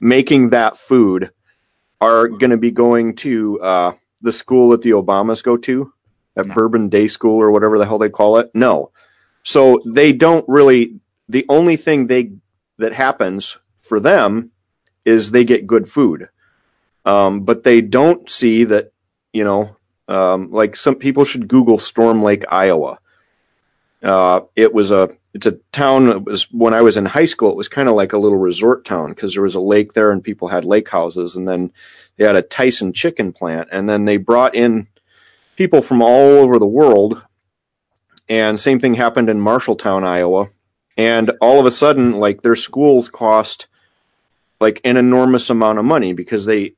making 0.00 0.50
that 0.50 0.76
food 0.76 1.30
are 2.00 2.28
going 2.28 2.50
to 2.50 2.56
be 2.56 2.70
going 2.70 3.16
to 3.16 3.60
uh, 3.60 3.92
the 4.22 4.32
school 4.32 4.70
that 4.70 4.82
the 4.82 4.90
Obamas 4.90 5.42
go 5.42 5.56
to, 5.58 5.92
that 6.34 6.46
No. 6.46 6.54
Bourbon 6.54 6.88
Day 6.88 7.08
School 7.08 7.40
or 7.40 7.50
whatever 7.50 7.78
the 7.78 7.86
hell 7.86 7.98
they 7.98 8.08
call 8.08 8.38
it? 8.38 8.50
No. 8.54 8.90
So 9.42 9.82
they 9.86 10.12
don't 10.12 10.44
really. 10.48 11.00
The 11.28 11.46
only 11.48 11.76
thing 11.76 12.06
they 12.06 12.32
that 12.78 12.92
happens 12.92 13.56
for 13.82 14.00
them 14.00 14.50
is 15.04 15.30
they 15.30 15.44
get 15.44 15.66
good 15.66 15.88
food, 15.88 16.28
um, 17.04 17.40
but 17.42 17.62
they 17.62 17.80
don't 17.80 18.28
see 18.28 18.64
that. 18.64 18.92
You 19.32 19.44
know, 19.44 19.76
um, 20.08 20.50
like 20.50 20.74
some 20.76 20.96
people 20.96 21.24
should 21.24 21.46
Google 21.48 21.78
Storm 21.78 22.22
Lake, 22.22 22.44
Iowa. 22.50 22.98
Uh, 24.02 24.40
it 24.56 24.72
was 24.72 24.90
a 24.90 25.10
it's 25.32 25.46
a 25.46 25.58
town 25.72 26.06
that 26.06 26.24
was 26.24 26.50
when 26.50 26.74
I 26.74 26.82
was 26.82 26.96
in 26.96 27.06
high 27.06 27.26
school. 27.26 27.50
It 27.50 27.56
was 27.56 27.68
kind 27.68 27.88
of 27.88 27.94
like 27.94 28.12
a 28.12 28.18
little 28.18 28.38
resort 28.38 28.84
town 28.84 29.10
because 29.10 29.34
there 29.34 29.42
was 29.42 29.54
a 29.54 29.60
lake 29.60 29.92
there 29.92 30.10
and 30.10 30.22
people 30.24 30.48
had 30.48 30.64
lake 30.64 30.88
houses, 30.88 31.36
and 31.36 31.46
then 31.46 31.72
they 32.16 32.24
had 32.26 32.36
a 32.36 32.42
Tyson 32.42 32.92
chicken 32.92 33.32
plant, 33.32 33.68
and 33.72 33.88
then 33.88 34.04
they 34.04 34.16
brought 34.16 34.54
in 34.54 34.88
people 35.56 35.82
from 35.82 36.02
all 36.02 36.38
over 36.42 36.58
the 36.58 36.66
world. 36.66 37.22
And 38.28 38.58
same 38.60 38.78
thing 38.80 38.94
happened 38.94 39.28
in 39.28 39.40
Marshalltown, 39.40 40.04
Iowa, 40.04 40.48
and 40.96 41.32
all 41.40 41.58
of 41.60 41.66
a 41.66 41.70
sudden, 41.70 42.12
like 42.12 42.42
their 42.42 42.56
schools 42.56 43.08
cost 43.08 43.66
like 44.60 44.80
an 44.84 44.96
enormous 44.96 45.50
amount 45.50 45.78
of 45.78 45.84
money 45.84 46.12
because 46.12 46.44
they, 46.44 46.74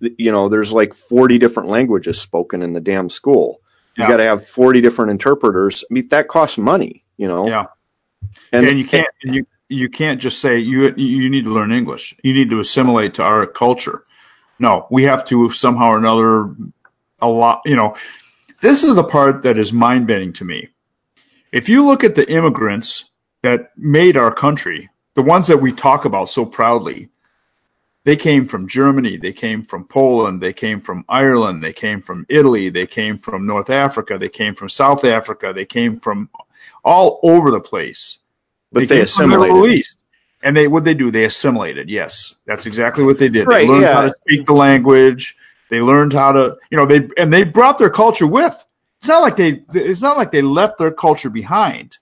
you 0.00 0.32
know, 0.32 0.48
there's 0.48 0.72
like 0.72 0.94
40 0.94 1.38
different 1.38 1.68
languages 1.68 2.20
spoken 2.20 2.62
in 2.62 2.72
the 2.72 2.80
damn 2.80 3.08
school. 3.10 3.60
You 3.96 4.04
Yeah. 4.04 4.08
got 4.10 4.16
to 4.18 4.22
have 4.24 4.46
40 4.46 4.80
different 4.80 5.10
interpreters. 5.10 5.84
I 5.90 5.92
mean, 5.92 6.08
that 6.08 6.28
costs 6.28 6.56
money, 6.56 7.04
you 7.20 7.28
know. 7.28 7.46
Yeah. 7.46 7.66
And, 8.50 8.66
And, 8.66 8.78
you 8.78 8.86
can't 8.86 9.06
and 9.22 9.34
you 9.34 9.46
you 9.68 9.88
can't 9.90 10.20
just 10.20 10.40
say 10.40 10.58
you 10.58 10.92
you 10.96 11.28
need 11.28 11.44
to 11.44 11.50
learn 11.50 11.70
English. 11.70 12.16
You 12.24 12.32
need 12.32 12.50
to 12.50 12.60
assimilate 12.60 13.14
to 13.14 13.22
our 13.22 13.46
culture. 13.46 14.02
No, 14.58 14.86
we 14.90 15.04
have 15.04 15.26
to 15.26 15.50
somehow 15.50 15.90
or 15.90 15.98
another 15.98 16.54
a 17.20 17.28
lot. 17.28 17.62
You 17.66 17.76
know, 17.76 17.96
this 18.60 18.84
is 18.84 18.94
the 18.94 19.04
part 19.04 19.42
that 19.42 19.58
is 19.58 19.72
mind 19.72 20.06
bending 20.06 20.32
to 20.34 20.44
me. 20.44 20.68
If 21.52 21.68
you 21.68 21.86
look 21.86 22.04
at 22.04 22.14
the 22.14 22.28
immigrants 22.28 23.10
that 23.42 23.72
made 23.76 24.16
our 24.16 24.34
country, 24.34 24.88
the 25.14 25.22
ones 25.22 25.48
that 25.48 25.60
we 25.60 25.72
talk 25.72 26.04
about 26.06 26.30
so 26.30 26.46
proudly, 26.46 27.10
they 28.04 28.16
came 28.16 28.46
from 28.46 28.68
Germany, 28.68 29.18
they 29.18 29.32
came 29.32 29.64
from 29.64 29.84
Poland, 29.84 30.40
they 30.40 30.54
came 30.54 30.80
from 30.80 31.04
Ireland, 31.08 31.62
they 31.62 31.74
came 31.74 32.00
from 32.00 32.24
Italy, 32.28 32.70
they 32.70 32.86
came 32.86 33.18
from 33.18 33.46
North 33.46 33.68
Africa, 33.68 34.16
they 34.16 34.30
came 34.30 34.54
from 34.54 34.70
South 34.70 35.04
Africa, 35.04 35.52
they 35.54 35.66
came 35.66 36.00
from 36.00 36.30
all 36.84 37.20
over 37.22 37.50
the 37.50 37.60
place. 37.60 38.18
but 38.72 38.88
they 38.88 38.88
came 38.88 39.06
from 39.06 39.30
the 39.30 39.38
Middle 39.38 39.62
assimilated. 39.62 39.80
East. 39.80 39.98
And 40.42 40.56
they 40.56 40.68
what 40.68 40.84
they 40.84 40.94
do? 40.94 41.10
They 41.10 41.24
assimilated. 41.24 41.90
Yes, 41.90 42.34
that's 42.46 42.66
exactly 42.66 43.04
what 43.04 43.18
they 43.18 43.28
did. 43.28 43.46
Right, 43.46 43.66
they 43.66 43.66
learned 43.66 43.82
yeah. 43.82 43.94
how 43.94 44.02
to 44.02 44.14
speak 44.22 44.46
the 44.46 44.54
language. 44.54 45.36
They 45.70 45.80
learned 45.80 46.12
how 46.14 46.32
to, 46.32 46.58
you 46.70 46.78
know, 46.78 46.86
they 46.86 47.08
and 47.18 47.32
they 47.32 47.44
brought 47.44 47.78
their 47.78 47.90
culture 47.90 48.26
with. 48.26 48.54
It's 49.00 49.08
not 49.08 49.22
like 49.22 49.36
they. 49.36 49.62
It's 49.74 50.02
not 50.02 50.16
like 50.16 50.32
they 50.32 50.42
left 50.42 50.78
their 50.78 50.92
culture 50.92 51.30
behind. 51.30 51.98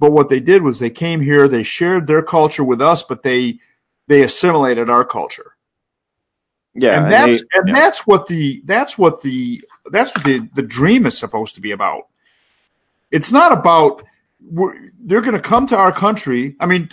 But 0.00 0.12
what 0.12 0.28
they 0.30 0.40
did 0.40 0.62
was 0.62 0.78
they 0.78 0.90
came 0.90 1.20
here. 1.20 1.48
They 1.48 1.64
shared 1.64 2.06
their 2.06 2.22
culture 2.22 2.64
with 2.64 2.82
us, 2.82 3.02
but 3.02 3.22
they 3.22 3.60
they 4.08 4.22
assimilated 4.22 4.90
our 4.90 5.04
culture. 5.04 5.52
Yeah, 6.74 6.96
and 6.96 7.04
and 7.04 7.12
that's 7.12 7.42
they- 7.42 7.48
and 7.58 7.68
yeah. 7.68 7.74
that's 7.74 8.06
what 8.06 8.26
the 8.28 8.62
that's 8.64 8.98
what 8.98 9.22
the 9.22 9.64
that's 9.90 10.14
what 10.14 10.24
the 10.24 10.48
the 10.54 10.62
dream 10.62 11.06
is 11.06 11.18
supposed 11.18 11.56
to 11.56 11.60
be 11.60 11.72
about. 11.72 12.08
It's 13.10 13.32
not 13.32 13.52
about 13.52 14.04
they're 14.40 15.22
going 15.22 15.34
to 15.34 15.40
come 15.42 15.68
to 15.68 15.76
our 15.76 15.92
country. 15.92 16.56
I 16.60 16.66
mean, 16.66 16.90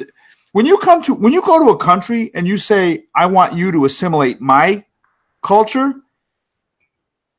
when 0.54 0.66
you 0.66 0.78
come 0.80 1.04
to 1.04 1.14
when 1.16 1.34
you 1.34 1.42
go 1.42 1.66
to 1.66 1.72
a 1.72 1.78
country 1.78 2.32
and 2.34 2.48
you 2.48 2.58
say, 2.58 3.06
"I 3.16 3.28
want 3.28 3.54
you 3.54 3.74
to 3.74 3.86
assimilate 3.86 4.42
my 4.42 4.86
culture," 5.44 5.94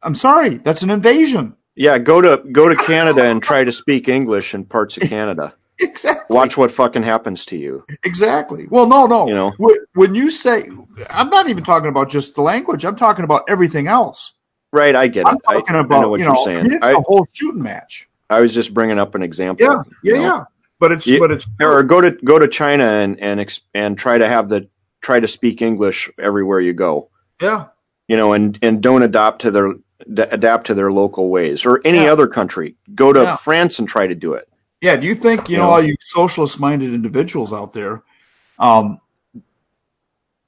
I'm 0.03 0.15
sorry, 0.17 0.59
that's 0.59 0.83
an 0.83 0.91
invasion. 0.91 1.57
yeah. 1.77 1.99
Go 1.99 2.21
to 2.23 2.43
go 2.53 2.69
to 2.69 2.77
Canada 2.77 3.25
and 3.25 3.43
try 3.43 3.65
to 3.65 3.73
speak 3.73 4.09
English 4.09 4.55
in 4.55 4.65
parts 4.67 4.97
of 4.99 5.05
Canada. 5.09 5.55
Exactly. 5.81 6.37
Watch 6.37 6.57
what 6.57 6.71
fucking 6.73 7.03
happens 7.05 7.47
to 7.47 7.59
you. 7.59 7.85
Exactly. 8.05 8.67
Well, 8.71 8.87
no, 8.87 9.07
no. 9.07 9.29
You 9.29 9.35
know. 9.35 9.53
When 9.95 10.15
you 10.15 10.31
say, 10.31 10.69
I'm 11.11 11.31
not 11.31 11.49
even 11.51 11.65
talking 11.65 11.89
about 11.91 12.11
just 12.11 12.35
the 12.37 12.43
language. 12.43 12.85
I'm 12.85 12.97
talking 12.97 13.25
about 13.25 13.45
everything 13.49 13.89
else. 13.89 14.33
Right, 14.73 14.97
I 14.97 15.09
get 15.09 15.29
it. 15.29 15.29
I'm 15.29 15.41
talking 15.41 15.77
I, 15.77 15.81
about 15.81 15.99
I 15.99 16.01
know 16.03 16.11
what 16.11 16.21
you 16.21 16.27
you're 16.27 16.35
know, 16.35 16.45
saying. 16.45 16.67
It's 16.73 16.87
I, 16.87 16.93
a 16.93 17.01
whole 17.01 17.27
shooting 17.33 17.63
match. 17.63 18.09
I 18.29 18.41
was 18.41 18.55
just 18.55 18.73
bringing 18.75 18.99
up 18.99 19.15
an 19.15 19.23
example. 19.23 19.67
Yeah, 19.67 19.83
you 20.03 20.15
yeah, 20.15 20.21
know. 20.21 20.23
yeah. 20.37 20.45
But 20.79 20.93
it's 20.93 21.07
Yeah, 21.07 21.19
but 21.21 21.31
it's 21.31 21.47
Or 21.61 21.83
go 21.85 22.01
to 22.01 22.11
go 22.11 22.39
to 22.39 22.49
China 22.49 22.85
and 22.85 23.21
and 23.21 23.61
and 23.75 23.99
try 23.99 24.19
to 24.19 24.29
have 24.29 24.49
the 24.49 24.69
try 25.01 25.21
to 25.21 25.29
speak 25.29 25.63
English 25.63 26.11
everywhere 26.19 26.61
you 26.61 26.73
go. 26.73 27.09
yeah. 27.41 27.67
You 28.09 28.17
know, 28.17 28.33
and 28.35 28.59
and 28.63 28.83
don't 28.83 29.03
adopt 29.03 29.43
to 29.43 29.51
their 29.51 29.75
adapt 30.09 30.67
to 30.69 30.75
their 30.75 30.93
local 30.93 31.29
ways 31.31 31.65
or 31.67 31.81
any 31.85 32.05
Yeah. 32.05 32.13
other 32.13 32.27
country. 32.27 32.77
Go 32.95 33.13
to 33.13 33.23
Yeah. 33.23 33.37
France 33.37 33.79
and 33.79 33.89
try 33.89 34.07
to 34.07 34.15
do 34.15 34.35
it. 34.35 34.49
Yeah, 34.83 34.97
do 34.97 35.07
you 35.07 35.15
think, 35.15 35.49
you 35.49 35.55
You 35.55 35.59
know, 35.59 35.67
know? 35.69 35.73
all 35.73 35.83
you 35.83 35.97
socialist 36.01 36.61
minded 36.61 36.93
individuals 36.93 37.53
out 37.55 37.73
there, 37.73 38.03
um, 38.59 39.01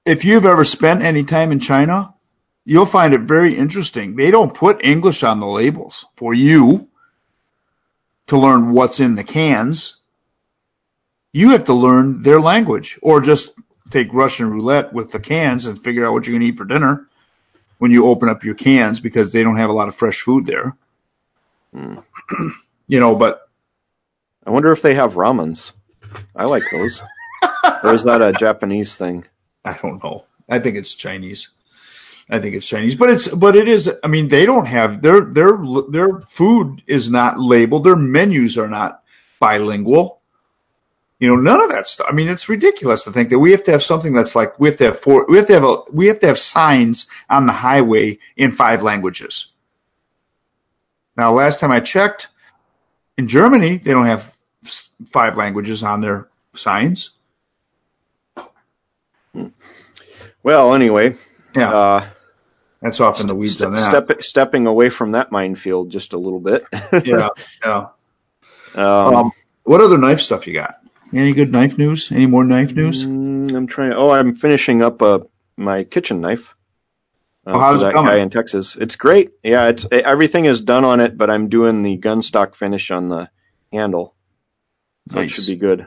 if 0.05 0.25
you've 0.25 0.45
ever 0.45 0.65
spent 0.65 1.03
any 1.03 1.25
time 1.25 1.51
in 1.53 1.59
China, 1.61 2.15
you'll 2.65 2.87
find 2.87 3.15
it 3.15 3.23
very 3.23 3.55
interesting. 3.57 4.17
They 4.17 4.31
don't 4.31 4.53
put 4.53 4.85
English 4.85 5.23
on 5.23 5.41
the 5.41 5.47
labels 5.47 6.05
for 6.17 6.35
you 6.35 6.89
to 8.29 8.39
learn 8.39 8.73
what's 8.73 9.01
in 9.01 9.15
the 9.15 9.25
cans. 9.25 9.97
You 11.33 11.51
have 11.51 11.65
to 11.65 11.75
learn 11.75 12.23
their 12.23 12.41
language 12.41 12.99
or 13.03 13.21
just 13.21 13.53
take 13.91 14.13
Russian 14.13 14.51
roulette 14.51 14.93
with 14.93 15.11
the 15.13 15.21
cans 15.21 15.67
and 15.67 15.83
figure 15.83 16.07
out 16.07 16.13
what 16.13 16.27
you're 16.27 16.35
going 16.35 16.43
to 16.43 16.53
eat 16.53 16.59
for 16.59 16.65
dinner 16.65 17.07
when 17.79 17.91
you 17.91 18.07
open 18.07 18.29
up 18.29 18.45
your 18.45 18.55
cans 18.55 19.01
because 19.01 19.33
they 19.33 19.43
don't 19.43 19.57
have 19.57 19.71
a 19.71 19.75
lot 19.75 19.89
of 19.89 19.95
fresh 19.97 20.23
food 20.23 20.47
there. 20.47 20.77
Mm. 21.75 22.05
You 22.91 23.01
know, 23.01 23.17
but 23.17 23.47
I 24.47 24.51
wonder 24.51 24.73
if 24.73 24.81
they 24.81 24.95
have 24.95 25.13
ramens. 25.13 25.73
I 26.35 26.47
like 26.47 26.63
those. 26.73 27.03
or 27.83 27.93
is 27.93 28.05
that 28.05 28.23
a 28.23 28.33
Japanese 28.33 28.97
thing? 28.97 29.27
I 29.65 29.77
don't 29.77 30.03
know. 30.03 30.25
I 30.49 30.59
think 30.59 30.77
it's 30.77 30.95
Chinese. 30.95 31.51
I 32.31 32.41
think 32.41 32.55
it's 32.57 32.67
Chinese, 32.67 32.95
but 32.95 33.11
it's 33.11 33.29
but 33.29 33.57
it 33.57 33.69
is. 33.69 33.91
I 34.05 34.09
mean, 34.09 34.29
they 34.29 34.45
don't 34.45 34.67
have 34.67 35.01
their 35.01 35.23
their 35.23 35.59
their 35.89 36.21
food 36.21 36.83
is 36.87 37.09
not 37.11 37.39
labeled. 37.41 37.85
Their 37.85 37.97
menus 37.97 38.59
are 38.59 38.69
not 38.69 39.03
bilingual. 39.41 40.21
You 41.21 41.29
know, 41.29 41.37
none 41.37 41.61
of 41.63 41.71
that 41.71 41.89
stuff. 41.89 42.07
I 42.09 42.13
mean, 42.13 42.29
it's 42.29 42.49
ridiculous 42.49 43.05
to 43.05 43.13
think 43.13 43.31
that 43.31 43.39
we 43.39 43.53
have 43.53 43.65
to 43.65 43.73
have 43.73 43.83
something 43.83 44.13
that's 44.13 44.37
like 44.37 44.61
we 44.61 44.69
have 44.69 44.79
to 44.79 44.85
have 44.85 45.01
four. 45.01 45.27
We 45.29 45.39
have 45.39 45.47
to 45.47 45.55
have 45.55 45.65
a 45.65 45.77
we 45.93 46.07
have 46.07 46.21
to 46.21 46.29
have 46.29 46.39
signs 46.39 47.07
on 47.31 47.47
the 47.47 47.53
highway 47.53 48.19
in 48.37 48.53
five 48.53 48.83
languages. 48.83 49.53
Now, 51.17 51.33
last 51.33 51.61
time 51.61 51.73
I 51.73 51.81
checked, 51.81 52.29
in 53.17 53.27
Germany 53.27 53.79
they 53.79 53.93
don't 53.93 54.07
have 54.07 54.37
five 55.11 55.37
languages 55.37 55.83
on 55.83 56.03
their 56.03 56.29
signs. 56.55 57.11
Well, 60.43 60.75
anyway, 60.75 61.17
Yeah, 61.55 61.71
uh, 61.73 62.09
that's 62.81 63.01
off 63.01 63.21
in 63.21 63.27
the 63.27 63.35
weeds 63.35 63.61
on 63.63 63.73
that. 63.73 63.81
step, 64.07 64.23
stepping 64.23 64.67
away 64.67 64.89
from 64.91 65.13
that 65.13 65.33
minefield 65.33 65.91
just 65.91 66.13
a 66.13 66.19
little 66.19 66.41
bit. 66.41 66.65
yeah, 67.05 67.29
yeah. 67.65 67.87
um, 68.75 69.15
Um, 69.17 69.33
what 69.65 69.81
other 69.81 69.99
knife 69.99 70.21
stuff 70.21 70.47
you 70.47 70.55
got? 70.55 70.77
Any 71.13 71.33
good 71.33 71.51
knife 71.53 71.79
news? 71.79 72.13
Any 72.13 72.27
more 72.27 72.45
knife 72.45 72.75
news? 72.75 73.05
mm, 73.05 73.53
I'm 73.55 73.67
trying. 73.67 73.93
Oh, 73.95 74.11
I'm 74.11 74.35
finishing 74.35 74.83
up 74.83 75.01
uh, 75.03 75.21
my 75.57 75.85
kitchen 75.85 76.21
knife. 76.21 76.55
Uh, 77.47 77.53
Oh, 77.55 77.59
how's 77.59 77.81
for 77.81 77.87
it 77.87 77.89
that 77.89 77.95
coming? 77.95 78.13
guy 78.13 78.19
in 78.19 78.29
Texas. 78.31 78.77
It's 78.77 78.97
great. 78.97 79.31
Yeah, 79.43 79.69
it's 79.69 79.87
everything 79.91 80.45
is 80.45 80.61
done 80.61 80.85
on 80.85 81.01
it, 81.01 81.17
but 81.17 81.31
I'm 81.31 81.49
doing 81.49 81.83
the 81.83 81.97
gun 81.97 82.21
stock 82.23 82.55
finish 82.55 82.91
on 82.91 83.09
the 83.09 83.31
handle, 83.73 84.15
so 85.11 85.19
it 85.19 85.23
Nice. 85.23 85.31
should 85.33 85.47
be 85.47 85.57
good. 85.57 85.87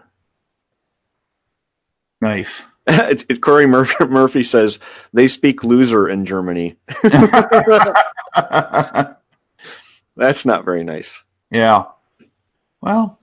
Knife. 2.19 2.63
it, 3.11 3.25
it, 3.29 3.41
Corey 3.41 3.65
Murphy, 3.67 4.05
Murphy 4.05 4.43
says 4.43 4.79
they 5.13 5.27
speak 5.27 5.63
loser 5.63 6.07
in 6.09 6.25
Germany. 6.25 6.77
That's 10.15 10.45
not 10.45 10.65
very 10.65 10.83
nice. 10.83 11.23
yeah. 11.51 11.85
Well, 12.81 13.19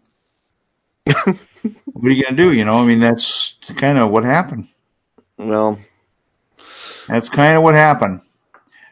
what 1.04 2.04
are 2.04 2.10
you 2.10 2.24
gonna 2.24 2.36
do? 2.36 2.52
You 2.52 2.64
know, 2.64 2.76
I 2.82 2.84
mean, 2.86 3.00
that's 3.00 3.54
kind 3.76 3.98
of 3.98 4.10
what 4.10 4.24
happened. 4.24 4.68
Well, 5.38 5.78
That's 7.08 7.28
kind 7.28 7.56
of 7.56 7.62
what 7.62 7.74
happened. 7.74 8.20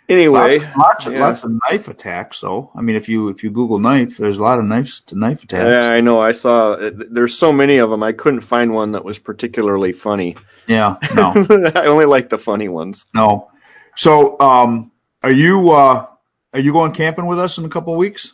Anyway, 0.09 0.59
lots, 0.59 0.77
lots, 0.77 1.07
yeah. 1.07 1.21
lots 1.21 1.45
of 1.45 1.51
knife 1.69 1.89
attacks. 1.89 2.41
though. 2.41 2.71
I 2.77 2.81
mean, 2.81 2.95
if 2.97 3.09
you 3.09 3.29
if 3.29 3.43
you 3.43 3.51
Google 3.51 3.79
knife, 3.81 4.17
there's 4.19 4.39
a 4.39 4.43
lot 4.43 4.59
of 4.59 4.65
knives 4.65 5.01
to 5.07 5.19
knife 5.19 5.43
attacks. 5.43 5.65
Yeah, 5.65 5.91
I 5.91 6.01
know. 6.01 6.21
I 6.21 6.33
saw. 6.33 6.73
uh, 6.73 6.91
There's 6.95 7.37
so 7.37 7.53
many 7.53 7.79
of 7.79 7.91
them. 7.91 8.03
I 8.03 8.13
couldn't 8.13 8.43
find 8.43 8.73
one 8.73 8.93
that 8.93 9.05
was 9.05 9.19
particularly 9.19 9.93
funny. 9.93 10.37
Yeah, 10.69 10.97
no, 11.15 11.33
I 11.75 11.87
only 11.87 12.05
like 12.07 12.29
the 12.29 12.39
funny 12.39 12.69
ones. 12.69 13.05
no. 13.15 13.51
So, 13.97 14.39
um, 14.41 14.93
are 15.23 15.33
you 15.33 15.71
uh, 15.71 16.07
are 16.53 16.61
you 16.61 16.73
going 16.73 16.93
camping 16.93 17.27
with 17.27 17.39
us 17.41 17.59
in 17.59 17.65
a 17.65 17.69
couple 17.71 17.93
of 17.93 17.99
weeks? 17.99 18.33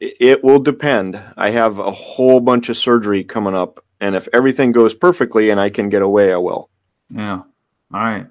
It 0.00 0.42
will 0.42 0.58
depend. 0.58 1.20
I 1.36 1.50
have 1.50 1.78
a 1.78 1.90
whole 1.92 2.40
bunch 2.40 2.68
of 2.68 2.76
surgery 2.76 3.22
coming 3.24 3.54
up, 3.54 3.84
and 4.00 4.16
if 4.16 4.28
everything 4.32 4.72
goes 4.72 4.94
perfectly 4.94 5.50
and 5.50 5.60
I 5.60 5.70
can 5.70 5.88
get 5.90 6.02
away, 6.02 6.32
I 6.32 6.36
will. 6.38 6.68
Yeah. 7.10 7.38
All 7.38 7.44
right. 7.92 8.26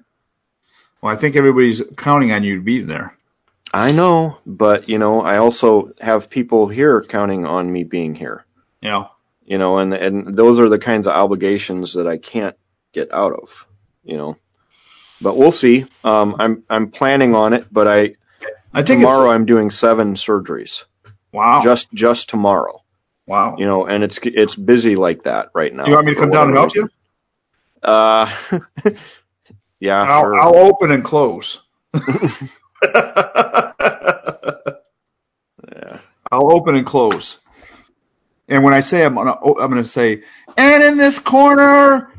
Well, 1.04 1.12
I 1.12 1.18
think 1.18 1.36
everybody's 1.36 1.82
counting 1.98 2.32
on 2.32 2.44
you 2.44 2.56
to 2.56 2.62
be 2.62 2.80
there. 2.80 3.14
I 3.74 3.92
know, 3.92 4.38
but 4.46 4.88
you 4.88 4.98
know, 4.98 5.20
I 5.20 5.36
also 5.36 5.92
have 6.00 6.30
people 6.30 6.66
here 6.66 7.02
counting 7.02 7.44
on 7.44 7.70
me 7.70 7.84
being 7.84 8.14
here. 8.14 8.46
Yeah. 8.80 9.08
You 9.44 9.58
know, 9.58 9.76
and 9.76 9.92
and 9.92 10.34
those 10.34 10.58
are 10.58 10.70
the 10.70 10.78
kinds 10.78 11.06
of 11.06 11.12
obligations 11.12 11.92
that 11.92 12.06
I 12.06 12.16
can't 12.16 12.56
get 12.92 13.12
out 13.12 13.34
of. 13.34 13.66
You 14.02 14.16
know, 14.16 14.38
but 15.20 15.36
we'll 15.36 15.52
see. 15.52 15.84
Um, 16.04 16.36
I'm 16.38 16.64
I'm 16.70 16.90
planning 16.90 17.34
on 17.34 17.52
it, 17.52 17.66
but 17.70 17.86
I 17.86 18.14
I 18.72 18.82
think 18.82 19.02
tomorrow 19.02 19.30
I'm 19.30 19.44
doing 19.44 19.70
seven 19.70 20.14
surgeries 20.14 20.84
wow. 21.32 21.60
just 21.62 21.92
just 21.92 22.30
tomorrow. 22.30 22.82
wow. 23.26 23.56
You 23.58 23.66
know, 23.66 23.84
and 23.84 24.04
it's 24.04 24.18
it's 24.22 24.54
busy 24.54 24.96
like 24.96 25.24
that 25.24 25.50
right 25.54 25.74
now. 25.74 25.84
Do 25.84 25.90
you 25.90 25.96
want 25.96 26.06
me 26.06 26.14
to 26.14 26.20
come 26.20 26.30
down 26.30 26.48
and 26.48 26.56
help 26.56 26.74
you? 26.74 26.88
Uh, 27.82 28.34
yeah, 29.80 30.02
I'll, 30.02 30.22
sure. 30.22 30.40
I'll 30.40 30.56
open 30.56 30.90
and 30.92 31.04
close. 31.04 31.60
Yeah. 35.74 35.98
I'll 36.30 36.52
open 36.52 36.74
and 36.74 36.86
close. 36.86 37.38
And 38.48 38.62
when 38.62 38.74
I 38.74 38.80
say 38.80 39.04
I'm 39.04 39.14
gonna, 39.14 39.36
oh, 39.42 39.54
I'm 39.58 39.70
gonna 39.70 39.86
say, 39.86 40.22
and 40.56 40.82
in 40.82 40.96
this 40.98 41.18
corner, 41.18 42.12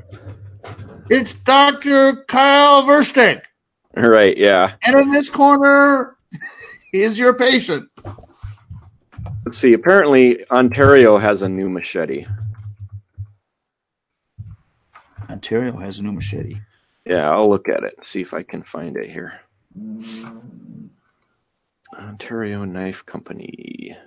it's 1.10 1.34
Doctor 1.34 2.26
Kyle 2.28 2.84
Verstick. 2.84 3.44
Right, 3.96 4.38
yeah. 4.38 4.74
And 4.84 5.00
in 5.00 5.12
this 5.12 5.30
corner 5.30 6.18
is 6.92 7.18
your 7.18 7.34
patient. 7.36 7.90
Let's 9.46 9.58
see. 9.58 9.74
Apparently, 9.74 10.50
Ontario 10.50 11.18
has 11.18 11.42
a 11.44 11.50
new 11.50 11.70
machete. 11.70 12.26
Ontario 15.30 15.78
has 15.78 16.00
a 16.00 16.04
new 16.04 16.12
machete. 16.12 16.58
Yeah, 17.06 17.30
I'll 17.32 17.50
look 17.50 17.70
at 17.70 17.84
it. 17.84 18.04
See 18.04 18.22
if 18.22 18.34
I 18.34 18.44
can 18.44 18.64
find 18.64 18.98
it 18.98 19.10
here. 19.10 19.40
Ontario 21.94 22.66
Knife 22.66 23.06
Company. 23.06 23.98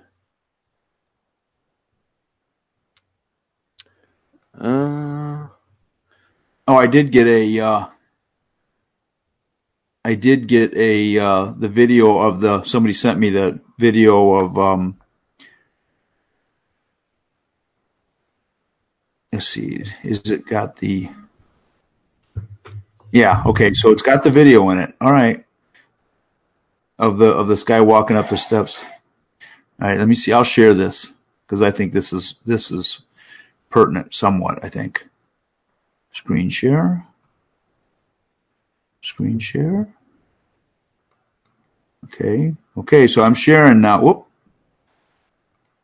Uh, 4.59 5.47
Oh, 6.69 6.75
I 6.75 6.85
did 6.85 7.11
get 7.11 7.25
a. 7.25 7.59
Uh, 7.61 7.87
I 10.05 10.13
did 10.13 10.47
get 10.47 10.75
a 10.75 11.17
uh, 11.17 11.53
the 11.57 11.67
video 11.67 12.19
of 12.19 12.41
the 12.41 12.63
somebody 12.63 12.93
sent 12.93 13.17
me 13.17 13.31
the 13.31 13.59
video 13.79 14.33
of 14.35 14.59
um. 14.59 14.99
Let's 19.33 19.47
see, 19.47 19.83
is 20.03 20.29
it 20.29 20.45
got 20.45 20.75
the? 20.75 21.09
Yeah, 23.11 23.43
okay, 23.47 23.73
so 23.73 23.91
it's 23.91 24.01
got 24.03 24.23
the 24.23 24.31
video 24.31 24.69
in 24.69 24.79
it. 24.79 24.95
All 25.01 25.11
right. 25.11 25.45
Of 26.99 27.17
the 27.17 27.31
of 27.31 27.47
this 27.47 27.63
guy 27.63 27.81
walking 27.81 28.17
up 28.17 28.29
the 28.29 28.37
steps. 28.37 28.83
All 29.81 29.87
right, 29.89 29.97
let 29.97 30.07
me 30.07 30.15
see. 30.15 30.33
I'll 30.33 30.43
share 30.43 30.73
this 30.73 31.11
because 31.45 31.61
I 31.61 31.71
think 31.71 31.93
this 31.93 32.13
is 32.13 32.35
this 32.45 32.71
is 32.71 33.01
pertinent 33.69 34.13
somewhat. 34.13 34.63
I 34.65 34.69
think. 34.69 35.07
Screen 36.13 36.49
share. 36.49 37.05
Screen 39.03 39.39
share. 39.39 39.87
Okay. 42.05 42.55
Okay, 42.77 43.07
so 43.07 43.23
I'm 43.23 43.35
sharing 43.35 43.81
now. 43.81 44.01
Whoop. 44.01 44.27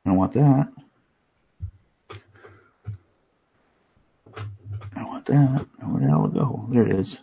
I 0.06 0.10
don't 0.10 0.18
want 0.20 0.34
that. 0.34 0.70
That. 5.26 5.66
Where 5.84 6.02
the 6.02 6.08
hell 6.08 6.26
it 6.26 6.34
go? 6.34 6.66
There 6.70 6.84
it 6.84 6.92
is. 6.92 7.20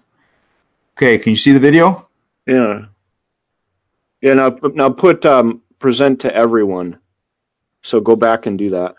Okay, 0.97 1.19
can 1.19 1.31
you 1.31 1.37
see 1.37 1.53
the 1.53 1.61
video? 1.61 2.09
yeah. 2.47 2.87
Yeah, 4.21 4.35
now, 4.35 4.57
now 4.75 4.89
put 4.91 5.27
um, 5.27 5.63
present 5.81 6.21
to 6.21 6.35
everyone. 6.35 6.99
So 7.83 8.01
go 8.01 8.15
back 8.15 8.47
and 8.47 8.57
do 8.57 8.71
that. 8.71 8.95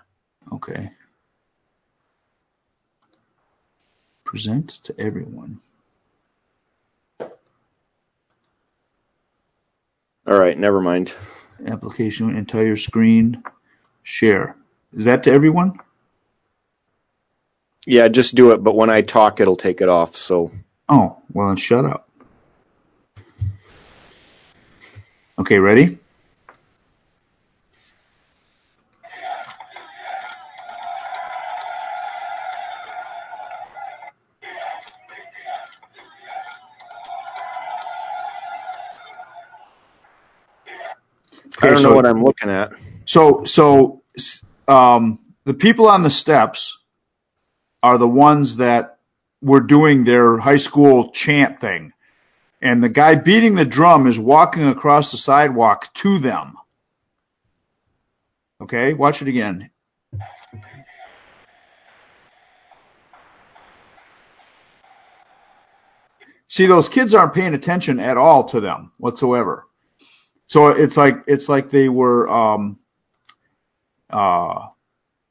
Okay. 0.51 0.91
Present 4.25 4.69
to 4.83 4.95
everyone. 4.99 5.61
All 10.25 10.39
right, 10.39 10.57
never 10.57 10.81
mind. 10.81 11.13
Application, 11.65 12.35
entire 12.35 12.75
screen, 12.75 13.43
share. 14.03 14.57
Is 14.91 15.05
that 15.05 15.23
to 15.23 15.31
everyone? 15.31 15.79
Yeah, 17.85 18.07
just 18.07 18.35
do 18.35 18.51
it, 18.51 18.63
but 18.63 18.75
when 18.75 18.89
I 18.89 19.01
talk, 19.01 19.39
it'll 19.39 19.55
take 19.57 19.81
it 19.81 19.89
off. 19.89 20.15
So, 20.15 20.51
Oh, 20.89 21.17
well 21.31 21.47
then 21.47 21.57
shut 21.57 21.85
up. 21.85 22.09
Okay, 25.39 25.59
ready? 25.59 25.97
I 41.61 41.67
don't 41.67 41.77
so- 41.77 41.89
know 41.89 41.95
what 41.95 42.05
I'm 42.05 42.23
looking 42.23 42.49
at. 42.49 42.73
So, 43.05 43.43
so 43.45 44.01
um, 44.67 45.19
the 45.45 45.53
people 45.53 45.87
on 45.87 46.03
the 46.03 46.09
steps 46.09 46.77
are 47.83 47.97
the 47.97 48.07
ones 48.07 48.55
that 48.55 48.97
were 49.41 49.59
doing 49.59 50.05
their 50.05 50.37
high 50.37 50.57
school 50.57 51.11
chant 51.11 51.59
thing, 51.59 51.91
and 52.61 52.81
the 52.81 52.89
guy 52.89 53.15
beating 53.15 53.55
the 53.55 53.65
drum 53.65 54.07
is 54.07 54.17
walking 54.17 54.65
across 54.67 55.11
the 55.11 55.17
sidewalk 55.17 55.93
to 55.93 56.17
them. 56.17 56.55
Okay, 58.61 58.93
watch 58.93 59.21
it 59.21 59.27
again. 59.27 59.69
See, 66.47 66.67
those 66.67 66.87
kids 66.87 67.13
aren't 67.13 67.33
paying 67.33 67.55
attention 67.55 67.99
at 67.99 68.15
all 68.15 68.45
to 68.45 68.61
them 68.61 68.91
whatsoever. 68.97 69.65
So 70.47 70.67
it's 70.67 70.95
like 70.95 71.23
it's 71.27 71.49
like 71.49 71.69
they 71.69 71.89
were, 71.89 72.29
um, 72.29 72.79
uh, 74.09 74.67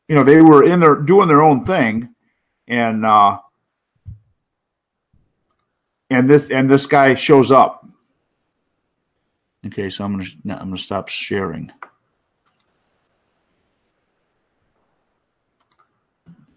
you 0.08 0.16
know, 0.16 0.24
they 0.24 0.42
were 0.42 0.64
in 0.64 0.80
there 0.80 0.96
doing 0.96 1.28
their 1.28 1.42
own 1.42 1.64
thing, 1.64 2.11
and 2.72 3.04
uh, 3.04 3.38
and 6.08 6.28
this 6.28 6.50
and 6.50 6.70
this 6.70 6.86
guy 6.86 7.14
shows 7.14 7.52
up. 7.52 7.86
Okay, 9.66 9.90
so 9.90 10.04
I'm 10.04 10.12
gonna 10.12 10.58
I'm 10.58 10.68
gonna 10.68 10.78
stop 10.78 11.08
sharing. 11.08 11.70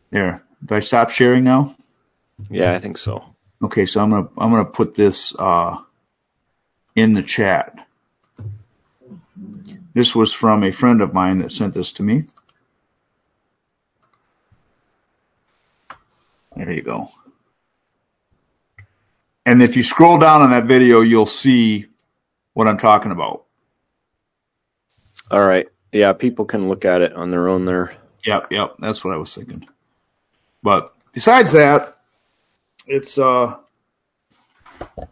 There. 0.10 0.42
Do 0.64 0.76
I 0.76 0.80
stop 0.80 1.10
sharing 1.10 1.44
now? 1.44 1.76
Yeah, 2.50 2.74
I 2.74 2.80
think 2.80 2.98
so. 2.98 3.36
Okay, 3.62 3.86
so 3.86 4.00
I'm 4.00 4.12
gonna 4.12 4.30
I'm 4.38 4.52
gonna 4.52 4.64
put 4.64 4.96
this 4.96 5.36
uh, 5.38 5.78
in 6.96 7.12
the 7.12 7.24
chat. 7.24 7.78
This 9.94 10.16
was 10.16 10.32
from 10.32 10.64
a 10.64 10.72
friend 10.72 11.02
of 11.02 11.14
mine 11.14 11.40
that 11.40 11.52
sent 11.52 11.74
this 11.74 11.92
to 11.94 12.04
me. 12.04 12.26
There 16.56 16.72
you 16.72 16.82
go. 16.82 17.10
And 19.46 19.62
if 19.62 19.76
you 19.76 19.84
scroll 19.84 20.18
down 20.18 20.42
on 20.42 20.52
that 20.52 20.66
video, 20.66 21.02
you'll 21.02 21.26
see 21.26 21.86
what 22.54 22.68
I'm 22.68 22.78
talking 22.78 23.12
about. 23.12 23.46
All 25.30 25.46
right. 25.46 25.68
Yeah, 25.92 26.14
people 26.14 26.46
can 26.46 26.68
look 26.68 26.86
at 26.86 27.02
it 27.02 27.14
on 27.14 27.32
their 27.32 27.48
own 27.48 27.66
there. 27.66 27.94
Yep, 28.26 28.52
yep, 28.52 28.76
that's 28.80 29.04
what 29.04 29.14
I 29.14 29.18
was 29.18 29.34
thinking. 29.34 29.68
But 30.64 30.92
besides 31.14 31.52
that, 31.52 31.98
it's 32.88 33.18
uh, 33.18 33.56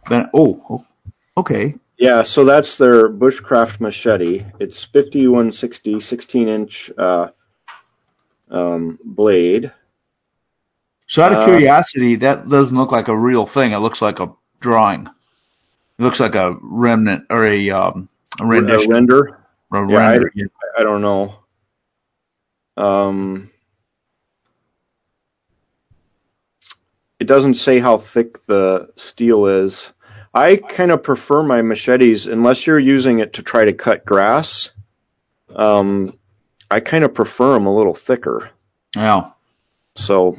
been, 0.08 0.28
oh, 0.34 0.64
oh, 0.68 0.86
okay, 1.36 1.76
Yeah, 1.96 2.22
so 2.24 2.44
that's 2.44 2.76
their 2.76 3.08
Bushcraft 3.08 3.80
machete. 3.80 4.44
It's 4.58 4.84
5160, 4.84 6.00
16 6.00 6.48
inch 6.48 6.90
uh, 6.98 7.28
um, 8.50 8.98
blade. 9.04 9.72
So 11.14 11.22
out 11.22 11.30
of 11.30 11.38
Uh, 11.38 11.44
curiosity, 11.44 12.16
that 12.16 12.48
doesn't 12.48 12.76
look 12.76 12.90
like 12.90 13.06
a 13.06 13.16
real 13.16 13.46
thing. 13.46 13.70
It 13.70 13.78
looks 13.78 14.02
like 14.02 14.18
a 14.18 14.32
drawing. 14.58 15.06
It 15.06 16.02
looks 16.02 16.18
like 16.18 16.34
a 16.34 16.56
remnant 16.60 17.26
or 17.30 17.44
a 17.46 17.70
um, 17.70 18.08
a 18.40 18.44
rendition. 18.44 18.90
A 18.90 18.94
render. 18.94 19.38
a 19.72 19.88
Yeah, 19.92 19.96
I- 19.98 20.12
render. 20.14 20.32
yeah. 20.34 20.46
I 20.76 20.82
don't 20.82 21.02
know. 21.02 21.36
Um, 22.76 23.48
it 27.20 27.28
doesn't 27.28 27.54
say 27.54 27.78
how 27.78 27.98
thick 27.98 28.44
the 28.46 28.88
steel 28.96 29.46
is. 29.46 29.92
I 30.34 30.56
kind 30.56 30.90
of 30.90 31.04
prefer 31.04 31.44
my 31.44 31.62
machetes 31.62 32.26
unless 32.26 32.66
you're 32.66 32.76
using 32.80 33.20
it 33.20 33.34
to 33.34 33.44
try 33.44 33.66
to 33.66 33.72
cut 33.72 34.04
grass. 34.04 34.72
Um, 35.54 36.18
I 36.68 36.80
kind 36.80 37.04
of 37.04 37.14
prefer 37.14 37.54
them 37.54 37.66
a 37.66 37.76
little 37.76 37.94
thicker. 37.94 38.50
Yeah. 38.96 39.30
So, 39.94 40.36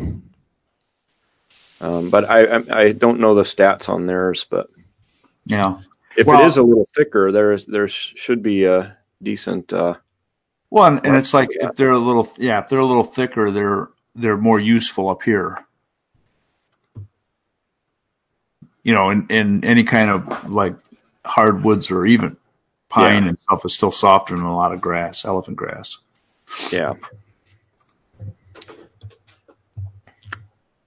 um, 1.82 2.10
but 2.10 2.30
I, 2.30 2.46
I 2.46 2.64
I 2.70 2.92
don't 2.92 3.20
know 3.20 3.36
the 3.36 3.44
stats 3.44 3.90
on 3.90 4.06
theirs. 4.06 4.46
But 4.50 4.70
Yeah. 5.46 5.80
if 6.18 6.28
Well- 6.28 6.42
it 6.42 6.46
is 6.46 6.58
a 6.58 6.64
little 6.64 6.88
thicker, 6.96 7.32
there's 7.32 7.66
there 7.66 7.88
should 7.88 8.42
be 8.44 8.66
a 8.66 8.98
decent. 9.22 9.72
Uh, 9.74 9.96
Well, 10.70 10.86
and, 10.86 11.06
and 11.06 11.16
it's 11.18 11.34
like 11.34 11.50
if 11.52 11.76
they're 11.76 11.92
a 11.92 12.00
little, 12.00 12.28
yeah, 12.38 12.60
if 12.60 12.70
they're 12.70 12.80
a 12.80 12.86
little 12.86 13.04
thicker, 13.04 13.52
they're 13.52 13.90
they're 14.16 14.38
more 14.38 14.60
useful 14.60 15.10
up 15.10 15.24
here. 15.24 15.60
You 18.84 18.94
know, 18.94 19.10
in, 19.10 19.28
in 19.30 19.64
any 19.66 19.84
kind 19.84 20.10
of 20.12 20.50
like 20.50 20.76
hardwoods 21.26 21.90
or 21.92 22.06
even 22.06 22.38
pine 22.88 23.24
Yeah. 23.24 23.30
and 23.30 23.40
stuff 23.40 23.66
is 23.66 23.74
still 23.74 23.92
softer 23.92 24.36
than 24.36 24.46
a 24.46 24.56
lot 24.56 24.74
of 24.74 24.80
grass, 24.82 25.26
elephant 25.26 25.58
grass. 25.58 25.98
yeah, 26.72 26.94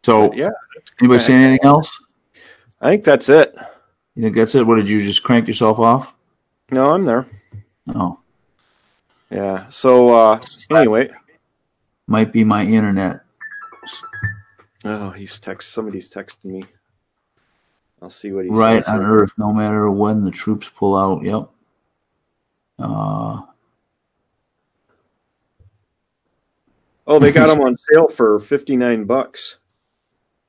So, 0.04 0.32
yeah. 0.32 0.50
Anybody 1.00 1.20
say 1.20 1.34
anything 1.34 1.64
else? 1.64 1.98
I 2.80 2.90
think 2.90 3.04
that's 3.04 3.28
it. 3.28 3.54
You 4.14 4.22
think 4.24 4.36
that's 4.36 4.54
it? 4.54 4.66
What 4.66 4.76
did 4.76 4.88
you 4.88 5.02
just 5.02 5.22
crank 5.22 5.46
yourself 5.48 5.78
off? 5.78 6.14
No, 6.70 6.90
I'm 6.90 7.04
there. 7.04 7.26
No, 7.86 8.20
Yeah. 9.30 9.68
So 9.70 10.14
uh, 10.14 10.40
anyway, 10.70 11.10
might 12.06 12.32
be 12.32 12.44
my 12.44 12.64
internet. 12.64 13.20
oh, 14.84 15.10
he's 15.10 15.38
text. 15.38 15.70
Somebody's 15.72 16.10
texting 16.10 16.44
me. 16.44 16.64
I'll 18.02 18.10
see 18.10 18.32
what 18.32 18.44
he 18.44 18.50
says. 18.50 18.58
Right 18.58 18.88
on 18.88 19.00
here. 19.00 19.10
Earth, 19.10 19.32
no 19.38 19.52
matter 19.52 19.90
when 19.90 20.24
the 20.24 20.30
troops 20.30 20.68
pull 20.68 20.96
out. 20.96 21.22
Yep. 21.22 21.48
Uh, 22.78 23.42
Oh, 27.06 27.18
they 27.18 27.32
got 27.32 27.46
them 27.54 27.60
on 27.60 27.76
sale 27.78 28.08
for 28.08 28.38
fifty 28.38 28.76
nine 28.76 29.04
bucks. 29.04 29.58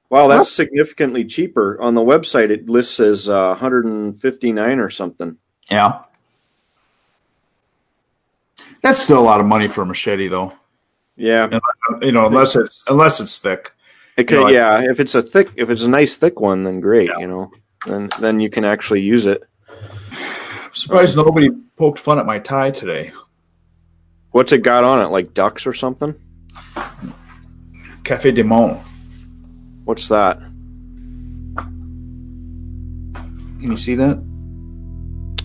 Wow, 0.09 0.27
that's 0.27 0.51
significantly 0.51 1.25
cheaper. 1.25 1.79
On 1.79 1.93
the 1.93 2.01
website, 2.01 2.49
it 2.49 2.67
lists 2.67 2.99
as 2.99 3.29
uh, 3.29 3.49
159 3.49 4.79
or 4.79 4.89
something. 4.89 5.37
yeah. 5.69 6.01
That's 8.81 8.99
still 8.99 9.19
a 9.19 9.21
lot 9.21 9.41
of 9.41 9.45
money 9.45 9.67
for 9.67 9.81
a 9.81 9.85
machete, 9.85 10.29
though. 10.29 10.53
Yeah, 11.17 11.59
You 12.01 12.13
know, 12.13 12.27
unless 12.27 12.55
it's 12.55 12.85
unless 12.87 13.19
it's 13.19 13.37
thick. 13.39 13.71
it 14.15 14.23
could, 14.23 14.35
You 14.35 14.39
know, 14.39 14.47
I- 14.47 14.51
yeah. 14.51 14.89
If 14.89 15.01
it's 15.01 15.15
a 15.15 15.21
thick, 15.21 15.49
if 15.57 15.69
it's 15.69 15.83
a 15.83 15.89
nice 15.89 16.15
thick 16.15 16.39
one, 16.39 16.63
then 16.63 16.79
great. 16.79 17.09
Yeah. 17.09 17.19
You 17.19 17.27
know, 17.27 17.51
then 17.85 18.09
then 18.21 18.39
you 18.39 18.49
can 18.49 18.63
actually 18.63 19.01
use 19.01 19.25
it. 19.25 19.43
I'm 19.69 20.73
surprised 20.73 21.17
nobody 21.17 21.49
poked 21.77 21.99
fun 21.99 22.19
at 22.19 22.25
my 22.25 22.39
tie 22.39 22.71
today. 22.71 23.11
What's 24.31 24.53
it 24.53 24.59
got 24.63 24.85
on 24.85 25.05
it? 25.05 25.09
Like 25.09 25.33
ducks 25.33 25.67
or 25.67 25.73
something? 25.73 26.15
Cafe 28.05 28.31
de 28.31 28.43
Monde. 28.45 28.79
What's 29.89 30.09
that? 30.09 30.37
Can 31.57 33.57
you 33.59 33.75
see 33.75 33.95
that? 33.95 34.23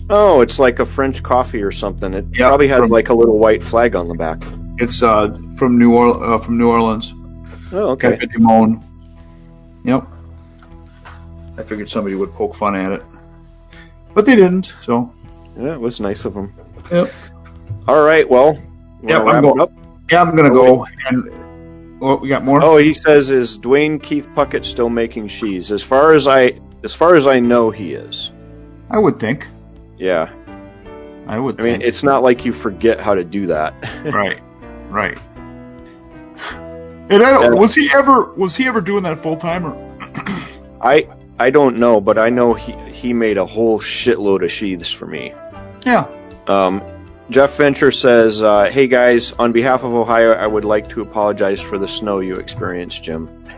Oh, 0.07 0.41
it's 0.41 0.59
like 0.59 0.77
a 0.77 0.85
French 0.85 1.23
coffee 1.23 1.63
or 1.63 1.71
something. 1.71 2.13
It 2.13 2.25
Yeah, 2.31 2.49
probably 2.49 2.67
has 2.67 2.81
from- 2.81 2.91
like 2.91 3.09
a 3.09 3.15
little 3.15 3.39
white 3.39 3.63
flag 3.63 3.95
on 3.95 4.07
the 4.07 4.13
back. 4.13 4.43
It's 4.77 5.01
uh 5.01 5.35
from 5.57 5.79
New 5.79 5.95
Orleans. 5.95 6.21
Uh, 6.23 6.37
from 6.37 6.59
New 6.59 6.69
Orleans. 6.69 7.11
Oh, 7.71 7.89
okay. 7.93 8.11
Cafe 8.11 8.27
de 8.27 8.37
Monde. 8.39 8.83
Yep. 9.83 10.05
I 11.57 11.63
figured 11.63 11.89
somebody 11.89 12.13
would 12.15 12.31
poke 12.33 12.53
fun 12.53 12.75
at 12.75 12.91
it, 12.91 13.01
but 14.13 14.27
they 14.27 14.35
didn't. 14.35 14.75
So. 14.83 15.11
Yeah, 15.57 15.73
it 15.73 15.81
was 15.81 15.99
nice 15.99 16.23
of 16.25 16.35
them. 16.35 16.53
Yep. 16.91 17.09
All 17.87 18.05
right, 18.05 18.29
well, 18.29 18.59
Yeah, 19.01 19.23
I'm 19.23 19.41
going 19.41 19.59
up. 19.59 19.71
Yeah, 20.11 20.21
I'm 20.21 20.35
gonna 20.35 20.51
go. 20.51 20.85
And 21.09 21.31
oh, 22.01 22.17
we 22.17 22.29
got 22.29 22.43
more. 22.43 22.61
Oh, 22.63 22.77
he 22.77 22.93
says, 22.93 23.31
is 23.31 23.59
Dwayne 23.59 24.01
Keith 24.01 24.27
Puckett 24.35 24.65
still 24.65 24.89
making 24.89 25.27
cheese? 25.27 25.71
As 25.71 25.83
far 25.83 26.13
as 26.13 26.27
I, 26.27 26.59
as 26.83 26.93
far 26.93 27.15
as 27.15 27.27
I 27.27 27.39
know, 27.39 27.71
he 27.71 27.93
is. 27.93 28.31
I 28.89 28.97
would 28.97 29.19
think. 29.19 29.47
Yeah, 29.97 30.31
I 31.27 31.39
would. 31.39 31.59
I 31.59 31.63
mean, 31.63 31.81
it's 31.81 32.03
not 32.03 32.23
like 32.23 32.45
you 32.45 32.53
forget 32.53 32.99
how 32.99 33.15
to 33.15 33.23
do 33.23 33.47
that. 33.47 33.73
right, 34.13 34.41
right. 34.89 35.17
And 37.07 37.21
I 37.21 37.31
don't, 37.31 37.57
was 37.57 37.75
he 37.75 37.89
ever 37.93 38.33
was 38.33 38.55
he 38.55 38.67
ever 38.67 38.81
doing 38.81 39.03
that 39.03 39.21
full 39.21 39.37
time 39.37 39.65
or? 39.65 39.85
I, 40.81 41.07
I 41.37 41.49
don't 41.49 41.77
know, 41.77 42.01
but 42.01 42.17
I 42.17 42.29
know 42.29 42.53
he 42.53 42.73
he 42.91 43.13
made 43.13 43.37
a 43.37 43.45
whole 43.45 43.79
shitload 43.79 44.43
of 44.43 44.51
sheaths 44.51 44.91
for 44.91 45.05
me. 45.05 45.33
Yeah. 45.85 46.07
Um, 46.47 46.81
Jeff 47.29 47.57
Venture 47.57 47.91
says, 47.91 48.43
uh, 48.43 48.65
"Hey 48.65 48.87
guys, 48.87 49.31
on 49.31 49.51
behalf 49.51 49.83
of 49.83 49.93
Ohio, 49.95 50.31
I 50.31 50.45
would 50.45 50.65
like 50.65 50.89
to 50.89 51.01
apologize 51.01 51.59
for 51.59 51.77
the 51.77 51.87
snow 51.87 52.19
you 52.19 52.35
experienced, 52.35 53.01
Jim." 53.03 53.45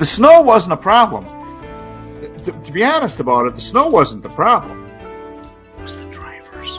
The 0.00 0.06
snow 0.06 0.40
wasn't 0.42 0.72
a 0.72 0.76
problem. 0.78 1.26
To, 2.44 2.52
to 2.52 2.72
be 2.72 2.84
honest 2.84 3.20
about 3.20 3.46
it, 3.46 3.54
the 3.54 3.60
snow 3.60 3.88
wasn't 3.88 4.22
the 4.22 4.30
problem. 4.30 4.86
It 4.86 5.82
was 5.82 5.98
the 5.98 6.06
drivers. 6.06 6.78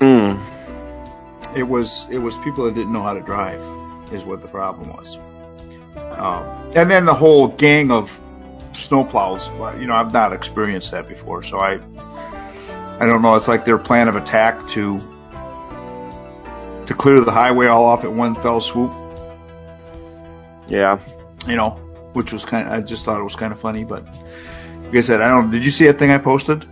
Hmm. 0.00 1.56
It 1.56 1.62
was 1.62 2.06
it 2.10 2.18
was 2.18 2.36
people 2.38 2.64
that 2.64 2.74
didn't 2.74 2.92
know 2.92 3.02
how 3.02 3.14
to 3.14 3.20
drive, 3.20 3.60
is 4.12 4.24
what 4.24 4.42
the 4.42 4.48
problem 4.48 4.88
was. 4.88 5.18
Um, 6.16 6.72
and 6.74 6.90
then 6.90 7.04
the 7.04 7.14
whole 7.14 7.48
gang 7.48 7.92
of 7.92 8.20
snowplows. 8.72 9.80
You 9.80 9.86
know, 9.86 9.94
I've 9.94 10.12
not 10.12 10.32
experienced 10.32 10.90
that 10.90 11.06
before, 11.06 11.44
so 11.44 11.60
I 11.60 11.78
I 13.00 13.06
don't 13.06 13.22
know. 13.22 13.34
It's 13.36 13.48
like 13.48 13.64
their 13.64 13.78
plan 13.78 14.08
of 14.08 14.16
attack 14.16 14.66
to 14.68 14.98
to 16.86 16.94
clear 16.94 17.20
the 17.20 17.30
highway 17.30 17.66
all 17.66 17.84
off 17.84 18.04
at 18.04 18.12
one 18.12 18.34
fell 18.34 18.60
swoop. 18.60 18.92
Yeah. 20.68 20.98
You 21.46 21.56
know, 21.56 21.70
which 22.14 22.32
was 22.32 22.44
kind. 22.44 22.66
Of, 22.66 22.74
I 22.74 22.80
just 22.80 23.04
thought 23.04 23.20
it 23.20 23.24
was 23.24 23.36
kind 23.36 23.52
of 23.52 23.60
funny, 23.60 23.84
but 23.84 24.04
like 24.84 24.96
I 24.96 25.00
said, 25.00 25.20
I 25.20 25.28
don't. 25.28 25.50
Did 25.50 25.64
you 25.64 25.70
see 25.70 25.86
that 25.86 25.98
thing 25.98 26.10
I 26.10 26.18
posted? 26.18 26.66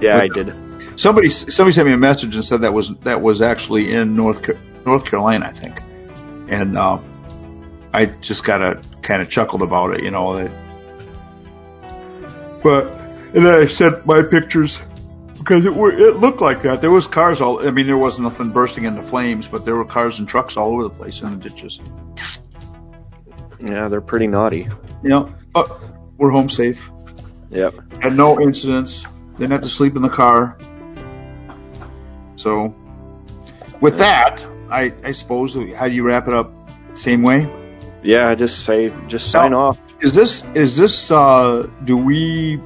Yeah, 0.00 0.18
I 0.18 0.28
did. 0.28 1.00
Somebody 1.00 1.28
somebody 1.30 1.72
sent 1.72 1.86
me 1.86 1.94
a 1.94 1.96
message 1.96 2.34
and 2.34 2.44
said 2.44 2.60
that 2.62 2.72
was 2.72 2.94
that 2.98 3.22
was 3.22 3.40
actually 3.40 3.92
in 3.94 4.16
North 4.16 4.46
North 4.84 5.04
Carolina, 5.04 5.46
I 5.46 5.52
think, 5.52 5.80
and 6.48 6.76
uh, 6.76 6.98
I 7.94 8.06
just 8.06 8.44
got 8.44 8.60
a 8.60 8.80
kind 9.02 9.22
of 9.22 9.30
chuckled 9.30 9.62
about 9.62 9.94
it, 9.94 10.04
you 10.04 10.10
know. 10.10 10.36
That, 10.36 10.50
but 12.62 12.86
and 13.34 13.46
then 13.46 13.54
I 13.54 13.66
sent 13.66 14.04
my 14.04 14.22
pictures 14.22 14.80
because 15.40 15.64
it 15.64 15.74
were, 15.74 15.90
it 15.90 16.16
looked 16.16 16.42
like 16.42 16.62
that. 16.62 16.82
There 16.82 16.90
was 16.90 17.06
cars 17.06 17.40
all. 17.40 17.66
I 17.66 17.70
mean, 17.70 17.86
there 17.86 17.96
was 17.96 18.18
nothing 18.18 18.50
bursting 18.50 18.84
into 18.84 19.02
flames, 19.02 19.48
but 19.48 19.64
there 19.64 19.74
were 19.74 19.86
cars 19.86 20.18
and 20.18 20.28
trucks 20.28 20.56
all 20.56 20.74
over 20.74 20.82
the 20.84 20.90
place 20.90 21.22
in 21.22 21.30
the 21.30 21.48
ditches. 21.48 21.80
Yeah, 23.58 23.88
they're 23.88 24.00
pretty 24.02 24.26
naughty. 24.26 24.68
Yeah, 25.02 25.28
but 25.52 25.70
we're 26.18 26.30
home 26.30 26.50
safe. 26.50 26.90
Yep. 27.50 27.74
Had 28.02 28.14
no 28.14 28.40
incidents. 28.40 29.04
Didn't 29.38 29.52
have 29.52 29.62
to 29.62 29.68
sleep 29.68 29.96
in 29.96 30.02
the 30.02 30.10
car. 30.10 30.58
So, 32.36 32.74
with 33.80 33.98
that, 33.98 34.46
I, 34.70 34.92
I 35.02 35.12
suppose 35.12 35.54
how 35.74 35.88
do 35.88 35.94
you 35.94 36.02
wrap 36.02 36.28
it 36.28 36.34
up? 36.34 36.52
Same 36.94 37.22
way. 37.22 37.50
Yeah, 38.02 38.34
just 38.34 38.64
say, 38.64 38.92
just 39.08 39.30
sign 39.30 39.52
Now- 39.52 39.60
off. 39.60 39.80
Is 40.00 40.14
this 40.14 40.46
is 40.54 40.78
this? 40.78 41.10
Uh, 41.10 41.70
do 41.84 41.94
we 41.94 42.58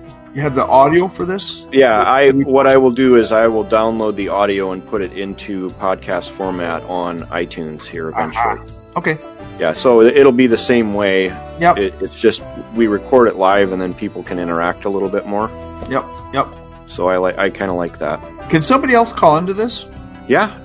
have 0.42 0.54
the 0.54 0.64
audio 0.64 1.08
for 1.08 1.24
this? 1.24 1.66
Yeah, 1.72 2.00
I 2.00 2.30
what 2.30 2.66
I 2.66 2.76
will 2.76 2.90
do 2.90 3.16
is 3.16 3.32
I 3.32 3.46
will 3.48 3.64
download 3.64 4.16
the 4.16 4.28
audio 4.28 4.72
and 4.72 4.84
put 4.84 5.02
it 5.02 5.12
into 5.12 5.68
podcast 5.70 6.30
format 6.30 6.82
on 6.84 7.20
iTunes 7.20 7.84
here 7.84 8.08
eventually. 8.08 8.60
Okay. 8.96 9.18
Yeah, 9.58 9.72
so 9.72 10.02
it'll 10.02 10.32
be 10.32 10.48
the 10.48 10.58
same 10.58 10.94
way. 10.94 11.26
Yep. 11.26 11.78
It, 11.78 11.94
it's 12.00 12.16
just 12.16 12.42
we 12.74 12.86
record 12.86 13.28
it 13.28 13.36
live 13.36 13.72
and 13.72 13.80
then 13.80 13.94
people 13.94 14.22
can 14.22 14.38
interact 14.38 14.84
a 14.84 14.88
little 14.88 15.08
bit 15.08 15.26
more. 15.26 15.48
Yep. 15.88 16.04
Yep. 16.32 16.46
So 16.86 17.08
I 17.08 17.18
like 17.18 17.38
I 17.38 17.50
kind 17.50 17.70
of 17.70 17.76
like 17.76 17.98
that. 17.98 18.50
Can 18.50 18.62
somebody 18.62 18.94
else 18.94 19.12
call 19.12 19.38
into 19.38 19.54
this? 19.54 19.86
Yeah, 20.26 20.58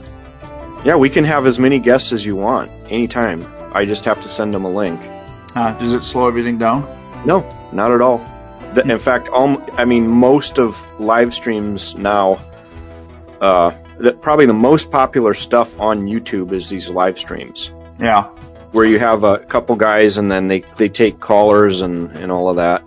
yeah, 0.86 0.96
we 0.96 1.10
can 1.10 1.26
have 1.26 1.46
as 1.46 1.60
many 1.60 1.80
guests 1.80 2.14
as 2.14 2.26
you 2.26 2.38
want 2.38 2.72
anytime. 2.90 3.46
I 3.74 3.84
just 3.84 4.06
have 4.06 4.22
to 4.22 4.30
send 4.30 4.54
them 4.54 4.64
a 4.64 4.72
link. 4.72 5.02
Uh, 5.54 5.78
does 5.78 5.94
it 5.94 6.04
slow 6.04 6.28
everything 6.28 6.58
down? 6.58 6.84
No, 7.26 7.42
not 7.74 7.92
at 7.92 8.00
all. 8.00 8.20
The, 8.74 8.82
in 8.90 9.00
fact, 9.00 9.30
um, 9.30 9.64
I 9.74 9.86
mean, 9.86 10.08
most 10.08 10.60
of 10.60 10.78
live 11.00 11.34
streams 11.34 11.96
now, 11.96 12.40
uh, 13.42 13.72
the, 13.98 14.14
probably 14.14 14.46
the 14.46 14.54
most 14.54 14.92
popular 14.92 15.34
stuff 15.34 15.80
on 15.80 16.04
YouTube 16.04 16.52
is 16.52 16.70
these 16.70 16.90
live 16.90 17.18
streams 17.18 17.72
Yeah. 18.00 18.24
where 18.72 18.86
you 18.86 19.00
have 19.00 19.24
a 19.24 19.40
couple 19.40 19.76
guys 19.76 20.18
and 20.18 20.32
then 20.32 20.48
they, 20.48 20.62
they 20.78 20.90
take 20.90 21.20
callers 21.20 21.82
and, 21.82 22.12
and 22.12 22.32
all 22.32 22.50
of 22.50 22.58
that. 22.58 22.84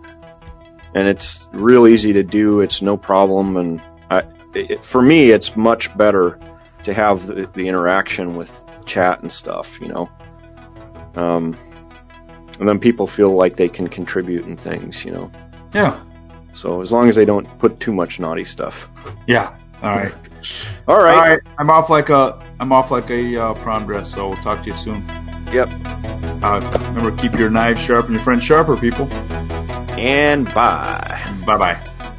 and 0.94 1.08
it's 1.08 1.48
real 1.52 1.86
easy 1.88 2.12
to 2.14 2.22
do. 2.22 2.60
It's 2.60 2.82
no 2.82 2.96
problem, 2.96 3.56
and 3.56 3.82
I, 4.10 4.22
it, 4.54 4.84
for 4.84 5.00
me, 5.02 5.30
it's 5.30 5.56
much 5.56 5.96
better 5.96 6.38
to 6.84 6.92
have 6.92 7.26
the, 7.26 7.48
the 7.54 7.66
interaction 7.68 8.36
with 8.36 8.50
chat 8.84 9.22
and 9.22 9.32
stuff, 9.32 9.78
you 9.80 9.88
know. 9.88 10.10
Um, 11.14 11.56
and 12.60 12.68
then 12.68 12.78
people 12.78 13.06
feel 13.06 13.30
like 13.34 13.56
they 13.56 13.68
can 13.68 13.88
contribute 13.88 14.44
and 14.44 14.60
things, 14.60 15.04
you 15.04 15.12
know. 15.12 15.30
Yeah. 15.74 16.00
So 16.52 16.82
as 16.82 16.92
long 16.92 17.08
as 17.08 17.16
they 17.16 17.24
don't 17.24 17.46
put 17.58 17.80
too 17.80 17.92
much 17.92 18.20
naughty 18.20 18.44
stuff. 18.44 18.88
Yeah. 19.26 19.56
All 19.82 19.96
right. 19.96 20.14
All 20.88 20.98
right. 20.98 21.14
All 21.14 21.20
right. 21.20 21.40
I'm 21.58 21.70
off 21.70 21.88
like 21.88 22.08
a 22.08 22.42
I'm 22.60 22.72
off 22.72 22.90
like 22.90 23.10
a 23.10 23.36
uh, 23.36 23.54
prom 23.54 23.86
dress. 23.86 24.12
So 24.12 24.28
we'll 24.28 24.38
talk 24.38 24.62
to 24.64 24.70
you 24.70 24.76
soon. 24.76 25.06
Yep. 25.52 25.68
Uh, 26.42 26.82
remember, 26.94 27.16
keep 27.16 27.34
your 27.34 27.50
knives 27.50 27.80
sharp 27.80 28.06
and 28.06 28.14
your 28.14 28.24
friends 28.24 28.42
sharper, 28.42 28.76
people. 28.76 29.12
And 29.98 30.46
bye. 30.52 31.34
Bye 31.46 31.56
bye. 31.56 32.18